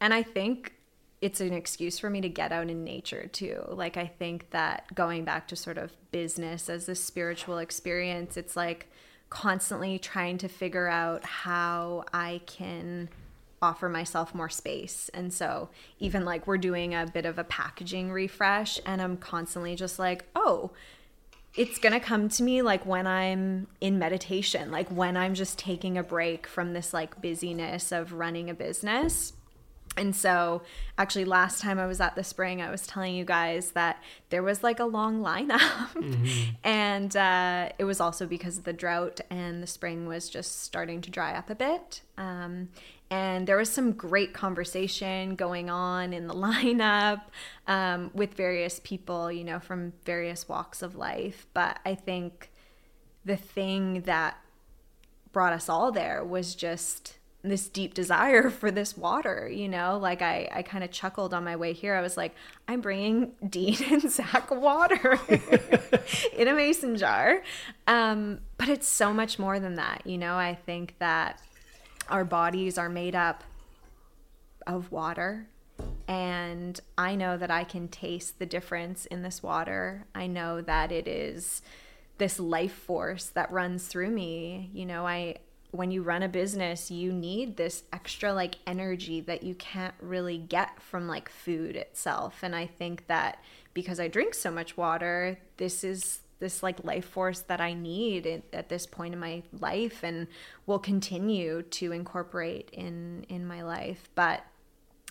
and 0.00 0.12
I 0.12 0.22
think 0.22 0.74
it's 1.22 1.40
an 1.40 1.54
excuse 1.54 1.98
for 1.98 2.10
me 2.10 2.20
to 2.20 2.28
get 2.28 2.52
out 2.52 2.68
in 2.68 2.84
nature 2.84 3.28
too. 3.28 3.64
Like 3.68 3.96
I 3.96 4.06
think 4.06 4.50
that 4.50 4.94
going 4.94 5.24
back 5.24 5.48
to 5.48 5.56
sort 5.56 5.78
of 5.78 5.92
business 6.10 6.68
as 6.68 6.88
a 6.88 6.94
spiritual 6.94 7.58
experience, 7.58 8.36
it's 8.36 8.56
like 8.56 8.88
constantly 9.34 9.98
trying 9.98 10.38
to 10.38 10.48
figure 10.48 10.86
out 10.86 11.24
how 11.24 12.04
I 12.12 12.40
can 12.46 13.08
offer 13.60 13.88
myself 13.88 14.32
more 14.32 14.48
space. 14.48 15.10
And 15.12 15.32
so 15.32 15.70
even 15.98 16.24
like 16.24 16.46
we're 16.46 16.56
doing 16.56 16.94
a 16.94 17.06
bit 17.12 17.26
of 17.26 17.36
a 17.36 17.44
packaging 17.44 18.12
refresh 18.12 18.78
and 18.86 19.02
I'm 19.02 19.16
constantly 19.16 19.74
just 19.74 19.98
like, 19.98 20.24
"Oh, 20.36 20.70
it's 21.56 21.78
going 21.78 21.92
to 21.94 22.00
come 22.00 22.28
to 22.28 22.42
me 22.44 22.62
like 22.62 22.86
when 22.86 23.08
I'm 23.08 23.66
in 23.80 23.98
meditation, 23.98 24.70
like 24.70 24.88
when 24.88 25.16
I'm 25.16 25.34
just 25.34 25.58
taking 25.58 25.98
a 25.98 26.04
break 26.04 26.46
from 26.46 26.72
this 26.72 26.94
like 26.94 27.20
busyness 27.20 27.90
of 27.90 28.12
running 28.12 28.48
a 28.48 28.54
business." 28.54 29.32
And 29.96 30.14
so, 30.14 30.62
actually, 30.98 31.24
last 31.24 31.60
time 31.60 31.78
I 31.78 31.86
was 31.86 32.00
at 32.00 32.16
the 32.16 32.24
spring, 32.24 32.60
I 32.60 32.70
was 32.70 32.86
telling 32.86 33.14
you 33.14 33.24
guys 33.24 33.72
that 33.72 34.02
there 34.30 34.42
was 34.42 34.62
like 34.62 34.80
a 34.80 34.84
long 34.84 35.20
lineup. 35.20 35.58
Mm-hmm. 35.94 36.50
and 36.64 37.16
uh, 37.16 37.68
it 37.78 37.84
was 37.84 38.00
also 38.00 38.26
because 38.26 38.58
of 38.58 38.64
the 38.64 38.72
drought, 38.72 39.20
and 39.30 39.62
the 39.62 39.66
spring 39.66 40.06
was 40.06 40.28
just 40.28 40.62
starting 40.62 41.00
to 41.02 41.10
dry 41.10 41.34
up 41.34 41.50
a 41.50 41.54
bit. 41.54 42.02
Um, 42.18 42.70
and 43.10 43.46
there 43.46 43.56
was 43.56 43.70
some 43.70 43.92
great 43.92 44.32
conversation 44.32 45.36
going 45.36 45.70
on 45.70 46.12
in 46.12 46.26
the 46.26 46.34
lineup 46.46 47.22
um, 47.66 48.10
with 48.14 48.34
various 48.34 48.80
people, 48.82 49.30
you 49.30 49.44
know, 49.44 49.60
from 49.60 49.92
various 50.04 50.48
walks 50.48 50.82
of 50.82 50.96
life. 50.96 51.46
But 51.54 51.78
I 51.84 51.94
think 51.94 52.50
the 53.24 53.36
thing 53.36 54.02
that 54.02 54.36
brought 55.32 55.52
us 55.52 55.68
all 55.68 55.92
there 55.92 56.24
was 56.24 56.54
just 56.54 57.18
this 57.44 57.68
deep 57.68 57.94
desire 57.94 58.48
for 58.50 58.70
this 58.70 58.96
water, 58.96 59.48
you 59.48 59.68
know? 59.68 59.98
Like 59.98 60.22
I, 60.22 60.48
I 60.52 60.62
kind 60.62 60.82
of 60.82 60.90
chuckled 60.90 61.34
on 61.34 61.44
my 61.44 61.56
way 61.56 61.72
here. 61.72 61.94
I 61.94 62.00
was 62.00 62.16
like, 62.16 62.34
I'm 62.66 62.80
bringing 62.80 63.32
Dean 63.48 63.76
and 63.90 64.10
Zach 64.10 64.50
water 64.50 65.20
in 66.36 66.48
a 66.48 66.54
mason 66.54 66.96
jar. 66.96 67.42
Um, 67.86 68.40
but 68.56 68.68
it's 68.68 68.88
so 68.88 69.12
much 69.12 69.38
more 69.38 69.60
than 69.60 69.74
that, 69.74 70.02
you 70.06 70.18
know? 70.18 70.36
I 70.36 70.54
think 70.54 70.94
that 70.98 71.40
our 72.08 72.24
bodies 72.24 72.78
are 72.78 72.88
made 72.88 73.14
up 73.14 73.44
of 74.66 74.90
water. 74.90 75.46
And 76.08 76.80
I 76.96 77.14
know 77.14 77.36
that 77.36 77.50
I 77.50 77.64
can 77.64 77.88
taste 77.88 78.38
the 78.38 78.46
difference 78.46 79.06
in 79.06 79.22
this 79.22 79.42
water. 79.42 80.06
I 80.14 80.26
know 80.26 80.60
that 80.62 80.92
it 80.92 81.08
is 81.08 81.62
this 82.18 82.38
life 82.38 82.72
force 82.72 83.26
that 83.26 83.50
runs 83.50 83.86
through 83.86 84.10
me. 84.10 84.70
You 84.72 84.86
know, 84.86 85.06
I 85.06 85.36
when 85.74 85.90
you 85.90 86.02
run 86.02 86.22
a 86.22 86.28
business, 86.28 86.88
you 86.88 87.12
need 87.12 87.56
this 87.56 87.82
extra 87.92 88.32
like 88.32 88.56
energy 88.64 89.20
that 89.22 89.42
you 89.42 89.54
can't 89.56 89.94
really 90.00 90.38
get 90.38 90.80
from 90.80 91.08
like 91.08 91.28
food 91.28 91.74
itself. 91.74 92.38
And 92.42 92.54
I 92.54 92.66
think 92.66 93.08
that 93.08 93.42
because 93.74 93.98
I 93.98 94.06
drink 94.06 94.34
so 94.34 94.52
much 94.52 94.76
water, 94.76 95.36
this 95.56 95.82
is 95.82 96.20
this 96.38 96.62
like 96.62 96.84
life 96.84 97.06
force 97.06 97.40
that 97.40 97.60
I 97.60 97.74
need 97.74 98.42
at 98.52 98.68
this 98.68 98.86
point 98.86 99.14
in 99.14 99.20
my 99.20 99.42
life 99.58 100.04
and 100.04 100.28
will 100.66 100.78
continue 100.78 101.62
to 101.62 101.90
incorporate 101.90 102.70
in 102.72 103.26
in 103.28 103.44
my 103.44 103.62
life. 103.62 104.08
But 104.14 104.44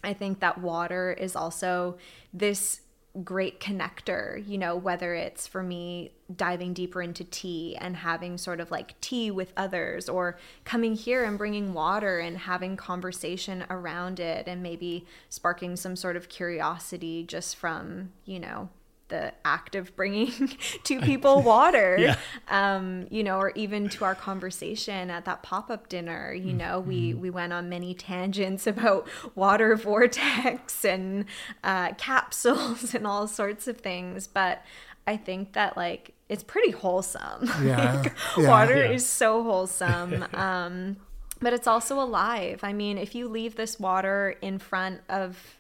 I 0.02 0.14
think 0.14 0.40
that 0.40 0.60
water 0.60 1.12
is 1.12 1.36
also 1.36 1.98
this 2.34 2.82
great 3.24 3.60
connector, 3.60 4.46
you 4.48 4.58
know, 4.58 4.76
whether 4.76 5.14
it's 5.14 5.46
for 5.46 5.62
me 5.62 6.12
diving 6.36 6.74
deeper 6.74 7.02
into 7.02 7.24
tea 7.24 7.76
and 7.80 7.96
having 7.96 8.38
sort 8.38 8.60
of 8.60 8.72
like 8.72 9.00
tea 9.02 9.30
with 9.30 9.54
others 9.56 10.10
or 10.10 10.38
coming 10.64 10.96
here 10.96 11.24
and 11.24 11.38
bringing 11.38 11.74
water 11.74 12.20
and 12.20 12.38
having 12.40 12.76
conversation 12.76 13.64
around 13.70 14.20
it 14.20 14.48
and 14.48 14.64
maybe 14.64 15.06
sparking 15.30 15.76
some 15.76 15.96
sort 15.96 16.16
of 16.16 16.28
curiosity 16.28 17.24
just 17.24 17.56
from, 17.56 18.12
you 18.26 18.40
know, 18.40 18.70
the 19.14 19.32
act 19.46 19.76
of 19.76 19.96
bringing 19.96 20.32
two 20.84 21.00
people 21.00 21.44
water 21.44 21.98
yeah. 22.00 22.18
um, 22.48 23.06
you 23.12 23.24
know 23.24 23.38
or 23.38 23.52
even 23.52 23.88
to 23.88 24.04
our 24.04 24.16
conversation 24.16 25.12
at 25.12 25.24
that 25.26 25.44
pop-up 25.44 25.88
dinner 25.88 26.34
you 26.34 26.52
know 26.52 26.80
mm-hmm. 26.80 26.90
we 26.90 27.14
we 27.14 27.30
went 27.30 27.54
on 27.54 27.70
many 27.70 27.94
tangents 27.94 28.66
about 28.74 29.08
water 29.36 29.76
vortex 29.76 30.84
and 30.84 31.26
uh, 31.64 31.94
capsules 31.94 32.96
and 32.96 33.06
all 33.06 33.28
sorts 33.28 33.68
of 33.68 33.78
things 33.78 34.26
but 34.26 34.64
i 35.06 35.16
think 35.16 35.54
that 35.54 35.78
like 35.78 36.16
it's 36.28 36.44
pretty 36.44 36.72
wholesome 36.72 37.48
yeah, 37.62 38.02
like, 38.02 38.14
yeah 38.36 38.50
water 38.50 38.84
yeah. 38.84 38.92
is 38.92 39.06
so 39.06 39.44
wholesome 39.44 40.26
um, 40.34 40.98
but 41.40 41.54
it's 41.54 41.68
also 41.68 42.02
alive 42.02 42.62
i 42.64 42.74
mean 42.74 42.98
if 42.98 43.14
you 43.14 43.28
leave 43.28 43.56
this 43.58 43.80
water 43.80 44.36
in 44.42 44.58
front 44.58 45.02
of 45.08 45.60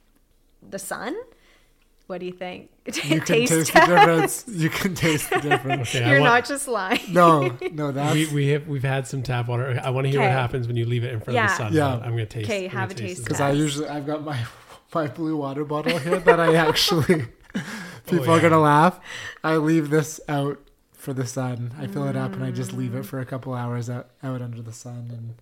the 0.67 0.79
sun 0.79 1.15
what 2.07 2.19
do 2.19 2.25
you 2.25 2.33
think? 2.33 2.69
You 2.85 3.21
can 3.21 3.25
taste, 3.25 3.51
taste 3.51 3.73
the 3.73 3.79
difference. 3.79 4.45
You 4.47 4.69
can 4.69 4.93
taste 4.93 5.29
the 5.29 5.39
difference. 5.39 5.95
Okay, 5.95 6.09
You're 6.09 6.19
want, 6.19 6.33
not 6.33 6.45
just 6.45 6.67
lying. 6.67 6.99
No, 7.09 7.57
no, 7.71 7.91
that's 7.91 8.13
we, 8.13 8.27
we 8.27 8.47
have 8.49 8.67
we've 8.67 8.83
had 8.83 9.07
some 9.07 9.23
tap 9.23 9.47
water. 9.47 9.79
I 9.81 9.89
want 9.89 10.05
to 10.05 10.11
hear 10.11 10.19
what 10.19 10.31
happens 10.31 10.67
when 10.67 10.75
you 10.75 10.85
leave 10.85 11.03
it 11.03 11.13
in 11.13 11.21
front 11.21 11.35
yeah. 11.35 11.45
of 11.45 11.51
the 11.51 11.55
sun. 11.55 11.73
Yeah, 11.73 11.93
I'm 11.93 12.11
gonna 12.11 12.25
taste. 12.25 12.49
Okay, 12.49 12.67
have 12.67 12.91
a 12.91 12.93
taste. 12.93 13.23
Because 13.23 13.39
I 13.39 13.51
usually 13.51 13.87
I've 13.87 14.05
got 14.05 14.23
my 14.23 14.37
my 14.93 15.07
blue 15.07 15.37
water 15.37 15.63
bottle 15.63 15.97
here 15.97 16.19
that 16.19 16.39
I 16.39 16.55
actually 16.55 17.27
people 18.05 18.19
oh, 18.19 18.23
yeah. 18.23 18.31
are 18.31 18.41
gonna 18.41 18.59
laugh. 18.59 18.99
I 19.43 19.55
leave 19.57 19.89
this 19.89 20.19
out 20.27 20.59
for 20.91 21.13
the 21.13 21.25
sun. 21.25 21.73
I 21.79 21.87
fill 21.87 22.03
mm. 22.03 22.11
it 22.11 22.15
up 22.17 22.33
and 22.33 22.43
I 22.43 22.51
just 22.51 22.73
leave 22.73 22.95
it 22.95 23.05
for 23.05 23.19
a 23.19 23.25
couple 23.25 23.53
hours 23.53 23.89
out, 23.89 24.09
out 24.21 24.41
under 24.41 24.61
the 24.61 24.73
sun 24.73 25.09
and 25.11 25.35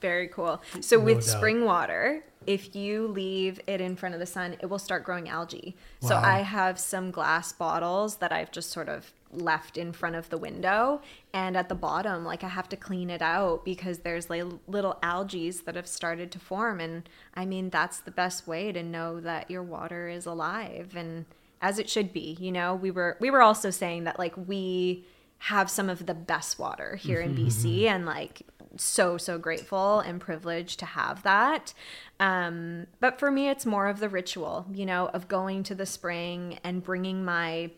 very 0.00 0.28
cool. 0.28 0.62
So 0.80 0.98
no 0.98 1.04
with 1.04 1.26
doubt. 1.26 1.36
spring 1.38 1.64
water, 1.64 2.22
if 2.46 2.74
you 2.74 3.06
leave 3.08 3.60
it 3.66 3.80
in 3.80 3.96
front 3.96 4.14
of 4.14 4.20
the 4.20 4.26
sun, 4.26 4.56
it 4.60 4.66
will 4.66 4.78
start 4.78 5.04
growing 5.04 5.28
algae. 5.28 5.76
Wow. 6.00 6.08
So 6.08 6.16
I 6.16 6.38
have 6.40 6.78
some 6.78 7.10
glass 7.10 7.52
bottles 7.52 8.16
that 8.16 8.32
I've 8.32 8.50
just 8.50 8.70
sort 8.70 8.88
of 8.88 9.12
left 9.32 9.76
in 9.76 9.92
front 9.92 10.16
of 10.16 10.30
the 10.30 10.38
window 10.38 11.00
and 11.34 11.56
at 11.56 11.68
the 11.68 11.74
bottom 11.74 12.24
like 12.24 12.44
I 12.44 12.48
have 12.48 12.68
to 12.70 12.76
clean 12.76 13.10
it 13.10 13.20
out 13.20 13.64
because 13.64 13.98
there's 13.98 14.30
like 14.30 14.44
little 14.68 14.98
algae 15.02 15.50
that 15.50 15.74
have 15.74 15.88
started 15.88 16.30
to 16.30 16.38
form 16.38 16.80
and 16.80 17.06
I 17.34 17.44
mean 17.44 17.68
that's 17.68 17.98
the 17.98 18.12
best 18.12 18.46
way 18.46 18.70
to 18.72 18.82
know 18.82 19.20
that 19.20 19.50
your 19.50 19.64
water 19.64 20.08
is 20.08 20.26
alive 20.26 20.94
and 20.96 21.26
as 21.60 21.78
it 21.78 21.88
should 21.88 22.12
be, 22.12 22.36
you 22.40 22.52
know. 22.52 22.74
We 22.74 22.90
were 22.90 23.16
we 23.20 23.30
were 23.30 23.42
also 23.42 23.70
saying 23.70 24.04
that 24.04 24.18
like 24.18 24.34
we 24.36 25.04
have 25.38 25.70
some 25.70 25.90
of 25.90 26.06
the 26.06 26.14
best 26.14 26.58
water 26.58 26.96
here 26.96 27.20
in 27.20 27.34
mm-hmm. 27.34 27.46
BC 27.46 27.84
and 27.84 28.06
like 28.06 28.42
so 28.78 29.16
so 29.16 29.38
grateful 29.38 30.00
and 30.00 30.20
privileged 30.20 30.78
to 30.80 30.86
have 30.86 31.22
that. 31.22 31.74
Um, 32.20 32.86
but 33.00 33.18
for 33.18 33.30
me 33.30 33.48
it's 33.48 33.66
more 33.66 33.88
of 33.88 34.00
the 34.00 34.08
ritual 34.08 34.66
you 34.72 34.86
know 34.86 35.08
of 35.08 35.28
going 35.28 35.62
to 35.64 35.74
the 35.74 35.86
spring 35.86 36.58
and 36.64 36.82
bringing 36.82 37.24
my 37.24 37.70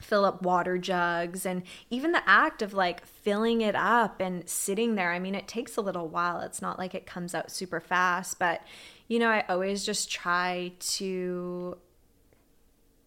fill 0.00 0.26
up 0.26 0.42
water 0.42 0.76
jugs 0.76 1.46
and 1.46 1.62
even 1.88 2.12
the 2.12 2.28
act 2.28 2.60
of 2.60 2.74
like 2.74 3.06
filling 3.06 3.62
it 3.62 3.74
up 3.74 4.20
and 4.20 4.48
sitting 4.48 4.94
there. 4.94 5.12
I 5.12 5.18
mean 5.18 5.34
it 5.34 5.48
takes 5.48 5.76
a 5.76 5.80
little 5.80 6.08
while. 6.08 6.40
It's 6.40 6.60
not 6.60 6.78
like 6.78 6.94
it 6.94 7.06
comes 7.06 7.34
out 7.34 7.50
super 7.50 7.80
fast 7.80 8.38
but 8.38 8.62
you 9.08 9.18
know 9.18 9.28
i 9.28 9.44
always 9.48 9.84
just 9.84 10.10
try 10.10 10.72
to 10.80 11.76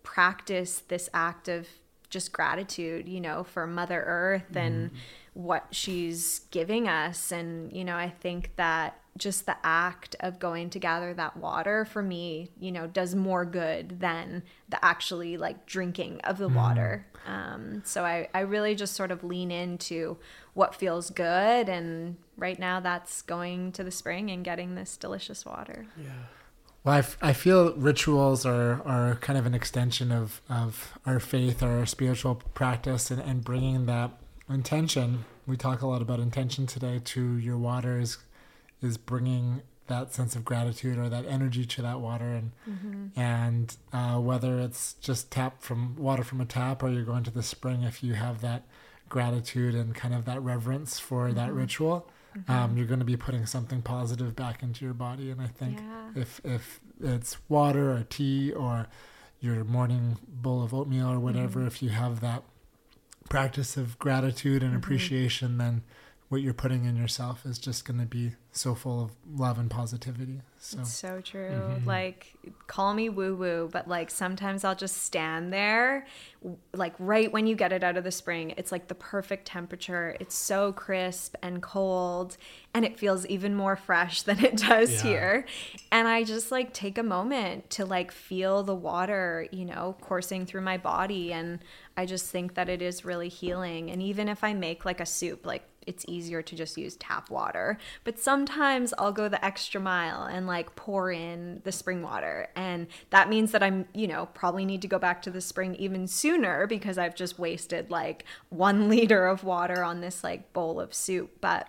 practice 0.03 0.83
this 0.87 1.09
act 1.13 1.47
of 1.47 1.67
just 2.09 2.31
gratitude 2.31 3.07
you 3.07 3.21
know 3.21 3.43
for 3.43 3.67
mother 3.67 4.03
earth 4.05 4.55
and 4.55 4.91
mm 4.91 4.95
what 5.39 5.65
she's 5.71 6.39
giving 6.51 6.85
us 6.87 7.31
and 7.31 7.71
you 7.71 7.85
know 7.85 7.95
i 7.95 8.09
think 8.09 8.51
that 8.57 8.99
just 9.19 9.45
the 9.45 9.55
act 9.63 10.15
of 10.21 10.39
going 10.39 10.69
to 10.71 10.79
gather 10.79 11.13
that 11.13 11.37
water 11.37 11.85
for 11.85 12.01
me, 12.01 12.49
you 12.59 12.71
know, 12.71 12.87
does 12.87 13.13
more 13.13 13.45
good 13.45 13.99
than 13.99 14.41
the 14.69 14.83
actually 14.83 15.37
like 15.37 15.65
drinking 15.65 16.21
of 16.23 16.37
the 16.37 16.49
mm. 16.49 16.55
water. 16.55 17.05
Um, 17.27 17.83
so 17.85 18.03
I, 18.05 18.29
I 18.33 18.39
really 18.41 18.73
just 18.75 18.95
sort 18.95 19.11
of 19.11 19.23
lean 19.23 19.51
into 19.51 20.17
what 20.53 20.73
feels 20.73 21.09
good. 21.09 21.69
And 21.69 22.15
right 22.37 22.57
now 22.57 22.79
that's 22.79 23.21
going 23.21 23.73
to 23.73 23.83
the 23.83 23.91
spring 23.91 24.31
and 24.31 24.43
getting 24.43 24.75
this 24.75 24.97
delicious 24.97 25.45
water. 25.45 25.85
Yeah. 25.97 26.09
Well, 26.83 26.95
I, 26.95 26.99
f- 26.99 27.17
I 27.21 27.33
feel 27.33 27.73
rituals 27.75 28.45
are, 28.45 28.81
are 28.83 29.15
kind 29.15 29.37
of 29.37 29.45
an 29.45 29.53
extension 29.53 30.13
of, 30.13 30.41
of 30.49 30.97
our 31.05 31.19
faith 31.19 31.61
or 31.61 31.79
our 31.79 31.85
spiritual 31.85 32.35
practice 32.53 33.11
and, 33.11 33.21
and 33.21 33.43
bringing 33.43 33.85
that 33.87 34.11
intention. 34.49 35.25
We 35.47 35.57
talk 35.57 35.81
a 35.81 35.87
lot 35.87 36.01
about 36.01 36.19
intention 36.19 36.67
today 36.67 36.99
to 37.05 37.37
your 37.37 37.57
water 37.57 37.99
is, 37.99 38.17
is 38.81 38.97
bringing 38.97 39.61
that 39.89 40.13
sense 40.13 40.35
of 40.35 40.45
gratitude 40.45 40.97
or 40.97 41.09
that 41.09 41.25
energy 41.25 41.65
to 41.65 41.81
that 41.81 41.99
water 41.99 42.25
and 42.25 42.51
mm-hmm. 42.67 43.19
and 43.19 43.75
uh, 43.91 44.17
whether 44.19 44.59
it's 44.59 44.93
just 44.93 45.29
tap 45.29 45.61
from 45.61 45.95
water 45.97 46.23
from 46.23 46.39
a 46.39 46.45
tap 46.45 46.81
or 46.81 46.89
you're 46.89 47.03
going 47.03 47.23
to 47.23 47.31
the 47.31 47.43
spring 47.43 47.83
if 47.83 48.01
you 48.01 48.13
have 48.13 48.39
that 48.41 48.63
gratitude 49.09 49.75
and 49.75 49.95
kind 49.95 50.13
of 50.13 50.25
that 50.25 50.41
reverence 50.41 50.99
for 50.99 51.25
mm-hmm. 51.25 51.35
that 51.35 51.51
ritual 51.51 52.07
mm-hmm. 52.37 52.51
um, 52.51 52.77
you're 52.77 52.85
going 52.85 52.99
to 52.99 53.05
be 53.05 53.17
putting 53.17 53.45
something 53.45 53.81
positive 53.81 54.35
back 54.35 54.63
into 54.63 54.85
your 54.85 54.93
body 54.93 55.31
and 55.31 55.41
i 55.41 55.47
think 55.47 55.79
yeah. 55.79 56.21
if 56.21 56.39
if 56.45 56.79
it's 57.01 57.37
water 57.49 57.91
or 57.91 58.05
tea 58.09 58.51
or 58.51 58.87
your 59.41 59.63
morning 59.63 60.17
bowl 60.27 60.63
of 60.63 60.73
oatmeal 60.73 61.07
or 61.07 61.19
whatever 61.19 61.59
mm-hmm. 61.59 61.67
if 61.67 61.81
you 61.81 61.89
have 61.89 62.21
that 62.21 62.43
practice 63.29 63.77
of 63.77 63.97
gratitude 63.99 64.61
and 64.61 64.71
mm-hmm. 64.71 64.79
appreciation 64.79 65.57
then 65.57 65.83
what 66.29 66.41
you're 66.41 66.53
putting 66.53 66.85
in 66.85 66.95
yourself 66.95 67.45
is 67.45 67.57
just 67.57 67.85
going 67.85 67.99
to 67.99 68.05
be 68.05 68.33
so 68.51 68.73
full 68.73 69.03
of 69.03 69.11
love 69.39 69.59
and 69.59 69.69
positivity. 69.69 70.41
So 70.57 70.79
it's 70.79 70.93
so 70.93 71.21
true. 71.21 71.51
Mm-hmm. 71.51 71.87
Like 71.87 72.33
call 72.67 72.93
me 72.93 73.07
woo 73.07 73.35
woo, 73.35 73.69
but 73.71 73.87
like 73.87 74.09
sometimes 74.09 74.63
I'll 74.63 74.75
just 74.75 75.03
stand 75.03 75.53
there 75.53 76.05
like 76.73 76.93
right 76.99 77.31
when 77.31 77.47
you 77.47 77.55
get 77.55 77.71
it 77.71 77.83
out 77.83 77.95
of 77.95 78.03
the 78.03 78.11
spring. 78.11 78.53
It's 78.57 78.71
like 78.71 78.87
the 78.87 78.95
perfect 78.95 79.45
temperature. 79.45 80.17
It's 80.19 80.35
so 80.35 80.73
crisp 80.73 81.35
and 81.41 81.61
cold 81.61 82.37
and 82.73 82.83
it 82.83 82.97
feels 82.97 83.25
even 83.27 83.55
more 83.55 83.75
fresh 83.75 84.23
than 84.23 84.43
it 84.43 84.57
does 84.57 84.91
yeah. 84.91 85.01
here. 85.09 85.45
And 85.91 86.07
I 86.07 86.23
just 86.23 86.51
like 86.51 86.73
take 86.73 86.97
a 86.97 87.03
moment 87.03 87.69
to 87.71 87.85
like 87.85 88.11
feel 88.11 88.63
the 88.63 88.75
water, 88.75 89.47
you 89.51 89.63
know, 89.63 89.95
coursing 90.01 90.45
through 90.45 90.61
my 90.61 90.77
body 90.77 91.31
and 91.31 91.59
I 91.95 92.05
just 92.05 92.25
think 92.25 92.55
that 92.55 92.67
it 92.67 92.81
is 92.81 93.05
really 93.05 93.29
healing. 93.29 93.91
And 93.91 94.01
even 94.01 94.27
if 94.27 94.43
I 94.43 94.53
make 94.53 94.85
like 94.85 94.99
a 94.99 95.05
soup, 95.05 95.45
like 95.45 95.68
it's 95.87 96.05
easier 96.07 96.41
to 96.41 96.55
just 96.55 96.77
use 96.77 96.95
tap 96.95 97.29
water. 97.29 97.77
But 98.03 98.19
sometimes 98.19 98.93
I'll 98.97 99.11
go 99.11 99.27
the 99.27 99.43
extra 99.43 99.81
mile 99.81 100.23
and 100.23 100.45
like 100.47 100.75
pour 100.75 101.11
in 101.11 101.61
the 101.63 101.71
spring 101.71 102.01
water. 102.01 102.49
And 102.55 102.87
that 103.09 103.29
means 103.29 103.51
that 103.51 103.63
I'm, 103.63 103.87
you 103.93 104.07
know, 104.07 104.27
probably 104.33 104.65
need 104.65 104.81
to 104.83 104.87
go 104.87 104.99
back 104.99 105.21
to 105.23 105.31
the 105.31 105.41
spring 105.41 105.75
even 105.75 106.07
sooner 106.07 106.67
because 106.67 106.97
I've 106.97 107.15
just 107.15 107.39
wasted 107.39 107.89
like 107.89 108.25
one 108.49 108.89
liter 108.89 109.25
of 109.25 109.43
water 109.43 109.83
on 109.83 110.01
this 110.01 110.23
like 110.23 110.53
bowl 110.53 110.79
of 110.79 110.93
soup. 110.93 111.37
But 111.41 111.67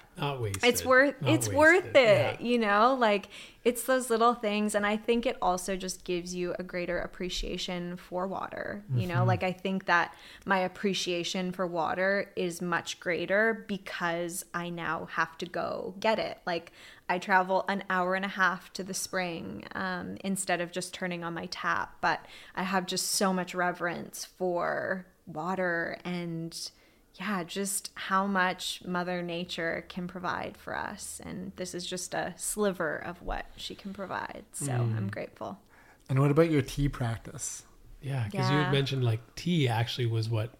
it's 0.63 0.85
worth 0.85 1.15
Not 1.23 1.31
it's 1.33 1.49
wasted. 1.49 1.59
worth 1.59 1.97
it, 1.97 2.41
yeah. 2.41 2.47
you 2.47 2.59
know? 2.59 2.95
Like 2.99 3.29
it's 3.63 3.83
those 3.85 4.09
little 4.09 4.35
things 4.35 4.75
and 4.75 4.87
i 4.87 4.97
think 4.97 5.27
it 5.27 5.37
also 5.43 5.77
just 5.77 6.05
gives 6.05 6.35
you 6.35 6.55
a 6.59 6.63
greater 6.63 6.99
appreciation 6.99 7.97
for 7.97 8.27
water 8.27 8.83
you 8.95 9.07
know 9.07 9.17
mm-hmm. 9.17 9.29
like 9.29 9.43
i 9.43 9.53
think 9.53 9.87
that 9.87 10.15
my 10.47 10.59
appreciation 10.59 11.53
for 11.53 11.67
water 11.67 12.31
is 12.37 12.63
much 12.63 12.99
greater 13.01 13.65
because 13.69 14.45
i 14.55 14.69
now 14.69 15.07
have 15.13 15.37
to 15.37 15.47
go 15.47 15.95
get 16.01 16.19
it 16.19 16.39
like 16.47 16.73
i 17.09 17.19
travel 17.19 17.65
an 17.69 17.85
hour 17.91 18.15
and 18.15 18.25
a 18.25 18.29
half 18.29 18.73
to 18.73 18.83
the 18.83 18.95
spring 18.95 19.65
um, 19.75 20.17
instead 20.25 20.61
of 20.61 20.73
just 20.73 20.95
turning 20.95 21.23
on 21.23 21.35
my 21.35 21.47
tap 21.47 21.97
but 22.01 22.25
i 22.57 22.63
have 22.63 22.87
just 22.87 23.11
so 23.11 23.33
much 23.33 23.55
reverence 23.55 24.25
for 24.25 25.07
water 25.27 25.99
and 26.05 26.71
yeah, 27.21 27.45
just 27.45 27.91
how 27.95 28.27
much 28.27 28.81
Mother 28.87 29.21
Nature 29.21 29.85
can 29.91 30.09
provide 30.09 30.57
for 30.57 30.75
us. 30.75 31.21
And 31.23 31.53
this 31.57 31.75
is 31.75 31.85
just 31.85 32.15
a 32.15 32.33
sliver 32.39 32.97
of 32.97 33.21
what 33.21 33.45
she 33.57 33.75
can 33.75 33.93
provide. 33.93 34.45
So 34.53 34.69
mm. 34.73 34.97
I'm 34.97 35.09
grateful. 35.09 35.59
And 36.09 36.19
what 36.19 36.31
about 36.31 36.51
your 36.51 36.63
tea 36.63 36.89
practice? 36.89 37.65
Yeah, 38.01 38.25
because 38.25 38.49
yeah. 38.49 38.57
you 38.57 38.65
had 38.65 38.73
mentioned 38.73 39.05
like 39.05 39.21
tea 39.35 39.69
actually 39.69 40.07
was 40.07 40.31
what 40.31 40.55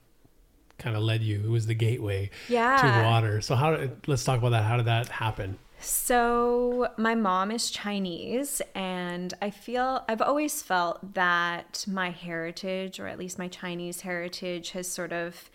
kind 0.77 0.97
of 0.97 1.03
led 1.03 1.23
you. 1.23 1.43
It 1.43 1.49
was 1.49 1.65
the 1.65 1.73
gateway 1.73 2.29
yeah. 2.47 2.77
to 2.77 3.09
water. 3.09 3.41
So 3.41 3.55
how? 3.55 3.77
Did, 3.77 4.07
let's 4.07 4.23
talk 4.23 4.39
about 4.39 4.51
that. 4.51 4.65
How 4.65 4.77
did 4.77 4.85
that 4.85 5.09
happen? 5.09 5.59
So, 5.83 6.89
my 6.99 7.15
mom 7.15 7.51
is 7.51 7.71
Chinese, 7.71 8.61
and 8.75 9.33
I 9.41 9.49
feel 9.49 10.05
I've 10.11 10.21
always 10.21 10.61
felt 10.61 11.15
that 11.15 11.87
my 11.89 12.11
heritage, 12.11 13.01
or 13.01 13.07
at 13.07 13.19
least 13.19 13.39
my 13.39 13.49
Chinese 13.49 14.03
heritage, 14.03 14.73
has 14.73 14.87
sort 14.87 15.15
of 15.15 15.49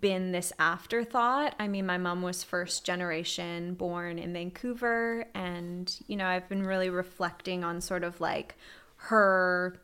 been 0.00 0.32
this 0.32 0.52
afterthought. 0.58 1.54
I 1.58 1.68
mean, 1.68 1.86
my 1.86 1.98
mom 1.98 2.22
was 2.22 2.42
first 2.42 2.84
generation 2.84 3.74
born 3.74 4.18
in 4.18 4.32
Vancouver, 4.32 5.26
and 5.34 5.94
you 6.06 6.16
know, 6.16 6.26
I've 6.26 6.48
been 6.48 6.64
really 6.64 6.90
reflecting 6.90 7.64
on 7.64 7.80
sort 7.80 8.04
of 8.04 8.20
like 8.20 8.56
her 8.96 9.76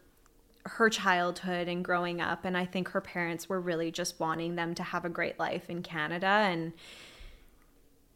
her 0.67 0.91
childhood 0.91 1.69
and 1.69 1.83
growing 1.83 2.21
up 2.21 2.45
and 2.45 2.55
I 2.55 2.67
think 2.67 2.89
her 2.89 3.01
parents 3.01 3.49
were 3.49 3.61
really 3.61 3.91
just 3.91 4.21
wanting 4.21 4.57
them 4.57 4.75
to 4.75 4.83
have 4.83 5.07
a 5.07 5.09
great 5.09 5.39
life 5.39 5.71
in 5.71 5.83
Canada 5.83 6.27
and 6.27 6.75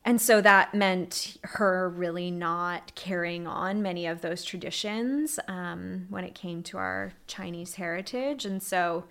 and 0.04 0.20
so 0.20 0.42
that 0.42 0.74
meant 0.74 1.38
her 1.42 1.88
really 1.88 2.30
not 2.30 2.94
carrying 2.94 3.46
on 3.46 3.80
many 3.80 4.06
of 4.06 4.20
those 4.20 4.44
traditions 4.44 5.38
um, 5.48 6.06
when 6.10 6.24
it 6.24 6.34
came 6.34 6.62
to 6.64 6.76
our 6.76 7.14
Chinese 7.26 7.76
heritage. 7.76 8.44
And 8.44 8.62
so 8.62 9.04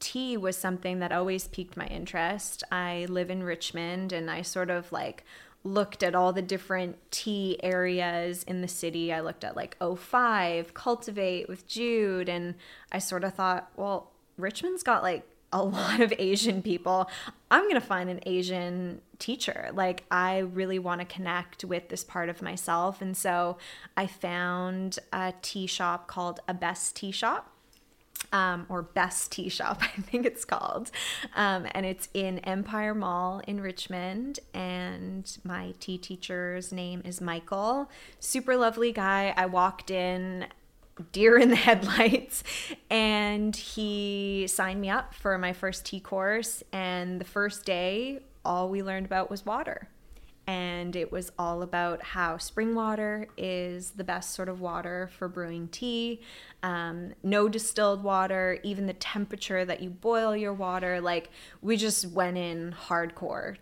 tea 0.00 0.36
was 0.36 0.56
something 0.56 0.98
that 1.00 1.12
always 1.12 1.48
piqued 1.48 1.76
my 1.76 1.86
interest. 1.86 2.62
I 2.70 3.06
live 3.08 3.30
in 3.30 3.42
Richmond 3.42 4.12
and 4.12 4.30
I 4.30 4.42
sort 4.42 4.70
of 4.70 4.92
like 4.92 5.24
looked 5.64 6.02
at 6.02 6.14
all 6.14 6.32
the 6.32 6.42
different 6.42 6.96
tea 7.10 7.58
areas 7.62 8.42
in 8.44 8.60
the 8.60 8.68
city. 8.68 9.12
I 9.12 9.20
looked 9.20 9.44
at 9.44 9.56
like 9.56 9.78
O5, 9.80 10.74
Cultivate 10.74 11.48
with 11.48 11.66
Jude, 11.66 12.28
and 12.28 12.54
I 12.92 12.98
sort 12.98 13.24
of 13.24 13.34
thought, 13.34 13.70
well, 13.76 14.12
Richmond's 14.38 14.82
got 14.82 15.02
like 15.02 15.26
a 15.52 15.62
lot 15.64 16.00
of 16.00 16.12
Asian 16.18 16.62
people. 16.62 17.10
I'm 17.50 17.62
going 17.62 17.74
to 17.74 17.80
find 17.80 18.08
an 18.10 18.20
Asian 18.26 19.00
teacher. 19.18 19.70
Like, 19.72 20.04
I 20.10 20.38
really 20.38 20.78
want 20.78 21.00
to 21.00 21.06
connect 21.06 21.64
with 21.64 21.88
this 21.88 22.04
part 22.04 22.28
of 22.28 22.42
myself. 22.42 23.00
And 23.00 23.16
so 23.16 23.56
I 23.96 24.06
found 24.06 24.98
a 25.12 25.32
tea 25.42 25.66
shop 25.66 26.06
called 26.06 26.40
A 26.48 26.54
Best 26.54 26.96
Tea 26.96 27.12
Shop 27.12 27.50
um, 28.32 28.66
or 28.68 28.82
Best 28.82 29.32
Tea 29.32 29.48
Shop, 29.48 29.78
I 29.82 30.00
think 30.02 30.26
it's 30.26 30.44
called. 30.44 30.90
Um, 31.34 31.66
and 31.72 31.86
it's 31.86 32.08
in 32.14 32.38
Empire 32.40 32.94
Mall 32.94 33.42
in 33.46 33.60
Richmond. 33.60 34.40
And 34.54 35.36
my 35.44 35.74
tea 35.80 35.98
teacher's 35.98 36.72
name 36.72 37.02
is 37.04 37.20
Michael. 37.20 37.90
Super 38.20 38.56
lovely 38.56 38.92
guy. 38.92 39.34
I 39.36 39.46
walked 39.46 39.90
in 39.90 40.46
deer 41.12 41.36
in 41.36 41.50
the 41.50 41.56
headlights 41.56 42.42
and 42.90 43.54
he 43.54 44.46
signed 44.48 44.80
me 44.80 44.88
up 44.88 45.14
for 45.14 45.36
my 45.36 45.52
first 45.52 45.84
tea 45.84 46.00
course 46.00 46.62
and 46.72 47.20
the 47.20 47.24
first 47.24 47.66
day 47.66 48.20
all 48.44 48.70
we 48.70 48.82
learned 48.82 49.04
about 49.04 49.30
was 49.30 49.44
water 49.44 49.88
and 50.46 50.94
it 50.94 51.10
was 51.10 51.32
all 51.38 51.62
about 51.62 52.02
how 52.02 52.38
spring 52.38 52.74
water 52.74 53.26
is 53.36 53.92
the 53.92 54.04
best 54.04 54.32
sort 54.32 54.48
of 54.48 54.60
water 54.60 55.10
for 55.18 55.28
brewing 55.28 55.68
tea. 55.68 56.20
Um, 56.62 57.14
no 57.22 57.48
distilled 57.48 58.04
water, 58.04 58.58
even 58.62 58.86
the 58.86 58.92
temperature 58.92 59.64
that 59.64 59.82
you 59.82 59.90
boil 59.90 60.36
your 60.36 60.52
water. 60.52 61.00
Like, 61.00 61.30
we 61.62 61.76
just 61.76 62.06
went 62.06 62.38
in 62.38 62.74
hardcore 62.88 63.56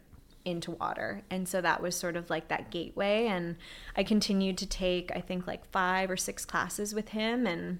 into 0.44 0.72
water. 0.72 1.22
And 1.30 1.48
so 1.48 1.62
that 1.62 1.80
was 1.80 1.96
sort 1.96 2.16
of 2.16 2.28
like 2.28 2.48
that 2.48 2.70
gateway. 2.70 3.26
And 3.26 3.56
I 3.96 4.04
continued 4.04 4.58
to 4.58 4.66
take, 4.66 5.10
I 5.14 5.22
think, 5.22 5.46
like 5.46 5.64
five 5.70 6.10
or 6.10 6.18
six 6.18 6.44
classes 6.44 6.94
with 6.94 7.10
him. 7.10 7.46
And, 7.46 7.78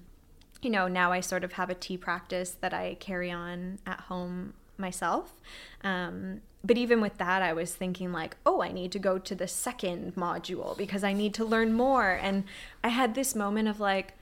you 0.63 0.71
know, 0.71 0.89
now 0.89 1.13
I 1.13 1.21
sort 1.21 1.45
of 1.45 1.53
have 1.53 1.69
a 1.69 1.75
tea 1.75 1.99
practice 1.99 2.57
that 2.63 2.73
I 2.73 2.97
carry 3.01 3.31
on 3.31 3.81
at 3.87 4.01
home 4.01 4.55
myself. 4.79 5.35
Um, 5.83 6.41
but 6.65 6.79
even 6.79 7.03
with 7.03 7.19
that, 7.19 7.43
I 7.43 7.53
was 7.53 7.75
thinking, 7.75 8.11
like, 8.11 8.37
oh, 8.47 8.63
I 8.63 8.73
need 8.73 8.91
to 8.93 8.99
go 8.99 9.19
to 9.19 9.35
the 9.35 9.47
second 9.47 10.15
module 10.17 10.77
because 10.77 11.05
I 11.05 11.13
need 11.13 11.35
to 11.35 11.45
learn 11.45 11.75
more. 11.75 12.13
And 12.13 12.45
I 12.83 12.89
had 12.89 13.15
this 13.15 13.35
moment 13.35 13.69
of 13.69 13.81
like, 13.81 14.15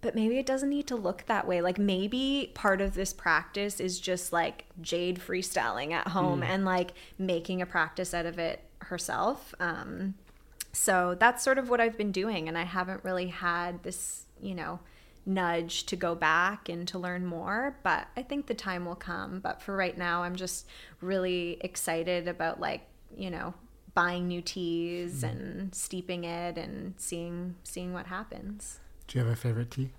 but 0.00 0.14
maybe 0.14 0.38
it 0.38 0.46
doesn't 0.46 0.70
need 0.70 0.86
to 0.86 0.96
look 0.96 1.26
that 1.26 1.48
way. 1.48 1.60
Like, 1.60 1.78
maybe 1.78 2.52
part 2.54 2.80
of 2.80 2.94
this 2.94 3.12
practice 3.12 3.80
is 3.80 3.98
just 3.98 4.32
like 4.32 4.66
Jade 4.80 5.18
freestyling 5.18 5.90
at 5.90 6.08
home 6.08 6.42
mm. 6.42 6.46
and 6.46 6.64
like 6.64 6.92
making 7.18 7.60
a 7.60 7.66
practice 7.66 8.14
out 8.14 8.24
of 8.24 8.38
it 8.38 8.62
herself. 8.82 9.52
Um, 9.58 10.14
so 10.72 11.16
that's 11.18 11.42
sort 11.42 11.58
of 11.58 11.68
what 11.68 11.80
I've 11.80 11.98
been 11.98 12.12
doing. 12.12 12.46
And 12.46 12.56
I 12.56 12.62
haven't 12.62 13.02
really 13.02 13.26
had 13.26 13.82
this, 13.82 14.26
you 14.40 14.54
know, 14.54 14.78
nudge 15.26 15.84
to 15.84 15.96
go 15.96 16.14
back 16.14 16.68
and 16.68 16.88
to 16.88 16.98
learn 16.98 17.24
more 17.24 17.76
but 17.82 18.08
i 18.16 18.22
think 18.22 18.46
the 18.46 18.54
time 18.54 18.84
will 18.84 18.94
come 18.94 19.38
but 19.40 19.62
for 19.62 19.76
right 19.76 19.98
now 19.98 20.22
i'm 20.22 20.34
just 20.34 20.66
really 21.00 21.58
excited 21.60 22.26
about 22.26 22.58
like 22.58 22.82
you 23.16 23.30
know 23.30 23.54
buying 23.94 24.28
new 24.28 24.40
teas 24.40 25.22
and 25.22 25.74
steeping 25.74 26.24
it 26.24 26.56
and 26.56 26.94
seeing 26.96 27.56
seeing 27.64 27.92
what 27.92 28.06
happens. 28.06 28.80
Do 29.06 29.18
you 29.18 29.24
have 29.24 29.32
a 29.32 29.36
favorite 29.36 29.70
tea? 29.70 29.90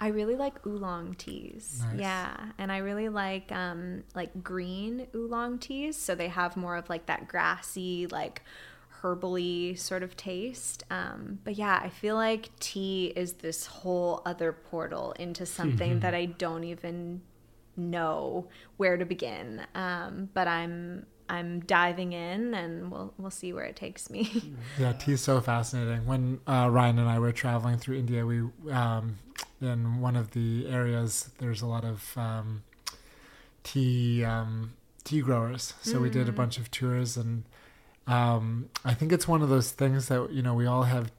I 0.00 0.08
really 0.08 0.36
like 0.36 0.64
oolong 0.66 1.14
teas. 1.14 1.82
Nice. 1.84 2.00
Yeah, 2.00 2.36
and 2.58 2.70
I 2.70 2.78
really 2.78 3.08
like 3.08 3.50
um 3.52 4.04
like 4.14 4.42
green 4.42 5.06
oolong 5.14 5.58
teas, 5.58 5.96
so 5.96 6.14
they 6.14 6.28
have 6.28 6.56
more 6.56 6.76
of 6.76 6.88
like 6.88 7.06
that 7.06 7.28
grassy 7.28 8.06
like 8.06 8.42
herbally 9.02 9.78
sort 9.78 10.02
of 10.02 10.16
taste. 10.16 10.84
Um, 10.90 11.38
but 11.44 11.54
yeah, 11.54 11.80
I 11.82 11.88
feel 11.88 12.16
like 12.16 12.50
tea 12.60 13.12
is 13.16 13.34
this 13.34 13.66
whole 13.66 14.22
other 14.26 14.52
portal 14.52 15.12
into 15.18 15.46
something 15.46 16.00
that 16.00 16.14
I 16.14 16.26
don't 16.26 16.64
even 16.64 17.22
know 17.76 18.46
where 18.76 18.96
to 18.96 19.04
begin. 19.04 19.62
Um, 19.74 20.28
but 20.34 20.46
I'm 20.48 21.06
I'm 21.28 21.60
diving 21.60 22.12
in, 22.12 22.54
and 22.54 22.90
we'll 22.90 23.14
we'll 23.16 23.30
see 23.30 23.52
where 23.52 23.64
it 23.64 23.76
takes 23.76 24.10
me. 24.10 24.54
Yeah, 24.78 24.92
tea 24.92 25.12
is 25.12 25.20
so 25.20 25.40
fascinating. 25.40 26.06
When 26.06 26.40
uh, 26.46 26.68
Ryan 26.70 26.98
and 26.98 27.08
I 27.08 27.18
were 27.18 27.32
traveling 27.32 27.78
through 27.78 27.98
India, 27.98 28.26
we 28.26 28.42
um, 28.70 29.18
in 29.60 30.00
one 30.00 30.16
of 30.16 30.32
the 30.32 30.66
areas 30.68 31.30
there's 31.38 31.62
a 31.62 31.66
lot 31.66 31.84
of 31.84 32.16
um, 32.16 32.62
tea 33.62 34.24
um, 34.24 34.72
tea 35.04 35.20
growers. 35.20 35.74
So 35.82 36.00
we 36.00 36.10
did 36.10 36.28
a 36.28 36.32
bunch 36.32 36.58
of 36.58 36.70
tours, 36.70 37.16
and 37.16 37.44
um, 38.06 38.68
I 38.84 38.94
think 38.94 39.12
it's 39.12 39.28
one 39.28 39.42
of 39.42 39.48
those 39.48 39.70
things 39.70 40.08
that 40.08 40.32
you 40.32 40.42
know 40.42 40.54
we 40.54 40.66
all 40.66 40.84
have. 40.84 41.10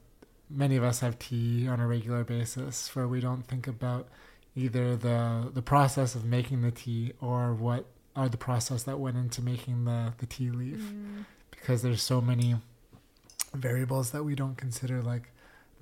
Many 0.50 0.76
of 0.76 0.84
us 0.84 1.00
have 1.00 1.18
tea 1.18 1.66
on 1.66 1.80
a 1.80 1.86
regular 1.86 2.24
basis, 2.24 2.94
where 2.94 3.08
we 3.08 3.20
don't 3.20 3.46
think 3.46 3.66
about 3.66 4.08
either 4.54 4.96
the 4.96 5.50
the 5.52 5.62
process 5.62 6.14
of 6.14 6.24
making 6.24 6.60
the 6.62 6.70
tea 6.70 7.12
or 7.20 7.54
what 7.54 7.86
are 8.14 8.28
the 8.28 8.36
process 8.36 8.82
that 8.82 8.98
went 8.98 9.16
into 9.16 9.40
making 9.40 9.84
the 9.84 10.12
the 10.18 10.26
tea 10.26 10.50
leaf, 10.50 10.92
because 11.50 11.80
there's 11.82 12.02
so 12.02 12.20
many 12.20 12.56
variables 13.54 14.10
that 14.10 14.24
we 14.24 14.34
don't 14.34 14.56
consider 14.56 15.02
like 15.02 15.28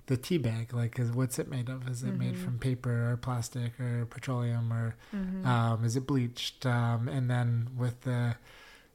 the 0.07 0.17
tea 0.17 0.39
bag 0.39 0.73
like 0.75 0.99
is 0.99 1.11
what's 1.13 1.39
it 1.39 1.49
made 1.49 1.69
of? 1.69 1.89
Is 1.89 2.03
it 2.03 2.17
made 2.19 2.37
from 2.39 2.59
paper 2.59 3.11
or 3.13 3.17
plastic 3.17 3.79
or 3.81 4.07
petroleum 4.07 4.73
or 4.73 4.95
um, 5.47 5.85
is 5.85 5.97
it 5.97 6.07
bleached? 6.07 6.65
Um, 6.67 7.09
and 7.09 7.29
then 7.31 7.69
with 7.77 8.01
the 8.03 8.37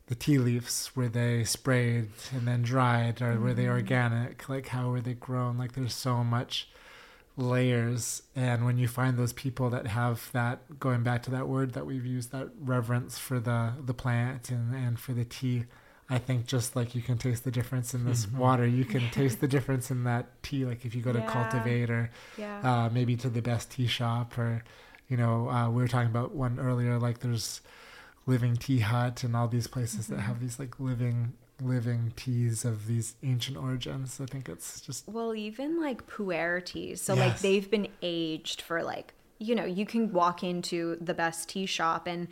the 0.07 0.15
tea 0.15 0.37
leaves 0.37 0.91
were 0.95 1.09
they 1.09 1.43
sprayed 1.43 2.09
and 2.31 2.47
then 2.47 2.61
dried 2.61 3.21
or 3.21 3.39
were 3.39 3.53
they 3.53 3.67
organic? 3.67 4.47
Like 4.47 4.67
how 4.67 4.89
were 4.91 5.01
they 5.01 5.13
grown? 5.15 5.57
Like 5.57 5.73
there's 5.73 5.93
so 5.95 6.23
much 6.23 6.69
layers 7.37 8.21
and 8.35 8.65
when 8.65 8.77
you 8.77 8.87
find 8.87 9.17
those 9.17 9.33
people 9.33 9.69
that 9.69 9.87
have 9.87 10.29
that 10.31 10.79
going 10.79 11.03
back 11.03 11.21
to 11.23 11.31
that 11.31 11.47
word 11.49 11.73
that 11.73 11.85
we've 11.85 12.05
used 12.05 12.31
that 12.31 12.47
reverence 12.61 13.17
for 13.17 13.39
the 13.41 13.73
the 13.83 13.93
plant 13.93 14.49
and 14.49 14.73
and 14.73 14.97
for 14.97 15.11
the 15.11 15.25
tea 15.25 15.65
i 16.09 16.17
think 16.17 16.45
just 16.45 16.77
like 16.77 16.95
you 16.95 17.01
can 17.01 17.17
taste 17.17 17.43
the 17.43 17.51
difference 17.51 17.93
in 17.93 18.05
this 18.05 18.25
water. 18.31 18.65
You 18.65 18.85
can 18.85 19.09
taste 19.19 19.41
the 19.41 19.49
difference 19.49 19.91
in 19.91 20.05
that 20.05 20.41
tea 20.43 20.63
like 20.63 20.85
if 20.85 20.95
you 20.95 21.01
go 21.01 21.11
to 21.11 21.19
Yeah. 21.19 21.25
cultivate 21.25 21.89
or 21.89 22.09
yeah. 22.37 22.59
uh, 22.63 22.89
maybe 22.89 23.17
to 23.17 23.29
the 23.29 23.41
best 23.41 23.69
tea 23.71 23.87
shop 23.87 24.37
or 24.37 24.63
you 25.09 25.17
know 25.17 25.49
uh, 25.49 25.69
we 25.69 25.81
were 25.81 25.89
talking 25.89 26.09
about 26.09 26.33
one 26.33 26.57
earlier 26.57 26.97
like 26.99 27.19
there's 27.19 27.59
living 28.25 28.55
tea 28.55 28.79
hut 28.79 29.23
and 29.23 29.35
all 29.35 29.47
these 29.47 29.67
places 29.67 30.07
that 30.07 30.15
mm-hmm. 30.15 30.25
have 30.25 30.39
these 30.39 30.59
like 30.59 30.79
living 30.79 31.33
living 31.61 32.11
teas 32.15 32.65
of 32.65 32.87
these 32.87 33.15
ancient 33.23 33.57
origins. 33.57 34.19
I 34.21 34.25
think 34.25 34.49
it's 34.49 34.81
just 34.81 35.07
Well, 35.07 35.33
even 35.33 35.79
like 35.79 36.07
pu'er 36.07 36.63
teas. 36.63 37.01
So 37.01 37.13
like 37.13 37.39
they've 37.39 37.69
been 37.69 37.87
aged 38.01 38.61
for 38.61 38.83
like 38.83 39.13
you 39.37 39.53
know, 39.53 39.65
you 39.65 39.85
can 39.85 40.13
walk 40.13 40.43
into 40.43 40.95
the 41.01 41.13
best 41.13 41.49
tea 41.49 41.65
shop 41.65 42.07
and 42.07 42.29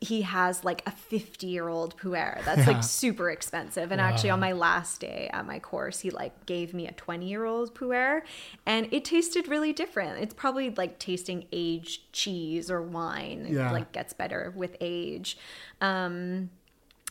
he 0.00 0.22
has 0.22 0.64
like 0.64 0.82
a 0.86 0.90
50 0.90 1.46
year 1.46 1.68
old 1.68 1.98
pu'er 1.98 2.42
that's 2.46 2.66
Yeah. 2.66 2.74
like 2.74 2.82
super 2.82 3.30
expensive. 3.30 3.92
And 3.92 4.00
actually, 4.00 4.30
on 4.30 4.40
my 4.40 4.52
last 4.52 5.00
day 5.00 5.28
at 5.34 5.46
my 5.46 5.58
course, 5.58 6.00
he 6.00 6.08
like 6.10 6.46
gave 6.46 6.72
me 6.72 6.86
a 6.86 6.92
20 6.92 7.28
year 7.28 7.44
old 7.44 7.74
pu'er 7.74 8.22
and 8.64 8.88
it 8.90 9.04
tasted 9.04 9.48
really 9.48 9.74
different. 9.74 10.22
It's 10.22 10.32
probably 10.32 10.70
like 10.70 10.98
tasting 10.98 11.44
aged 11.52 12.10
cheese 12.14 12.70
or 12.70 12.80
wine. 12.80 13.44
It 13.46 13.54
like 13.72 13.92
gets 13.92 14.14
better 14.14 14.52
with 14.56 14.76
age. 14.80 15.36
Um, 15.82 16.48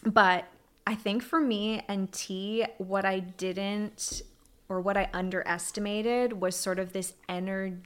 but 0.04 0.46
I 0.88 0.96
think 0.96 1.22
for 1.22 1.40
me 1.40 1.84
and 1.88 2.12
tea, 2.12 2.66
what 2.80 3.06
I 3.06 3.20
didn't 3.20 4.22
or 4.70 4.82
what 4.82 4.98
I 4.98 5.10
underestimated 5.14 6.34
was 6.42 6.56
sort 6.56 6.80
of 6.80 6.94
this 6.94 7.14
energy 7.30 7.78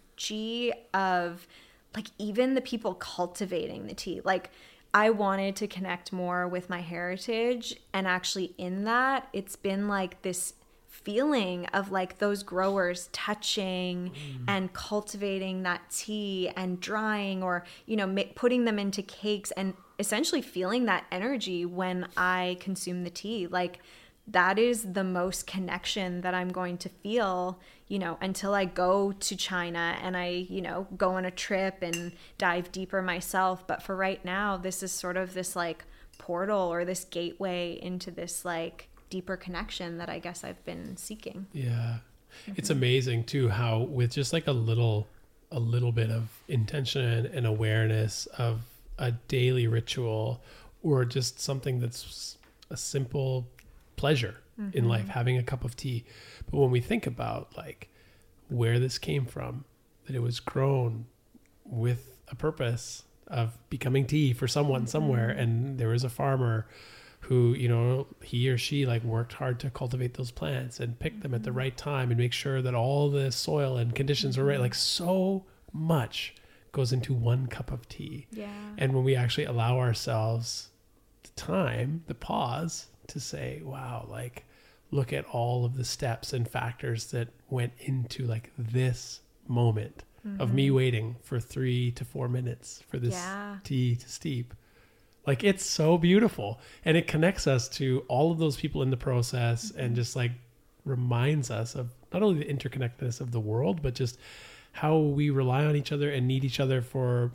of 0.94 1.48
like 1.96 2.08
even 2.18 2.54
the 2.54 2.62
people 2.62 2.94
cultivating 2.94 3.88
the 3.88 3.94
tea. 3.94 4.22
Like 4.24 4.52
I 4.94 5.10
wanted 5.10 5.56
to 5.58 5.68
connect 5.68 6.12
more 6.12 6.48
with 6.48 6.70
my 6.70 6.82
heritage 6.82 7.76
and 7.94 8.08
actually 8.08 8.54
in 8.58 8.84
that 8.86 9.28
it's 9.34 9.56
been 9.56 9.88
like 9.88 10.22
this 10.22 10.54
feeling 10.88 11.66
of 11.68 11.92
like 11.92 12.18
those 12.18 12.44
growers 12.44 13.10
touching 13.14 14.12
mm. 14.12 14.44
and 14.48 14.74
cultivating 14.74 15.64
that 15.64 15.82
tea 15.90 16.50
and 16.58 16.80
drying 16.82 17.42
or 17.42 17.64
you 17.86 17.96
know 17.96 18.08
ma- 18.08 18.24
putting 18.36 18.66
them 18.66 18.78
into 18.78 19.02
cakes 19.02 19.52
and 19.52 19.74
essentially 19.98 20.42
feeling 20.42 20.86
that 20.86 21.06
energy 21.12 21.66
when 21.66 22.08
I 22.18 22.58
consume 22.60 23.04
the 23.04 23.10
tea 23.10 23.48
like 23.48 23.80
that 24.32 24.60
is 24.60 24.94
the 24.94 25.04
most 25.04 25.48
connection 25.48 26.22
that 26.22 26.34
I'm 26.34 26.50
going 26.50 26.78
to 26.80 26.90
feel, 26.90 27.60
you 27.90 27.98
know, 27.98 28.18
until 28.22 28.54
I 28.54 28.66
go 28.66 29.12
to 29.12 29.36
China 29.36 29.98
and 30.02 30.16
I, 30.16 30.46
you 30.48 30.62
know, 30.62 30.88
go 30.96 31.16
on 31.16 31.26
a 31.26 31.32
trip 31.32 31.82
and 31.82 32.14
dive 32.38 32.72
deeper 32.72 33.02
myself. 33.02 33.66
But 33.68 33.82
for 33.82 33.96
right 33.96 34.24
now, 34.24 34.56
this 34.58 34.82
is 34.84 34.92
sort 34.92 35.18
of 35.18 35.34
this 35.34 35.56
like 35.56 35.84
portal 36.20 36.72
or 36.72 36.86
this 36.86 37.04
gateway 37.04 37.80
into 37.82 38.12
this 38.12 38.46
like 38.46 38.90
deeper 39.10 39.36
connection 39.36 39.98
that 39.98 40.08
I 40.08 40.20
guess 40.20 40.44
I've 40.44 40.64
been 40.66 40.96
seeking. 40.98 41.48
Yeah. 41.52 41.98
It's 42.56 42.70
mm-hmm. 42.70 42.78
amazing 42.78 43.24
too 43.24 43.50
how 43.50 43.80
with 43.80 44.12
just 44.12 44.34
like 44.34 44.46
a 44.48 44.52
little 44.52 45.08
a 45.52 45.60
little 45.60 45.92
bit 45.92 46.12
of 46.12 46.30
intention 46.48 47.26
and 47.26 47.48
awareness 47.48 48.28
of 48.38 48.62
a 49.00 49.12
daily 49.12 49.66
ritual 49.66 50.42
or 50.84 51.06
just 51.06 51.40
something 51.40 51.80
that's 51.80 52.38
a 52.70 52.78
simple 52.78 53.48
pleasure 53.96 54.36
in 54.74 54.88
life 54.88 55.04
mm-hmm. 55.04 55.12
having 55.12 55.38
a 55.38 55.44
cup 55.44 55.64
of 55.64 55.76
tea. 55.76 56.06
But 56.50 56.60
when 56.60 56.72
we 56.72 56.82
think 56.82 57.08
about 57.08 57.56
like 57.58 57.90
where 58.48 58.80
this 58.80 58.98
came 58.98 59.26
from, 59.26 59.66
that 60.06 60.16
it 60.16 60.22
was 60.22 60.40
grown 60.40 61.06
with 61.66 62.18
a 62.30 62.36
purpose 62.36 63.04
of 63.28 63.58
becoming 63.70 64.06
tea 64.06 64.34
for 64.34 64.48
someone 64.48 64.82
mm-hmm. 64.82 64.90
somewhere 64.90 65.30
and 65.30 65.78
there 65.78 65.90
was 65.90 66.04
a 66.04 66.10
farmer 66.10 66.68
who 67.22 67.54
you 67.54 67.68
know 67.68 68.08
he 68.24 68.50
or 68.50 68.58
she 68.58 68.86
like 68.86 69.04
worked 69.04 69.34
hard 69.34 69.60
to 69.60 69.70
cultivate 69.70 70.16
those 70.16 70.32
plants 70.32 70.80
and 70.80 70.98
pick 71.00 71.22
them 71.22 71.34
at 71.34 71.44
the 71.44 71.50
mm-hmm. 71.50 71.60
right 71.60 71.78
time 71.78 72.10
and 72.10 72.18
make 72.18 72.34
sure 72.34 72.62
that 72.62 72.74
all 72.74 73.10
the 73.10 73.32
soil 73.32 73.78
and 73.78 73.94
conditions 73.94 74.38
were 74.38 74.46
right. 74.46 74.60
Like 74.60 74.74
so 74.74 75.46
much 75.72 76.34
goes 76.72 76.92
into 76.92 77.14
one 77.14 77.48
cup 77.48 77.72
of 77.72 77.88
tea. 77.88 78.28
Yeah. 78.32 78.48
and 78.78 78.94
when 78.94 79.04
we 79.04 79.16
actually 79.16 79.46
allow 79.46 79.78
ourselves 79.80 80.70
the 81.24 81.30
time 81.32 82.04
the 82.08 82.16
pause 82.16 82.88
to 83.08 83.20
say 83.20 83.62
wow 83.64 84.08
like 84.10 84.46
look 84.92 85.14
at 85.14 85.26
all 85.26 85.66
of 85.66 85.76
the 85.76 85.86
steps 85.86 86.34
and 86.34 86.48
factors 86.48 87.12
that 87.12 87.28
went 87.50 87.74
into 87.80 88.26
like 88.26 88.52
this 88.58 89.22
moment 89.48 90.04
of 90.38 90.54
me 90.54 90.68
mm-hmm. 90.68 90.76
waiting 90.76 91.16
for 91.24 91.40
three 91.40 91.92
to 91.92 92.04
four 92.04 92.28
minutes 92.28 92.84
for 92.88 93.00
this 93.00 93.14
Yeah. 93.14 93.58
tea 93.64 93.96
to 93.96 94.10
steep. 94.10 94.54
Like 95.26 95.44
it's 95.44 95.66
so 95.66 95.98
beautiful. 95.98 96.60
And 96.84 96.98
it 96.98 97.08
connects 97.08 97.48
us 97.48 97.70
to 97.70 98.04
all 98.08 98.32
of 98.32 98.38
those 98.38 98.58
people 98.58 98.82
in 98.82 98.90
the 98.90 98.98
process 98.98 99.72
mm-hmm. 99.72 99.80
and 99.80 99.96
just 99.96 100.16
like 100.16 100.32
reminds 100.86 101.50
us 101.50 101.76
of 101.76 101.92
not 102.12 102.22
only 102.24 102.44
the 102.44 102.54
interconnectedness 102.54 103.22
of 103.22 103.32
the 103.32 103.40
world 103.40 103.82
but 103.82 103.96
just 103.96 104.18
how 104.74 104.98
we 104.98 105.30
rely 105.30 105.66
on 105.66 105.76
each 105.76 105.92
other 105.92 106.10
and 106.12 106.28
need 106.28 106.44
each 106.44 106.60
other 106.60 106.82
for 106.82 107.32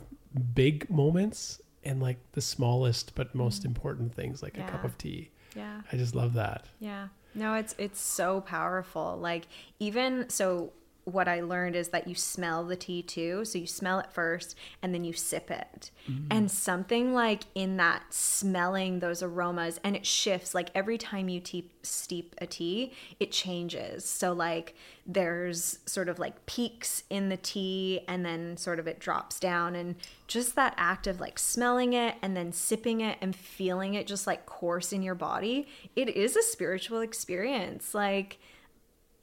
big 0.53 0.89
moments 0.89 1.61
and 1.83 2.01
like 2.01 2.17
the 2.33 2.41
smallest 2.41 3.13
but 3.15 3.33
most 3.33 3.59
mm-hmm. 3.59 3.69
important 3.69 4.13
things 4.13 4.43
like 4.43 4.57
a 4.57 4.63
cup 4.63 4.83
of 4.83 4.97
tea. 4.97 5.29
Yeah. 5.55 5.81
i 5.91 5.97
just 5.97 6.15
love 6.15 6.33
that. 6.33 6.65
Yeah. 6.79 7.07
No, 7.35 7.55
it's 7.55 7.75
it's 7.77 7.99
so 7.99 8.41
powerful. 8.41 9.17
Like 9.19 9.47
even 9.79 10.29
so 10.29 10.71
what 11.05 11.27
I 11.27 11.41
learned 11.41 11.75
is 11.75 11.89
that 11.89 12.07
you 12.07 12.15
smell 12.15 12.65
the 12.65 12.75
tea 12.75 13.03
too. 13.03 13.45
So 13.45 13.59
you 13.59 13.67
smell 13.67 13.99
it 13.99 14.11
first 14.11 14.55
and 14.81 14.93
then 14.93 15.03
you 15.03 15.13
sip 15.13 15.51
it. 15.51 15.91
Mm-hmm. 16.09 16.27
And 16.31 16.51
something 16.51 17.13
like 17.13 17.43
in 17.53 17.77
that 17.77 18.03
smelling 18.09 18.99
those 18.99 19.21
aromas 19.21 19.79
and 19.83 19.95
it 19.95 20.05
shifts 20.05 20.55
like 20.55 20.69
every 20.73 20.97
time 20.97 21.29
you 21.29 21.39
tea, 21.39 21.69
steep 21.83 22.33
a 22.39 22.47
tea, 22.47 22.91
it 23.19 23.31
changes. 23.31 24.03
So 24.03 24.33
like 24.33 24.75
there's 25.05 25.77
sort 25.85 26.09
of 26.09 26.17
like 26.17 26.43
peaks 26.47 27.03
in 27.11 27.29
the 27.29 27.37
tea 27.37 28.01
and 28.07 28.25
then 28.25 28.57
sort 28.57 28.79
of 28.79 28.87
it 28.87 28.99
drops 28.99 29.39
down 29.39 29.75
and 29.75 29.95
just 30.25 30.55
that 30.55 30.73
act 30.75 31.05
of 31.05 31.19
like 31.19 31.37
smelling 31.37 31.93
it 31.93 32.15
and 32.23 32.35
then 32.35 32.51
sipping 32.51 33.01
it 33.01 33.15
and 33.21 33.35
feeling 33.35 33.93
it 33.93 34.07
just 34.07 34.25
like 34.25 34.47
course 34.47 34.91
in 34.91 35.03
your 35.03 35.13
body 35.13 35.67
it 35.95 36.09
is 36.09 36.35
a 36.35 36.41
spiritual 36.41 37.01
experience 37.01 37.93
like 37.93 38.39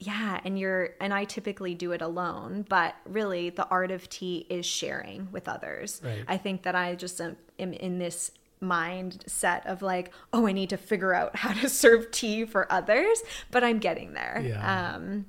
yeah 0.05 0.39
and 0.43 0.57
you're 0.59 0.89
and 0.99 1.13
i 1.13 1.23
typically 1.23 1.73
do 1.73 1.91
it 1.91 2.01
alone 2.01 2.65
but 2.67 2.95
really 3.05 3.49
the 3.49 3.67
art 3.67 3.91
of 3.91 4.09
tea 4.09 4.45
is 4.49 4.65
sharing 4.65 5.27
with 5.31 5.47
others 5.47 6.01
Right. 6.03 6.23
i 6.27 6.37
think 6.37 6.63
that 6.63 6.75
i 6.75 6.95
just 6.95 7.19
am, 7.21 7.37
am 7.59 7.73
in 7.73 7.99
this 7.99 8.31
mindset 8.63 9.65
of 9.65 9.81
like, 9.81 10.11
oh, 10.31 10.47
I 10.47 10.53
need 10.53 10.69
to 10.69 10.77
figure 10.77 11.13
out 11.13 11.35
how 11.35 11.53
to 11.53 11.69
serve 11.83 12.11
tea 12.11 12.45
for 12.45 12.71
others, 12.71 13.21
but 13.51 13.63
I'm 13.63 13.79
getting 13.79 14.13
there. 14.13 14.41
Yeah. 14.43 14.93
Um, 14.95 15.25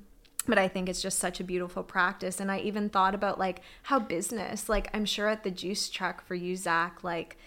but 0.47 0.57
I 0.57 0.67
think 0.67 0.89
it's 0.89 1.01
just 1.01 1.19
such 1.19 1.39
a 1.39 1.43
beautiful 1.43 1.83
practice. 1.83 2.39
And 2.39 2.51
I 2.51 2.59
even 2.59 2.87
thought 2.89 3.15
about 3.15 3.39
like 3.39 3.61
how 3.83 3.99
business, 3.99 4.69
like 4.69 4.89
I'm 4.93 5.05
sure 5.05 5.27
at 5.27 5.43
the 5.43 5.51
juice 5.51 5.89
truck 5.89 6.23
for 6.25 6.35
you, 6.35 6.55
Zach, 6.55 7.03
like, 7.03 7.37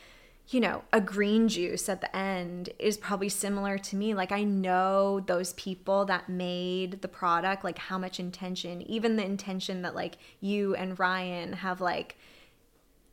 you 0.50 0.60
know, 0.60 0.82
a 0.94 1.00
green 1.00 1.48
juice 1.48 1.88
at 1.90 2.00
the 2.00 2.16
end 2.16 2.70
is 2.78 2.96
probably 2.96 3.28
similar 3.28 3.76
to 3.76 3.96
me. 3.96 4.14
Like, 4.14 4.32
I 4.32 4.44
know 4.44 5.20
those 5.20 5.52
people 5.54 6.06
that 6.06 6.28
made 6.30 7.02
the 7.02 7.08
product, 7.08 7.64
like, 7.64 7.76
how 7.76 7.98
much 7.98 8.18
intention, 8.18 8.80
even 8.82 9.16
the 9.16 9.24
intention 9.24 9.82
that, 9.82 9.94
like, 9.94 10.16
you 10.40 10.74
and 10.74 10.98
Ryan 10.98 11.52
have, 11.52 11.82
like, 11.82 12.16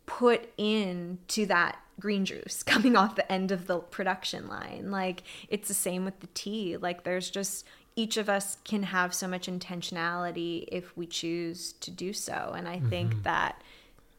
put 0.05 0.47
into 0.57 1.45
that 1.47 1.77
green 1.99 2.23
juice 2.23 2.63
coming 2.65 2.95
off 2.95 3.15
the 3.15 3.29
end 3.29 3.51
of 3.51 3.67
the 3.67 3.79
production 3.79 4.47
line. 4.47 4.89
Like, 4.89 5.23
it's 5.49 5.67
the 5.67 5.73
same 5.73 6.05
with 6.05 6.21
the 6.21 6.27
tea. 6.27 6.77
Like, 6.77 7.03
there's 7.03 7.29
just, 7.29 7.65
each 7.97 8.15
of 8.15 8.29
us 8.29 8.59
can 8.63 8.83
have 8.83 9.13
so 9.13 9.27
much 9.27 9.47
intentionality 9.47 10.69
if 10.71 10.95
we 10.95 11.05
choose 11.05 11.73
to 11.73 11.91
do 11.91 12.13
so. 12.13 12.53
And 12.55 12.65
I 12.65 12.79
think 12.79 13.11
mm-hmm. 13.11 13.23
that 13.23 13.61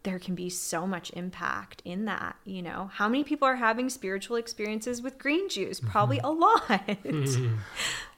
there 0.06 0.18
can 0.18 0.34
be 0.34 0.48
so 0.48 0.86
much 0.86 1.10
impact 1.14 1.82
in 1.84 2.04
that 2.06 2.36
you 2.44 2.62
know 2.62 2.88
how 2.94 3.08
many 3.08 3.22
people 3.24 3.46
are 3.46 3.56
having 3.56 3.90
spiritual 3.90 4.36
experiences 4.36 5.02
with 5.02 5.18
green 5.18 5.48
juice 5.48 5.78
probably 5.80 6.18
a 6.20 6.30
lot 6.30 6.80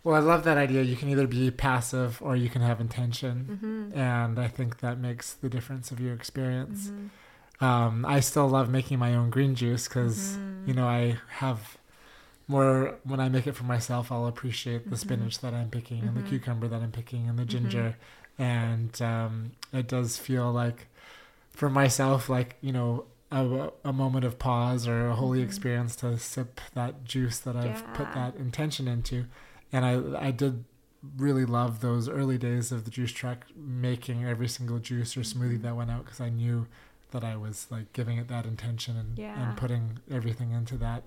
Well, 0.05 0.15
I 0.15 0.21
love 0.21 0.45
that 0.45 0.57
idea. 0.57 0.83
You 0.83 0.97
can 0.97 1.09
either 1.11 1.27
be 1.27 1.51
passive 1.51 2.23
or 2.23 2.37
you 2.37 2.49
can 2.49 2.63
have 2.63 2.81
intention, 2.81 3.35
Mm-hmm. 3.51 3.99
and 3.99 4.39
I 4.39 4.49
think 4.49 4.79
that 4.81 4.99
makes 4.99 5.35
the 5.35 5.49
difference 5.49 5.91
of 5.91 5.99
your 6.01 6.15
experience. 6.15 6.93
Um, 7.61 8.07
I 8.07 8.21
still 8.21 8.49
love 8.49 8.71
making 8.71 8.99
my 9.01 9.15
own 9.15 9.31
green 9.31 9.55
juice 9.55 9.89
because 9.89 10.17
Mm-hmm. 10.37 10.69
you 10.69 10.75
know 10.75 10.87
I 10.87 11.19
have 11.45 11.77
more 12.47 12.95
when 13.05 13.21
I 13.21 13.29
make 13.29 13.47
it 13.47 13.57
for 13.57 13.65
myself. 13.65 14.11
I'll 14.13 14.27
appreciate 14.27 14.83
Mm-hmm. 14.83 14.91
the 14.91 14.97
spinach 14.97 15.39
that 15.41 15.53
I'm 15.55 15.69
picking 15.71 16.03
and 16.05 16.17
the 16.17 16.23
cucumber 16.23 16.69
that 16.69 16.81
I'm 16.81 16.93
picking 16.93 17.29
and 17.29 17.39
the 17.39 17.45
ginger, 17.45 17.97
and 18.39 18.93
um, 19.03 19.53
it 19.73 19.89
does 19.89 20.17
feel 20.17 20.53
like 20.53 20.87
for 21.59 21.69
myself 21.83 22.29
like 22.37 22.51
you 22.61 22.73
know 22.73 23.05
a, 23.31 23.43
a 23.85 23.93
moment 23.93 24.25
of 24.25 24.39
pause 24.39 24.87
or 24.89 25.09
a 25.09 25.15
holy 25.23 25.43
experience 25.43 25.93
to 25.97 26.17
sip 26.17 26.61
that 26.75 27.05
juice 27.05 27.39
that 27.41 27.57
I've 27.57 27.83
put 27.99 28.07
Mm-hmm. 28.09 28.19
That 28.21 28.37
intention 28.37 28.85
into 28.89 29.19
and 29.73 29.83
I 29.91 29.93
I 30.29 30.31
did 30.43 30.65
really 31.17 31.45
love 31.45 31.73
those 31.81 32.09
early 32.09 32.39
days 32.39 32.73
of 32.73 32.85
the 32.85 32.91
juice 32.91 33.13
truck 33.13 33.39
making 33.57 34.25
every 34.33 34.49
single 34.57 34.79
juice 34.79 35.17
or 35.17 35.21
Mm-hmm. 35.21 35.43
smoothie 35.43 35.63
that 35.63 35.75
went 35.77 35.91
out 35.95 36.05
because 36.05 36.21
I 36.21 36.31
knew 36.41 36.67
that 37.11 37.23
I 37.33 37.35
was 37.37 37.67
like 37.75 37.93
giving 37.93 38.17
it 38.19 38.29
that 38.29 38.45
intention 38.47 38.97
and, 38.97 39.19
Yeah. 39.19 39.35
and 39.41 39.57
putting 39.63 39.85
everything 40.19 40.51
into 40.53 40.77
that 40.87 41.03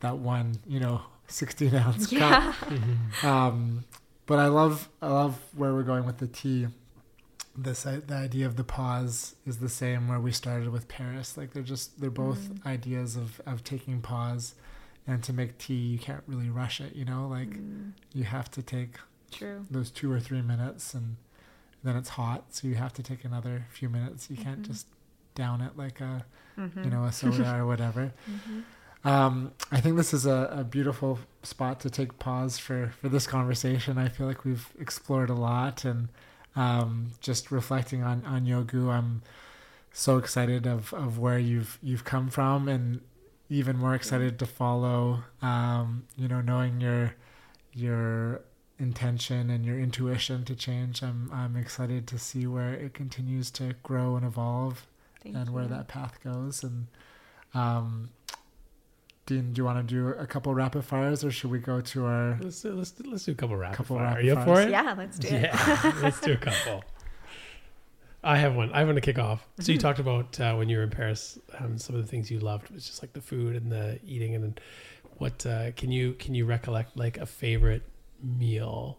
that 0.00 0.16
one 0.18 0.46
you 0.74 0.78
know 0.84 0.96
16 1.28 1.74
ounce 1.74 2.12
yeah 2.12 2.52
cup 2.52 3.24
um, 3.32 3.84
but 4.26 4.38
I 4.38 4.48
love 4.60 4.88
I 5.02 5.08
love 5.08 5.34
where 5.60 5.72
we're 5.74 5.82
going 5.92 6.04
with 6.10 6.18
the 6.18 6.28
tea. 6.28 6.68
This 7.56 7.82
the 7.84 8.02
idea 8.14 8.46
of 8.46 8.56
the 8.56 8.64
pause 8.64 9.34
is 9.46 9.58
the 9.58 9.68
same 9.68 10.08
where 10.08 10.20
we 10.20 10.30
started 10.32 10.68
with 10.68 10.88
Paris. 10.88 11.36
Like 11.36 11.52
they're 11.52 11.62
just 11.62 12.00
they're 12.00 12.10
both 12.10 12.50
Mm. 12.50 12.66
ideas 12.66 13.16
of 13.16 13.40
of 13.46 13.64
taking 13.64 14.00
pause, 14.02 14.54
and 15.06 15.22
to 15.24 15.32
make 15.32 15.56
tea 15.58 15.74
you 15.74 15.98
can't 15.98 16.22
really 16.26 16.50
rush 16.50 16.80
it. 16.80 16.94
You 16.94 17.04
know, 17.06 17.26
like 17.28 17.48
Mm, 17.50 17.92
you 18.12 18.24
have 18.24 18.50
to 18.52 18.62
take 18.62 18.98
true 19.30 19.64
those 19.70 19.90
two 19.90 20.12
or 20.12 20.20
three 20.20 20.42
minutes, 20.42 20.92
and 20.94 21.16
then 21.82 21.96
it's 21.96 22.10
hot, 22.10 22.44
so 22.54 22.68
you 22.68 22.74
have 22.74 22.92
to 22.94 23.02
take 23.02 23.24
another 23.24 23.66
few 23.70 23.88
minutes. 23.88 24.28
You 24.30 24.36
can't 24.36 24.62
Mhm. 24.62 24.66
just 24.66 24.86
down 25.34 25.60
it 25.62 25.76
like 25.78 26.00
a 26.00 26.24
Mhm. 26.58 26.84
you 26.84 26.90
know 26.90 27.04
a 27.04 27.12
soda 27.12 27.56
or 27.56 27.66
whatever. 27.72 28.12
Mhm. 28.30 28.64
Um, 29.08 29.52
I 29.70 29.80
think 29.80 29.96
this 29.96 30.12
is 30.12 30.26
a, 30.26 30.48
a 30.50 30.64
beautiful 30.64 31.20
spot 31.42 31.78
to 31.80 31.90
take 31.90 32.18
pause 32.18 32.58
for, 32.58 32.88
for 33.00 33.08
this 33.08 33.26
conversation. 33.26 33.98
I 33.98 34.08
feel 34.08 34.26
like 34.26 34.44
we've 34.44 34.68
explored 34.80 35.30
a 35.30 35.34
lot 35.34 35.84
and 35.84 36.08
um, 36.56 37.12
just 37.20 37.50
reflecting 37.50 38.02
on, 38.02 38.24
on 38.24 38.46
Yoggu, 38.46 38.88
I'm 38.88 39.22
so 39.92 40.18
excited 40.18 40.66
of, 40.66 40.92
of 40.92 41.18
where 41.18 41.38
you've 41.38 41.78
you've 41.82 42.04
come 42.04 42.28
from 42.28 42.68
and 42.68 43.00
even 43.48 43.78
more 43.78 43.94
excited 43.94 44.38
to 44.38 44.46
follow 44.46 45.22
um, 45.40 46.04
you 46.16 46.28
know, 46.28 46.40
knowing 46.40 46.80
your 46.80 47.14
your 47.72 48.40
intention 48.78 49.48
and 49.50 49.64
your 49.64 49.78
intuition 49.78 50.44
to 50.44 50.54
change. 50.54 51.02
I'm 51.02 51.30
I'm 51.32 51.56
excited 51.56 52.06
to 52.08 52.18
see 52.18 52.46
where 52.46 52.74
it 52.74 52.94
continues 52.94 53.50
to 53.52 53.74
grow 53.82 54.16
and 54.16 54.26
evolve 54.26 54.86
Thank 55.22 55.36
and 55.36 55.50
where 55.50 55.66
that 55.66 55.88
path 55.88 56.18
goes. 56.22 56.62
And 56.62 56.88
um, 57.54 58.10
Dean, 59.26 59.52
do 59.52 59.60
you 59.60 59.64
want 59.64 59.86
to 59.86 59.94
do 59.94 60.08
a 60.08 60.26
couple 60.26 60.54
rapid 60.54 60.84
fires, 60.84 61.24
or 61.24 61.30
should 61.32 61.50
we 61.50 61.58
go 61.58 61.80
to 61.80 62.04
our? 62.06 62.38
Let's 62.40 62.62
do, 62.62 62.72
let's 62.72 62.92
do, 62.92 63.10
let's 63.10 63.24
do 63.24 63.32
a 63.32 63.34
couple 63.34 63.56
rapid 63.56 63.76
Couple 63.76 63.96
fire. 63.98 64.18
Are 64.18 64.20
you 64.20 64.34
up 64.34 64.44
for 64.46 64.60
it? 64.60 64.70
yeah 64.70 64.94
let's 64.96 65.18
do 65.18 65.26
it 65.28 65.42
Yeah, 65.42 65.92
let's 66.02 66.20
do 66.20 66.32
a 66.32 66.36
couple. 66.36 66.84
I 68.22 68.38
have 68.38 68.54
one. 68.56 68.72
I 68.72 68.84
want 68.84 68.96
to 68.96 69.00
kick 69.00 69.18
off. 69.18 69.46
So 69.58 69.62
Mm-hmm. 69.64 69.72
you 69.72 69.78
talked 69.78 69.98
about 69.98 70.40
uh, 70.40 70.54
when 70.54 70.68
you 70.68 70.78
were 70.78 70.82
in 70.82 70.90
Paris, 70.90 71.38
um, 71.58 71.78
some 71.78 71.94
of 71.96 72.02
the 72.02 72.08
things 72.08 72.30
you 72.30 72.38
loved 72.40 72.70
was 72.70 72.86
just 72.86 73.02
like 73.02 73.12
the 73.12 73.20
food 73.20 73.54
and 73.56 73.70
the 73.70 73.98
eating, 74.04 74.34
and 74.34 74.42
then 74.44 74.58
what 75.18 75.44
uh, 75.46 75.70
can 75.72 75.90
you 75.92 76.12
can 76.14 76.34
you 76.34 76.44
recollect 76.44 76.96
like 76.96 77.18
a 77.18 77.26
favorite 77.26 77.82
meal 78.22 78.98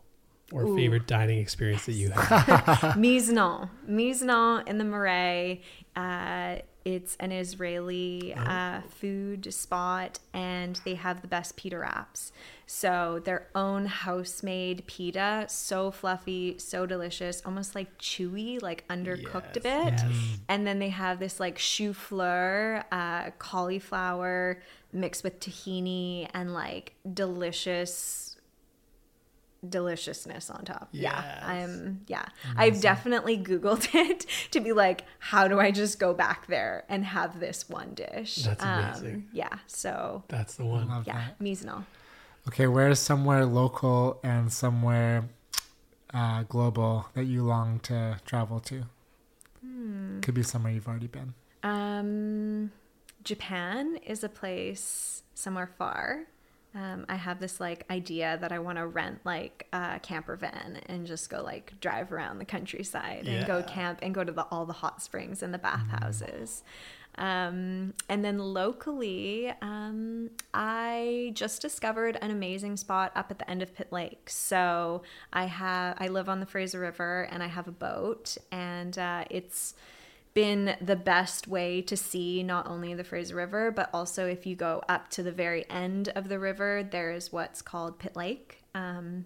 or 0.53 0.63
Ooh. 0.63 0.75
favorite 0.75 1.07
dining 1.07 1.39
experience 1.39 1.85
that 1.87 1.93
you 1.93 2.09
had? 2.09 2.21
Miznon. 2.95 3.69
Miznon 3.89 4.67
in 4.67 4.77
the 4.77 4.85
Marais. 4.85 5.61
Uh, 5.95 6.57
it's 6.87 7.17
an 7.19 7.33
Israeli 7.33 8.33
uh, 8.33 8.79
food 8.87 9.53
spot, 9.53 10.19
and 10.33 10.79
they 10.85 10.95
have 10.95 11.21
the 11.21 11.27
best 11.27 11.57
pita 11.57 11.77
wraps. 11.77 12.31
So 12.65 13.21
their 13.25 13.47
own 13.53 13.87
house-made 13.87 14.87
pita, 14.87 15.47
so 15.49 15.91
fluffy, 15.91 16.57
so 16.59 16.85
delicious, 16.85 17.41
almost 17.45 17.75
like 17.75 17.97
chewy, 17.97 18.61
like 18.61 18.87
undercooked 18.87 19.57
a 19.57 19.59
bit. 19.59 19.93
Yes. 19.95 20.39
And 20.47 20.65
then 20.65 20.79
they 20.79 20.87
have 20.87 21.19
this 21.19 21.41
like 21.41 21.57
choux 21.57 21.91
fleur, 21.93 22.85
uh, 22.89 23.31
cauliflower 23.37 24.61
mixed 24.93 25.25
with 25.25 25.41
tahini 25.41 26.29
and 26.33 26.53
like 26.53 26.93
delicious 27.13 28.26
deliciousness 29.67 30.49
on 30.49 30.65
top. 30.65 30.89
Yeah. 30.91 31.43
I'm 31.45 32.01
yeah. 32.07 32.25
I've 32.55 32.81
definitely 32.81 33.37
Googled 33.37 33.89
it 33.93 34.25
to 34.51 34.59
be 34.59 34.73
like, 34.73 35.03
how 35.19 35.47
do 35.47 35.59
I 35.59 35.71
just 35.71 35.99
go 35.99 36.13
back 36.13 36.47
there 36.47 36.85
and 36.89 37.05
have 37.05 37.39
this 37.39 37.69
one 37.69 37.93
dish? 37.93 38.35
That's 38.37 38.63
amazing. 38.63 39.27
yeah. 39.33 39.59
So 39.67 40.23
That's 40.27 40.55
the 40.55 40.65
one. 40.65 40.87
love 40.87 41.07
yeah, 41.07 41.29
that. 41.29 41.39
Mizno. 41.39 41.85
Okay, 42.47 42.67
where's 42.67 42.99
somewhere 42.99 43.45
local 43.45 44.19
and 44.23 44.51
somewhere 44.51 45.27
uh, 46.13 46.43
global 46.43 47.07
that 47.13 47.25
you 47.25 47.43
long 47.43 47.79
to 47.81 48.19
travel 48.25 48.59
to? 48.61 48.83
Hmm. 49.61 50.21
Could 50.21 50.35
be 50.35 50.43
somewhere 50.43 50.71
you've 50.71 50.87
already 50.87 51.07
been. 51.07 51.33
Um, 51.63 52.71
Japan 53.23 53.97
is 53.97 54.23
a 54.23 54.29
place 54.29 55.23
somewhere 55.33 55.67
far. 55.77 56.27
Um, 56.77 57.07
I 57.09 57.15
have 57.15 57.39
this 57.39 57.59
like 57.59 57.85
idea 57.89 58.37
that 58.39 58.51
I 58.51 58.59
want 58.59 58.77
to 58.77 58.85
rent 58.85 59.21
like 59.23 59.65
a 59.73 59.99
camper 59.99 60.35
van 60.35 60.79
and 60.85 61.07
just 61.07 61.27
go 61.27 61.41
like 61.41 61.73
drive 61.81 62.11
around 62.13 62.37
the 62.37 62.45
countryside 62.45 63.27
and 63.27 63.47
go 63.47 63.63
camp 63.63 63.99
and 64.03 64.13
go 64.13 64.23
to 64.23 64.31
the, 64.31 64.43
all 64.51 64.67
the 64.67 64.73
hot 64.73 65.01
springs 65.01 65.41
and 65.41 65.51
the 65.51 65.57
bathhouses. 65.57 66.63
Um, 67.15 67.95
and 68.09 68.23
then 68.23 68.37
locally, 68.37 69.51
um, 69.63 70.29
I 70.53 71.31
just 71.33 71.63
discovered 71.63 72.19
an 72.21 72.29
amazing 72.29 72.77
spot 72.77 73.11
up 73.15 73.31
at 73.31 73.39
the 73.39 73.49
end 73.49 73.63
of 73.63 73.73
Pitt 73.73 73.91
Lake. 73.91 74.29
So 74.29 75.01
I 75.33 75.45
have 75.45 75.97
I 75.97 76.09
live 76.09 76.29
on 76.29 76.39
the 76.39 76.45
Fraser 76.45 76.79
River 76.79 77.27
and 77.31 77.41
I 77.41 77.47
have 77.47 77.67
a 77.67 77.71
boat, 77.71 78.37
and 78.51 78.99
uh, 78.99 79.23
it's 79.31 79.73
been 80.37 80.75
the 80.79 80.95
best 80.95 81.47
way 81.47 81.81
to 81.81 81.97
see 81.97 82.43
not 82.43 82.67
only 82.67 82.93
the 82.93 83.03
Fraser 83.03 83.33
River, 83.33 83.71
but 83.71 83.89
also 83.91 84.27
if 84.27 84.45
you 84.45 84.55
go 84.55 84.83
up 84.87 85.09
to 85.09 85.23
the 85.23 85.31
very 85.31 85.67
end 85.67 86.09
of 86.09 86.29
the 86.29 86.37
river, 86.37 86.87
there 86.91 87.11
is 87.11 87.33
what's 87.33 87.63
called 87.63 87.97
Pitt 87.97 88.15
Lake. 88.15 88.61
Um, 88.75 89.25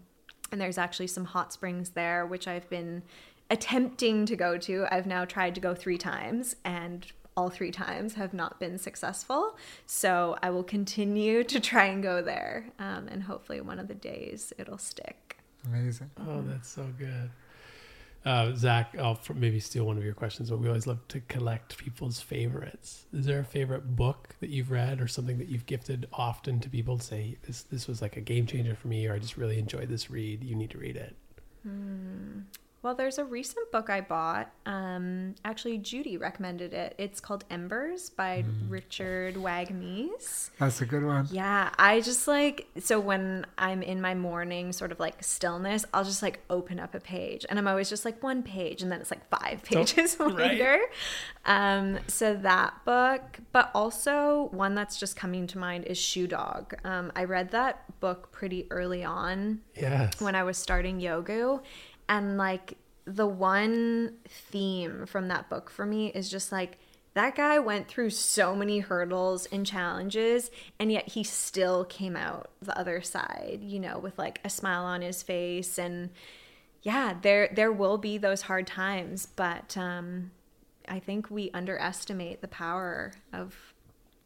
and 0.53 0.61
there's 0.61 0.77
actually 0.77 1.07
some 1.07 1.25
hot 1.25 1.51
springs 1.51 1.89
there, 1.89 2.25
which 2.25 2.47
I've 2.47 2.69
been 2.69 3.03
attempting 3.49 4.25
to 4.25 4.37
go 4.37 4.57
to. 4.59 4.85
I've 4.89 5.05
now 5.05 5.25
tried 5.25 5.53
to 5.55 5.59
go 5.59 5.75
three 5.75 5.97
times 5.97 6.55
and 6.63 7.05
all 7.35 7.49
three 7.49 7.71
times 7.71 8.13
have 8.13 8.33
not 8.33 8.57
been 8.61 8.77
successful. 8.77 9.57
So 9.85 10.37
I 10.41 10.49
will 10.49 10.63
continue 10.63 11.43
to 11.43 11.59
try 11.59 11.87
and 11.87 12.01
go 12.01 12.21
there. 12.21 12.67
Um, 12.79 13.09
and 13.09 13.23
hopefully 13.23 13.59
one 13.59 13.79
of 13.79 13.89
the 13.89 13.95
days 13.95 14.53
it'll 14.57 14.77
stick. 14.77 15.39
Amazing. 15.65 16.09
Oh, 16.25 16.41
that's 16.47 16.69
so 16.69 16.87
good. 16.97 17.31
Uh, 18.23 18.53
Zach, 18.55 18.95
I'll 18.99 19.19
maybe 19.33 19.59
steal 19.59 19.85
one 19.85 19.97
of 19.97 20.03
your 20.03 20.13
questions, 20.13 20.51
but 20.51 20.59
we 20.59 20.67
always 20.67 20.85
love 20.85 21.07
to 21.07 21.21
collect 21.21 21.77
people's 21.77 22.21
favorites. 22.21 23.05
Is 23.13 23.25
there 23.25 23.39
a 23.39 23.45
favorite 23.45 23.95
book 23.95 24.35
that 24.41 24.49
you've 24.51 24.69
read 24.69 25.01
or 25.01 25.07
something 25.07 25.39
that 25.39 25.47
you've 25.47 25.65
gifted 25.65 26.07
often 26.13 26.59
to 26.59 26.69
people 26.69 26.99
to 26.99 27.03
say, 27.03 27.37
this, 27.47 27.63
this 27.63 27.87
was 27.87 27.99
like 28.01 28.17
a 28.17 28.21
game 28.21 28.45
changer 28.45 28.75
for 28.75 28.87
me, 28.89 29.07
or 29.07 29.15
I 29.15 29.19
just 29.19 29.37
really 29.37 29.57
enjoyed 29.57 29.89
this 29.89 30.11
read? 30.11 30.43
You 30.43 30.55
need 30.55 30.69
to 30.69 30.77
read 30.77 30.97
it. 30.97 31.15
Well, 32.83 32.95
there's 32.95 33.19
a 33.19 33.25
recent 33.25 33.71
book 33.71 33.91
I 33.91 34.01
bought. 34.01 34.51
Um, 34.65 35.35
actually, 35.45 35.77
Judy 35.77 36.17
recommended 36.17 36.73
it. 36.73 36.95
It's 36.97 37.19
called 37.19 37.45
Embers 37.51 38.09
by 38.09 38.43
Richard 38.67 39.35
Wagamese. 39.35 40.49
That's 40.57 40.81
a 40.81 40.87
good 40.87 41.03
one. 41.05 41.27
Yeah, 41.31 41.69
I 41.77 42.01
just 42.01 42.27
like 42.27 42.67
so 42.79 42.99
when 42.99 43.45
I'm 43.59 43.83
in 43.83 44.01
my 44.01 44.15
morning 44.15 44.71
sort 44.71 44.91
of 44.91 44.99
like 44.99 45.23
stillness, 45.23 45.85
I'll 45.93 46.03
just 46.03 46.23
like 46.23 46.39
open 46.49 46.79
up 46.79 46.95
a 46.95 46.99
page, 46.99 47.45
and 47.49 47.59
I'm 47.59 47.67
always 47.67 47.87
just 47.87 48.03
like 48.03 48.23
one 48.23 48.41
page, 48.41 48.81
and 48.81 48.91
then 48.91 48.99
it's 48.99 49.11
like 49.11 49.29
five 49.29 49.61
pages 49.63 50.17
right. 50.19 50.33
later. 50.35 50.79
Um, 51.45 51.99
so 52.07 52.33
that 52.35 52.73
book, 52.83 53.39
but 53.51 53.69
also 53.75 54.49
one 54.53 54.73
that's 54.73 54.97
just 54.99 55.15
coming 55.15 55.45
to 55.47 55.59
mind 55.59 55.85
is 55.85 55.99
Shoe 55.99 56.25
Dog. 56.25 56.73
Um, 56.83 57.11
I 57.15 57.25
read 57.25 57.51
that 57.51 57.99
book 57.99 58.31
pretty 58.31 58.65
early 58.71 59.03
on 59.03 59.61
Yes. 59.75 60.19
when 60.19 60.33
I 60.35 60.41
was 60.43 60.57
starting 60.57 60.99
yoga. 60.99 61.59
And 62.11 62.37
like 62.37 62.77
the 63.05 63.25
one 63.25 64.17
theme 64.27 65.05
from 65.05 65.29
that 65.29 65.49
book 65.49 65.69
for 65.69 65.85
me 65.85 66.07
is 66.07 66.29
just 66.29 66.51
like 66.51 66.77
that 67.13 67.35
guy 67.35 67.57
went 67.57 67.87
through 67.87 68.09
so 68.09 68.53
many 68.53 68.79
hurdles 68.79 69.45
and 69.45 69.65
challenges 69.65 70.51
and 70.77 70.91
yet 70.91 71.07
he 71.07 71.23
still 71.23 71.85
came 71.85 72.17
out 72.17 72.51
the 72.61 72.77
other 72.77 73.01
side, 73.01 73.59
you 73.63 73.79
know, 73.79 73.97
with 73.97 74.19
like 74.19 74.41
a 74.43 74.49
smile 74.49 74.83
on 74.83 75.01
his 75.01 75.23
face. 75.23 75.79
And 75.79 76.09
yeah, 76.83 77.15
there 77.21 77.49
there 77.55 77.71
will 77.71 77.97
be 77.97 78.17
those 78.17 78.41
hard 78.41 78.67
times, 78.67 79.25
but 79.25 79.77
um 79.77 80.31
I 80.89 80.99
think 80.99 81.31
we 81.31 81.49
underestimate 81.53 82.41
the 82.41 82.49
power 82.49 83.13
of 83.31 83.70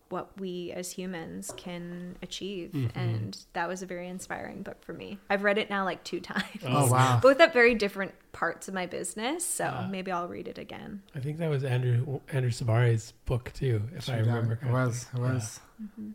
what 0.10 0.40
we 0.40 0.72
as 0.72 0.92
humans 0.92 1.52
can 1.58 2.16
achieve. 2.22 2.74
And 2.96 3.36
that 3.54 3.68
was 3.68 3.82
a 3.82 3.86
very 3.86 4.08
inspiring 4.08 4.62
book 4.62 4.84
for 4.84 4.94
me. 4.94 5.18
I've 5.30 5.44
read 5.44 5.58
it 5.58 5.70
now 5.70 5.84
like 5.84 6.04
two 6.04 6.20
times. 6.22 6.46
Oh, 6.64 6.92
wow. 6.92 7.20
Both 7.24 7.40
at 7.40 7.54
very 7.54 7.74
different 7.76 8.14
parts 8.32 8.68
of 8.68 8.74
my 8.74 8.86
business. 8.86 9.44
So 9.44 9.64
Yeah. 9.64 9.88
maybe 9.90 10.12
I'll 10.12 10.28
read 10.28 10.48
it 10.48 10.58
again. 10.58 11.02
I 11.16 11.20
think 11.20 11.38
that 11.40 11.50
was 11.50 11.64
Andrew 11.64 12.20
Andrew 12.32 12.52
Sabari's 12.52 13.14
book 13.26 13.52
too, 13.56 13.82
if 13.96 14.08
I 14.10 14.18
Shoot, 14.18 14.26
remember 14.28 14.60
It 14.62 14.72
was. 14.72 15.08
It 15.14 15.18
Yeah. 15.20 15.34
was. 15.34 15.60
Mm-hmm. 15.82 16.10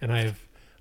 And 0.00 0.12
I 0.12 0.22
have 0.22 0.38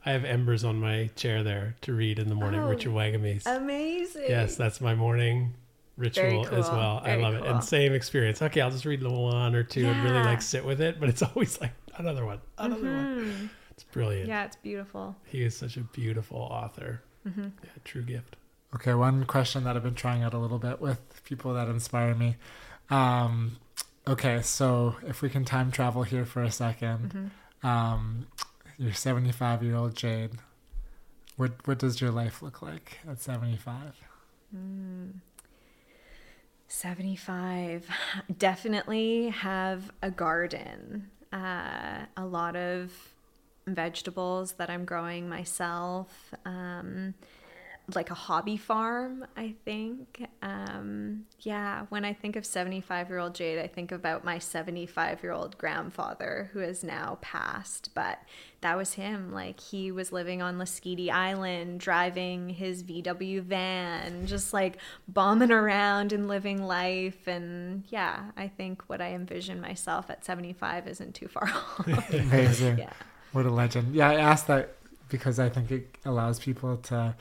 I 0.07 0.11
have 0.11 0.23
embers 0.25 0.63
on 0.63 0.79
my 0.79 1.09
chair 1.15 1.43
there 1.43 1.75
to 1.81 1.93
read 1.93 2.19
in 2.19 2.29
the 2.29 2.35
morning. 2.35 2.59
Oh, 2.59 2.69
Richard 2.69 2.91
Wagamese. 2.93 3.45
Amazing. 3.47 4.25
yes, 4.29 4.55
that's 4.55 4.79
my 4.79 4.93
morning 4.95 5.53
ritual 5.97 6.43
Very 6.43 6.59
as 6.59 6.67
cool. 6.69 6.77
well. 6.77 7.01
I 7.03 7.11
Very 7.11 7.21
love 7.23 7.33
it. 7.35 7.45
And 7.45 7.63
same 7.63 7.93
experience. 7.93 8.41
Okay, 8.41 8.61
I'll 8.61 8.69
just 8.71 8.85
read 8.85 8.99
a 9.01 9.03
little 9.03 9.23
one 9.23 9.55
or 9.55 9.63
two 9.63 9.85
and 9.87 10.03
really 10.03 10.19
like 10.23 10.41
sit 10.41 10.63
with 10.65 10.79
it, 10.81 10.99
but 10.99 11.09
it's 11.09 11.21
always 11.35 11.59
like 11.61 11.71
another 11.97 12.25
one, 12.25 12.39
another 12.57 12.83
one. 12.83 13.05
Mhm. 13.25 13.49
It's 13.71 13.83
brilliant. 13.83 14.27
Yeah, 14.29 14.45
it's 14.45 14.55
beautiful. 14.55 15.15
He 15.25 15.43
is 15.43 15.55
such 15.57 15.75
a 15.77 15.81
beautiful 15.81 16.37
author. 16.39 17.01
Mm-hmm. 17.27 17.41
Yeah, 17.63 17.69
true 17.83 18.03
gift. 18.03 18.35
okay, 18.75 18.93
one 18.93 19.25
question 19.25 19.63
that 19.63 19.75
I've 19.75 19.83
been 19.83 19.95
trying 19.95 20.21
out 20.23 20.33
a 20.33 20.37
little 20.37 20.59
bit 20.59 20.79
with 20.81 20.99
people 21.25 21.53
that 21.55 21.67
inspire 21.67 22.13
me. 22.15 22.35
Um, 22.89 23.57
okay, 24.07 24.41
so 24.41 24.95
if 25.07 25.21
we 25.21 25.29
can 25.29 25.43
time 25.45 25.71
travel 25.71 26.03
here 26.03 26.25
for 26.25 26.43
a 26.43 26.47
2nd 26.49 26.99
Mm-hmm. 27.61 27.67
um, 27.67 28.27
you're 28.77 28.93
75 28.93 29.63
year 29.63 29.75
old 29.75 29.95
Jade. 29.95 30.31
What 31.37 31.65
what 31.67 31.79
does 31.79 31.99
your 32.01 32.11
life 32.11 32.41
look 32.41 32.61
like 32.61 32.99
at 33.09 33.19
75? 33.21 33.93
75 36.67 37.89
definitely 38.37 39.29
have 39.29 39.91
a 40.01 40.11
garden 40.11 41.09
uh, 41.35 42.05
a 42.15 42.25
lot 42.25 42.55
of 42.55 42.91
vegetables 43.67 44.53
that 44.53 44.69
i'm 44.69 44.85
growing 44.85 45.27
myself 45.27 46.33
um, 46.45 47.13
like 47.93 48.09
a 48.09 48.15
hobby 48.15 48.57
farm 48.57 49.25
i 49.37 49.53
think. 49.63 50.27
Um, 50.41 51.25
yeah 51.41 51.85
when 51.89 52.03
i 52.05 52.13
think 52.13 52.35
of 52.35 52.45
75 52.45 53.09
year 53.09 53.19
old 53.19 53.35
jade 53.35 53.59
i 53.59 53.67
think 53.67 53.91
about 53.91 54.23
my 54.23 54.39
75 54.39 55.21
year 55.21 55.31
old 55.31 55.57
grandfather 55.57 56.49
who 56.53 56.59
has 56.59 56.83
now 56.83 57.19
passed 57.21 57.89
but 57.93 58.19
that 58.65 58.77
was 58.77 58.93
him. 58.93 59.31
Like 59.31 59.59
he 59.59 59.91
was 59.91 60.11
living 60.11 60.41
on 60.41 60.57
Lasqueti 60.57 61.11
Island 61.11 61.79
driving 61.79 62.49
his 62.49 62.81
VW 62.81 63.43
van 63.43 64.25
just 64.25 64.53
like 64.53 64.77
bombing 65.07 65.51
around 65.51 66.11
and 66.11 66.27
living 66.27 66.63
life. 66.63 67.27
And 67.27 67.83
yeah 67.89 68.31
I 68.35 68.47
think 68.47 68.81
what 68.87 69.01
I 69.01 69.11
envision 69.13 69.61
myself 69.61 70.09
at 70.09 70.25
75 70.25 70.87
isn't 70.87 71.13
too 71.13 71.27
far 71.27 71.43
off. 71.47 71.87
Amazing. 72.11 72.79
yeah. 72.79 72.93
What 73.33 73.45
a 73.45 73.51
legend. 73.51 73.93
Yeah, 73.93 74.09
I 74.09 74.15
asked 74.15 74.47
that 74.47 74.73
because 75.09 75.37
I 75.37 75.47
think 75.49 75.69
it 75.69 75.87
allows 76.03 76.39
people 76.39 76.77
to 76.77 77.15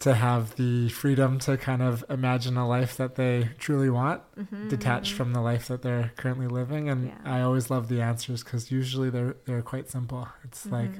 to 0.00 0.14
have 0.14 0.56
the 0.56 0.88
freedom 0.90 1.38
to 1.38 1.56
kind 1.56 1.80
of 1.80 2.04
imagine 2.10 2.56
a 2.56 2.66
life 2.68 2.96
that 2.96 3.14
they 3.14 3.50
truly 3.58 3.88
want, 3.88 4.20
detached 4.68 5.12
from 5.12 5.32
the 5.32 5.40
life 5.40 5.68
that 5.68 5.82
they're 5.82 6.12
currently 6.16 6.46
living. 6.48 6.88
And 6.90 7.08
Mm-hmm. 7.10 7.26
Yeah. 7.26 7.34
I 7.36 7.40
always 7.42 7.70
love 7.70 7.88
the 7.88 8.00
answers 8.02 8.42
because 8.44 8.70
usually 8.70 9.08
they're 9.10 9.36
they're 9.46 9.62
quite 9.62 9.88
simple. 9.90 10.28
It's 10.42 10.66
like 10.66 10.90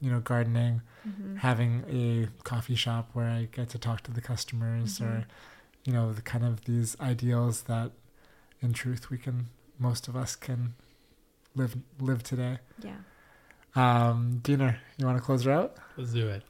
you 0.00 0.10
know 0.10 0.20
gardening, 0.20 0.82
Mm-hmm. 1.08 1.36
having 1.36 1.84
a 1.88 2.28
coffee 2.44 2.74
shop 2.74 3.10
where 3.12 3.28
I 3.28 3.48
get 3.52 3.68
to 3.70 3.78
talk 3.78 4.02
to 4.02 4.10
the 4.10 4.20
customers, 4.20 4.98
Mm-hmm. 4.98 5.04
or 5.04 5.26
you 5.84 5.92
know 5.92 6.12
the 6.12 6.22
kind 6.22 6.44
of 6.44 6.64
these 6.64 6.96
ideals 7.00 7.62
that, 7.62 7.92
in 8.60 8.72
truth, 8.72 9.10
we 9.10 9.18
can 9.18 9.46
most 9.78 10.08
of 10.08 10.16
us 10.16 10.34
can 10.36 10.74
live 11.54 11.76
live 12.00 12.22
today. 12.22 12.58
yeah 12.82 12.96
Um, 13.76 14.40
Diener, 14.42 14.80
you 14.96 15.06
want 15.06 15.18
to 15.18 15.22
close 15.24 15.44
her 15.44 15.52
out? 15.52 15.76
Let's 15.96 16.12
do 16.12 16.26
it. 16.28 16.42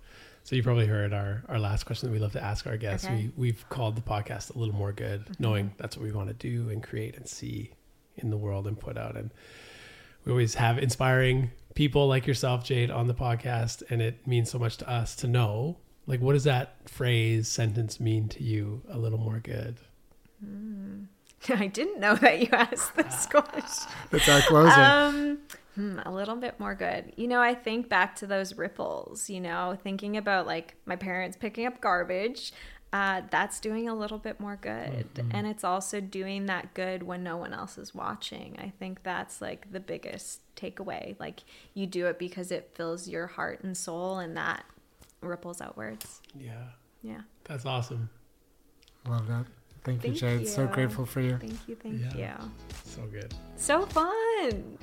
So 0.48 0.56
you 0.56 0.62
probably 0.62 0.86
heard 0.86 1.12
our, 1.12 1.42
our 1.46 1.58
last 1.58 1.84
question 1.84 2.08
that 2.08 2.12
we 2.14 2.18
love 2.18 2.32
to 2.32 2.42
ask 2.42 2.66
our 2.66 2.78
guests. 2.78 3.04
Okay. 3.06 3.30
We 3.36 3.48
we've 3.48 3.68
called 3.68 3.96
the 3.96 4.00
podcast 4.00 4.54
a 4.54 4.58
little 4.58 4.74
more 4.74 4.92
good, 4.94 5.26
Mm-hmm. 5.26 5.42
knowing 5.42 5.74
that's 5.76 5.94
what 5.94 6.04
we 6.06 6.10
want 6.10 6.28
to 6.28 6.34
do 6.34 6.70
and 6.70 6.82
create 6.82 7.18
and 7.18 7.28
see 7.28 7.72
in 8.16 8.30
the 8.30 8.36
world 8.38 8.66
and 8.66 8.80
put 8.80 8.96
out. 8.96 9.14
And 9.14 9.30
we 10.24 10.32
always 10.32 10.54
have 10.54 10.78
inspiring 10.78 11.50
people 11.74 12.08
like 12.08 12.26
yourself, 12.26 12.64
Jade, 12.64 12.90
on 12.90 13.08
the 13.08 13.14
podcast, 13.14 13.82
and 13.90 14.00
it 14.00 14.26
means 14.26 14.50
so 14.50 14.58
much 14.58 14.78
to 14.78 14.88
us 14.88 15.14
to 15.16 15.28
know 15.28 15.76
like 16.06 16.22
what 16.22 16.32
does 16.32 16.44
that 16.44 16.76
phrase 16.88 17.46
sentence 17.46 18.00
mean 18.00 18.30
to 18.30 18.42
you 18.42 18.80
a 18.88 18.96
little 18.96 19.18
more 19.18 19.40
good. 19.40 19.76
I 21.50 21.66
didn't 21.66 22.00
know 22.00 22.14
that 22.14 22.40
you 22.40 22.48
asked 22.52 22.96
this 22.96 23.26
question 23.30 23.92
It's 24.12 24.26
our 24.30 24.40
closer. 24.40 24.80
Um, 24.80 25.38
hmm, 25.78 26.00
a 26.04 26.10
little 26.10 26.34
bit 26.34 26.58
more 26.58 26.74
good. 26.74 27.12
You 27.16 27.28
know, 27.28 27.40
I 27.40 27.54
think 27.54 27.88
back 27.88 28.16
to 28.16 28.26
those 28.26 28.56
ripples, 28.58 29.30
you 29.30 29.40
know, 29.40 29.78
thinking 29.80 30.16
about 30.16 30.44
like 30.44 30.74
my 30.86 30.96
parents 30.96 31.36
picking 31.36 31.66
up 31.66 31.80
garbage. 31.80 32.52
Uh, 32.92 33.20
that's 33.30 33.60
doing 33.60 33.86
a 33.88 33.94
little 33.94 34.16
bit 34.18 34.40
more 34.40 34.56
good. 34.56 35.06
And 35.30 35.46
it's 35.46 35.62
also 35.62 36.00
doing 36.00 36.46
that 36.46 36.72
good 36.74 37.02
when 37.04 37.22
no 37.22 37.36
one 37.36 37.52
else 37.52 37.76
is 37.78 37.94
watching. 37.94 38.56
I 38.58 38.72
think 38.80 39.02
that's 39.04 39.40
like 39.42 39.70
the 39.70 39.78
biggest 39.78 40.40
takeaway. 40.56 41.14
Like 41.20 41.44
you 41.74 41.86
do 41.86 42.06
it 42.06 42.18
because 42.18 42.50
it 42.50 42.70
fills 42.74 43.06
your 43.06 43.26
heart 43.28 43.62
and 43.62 43.76
soul 43.76 44.18
and 44.18 44.36
that 44.36 44.64
ripples 45.20 45.60
outwards. 45.60 46.22
Yeah, 46.34 46.54
Yeah. 47.02 47.20
that's 47.44 47.66
awesome. 47.66 48.08
Love 49.06 49.28
that. 49.28 49.44
Thank, 49.84 50.02
you, 50.04 50.14
Thank 50.16 50.40
Jade. 50.40 50.48
So 50.48 50.66
grateful 50.66 51.06
for 51.06 51.20
you. 51.20 51.36
Thank 51.36 51.68
you. 51.68 51.76
Thank 51.76 52.14
Yeah. 52.16 52.40
you. 52.42 52.50
So 52.84 53.02
good. 53.06 53.32
So 53.56 53.86
fun. 53.86 54.78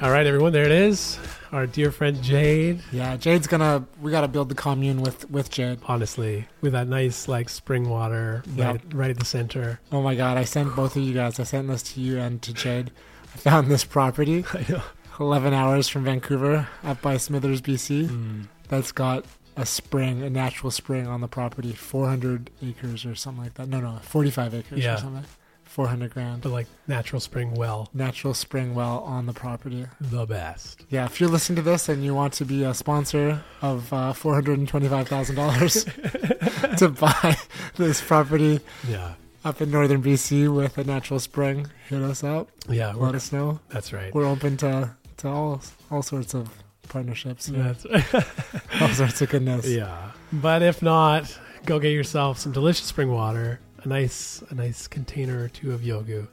All 0.00 0.10
right, 0.10 0.26
everyone, 0.26 0.52
there 0.52 0.64
it 0.64 0.72
is. 0.72 1.18
Our 1.52 1.66
dear 1.66 1.92
friend 1.92 2.20
Jade. 2.22 2.80
Yeah, 2.92 3.16
Jade's 3.16 3.46
gonna. 3.46 3.86
We 4.00 4.10
gotta 4.10 4.26
build 4.26 4.48
the 4.48 4.54
commune 4.54 5.00
with 5.02 5.30
with 5.30 5.50
Jade. 5.50 5.78
honestly, 5.86 6.46
with 6.60 6.72
that 6.72 6.88
nice 6.88 7.28
like 7.28 7.48
spring 7.50 7.88
water 7.88 8.42
right, 8.56 8.80
right 8.94 9.10
at 9.10 9.18
the 9.18 9.24
center. 9.26 9.78
Oh 9.92 10.00
my 10.02 10.14
God! 10.14 10.38
I 10.38 10.44
sent 10.44 10.74
both 10.74 10.96
of 10.96 11.02
you 11.02 11.12
guys. 11.14 11.38
I 11.38 11.44
sent 11.44 11.68
this 11.68 11.82
to 11.94 12.00
you 12.00 12.18
and 12.18 12.40
to 12.42 12.52
Jade. 12.54 12.90
I 13.34 13.38
found 13.38 13.68
this 13.68 13.84
property. 13.84 14.44
11 15.20 15.52
hours 15.52 15.88
from 15.88 16.04
Vancouver, 16.04 16.66
up 16.82 17.02
by 17.02 17.18
Smithers, 17.18 17.60
BC. 17.60 18.08
Hmm. 18.08 18.40
That's 18.68 18.92
got 18.92 19.26
a 19.58 19.66
spring, 19.66 20.22
a 20.22 20.30
natural 20.30 20.70
spring 20.70 21.06
on 21.06 21.20
the 21.20 21.28
property, 21.28 21.74
400 21.74 22.50
acres 22.64 23.04
or 23.04 23.14
something 23.14 23.44
like 23.44 23.54
that. 23.54 23.68
No, 23.68 23.78
no, 23.80 23.98
45 24.02 24.54
acres 24.54 24.82
Yeah. 24.82 24.94
or 24.94 24.98
something. 24.98 25.24
400 25.72 26.12
grand. 26.12 26.42
But 26.42 26.52
like 26.52 26.66
natural 26.86 27.18
spring 27.20 27.54
well, 27.54 27.88
Natural 27.94 28.34
spring 28.34 28.74
well 28.74 28.98
on 29.00 29.24
the 29.26 29.32
property. 29.32 29.86
the 30.00 30.26
best. 30.26 30.84
Yeah, 30.90 31.06
if 31.06 31.18
you're 31.20 31.30
listening 31.30 31.56
to 31.56 31.62
this 31.62 31.88
and 31.88 32.04
you 32.04 32.14
want 32.14 32.34
to 32.34 32.44
be 32.44 32.62
a 32.62 32.74
sponsor 32.74 33.42
of 33.62 33.90
uh, 33.92 34.12
$425,000 34.12 36.76
to 36.78 36.88
buy 36.88 37.36
this 37.76 38.00
property 38.00 38.60
Yeah, 38.88 39.14
up 39.44 39.60
in 39.60 39.70
northern 39.70 40.02
BC 40.02 40.54
with 40.54 40.78
a 40.78 40.84
natural 40.84 41.20
spring, 41.20 41.66
hit 41.88 42.02
us 42.02 42.24
up. 42.24 42.48
yeah. 42.68 42.92
Let 42.92 43.14
us 43.14 43.32
know. 43.32 43.60
that's 43.70 43.92
right. 43.92 44.14
We're 44.14 44.26
open 44.26 44.56
to, 44.58 44.90
to 45.18 45.28
all 45.28 45.60
all 45.90 46.02
sorts 46.02 46.34
of 46.34 46.48
partnerships, 46.88 47.48
yeah. 47.48 47.72
That's 47.72 47.86
all 48.80 48.88
sorts 48.88 49.20
of 49.22 49.30
goodness. 49.30 49.66
yeah. 49.68 50.10
But 50.32 50.62
if 50.62 50.82
not, 50.82 51.36
go 51.66 51.78
get 51.78 51.92
yourself 51.92 52.38
some 52.38 52.52
delicious 52.52 52.86
spring 52.86 53.10
water, 53.10 53.60
a 53.84 53.88
nice 53.88 54.42
a 54.50 54.54
nice 54.54 54.86
container 54.86 55.42
or 55.44 55.48
two 55.48 55.72
of 55.72 55.80
yoggu, 55.80 56.28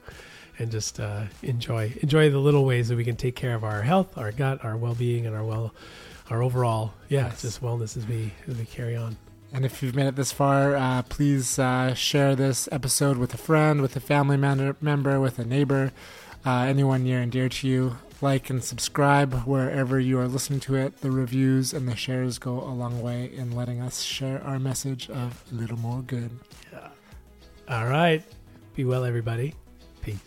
and 0.58 0.72
just 0.72 1.00
uh, 1.00 1.24
enjoy 1.44 1.94
enjoy 2.02 2.30
the 2.30 2.40
little 2.40 2.66
ways 2.66 2.88
that 2.90 2.96
we 2.96 3.04
can 3.04 3.16
take 3.16 3.36
care 3.36 3.56
of 3.56 3.64
our 3.64 3.82
health, 3.82 4.18
our 4.18 4.32
gut, 4.32 4.64
our 4.64 4.76
well 4.78 4.96
being, 4.96 5.26
and 5.26 5.36
our 5.36 5.44
well 5.44 5.74
our 6.30 6.44
overall 6.44 6.94
yeah 7.08 7.26
Yes. 7.28 7.42
just 7.42 7.62
wellness 7.62 7.98
as 7.98 8.06
we 8.08 8.34
as 8.48 8.56
we 8.58 8.66
carry 8.66 8.96
on. 8.96 9.18
And 9.52 9.66
if 9.66 9.82
you've 9.82 9.96
made 9.96 10.06
it 10.06 10.16
this 10.16 10.32
far, 10.32 10.76
uh, 10.76 11.02
please 11.02 11.58
uh, 11.58 11.96
share 11.96 12.36
this 12.36 12.70
episode 12.72 13.18
with 13.18 13.34
a 13.34 13.38
friend, 13.38 13.82
with 13.82 13.96
a 13.96 14.00
family 14.00 14.38
member, 14.38 14.76
member 14.80 15.20
with 15.20 15.40
a 15.40 15.44
neighbor, 15.46 15.92
uh, 16.46 16.52
anyone 16.68 17.04
near 17.04 17.20
and 17.20 17.32
dear 17.32 17.50
to 17.50 17.68
you. 17.68 17.98
Like 18.22 18.50
and 18.52 18.62
subscribe 18.64 19.34
wherever 19.46 19.98
you 20.00 20.20
are 20.20 20.28
listening 20.28 20.60
to 20.62 20.76
it. 20.76 21.00
The 21.02 21.10
reviews 21.10 21.74
and 21.74 21.88
the 21.88 21.96
shares 21.96 22.38
go 22.38 22.60
a 22.62 22.70
long 22.76 23.02
way 23.02 23.32
in 23.34 23.56
letting 23.56 23.80
us 23.82 24.02
share 24.04 24.44
our 24.44 24.60
message 24.60 25.10
of 25.10 25.42
a 25.52 25.56
little 25.56 25.78
more 25.80 26.02
good. 26.02 26.32
All 27.70 27.86
right. 27.86 28.24
Be 28.76 28.84
well, 28.84 29.06
everybody. 29.06 29.54
Peace. 30.02 30.18